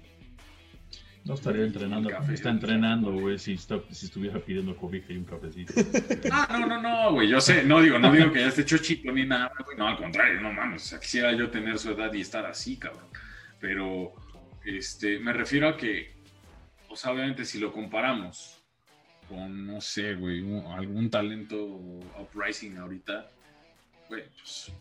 No 1.24 1.34
estaría 1.34 1.64
entrenando. 1.64 2.10
Está 2.30 2.50
entrenando, 2.50 3.12
güey, 3.12 3.38
si, 3.38 3.54
está- 3.54 3.80
si 3.90 4.06
estuviera 4.06 4.38
pidiendo 4.44 4.76
cobija 4.76 5.12
y 5.12 5.16
un 5.16 5.24
cafecito. 5.24 5.72
Ah, 6.30 6.58
no, 6.60 6.66
no, 6.66 6.82
no, 6.82 7.12
güey, 7.14 7.28
yo 7.28 7.40
sé, 7.40 7.64
no 7.64 7.80
digo, 7.80 7.98
no 7.98 8.12
digo 8.12 8.30
que 8.32 8.40
ya 8.40 8.48
esté 8.48 8.64
chochito 8.64 9.10
ni 9.12 9.24
nada, 9.24 9.50
güey, 9.64 9.76
no, 9.78 9.86
al 9.88 9.96
contrario, 9.96 10.40
no 10.40 10.52
mames, 10.52 10.82
o 10.82 10.86
sea, 10.86 11.00
quisiera 11.00 11.32
yo 11.32 11.50
tener 11.50 11.78
su 11.78 11.90
edad 11.92 12.12
y 12.12 12.20
estar 12.20 12.44
así, 12.44 12.76
cabrón, 12.76 13.06
pero, 13.60 14.12
este, 14.64 15.18
me 15.18 15.32
refiero 15.32 15.68
a 15.68 15.76
que, 15.76 16.14
o 16.88 16.96
sea, 16.96 17.12
obviamente 17.12 17.44
si 17.44 17.58
lo 17.58 17.72
comparamos 17.72 18.62
con, 19.28 19.66
no 19.66 19.80
sé, 19.80 20.14
güey, 20.16 20.40
algún 20.76 21.08
talento 21.08 21.64
uprising 21.64 22.76
ahorita, 22.76 23.30
güey, 24.08 24.24
pues, 24.38 24.72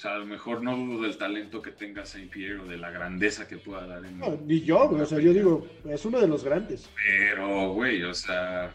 o 0.00 0.02
sea, 0.02 0.14
a 0.14 0.18
lo 0.18 0.24
mejor 0.24 0.62
no 0.62 0.74
dudo 0.74 1.02
del 1.02 1.18
talento 1.18 1.60
que 1.60 1.72
tenga 1.72 2.06
Saint 2.06 2.30
Pierre 2.30 2.60
o 2.60 2.64
de 2.64 2.78
la 2.78 2.90
grandeza 2.90 3.46
que 3.46 3.58
pueda 3.58 3.86
dar 3.86 4.02
en... 4.02 4.18
No, 4.18 4.38
ni 4.46 4.62
yo, 4.62 4.88
güey, 4.88 5.02
o 5.02 5.04
sea, 5.04 5.20
yo 5.20 5.34
digo, 5.34 5.66
es 5.86 6.06
uno 6.06 6.18
de 6.18 6.26
los 6.26 6.42
grandes. 6.42 6.88
Pero, 6.96 7.74
güey, 7.74 8.02
o 8.04 8.14
sea, 8.14 8.72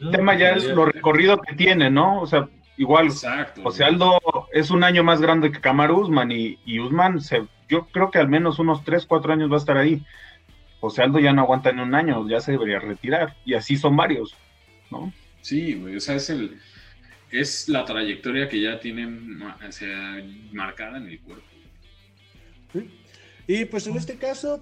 El 0.00 0.10
tema 0.10 0.36
ya 0.36 0.50
es 0.50 0.64
lo 0.64 0.84
recorrido 0.84 1.38
que 1.38 1.54
tiene, 1.54 1.90
¿no? 1.90 2.20
O 2.20 2.26
sea, 2.26 2.48
igual, 2.76 3.06
exacto. 3.06 3.60
o 3.62 3.70
sea, 3.70 3.86
Aldo 3.86 4.18
es 4.52 4.72
un 4.72 4.82
año 4.82 5.04
más 5.04 5.20
grande 5.20 5.52
que 5.52 5.60
Kamaru 5.60 6.00
Usman 6.00 6.32
y, 6.32 6.58
y 6.64 6.80
Usman, 6.80 7.20
se, 7.20 7.46
yo 7.68 7.86
creo 7.92 8.10
que 8.10 8.18
al 8.18 8.28
menos 8.28 8.58
unos 8.58 8.82
3, 8.82 9.06
4 9.06 9.32
años 9.32 9.52
va 9.52 9.54
a 9.54 9.58
estar 9.58 9.76
ahí. 9.76 10.04
O 10.80 10.90
sea, 10.90 11.04
Aldo 11.04 11.20
ya 11.20 11.32
no 11.32 11.42
aguanta 11.42 11.70
ni 11.70 11.82
un 11.82 11.94
año, 11.94 12.28
ya 12.28 12.40
se 12.40 12.50
debería 12.50 12.80
retirar. 12.80 13.36
Y 13.44 13.54
así 13.54 13.76
son 13.76 13.94
varios, 13.94 14.34
¿no? 14.90 15.12
Sí, 15.40 15.74
güey, 15.74 15.94
o 15.94 16.00
sea, 16.00 16.16
es 16.16 16.30
el 16.30 16.58
es 17.40 17.68
la 17.68 17.84
trayectoria 17.84 18.48
que 18.48 18.60
ya 18.60 18.78
tienen 18.80 19.38
marcada 20.52 20.98
en 20.98 21.06
el 21.08 21.20
cuerpo. 21.20 21.44
Y 23.46 23.64
pues 23.66 23.86
en 23.86 23.96
este 23.96 24.16
caso, 24.16 24.60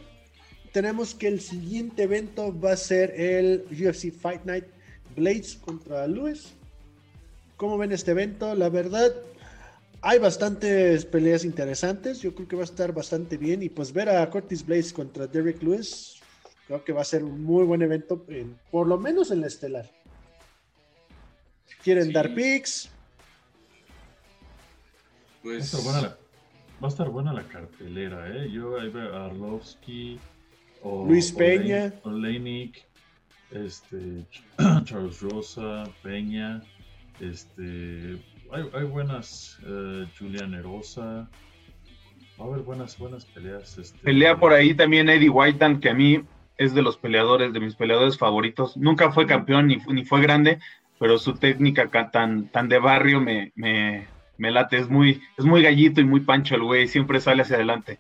tenemos 0.73 1.15
que 1.15 1.29
el 1.29 1.41
siguiente 1.41 2.03
evento 2.05 2.59
va 2.59 2.73
a 2.73 2.77
ser 2.77 3.13
el 3.19 3.65
UFC 3.71 4.11
Fight 4.13 4.45
Night 4.45 4.65
Blades 5.17 5.57
contra 5.57 6.07
Lewis. 6.07 6.55
¿Cómo 7.57 7.79
ven 7.79 7.93
este 7.93 8.11
evento? 8.11 8.55
La 8.55 8.69
verdad, 8.71 9.13
hay 10.01 10.19
bastantes 10.19 11.05
peleas 11.05 11.45
interesantes. 11.45 12.21
Yo 12.23 12.35
creo 12.35 12.49
que 12.49 12.57
va 12.57 12.63
a 12.63 12.65
estar 12.65 12.93
bastante 12.93 13.37
bien. 13.37 13.63
Y 13.63 13.69
pues 13.69 13.93
ver 13.93 14.09
a 14.09 14.29
Curtis 14.31 14.65
Blades 14.67 14.93
contra 14.93 15.27
Derek 15.27 15.63
Lewis, 15.63 16.19
Creo 16.69 16.85
que 16.85 16.93
va 16.93 17.03
a 17.03 17.05
ser 17.05 17.25
un 17.25 17.43
muy 17.43 17.65
buen 17.65 17.83
evento, 17.83 18.25
en- 18.29 18.57
por 18.71 18.87
lo 18.87 18.97
menos 18.97 19.33
en 19.33 19.41
la 19.41 19.49
estelar. 19.49 19.91
¿Quieren 21.83 22.07
Sí. 22.07 22.13
dar 22.13 22.35
picks? 22.35 22.89
Va 22.89 22.93
a 25.39 25.43
Pues 25.43 25.65
estar 25.75 25.83
buena 25.83 26.01
la, 26.03 26.09
va 26.81 26.87
a 26.87 26.89
estar 26.89 27.09
buena 27.11 27.33
la 27.33 27.43
cartelera, 27.45 28.29
¿eh? 28.29 28.51
Yo 28.51 28.79
ahí 28.81 28.89
veo 28.89 29.15
a 29.17 29.27
Arlovsky, 29.27 30.19
o, 30.83 31.07
Luis 31.07 31.33
o 31.35 31.39
Peña. 31.39 31.93
Oleinik, 32.05 32.85
este, 33.51 34.25
Charles 34.85 35.21
Rosa, 35.21 35.85
Peña, 36.03 36.63
este, 37.21 38.19
hay, 38.53 38.63
hay 38.73 38.85
buenas, 38.85 39.59
eh, 39.67 40.07
Julian 40.19 40.55
Erosa, 40.55 41.29
va 42.41 42.45
a 42.45 42.49
haber 42.49 42.61
buenas, 42.63 42.97
buenas 42.99 43.25
peleas. 43.27 43.77
Este, 43.79 43.99
Pelea 43.99 44.39
por 44.39 44.53
ahí 44.53 44.75
también 44.75 45.09
Eddie 45.09 45.29
Whiteman, 45.29 45.81
que 45.81 45.91
a 45.91 45.95
mí 45.95 46.23
es 46.57 46.73
de 46.75 46.83
los 46.83 46.97
peleadores, 46.97 47.53
de 47.53 47.59
mis 47.61 47.75
peleadores 47.75 48.17
favoritos. 48.17 48.77
Nunca 48.77 49.11
fue 49.13 49.27
campeón 49.27 49.67
ni, 49.67 49.77
ni 49.89 50.05
fue 50.05 50.21
grande, 50.23 50.61
pero 51.03 51.19
su 51.19 51.35
técnica 51.35 51.91
ca- 51.91 52.13
tan, 52.13 52.47
tan 52.47 52.69
de 52.69 52.79
barrio 52.79 53.21
me, 53.21 53.51
me, 53.57 54.07
me 54.39 54.53
late. 54.53 54.77
Es 54.77 54.89
muy, 54.89 55.21
es 55.37 55.45
muy 55.45 55.61
gallito 55.61 56.01
y 56.01 56.05
muy 56.05 56.21
pancho 56.21 56.55
el 56.55 56.63
güey, 56.63 56.87
siempre 56.87 57.21
sale 57.21 57.43
hacia 57.43 57.57
adelante. 57.57 57.99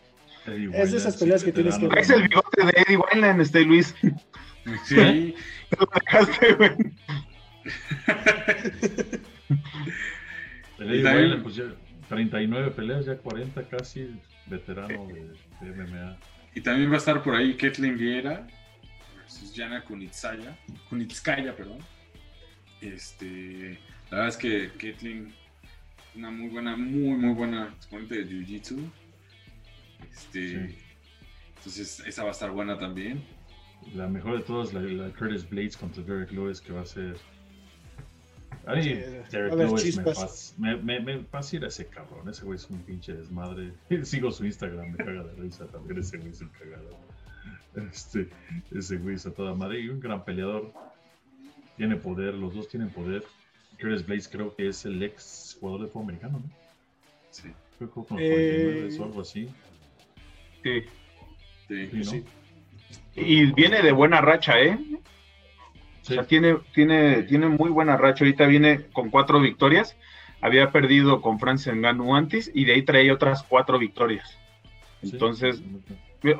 Es 0.72 0.92
de 0.92 0.98
esas 0.98 1.16
peleas 1.16 1.40
sí, 1.40 1.46
que 1.46 1.52
tienes 1.52 1.78
que. 1.78 1.88
Es 1.98 2.10
el 2.10 2.22
bigote 2.28 2.64
de 2.64 2.70
Eddie 2.80 2.96
Wineland, 2.98 3.40
este 3.40 3.62
Luis. 3.62 3.92
sí, 4.84 5.34
Lo 5.76 5.88
dejaste, 5.92 6.54
güey. 6.54 6.70
El 10.78 10.90
Eddie 10.92 11.04
Wineland, 11.04 11.42
pues 11.42 11.56
ya 11.56 11.64
39 12.08 12.70
peleas, 12.70 13.04
ya 13.04 13.16
40 13.16 13.64
casi, 13.64 14.14
veterano 14.46 15.08
de, 15.08 15.66
de 15.66 15.74
MMA. 15.74 16.18
y 16.54 16.60
también 16.60 16.88
va 16.88 16.94
a 16.94 16.98
estar 16.98 17.20
por 17.20 17.34
ahí 17.34 17.54
Kathleen 17.56 17.98
Vieira 17.98 18.46
versus 19.16 19.52
Jana 19.56 19.82
Kunitskaya, 19.82 20.56
Kunitskaya, 20.88 21.56
perdón. 21.56 21.78
Este, 22.82 23.78
la 24.10 24.18
verdad 24.18 24.28
es 24.28 24.36
que 24.36 24.70
Kathleen 24.72 25.32
una 26.14 26.30
muy 26.30 26.48
buena, 26.48 26.76
muy 26.76 27.16
muy 27.16 27.34
buena 27.34 27.68
exponente 27.76 28.16
de 28.16 28.26
Jiu-Jitsu. 28.26 28.78
Este, 30.12 30.68
Sí. 30.68 30.78
entonces 31.56 32.00
esa 32.06 32.22
va 32.22 32.28
a 32.28 32.32
estar 32.32 32.50
buena 32.50 32.78
también. 32.78 33.22
La 33.94 34.06
mejor 34.09 34.38
de 34.38 34.44
todas, 34.44 34.72
la, 34.72 34.80
la 34.80 35.10
Curtis 35.10 35.48
Blades 35.48 35.76
contra 35.76 36.02
Derek 36.02 36.30
Lewis, 36.32 36.60
que 36.60 36.72
va 36.72 36.82
a 36.82 36.86
ser. 36.86 37.16
Ay, 38.66 38.82
Sí, 38.82 38.90
Derek 39.30 39.52
haber 39.52 39.68
Lewis 39.68 39.96
me, 39.96 40.04
fas- 40.04 40.54
me, 40.59 40.76
me, 40.76 41.00
me 41.00 41.24
fascina 41.24 41.66
ese 41.68 41.86
cabrón. 41.86 42.28
Ese 42.28 42.44
güey 42.44 42.56
es 42.56 42.68
un 42.70 42.80
pinche 42.82 43.12
desmadre. 43.14 43.72
Sigo 44.04 44.30
su 44.30 44.44
Instagram, 44.44 44.90
me 44.92 44.96
caga 44.98 45.24
de 45.24 45.34
risa 45.42 45.66
también. 45.66 45.98
Ese 45.98 46.18
güey 46.18 46.30
es 46.30 46.40
un 46.42 46.48
cagado. 46.50 46.98
Este, 47.90 48.28
ese 48.70 48.98
güey 48.98 49.14
es 49.16 49.26
a 49.26 49.32
toda 49.32 49.54
madre. 49.54 49.80
Y 49.80 49.88
un 49.88 49.98
gran 49.98 50.24
peleador. 50.24 50.72
Tiene 51.76 51.96
poder, 51.96 52.34
los 52.34 52.54
dos 52.54 52.68
tienen 52.68 52.90
poder. 52.90 53.24
Curtis 53.80 54.06
Blades 54.06 54.28
creo 54.28 54.54
que 54.54 54.68
es 54.68 54.84
el 54.84 55.02
ex 55.02 55.56
jugador 55.60 55.82
de 55.82 55.86
fútbol 55.88 56.04
americano, 56.04 56.40
¿no? 56.44 56.50
Sí, 57.30 57.48
Creo 57.78 57.88
que 57.92 57.94
con 58.08 58.18
Eh, 58.20 58.30
49 58.30 58.98
o 59.00 59.04
algo 59.04 59.20
así. 59.22 59.48
Sí. 60.62 60.82
sí. 61.68 61.88
Sí, 61.90 61.96
¿no? 61.98 62.04
sí. 62.04 62.24
Y 63.16 63.46
viene 63.52 63.82
de 63.82 63.92
buena 63.92 64.20
racha, 64.20 64.60
¿eh? 64.60 64.78
O 64.92 66.04
Sí. 66.04 66.14
sea, 66.14 66.24
tiene, 66.24 66.56
tiene, 66.74 67.22
tiene 67.22 67.48
muy 67.48 67.70
buena 67.70 67.96
racha. 67.96 68.24
Ahorita 68.24 68.46
viene 68.46 68.82
con 68.92 69.10
cuatro 69.10 69.40
victorias. 69.40 69.96
Había 70.40 70.70
perdido 70.72 71.20
con 71.22 71.38
Francis 71.38 71.72
Ngannou 71.74 72.14
antes 72.14 72.50
y 72.54 72.64
de 72.64 72.74
ahí 72.74 72.82
traía 72.82 73.14
otras 73.14 73.42
cuatro 73.44 73.78
victorias. 73.78 74.28
Sí. 75.02 75.10
Entonces, 75.12 75.62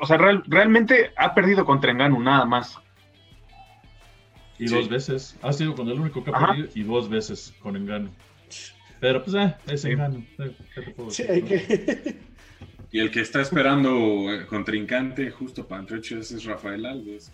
o 0.01 0.05
sea, 0.05 0.17
real- 0.17 0.43
realmente 0.47 1.11
ha 1.17 1.33
perdido 1.33 1.65
contra 1.65 1.93
Ngannou 1.93 2.19
nada 2.21 2.45
más. 2.45 2.77
Y 4.63 4.67
Sí. 4.67 4.75
dos 4.75 4.89
veces. 4.89 5.35
Ha 5.41 5.51
sido 5.53 5.75
con 5.75 5.87
el 5.89 5.99
único 5.99 6.23
que 6.23 6.31
ha 6.31 6.47
perdido 6.47 6.69
y 6.75 6.83
dos 6.83 7.09
veces 7.09 7.53
con 7.59 7.75
Engano. 7.75 8.09
Pero 8.99 9.23
pues, 9.23 9.35
eh, 9.35 9.55
es 9.67 9.81
Sí. 9.81 9.89
Engano. 9.91 10.23
Eh. 10.39 12.19
Y 12.91 12.99
el 12.99 13.09
que 13.09 13.21
está 13.21 13.41
esperando 13.41 14.31
eh, 14.31 14.45
contrincante 14.45 15.31
justo 15.31 15.67
para 15.67 15.81
entre 15.81 15.97
ocho 15.97 16.19
es 16.19 16.43
Rafael 16.45 16.85
Alves. 16.85 17.31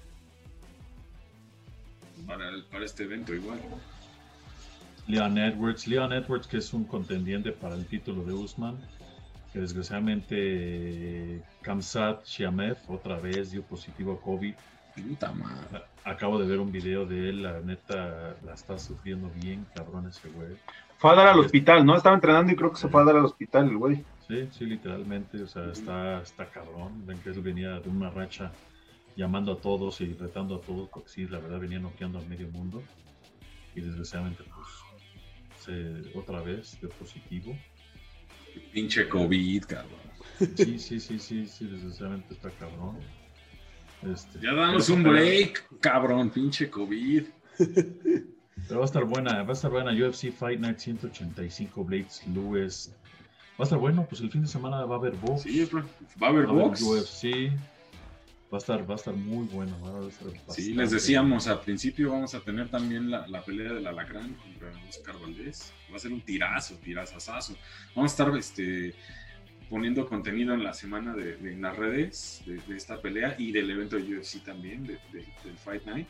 Para, 2.25 2.47
el- 2.49 2.63
para 2.65 2.85
este 2.85 3.03
evento 3.03 3.33
igual. 3.35 3.59
Leon 5.07 5.37
Edwards. 5.37 5.85
Leon 5.85 6.13
Edwards, 6.13 6.47
que 6.47 6.57
es 6.57 6.73
un 6.73 6.85
contendiente 6.85 7.51
para 7.51 7.75
el 7.75 7.85
título 7.85 8.23
de 8.23 8.31
Usman. 8.33 8.77
Que 9.51 9.59
desgraciadamente 9.59 11.41
Kamsat 11.61 12.23
Shiamev 12.25 12.77
otra 12.87 13.19
vez 13.19 13.51
dio 13.51 13.61
positivo 13.63 14.13
a 14.13 14.21
COVID. 14.21 14.53
Puta 15.07 15.31
madre. 15.31 15.83
Acabo 16.03 16.39
de 16.39 16.47
ver 16.47 16.59
un 16.59 16.71
video 16.71 17.05
de 17.05 17.29
él, 17.29 17.43
la 17.43 17.59
neta 17.61 18.35
la 18.45 18.53
está 18.53 18.77
sufriendo 18.79 19.29
bien, 19.41 19.65
cabrón 19.75 20.07
ese 20.07 20.29
güey. 20.29 20.57
Fue 20.97 21.11
a 21.11 21.15
dar 21.15 21.27
al 21.27 21.39
hospital, 21.39 21.85
¿no? 21.85 21.95
Estaba 21.95 22.15
entrenando 22.15 22.51
y 22.51 22.55
creo 22.55 22.71
que 22.71 22.77
se 22.77 22.89
fue 22.89 23.01
a 23.01 23.05
dar 23.05 23.15
al 23.15 23.25
hospital 23.25 23.69
el 23.69 23.77
güey. 23.77 24.03
Sí, 24.27 24.47
sí, 24.51 24.65
literalmente, 24.65 25.41
o 25.41 25.47
sea, 25.47 25.71
está, 25.71 26.21
está 26.21 26.45
cabrón. 26.45 27.05
Ven 27.05 27.19
que 27.19 27.29
él 27.29 27.41
venía 27.41 27.79
de 27.79 27.89
una 27.89 28.09
racha 28.09 28.51
llamando 29.15 29.53
a 29.53 29.57
todos 29.57 30.01
y 30.01 30.13
retando 30.13 30.55
a 30.55 30.61
todos, 30.61 30.89
porque 30.89 31.09
sí, 31.09 31.27
la 31.27 31.39
verdad 31.39 31.59
venía 31.59 31.79
noqueando 31.79 32.19
al 32.19 32.27
medio 32.27 32.47
mundo. 32.49 32.83
Y 33.75 33.81
desgraciadamente, 33.81 34.43
pues, 34.43 34.67
se, 35.59 36.17
otra 36.17 36.41
vez 36.41 36.77
dio 36.79 36.89
positivo. 36.89 37.57
Pinche 38.73 39.07
COVID, 39.07 39.63
cabrón. 39.65 39.99
Sí, 40.55 40.79
sí, 40.79 40.99
sí, 40.99 41.19
sí, 41.19 41.47
sí, 41.47 41.65
desgraciadamente 41.65 42.33
está 42.33 42.49
cabrón. 42.51 42.97
Este, 44.03 44.39
Ya 44.39 44.51
pero- 44.51 44.93
un 44.93 45.03
break, 45.03 45.79
cabrón, 45.79 46.29
pinche 46.29 46.69
COVID. 46.69 47.23
Pero 48.67 48.81
va 48.81 48.85
a 48.85 48.87
estar 48.87 49.03
buena, 49.05 49.41
va 49.43 49.49
a 49.49 49.53
estar 49.53 49.71
buena. 49.71 49.91
UFC 49.91 50.31
Fight 50.31 50.59
Night 50.59 50.77
185 50.77 51.83
Blades 51.85 52.21
Lewis. 52.27 52.93
Va 53.59 53.59
a 53.59 53.63
estar 53.63 53.79
bueno, 53.79 54.05
pues 54.07 54.21
el 54.21 54.29
fin 54.29 54.41
de 54.41 54.47
semana 54.47 54.83
va 54.85 54.95
a 54.95 54.97
haber 54.99 55.15
box. 55.15 55.41
Sí, 55.43 55.67
va 56.21 56.27
a 56.27 56.29
haber 56.29 56.45
va 56.47 56.51
haber 56.51 56.63
box. 56.65 56.81
UFC. 56.81 57.51
Va 58.51 58.57
a 58.57 58.57
estar, 58.57 58.87
va 58.89 58.93
a 58.93 58.97
estar 58.97 59.13
muy 59.15 59.47
bueno. 59.47 59.75
va 59.81 60.05
a 60.05 60.07
estar 60.07 60.27
Sí, 60.53 60.73
les 60.73 60.91
decíamos 60.91 61.47
al 61.47 61.61
principio, 61.61 62.11
vamos 62.11 62.35
a 62.35 62.41
tener 62.41 62.69
también 62.69 63.09
la, 63.09 63.25
la 63.27 63.43
pelea 63.43 63.73
del 63.73 63.87
Alacrán 63.87 64.33
contra 64.35 64.71
Oscar 64.87 65.15
Valdés. 65.19 65.71
Va 65.91 65.95
a 65.95 65.99
ser 65.99 66.11
un 66.11 66.21
tirazo, 66.21 66.75
tirazazazo. 66.75 67.55
Vamos 67.95 68.11
a 68.11 68.13
estar 68.23 68.37
este, 68.37 68.93
poniendo 69.69 70.07
contenido 70.07 70.53
en 70.53 70.63
la 70.63 70.73
semana 70.73 71.13
de, 71.15 71.37
de- 71.37 71.53
en 71.53 71.61
las 71.61 71.75
redes 71.77 72.41
de, 72.45 72.57
de 72.57 72.75
esta 72.77 73.01
pelea 73.01 73.35
y 73.37 73.51
del 73.51 73.69
evento 73.69 73.97
de 73.97 74.17
UFC 74.17 74.43
también, 74.43 74.83
de- 74.85 74.99
de- 75.13 75.25
del 75.43 75.57
Fight 75.57 75.85
Night. 75.85 76.07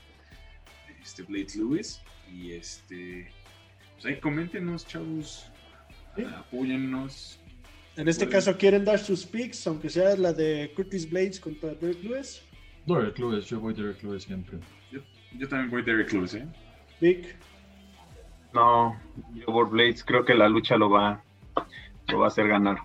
Este, 1.02 1.24
Blades 1.24 1.56
Lewis. 1.56 2.02
Y 2.32 2.52
este, 2.52 3.32
pues 3.94 4.06
ahí 4.06 4.20
coméntenos, 4.20 4.86
chavos. 4.88 5.50
Sí. 6.16 6.24
Apóyennos. 6.24 7.40
En 7.96 8.08
este 8.08 8.26
Bueno. 8.26 8.38
caso, 8.38 8.58
¿quieren 8.58 8.86
dar 8.86 9.00
sus 9.00 9.26
picks? 9.26 9.66
Aunque 9.68 9.90
sea 9.90 10.16
la 10.16 10.32
de 10.34 10.72
Curtis 10.76 11.10
Blades 11.10 11.40
contra 11.40 11.74
Derek 11.74 12.02
Lewis. 12.04 12.42
Derek 12.86 13.18
Lewis, 13.20 13.46
yo 13.46 13.60
voy 13.60 13.74
Derek 13.74 14.02
Lewis 14.04 14.24
siempre. 14.24 14.60
Yo 15.38 15.48
también 15.48 15.70
voy 15.70 15.84
Derek 15.84 16.12
Lewis, 16.14 16.34
¿eh? 16.34 16.48
Vic. 17.00 17.36
No, 18.54 19.00
yo 19.36 19.46
por 19.46 19.70
Blades 19.70 20.04
creo 20.04 20.26
que 20.26 20.34
la 20.34 20.50
lucha 20.50 20.76
lo 20.76 20.90
va, 20.90 21.24
lo 22.08 22.20
va 22.20 22.26
a 22.26 22.28
hacer 22.30 22.48
ganar. 22.48 22.78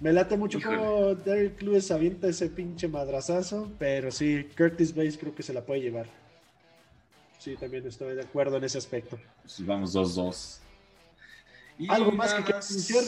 Me 0.00 0.12
late 0.12 0.36
mucho 0.36 0.58
Híjole. 0.58 0.76
como 0.78 1.14
Derek 1.14 1.60
Lewis 1.62 1.90
avienta 1.90 2.26
ese 2.26 2.48
pinche 2.48 2.88
madrazazo, 2.88 3.70
pero 3.78 4.10
sí, 4.10 4.46
Curtis 4.56 4.94
Blades 4.94 5.18
creo 5.18 5.34
que 5.34 5.42
se 5.42 5.52
la 5.52 5.64
puede 5.64 5.82
llevar. 5.82 6.06
Sí, 7.38 7.54
también 7.56 7.86
estoy 7.86 8.14
de 8.14 8.22
acuerdo 8.22 8.56
en 8.56 8.64
ese 8.64 8.78
aspecto. 8.78 9.18
Pues 9.42 9.64
vamos 9.64 9.94
2-2. 9.94 10.58
Y 11.78 11.90
¿Algo 11.90 12.12
más 12.12 12.34
que 12.34 12.42
quieras 12.44 12.70
anunciar? 12.70 13.04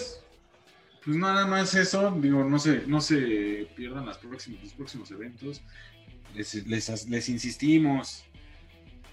Pues 1.04 1.16
nada 1.16 1.46
más 1.46 1.74
eso, 1.74 2.10
digo, 2.20 2.44
no 2.44 2.58
se, 2.58 2.86
no 2.86 3.00
se 3.00 3.68
pierdan 3.74 4.06
las 4.06 4.18
próximas, 4.18 4.62
los 4.62 4.72
próximos 4.72 5.10
eventos. 5.10 5.60
Les, 6.34 6.66
les, 6.66 7.08
les 7.08 7.28
insistimos, 7.28 8.24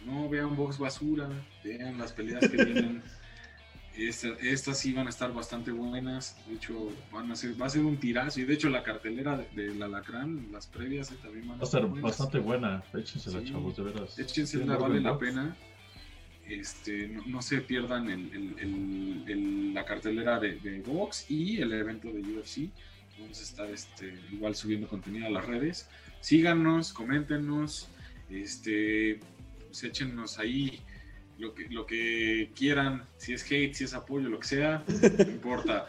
no 0.06 0.30
vean 0.30 0.56
box 0.56 0.78
basura, 0.78 1.30
vean 1.64 1.98
las 1.98 2.14
peleas 2.14 2.48
que 2.48 2.56
vienen. 2.66 3.02
Esta- 4.08 4.36
estas 4.42 4.80
sí 4.80 4.94
van 4.94 5.08
a 5.08 5.10
estar 5.10 5.34
bastante 5.34 5.72
buenas, 5.72 6.38
de 6.48 6.56
hecho 6.56 6.92
van 7.12 7.32
a 7.32 7.36
ser, 7.36 7.60
va 7.62 7.66
a 7.66 7.70
ser 7.70 7.82
un 7.84 7.98
tirazo 7.98 8.40
y 8.40 8.44
de 8.46 8.54
hecho 8.54 8.70
la 8.70 8.82
cartelera 8.84 9.38
de- 9.38 9.50
del 9.64 9.82
Alacrán, 9.84 10.48
las 10.52 10.68
previas 10.68 11.12
eh, 11.12 11.16
también 11.22 11.48
van 11.48 11.58
Va 11.58 11.62
a 11.64 11.66
estar 11.66 11.86
buenas. 11.86 12.04
bastante 12.04 12.40
buena. 12.40 12.84
Échensela, 12.94 13.40
Sí. 13.42 13.52
chavos, 13.52 13.76
de 13.76 13.84
veras. 13.84 14.18
Échensela, 14.18 14.64
Tienen 14.64 14.82
vale 14.82 15.02
la 15.02 15.18
pena. 15.18 15.58
Este, 16.48 17.08
no, 17.10 17.24
no 17.28 17.42
se 17.42 17.62
pierdan 17.62 18.10
el, 18.10 18.34
el- 18.34 18.56
el- 18.60 19.24
el- 19.28 19.74
la 19.74 19.86
cartelera 19.86 20.40
de, 20.40 20.54
de 20.60 20.80
Vox 20.82 21.30
y 21.30 21.62
el 21.62 21.72
evento 21.74 22.12
de 22.12 22.22
UFC. 22.22 22.70
Vamos 23.20 23.40
a 23.40 23.44
estar 23.44 23.70
este, 23.70 24.18
igual 24.32 24.56
subiendo 24.56 24.88
contenido 24.88 25.28
a 25.28 25.30
las 25.30 25.46
redes. 25.46 25.90
Síganos, 26.22 26.92
coméntenos, 26.94 27.90
este, 28.30 29.20
pues 29.68 29.84
échennos 29.84 30.40
ahí 30.40 30.80
lo 31.40 31.56
que, 31.56 31.68
lo 31.70 31.86
que 31.86 32.52
quieran, 32.56 33.04
si 33.18 33.34
es 33.34 33.44
hate, 33.50 33.74
si 33.74 33.86
es 33.86 33.94
apoyo, 33.94 34.30
lo 34.30 34.40
que 34.40 34.48
sea, 34.48 34.84
no 34.88 35.24
importa. 35.32 35.88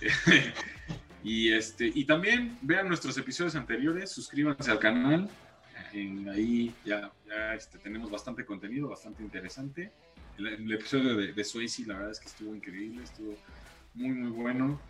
y, 1.24 1.52
este, 1.52 1.90
y 1.94 2.04
también 2.04 2.58
vean 2.60 2.88
nuestros 2.88 3.16
episodios 3.16 3.54
anteriores, 3.54 4.10
suscríbanse 4.10 4.70
al 4.70 4.78
canal, 4.80 5.30
ahí 6.32 6.74
ya, 6.84 7.10
ya 7.26 7.54
este, 7.54 7.78
tenemos 7.78 8.10
bastante 8.10 8.44
contenido, 8.44 8.88
bastante 8.88 9.22
interesante. 9.22 9.92
El, 10.36 10.72
episodio 10.72 11.16
de, 11.16 11.32
de 11.32 11.44
Swayze, 11.44 11.86
la 11.86 11.94
verdad 11.94 12.10
es 12.10 12.20
que 12.20 12.28
estuvo 12.28 12.54
increíble, 12.54 13.04
estuvo 13.04 13.36
muy, 13.94 14.10
muy 14.10 14.30
bueno. 14.30 14.80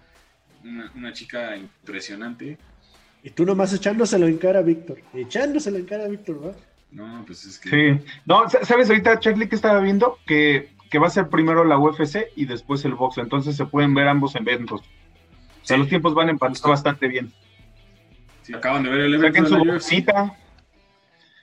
Una, 0.62 0.92
una 0.94 1.12
chica 1.12 1.56
impresionante. 1.56 2.58
Y 3.22 3.30
tú 3.30 3.44
nomás 3.44 3.72
echándoselo 3.72 4.26
en 4.26 4.38
cara 4.38 4.60
a 4.60 4.62
Víctor. 4.62 5.00
Echándoselo 5.12 5.78
en 5.78 5.86
cara 5.86 6.04
a 6.04 6.08
Víctor, 6.08 6.40
¿verdad? 6.40 6.56
No, 6.56 6.69
pues 7.26 7.44
es 7.44 7.58
que. 7.58 7.70
Sí. 7.70 8.04
No, 8.26 8.48
¿sabes 8.48 8.88
ahorita, 8.88 9.18
Charlie, 9.20 9.48
que 9.48 9.56
estaba 9.56 9.80
viendo? 9.80 10.18
Que, 10.26 10.70
que 10.90 10.98
va 10.98 11.06
a 11.06 11.10
ser 11.10 11.28
primero 11.28 11.64
la 11.64 11.78
UFC 11.78 12.28
y 12.36 12.46
después 12.46 12.84
el 12.84 12.94
box. 12.94 13.18
Entonces 13.18 13.56
se 13.56 13.66
pueden 13.66 13.94
ver 13.94 14.08
ambos 14.08 14.34
eventos. 14.36 14.80
O 14.80 15.64
sea, 15.64 15.76
los 15.76 15.88
tiempos 15.88 16.14
van 16.14 16.28
empatados 16.28 16.62
bastante 16.62 17.08
bien. 17.08 17.32
Sí, 18.42 18.54
acaban 18.54 18.82
de 18.82 18.90
ver 18.90 19.00
el 19.00 19.14
evento 19.14 19.44
de 19.44 19.64
la 19.64 19.74
UFC. 19.74 20.04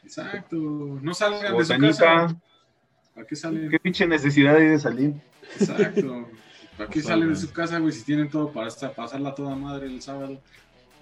Exacto. 0.03 0.57
No 0.57 1.14
salgan 1.14 1.57
de 1.57 1.65
su 1.65 1.78
casa. 1.78 2.36
¿Para 3.14 3.28
qué 3.28 3.36
salen? 3.36 3.69
¿Qué 3.69 3.80
pinche 3.80 4.06
necesidad 4.06 4.56
hay 4.56 4.68
de 4.68 4.80
salir? 4.80 5.14
Exacto. 5.60 6.30
¿Para 6.78 6.90
qué 6.90 7.02
salen 7.02 7.30
de 7.30 7.36
su 7.36 7.52
casa, 7.52 7.80
güey? 7.80 7.91
Si 7.91 8.03
tienen 8.03 8.30
todo 8.30 8.52
para 8.52 8.69
pasarla 8.95 9.34
toda 9.34 9.56
madre 9.56 9.88
el 9.88 10.02
sábado. 10.02 10.41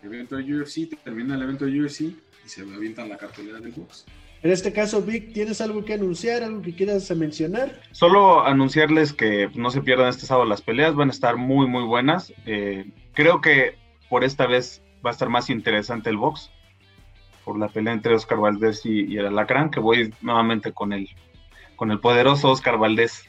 Evento 0.04 0.36
de 0.36 0.44
UFC, 0.44 1.02
termina 1.04 1.34
el 1.34 1.42
evento 1.42 1.66
de 1.66 1.82
UFC 1.82 2.02
y 2.02 2.16
se 2.46 2.62
avientan 2.62 3.10
la 3.10 3.18
cartelera 3.18 3.60
del 3.60 3.72
box. 3.72 4.06
En 4.46 4.52
este 4.52 4.72
caso, 4.72 5.02
Vic, 5.02 5.34
¿tienes 5.34 5.60
algo 5.60 5.84
que 5.84 5.96
anunciar, 5.96 6.44
algo 6.44 6.62
que 6.62 6.76
quieras 6.76 7.10
mencionar? 7.16 7.82
Solo 7.90 8.46
anunciarles 8.46 9.12
que 9.12 9.50
no 9.56 9.72
se 9.72 9.82
pierdan 9.82 10.10
este 10.10 10.28
sábado 10.28 10.48
las 10.48 10.62
peleas, 10.62 10.94
van 10.94 11.08
a 11.08 11.12
estar 11.12 11.36
muy, 11.36 11.66
muy 11.66 11.82
buenas. 11.82 12.32
Eh, 12.46 12.86
creo 13.14 13.42
que 13.42 13.76
por 14.08 14.24
esta 14.24 14.46
vez 14.46 14.84
va 15.04 15.10
a 15.10 15.14
estar 15.14 15.30
más 15.30 15.50
interesante 15.50 16.12
el 16.12 16.18
box, 16.18 16.52
por 17.44 17.58
la 17.58 17.70
pelea 17.70 17.94
entre 17.94 18.14
Oscar 18.14 18.38
Valdés 18.38 18.86
y, 18.86 19.18
el 19.18 19.26
Alacrán, 19.26 19.72
que 19.72 19.80
voy 19.80 20.14
nuevamente 20.22 20.72
con 20.74 20.94
el, 20.94 21.10
con 21.76 21.90
el 21.90 22.00
poderoso 22.00 22.52
Oscar 22.52 22.78
Valdés. 22.78 23.28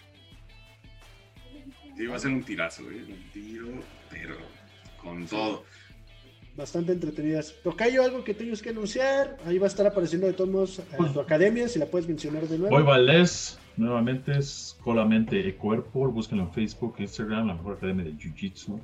Sí, 1.97 2.05
va 2.05 2.17
a 2.17 2.19
ser 2.19 2.31
un 2.31 2.43
tirazo, 2.43 2.83
un 2.83 3.31
tiro, 3.33 3.69
pero 4.11 4.37
con 5.01 5.27
todo 5.27 5.65
bastante 6.57 6.93
entretenidas. 6.93 7.55
Tocayo, 7.63 8.03
algo 8.03 8.25
que 8.25 8.35
tengas 8.35 8.63
que 8.63 8.71
anunciar. 8.71 9.37
Ahí 9.45 9.59
va 9.59 9.67
a 9.67 9.69
estar 9.69 9.87
apareciendo 9.87 10.27
de 10.27 10.33
todos 10.33 10.51
modos 10.51 10.83
en 10.99 11.13
tu 11.13 11.21
academia, 11.21 11.69
si 11.69 11.79
la 11.79 11.87
puedes 11.87 12.09
mencionar 12.09 12.49
de 12.49 12.59
nuevo. 12.59 12.75
Voy 12.75 12.85
Valdés, 12.85 13.59
nuevamente 13.77 14.39
es 14.39 14.77
solamente 14.83 15.47
Ecuerpo, 15.49 16.11
búsquenlo 16.11 16.45
en 16.45 16.53
Facebook, 16.53 16.95
Instagram, 16.99 17.49
la 17.49 17.55
mejor 17.55 17.77
academia 17.77 18.05
de 18.05 18.13
Jiu-Jitsu, 18.13 18.81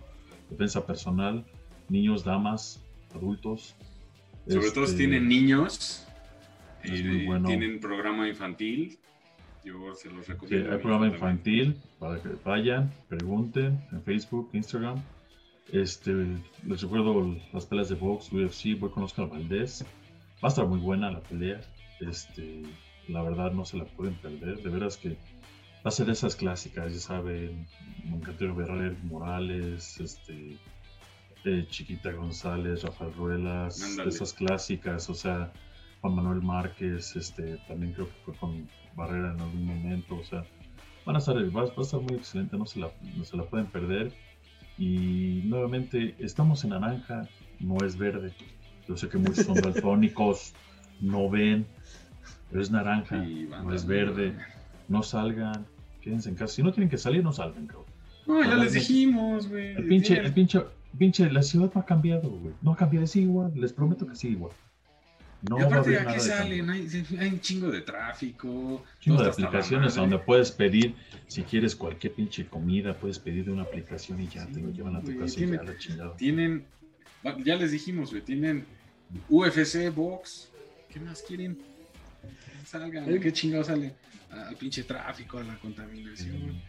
defensa 0.51 0.87
personal, 0.87 1.45
niños, 1.89 2.25
damas, 2.25 2.83
adultos. 3.15 3.75
Sobre 4.47 4.71
todo 4.73 4.87
si 4.87 4.93
este, 4.93 4.97
tienen 4.99 5.29
niños, 5.29 6.07
y 6.85 7.03
tienen 7.47 7.81
programa 7.81 8.29
infantil, 8.29 8.99
yo 9.65 9.95
se 9.95 10.11
los 10.11 10.27
recomiendo. 10.27 10.69
Sí, 10.69 10.75
hay 10.75 10.79
programa 10.81 11.07
infantil 11.07 11.77
para 11.99 12.21
que 12.21 12.31
vayan, 12.45 12.93
pregunten 13.09 13.81
en 13.93 14.03
Facebook, 14.03 14.51
Instagram. 14.53 15.01
Este, 15.71 16.13
les 16.67 16.83
recuerdo 16.83 17.37
las 17.53 17.67
peleas 17.67 17.89
de 17.89 17.95
box, 17.95 18.33
UFC, 18.33 18.79
voy 18.79 18.91
con 18.91 19.05
Oscar 19.05 19.29
Valdés. 19.29 19.85
Va 20.43 20.49
a 20.49 20.49
estar 20.49 20.67
muy 20.67 20.81
buena 20.81 21.11
la 21.11 21.21
pelea. 21.21 21.61
Este, 22.01 22.63
la 23.09 23.23
verdad 23.23 23.53
no 23.53 23.65
se 23.65 23.77
la 23.77 23.85
pueden 23.85 24.15
perder. 24.17 24.63
De 24.63 24.71
veras 24.71 24.97
que 24.97 25.11
va 25.11 25.89
a 25.89 25.91
ser 25.91 26.11
esas 26.11 26.37
clásicas, 26.37 26.93
ya 26.93 27.01
saben, 27.01 27.67
Moncatero 28.05 28.55
Berrer 28.55 28.97
Morales, 29.05 29.99
este, 30.01 30.59
eh, 31.45 31.67
Chiquita 31.69 32.13
González, 32.13 32.83
Rafael 32.83 33.13
Ruelas, 33.15 33.99
esas 34.07 34.33
clásicas, 34.33 35.11
o 35.11 35.15
sea, 35.15 35.53
Juan 36.01 36.15
Manuel 36.15 36.43
Márquez, 36.43 37.17
este, 37.17 37.57
también 37.69 37.93
creo 37.95 38.07
que 38.07 38.15
fue 38.25 38.35
con 38.37 38.69
Barrera 38.95 39.33
en 39.33 39.41
algún 39.41 39.65
momento, 39.65 40.17
o 40.17 40.25
sea, 40.25 40.45
van 41.05 41.17
a 41.17 41.19
estar, 41.19 41.37
va, 41.57 41.63
a 41.63 41.81
estar 41.81 42.01
muy 42.01 42.15
excelente, 42.15 42.57
no 42.57 42.67
se 42.67 42.79
la, 42.79 42.93
no 43.17 43.25
se 43.25 43.37
la 43.37 43.45
pueden 43.45 43.67
perder. 43.67 44.13
Y 44.83 45.43
nuevamente, 45.45 46.17
estamos 46.19 46.65
en 46.65 46.71
naranja, 46.71 47.29
no 47.61 47.77
es 47.87 47.97
verde. 47.97 48.33
Yo 48.89 48.97
sé 48.97 49.09
que 49.09 49.17
muchos 49.17 49.47
son 49.47 49.55
daltónicos, 49.63 50.55
no 51.01 51.31
ven, 51.31 51.67
pero 52.51 52.61
es 52.61 52.73
naranja, 52.73 53.19
no 53.19 53.73
es 53.73 53.87
verde. 53.87 54.35
No 54.89 55.05
salgan, 55.05 55.67
quédense 56.01 56.31
en 56.31 56.35
casa. 56.35 56.55
Si 56.55 56.65
no 56.65 56.73
tienen 56.73 56.91
que 56.91 56.99
salir, 56.99 57.23
no 57.23 57.31
salgan, 57.31 57.69
cabrón. 57.69 57.87
No, 58.27 58.43
ya 58.43 58.57
les 58.57 58.73
dijimos, 58.73 59.49
güey. 59.49 59.77
El 59.77 59.87
pinche, 59.87 60.19
el 60.19 60.35
pinche, 60.35 60.61
pinche, 60.99 61.31
la 61.31 61.43
ciudad 61.43 61.71
no 61.73 61.81
ha 61.81 61.87
cambiado, 61.87 62.29
güey. 62.29 62.55
No 62.61 62.73
ha 62.73 62.77
cambiado, 62.77 63.05
es 63.05 63.15
igual, 63.15 63.53
les 63.55 63.73
prometo 63.73 64.05
que 64.09 64.17
sí, 64.17 64.31
igual. 64.31 64.51
No 65.49 65.59
y 65.59 65.63
aparte 65.63 65.91
de 65.91 65.99
aquí 65.99 66.21
salen, 66.21 66.71
hay, 66.71 66.89
hay, 67.19 67.29
un 67.29 67.41
chingo 67.41 67.69
de 67.69 67.81
tráfico. 67.81 68.85
Chingo 69.01 69.23
de 69.23 69.29
aplicaciones 69.29 69.97
donde 69.97 70.19
puedes 70.19 70.53
pedir, 70.53 70.95
si 71.27 71.43
quieres 71.43 71.75
cualquier 71.75 72.13
pinche 72.13 72.47
comida, 72.47 72.97
puedes 72.97 73.19
pedir 73.19 73.47
de 73.47 73.51
una 73.51 73.63
aplicación 73.63 74.21
y 74.21 74.29
ya 74.29 74.47
te 74.47 74.61
lo 74.61 74.71
llevan 74.71 74.97
a 74.97 75.03
tu 75.03 75.19
casa 75.19 75.41
y 75.41 75.51
ya 75.51 75.63
la 75.63 75.77
chingada. 75.77 76.17
Tienen, 76.17 76.65
ya 77.45 77.57
les 77.57 77.73
dijimos, 77.73 78.11
güey, 78.11 78.23
tienen 78.23 78.65
UFC, 79.29 79.93
Box, 79.93 80.49
¿qué 80.89 81.01
más 81.01 81.23
quieren? 81.23 81.59
Salgan, 82.65 83.05
¿qué 83.21 83.33
chingado 83.33 83.65
sale? 83.65 83.95
Al 84.31 84.55
pinche 84.55 84.85
tráfico, 84.85 85.39
a 85.39 85.43
la 85.43 85.59
contaminación. 85.59 86.63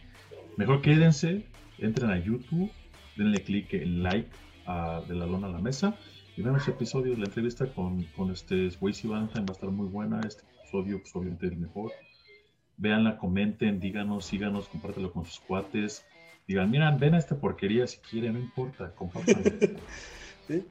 Mejor 0.56 0.82
quédense, 0.82 1.44
entren 1.78 2.10
a 2.10 2.18
YouTube, 2.18 2.72
denle 3.16 3.40
clic 3.40 3.72
en 3.72 4.02
like 4.02 4.28
a, 4.66 5.00
de 5.06 5.14
la 5.14 5.26
lona 5.26 5.46
a 5.46 5.50
la 5.50 5.60
mesa 5.60 5.96
y 6.36 6.42
vean 6.42 6.56
ese 6.56 6.72
episodio 6.72 7.12
de 7.12 7.18
la 7.18 7.26
entrevista 7.26 7.66
con, 7.66 8.02
con 8.16 8.30
este 8.30 8.70
Swayze 8.70 9.06
Valentine, 9.06 9.44
va 9.44 9.50
a 9.50 9.52
estar 9.52 9.70
muy 9.70 9.88
buena. 9.88 10.20
Este 10.26 10.42
episodio, 10.60 11.00
pues 11.00 11.14
obviamente 11.14 11.46
el 11.46 11.56
mejor. 11.56 11.92
Véanla, 12.76 13.18
comenten, 13.18 13.78
díganos, 13.78 14.26
síganos, 14.26 14.68
compártelo 14.68 15.12
con 15.12 15.24
sus 15.24 15.40
cuates. 15.40 16.04
Digan, 16.46 16.70
miran, 16.70 16.98
ven 16.98 17.14
a 17.14 17.18
esta 17.18 17.36
porquería 17.36 17.86
si 17.86 17.98
quieren, 17.98 18.34
no 18.34 18.40
importa, 18.40 18.92
compártanlo. 18.94 19.50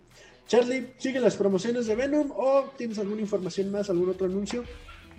Charlie, 0.48 0.94
¿sigue 0.98 1.20
las 1.20 1.36
promociones 1.36 1.88
de 1.88 1.96
Venom 1.96 2.32
o 2.36 2.72
tienes 2.78 3.00
alguna 3.00 3.22
información 3.22 3.72
más, 3.72 3.90
algún 3.90 4.10
otro 4.10 4.28
anuncio? 4.28 4.64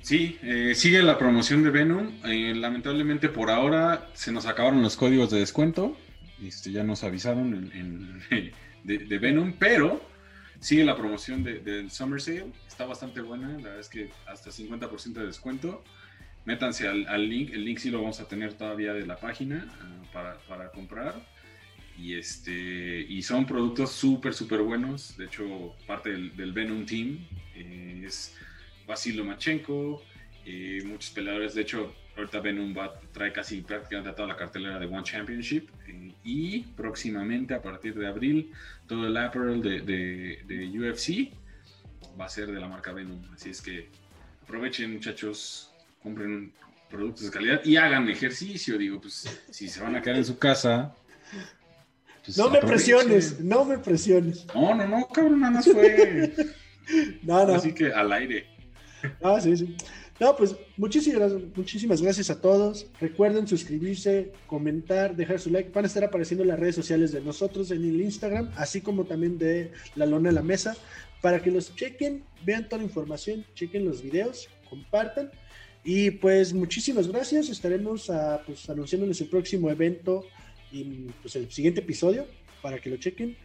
Sí, 0.02 0.38
eh, 0.42 0.74
sigue 0.74 1.02
la 1.02 1.16
promoción 1.16 1.62
de 1.62 1.70
Venom. 1.70 2.12
Eh, 2.26 2.54
lamentablemente 2.54 3.30
por 3.30 3.50
ahora 3.50 4.10
se 4.12 4.32
nos 4.32 4.44
acabaron 4.46 4.82
los 4.82 4.96
códigos 4.96 5.30
de 5.30 5.38
descuento. 5.38 5.96
Este, 6.42 6.70
ya 6.72 6.84
nos 6.84 7.04
avisaron 7.04 7.72
en, 7.74 8.20
de, 8.84 9.18
Venom, 9.18 9.54
pero 9.58 10.00
Sigue 10.64 10.82
la 10.82 10.96
promoción 10.96 11.44
del 11.44 11.90
Summer 11.90 12.18
Sale, 12.18 12.46
está 12.66 12.86
bastante 12.86 13.20
buena, 13.20 13.48
la 13.48 13.56
verdad 13.64 13.80
es 13.80 13.90
que 13.90 14.08
hasta 14.24 14.48
50% 14.48 15.12
de 15.12 15.26
descuento. 15.26 15.84
Métanse 16.46 16.88
al, 16.88 17.28
link, 17.28 17.52
el 17.52 17.66
link 17.66 17.76
sí 17.76 17.90
lo 17.90 18.00
vamos 18.00 18.18
a 18.20 18.28
tener 18.28 18.54
todavía 18.54 18.94
de 18.94 19.04
la 19.04 19.16
página 19.18 19.68
ah, 20.14 20.38
para, 20.48 20.70
comprar. 20.70 21.16
Y, 21.98 22.14
este, 22.14 22.50
y 23.06 23.20
son 23.20 23.44
productos 23.44 23.92
súper, 23.92 24.32
súper 24.32 24.62
buenos. 24.62 25.18
De 25.18 25.26
hecho, 25.26 25.76
parte 25.86 26.08
del, 26.12 26.52
Venom 26.52 26.86
Team 26.86 27.18
eh, 27.54 28.04
es 28.06 28.34
Basil 28.86 29.18
Lomachenko, 29.18 30.02
eh, 30.46 30.82
muchos 30.86 31.10
peleadores. 31.10 31.54
De 31.54 31.60
hecho, 31.60 31.94
ahorita 32.16 32.40
Venom 32.40 32.74
va, 32.74 32.98
trae 33.12 33.34
casi 33.34 33.60
prácticamente 33.60 34.16
toda 34.16 34.28
la 34.28 34.36
cartelera 34.36 34.78
de 34.78 34.86
One 34.86 35.02
Championship. 35.02 35.68
Eh, 35.86 36.14
y 36.24 36.60
próximamente, 36.74 37.52
a 37.52 37.60
partir 37.60 37.94
de 37.94 38.06
abril, 38.06 38.50
todo 38.86 39.06
el 39.06 39.16
apparel 39.16 39.62
de, 39.62 39.80
de, 39.80 40.78
UFC 40.78 41.32
va 42.18 42.26
a 42.26 42.28
ser 42.28 42.46
de 42.46 42.60
la 42.60 42.68
marca 42.68 42.92
Venom. 42.92 43.22
Así 43.32 43.50
es 43.50 43.60
que 43.60 43.88
aprovechen, 44.42 44.92
muchachos, 44.92 45.72
compren 46.02 46.52
productos 46.90 47.24
de 47.26 47.30
calidad 47.30 47.64
y 47.64 47.76
hagan 47.76 48.08
ejercicio. 48.08 48.78
Digo, 48.78 49.00
pues 49.00 49.26
si 49.50 49.68
se 49.68 49.80
van 49.80 49.96
a 49.96 50.02
quedar 50.02 50.16
en 50.16 50.24
su 50.24 50.38
casa. 50.38 50.94
Pues, 52.24 52.38
no 52.38 52.48
me 52.50 52.60
presiones, 52.60 53.40
no 53.40 53.64
me 53.64 53.78
presiones. 53.78 54.46
No, 54.54 54.74
no, 54.74 54.86
no, 54.86 55.08
cabrón, 55.08 55.40
nada 55.40 55.52
más 55.54 55.64
fue. 55.66 56.32
no, 57.22 57.46
no. 57.46 57.54
Así 57.54 57.72
que 57.74 57.92
al 57.92 58.12
aire. 58.12 58.46
Ah, 59.22 59.38
sí, 59.40 59.56
sí. 59.56 59.76
No, 60.20 60.36
pues 60.36 60.54
muchísimas, 60.76 61.32
muchísimas 61.56 62.00
gracias 62.00 62.30
a 62.30 62.40
todos. 62.40 62.86
Recuerden 63.00 63.48
suscribirse, 63.48 64.32
comentar, 64.46 65.16
dejar 65.16 65.40
su 65.40 65.50
like. 65.50 65.70
Van 65.70 65.84
a 65.84 65.88
estar 65.88 66.04
apareciendo 66.04 66.44
las 66.44 66.58
redes 66.58 66.76
sociales 66.76 67.10
de 67.10 67.20
nosotros 67.20 67.70
en 67.72 67.82
el 67.82 68.00
Instagram, 68.00 68.50
así 68.56 68.80
como 68.80 69.04
también 69.04 69.38
de 69.38 69.72
La 69.96 70.06
Lona 70.06 70.28
de 70.28 70.36
la 70.36 70.42
Mesa, 70.42 70.76
para 71.20 71.42
que 71.42 71.50
los 71.50 71.74
chequen, 71.74 72.22
vean 72.44 72.68
toda 72.68 72.78
la 72.78 72.84
información, 72.84 73.44
chequen 73.54 73.84
los 73.84 74.02
videos, 74.02 74.48
compartan. 74.70 75.30
Y 75.82 76.12
pues 76.12 76.54
muchísimas 76.54 77.08
gracias. 77.08 77.48
Estaremos 77.48 78.08
a, 78.08 78.36
ah, 78.36 78.42
pues, 78.46 78.70
anunciándoles 78.70 79.20
el 79.20 79.28
próximo 79.28 79.68
evento 79.68 80.24
y 80.70 80.84
pues 81.22 81.34
el 81.36 81.50
siguiente 81.50 81.80
episodio 81.80 82.26
para 82.62 82.78
que 82.78 82.88
lo 82.88 82.96
chequen. 82.96 83.36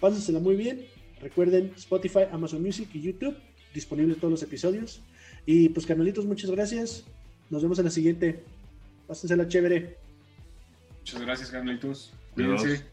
Pásensela 0.00 0.40
muy 0.40 0.56
bien. 0.56 0.84
Recuerden 1.20 1.72
Spotify, 1.76 2.24
Amazon 2.30 2.62
Music 2.62 2.88
y 2.92 3.00
YouTube, 3.00 3.36
disponibles 3.72 4.18
todos 4.18 4.32
los 4.32 4.42
episodios. 4.42 5.00
Y 5.50 5.70
pues, 5.70 5.86
carnalitos, 5.86 6.26
muchas 6.26 6.50
gracias. 6.50 7.04
Nos 7.48 7.62
vemos 7.62 7.78
en 7.78 7.86
la 7.86 7.90
siguiente. 7.90 8.44
Pásensela 9.06 9.48
chévere. 9.48 9.96
Muchas 10.98 11.22
gracias, 11.22 11.50
carnalitos. 11.50 12.12
Cuídense. 12.34 12.84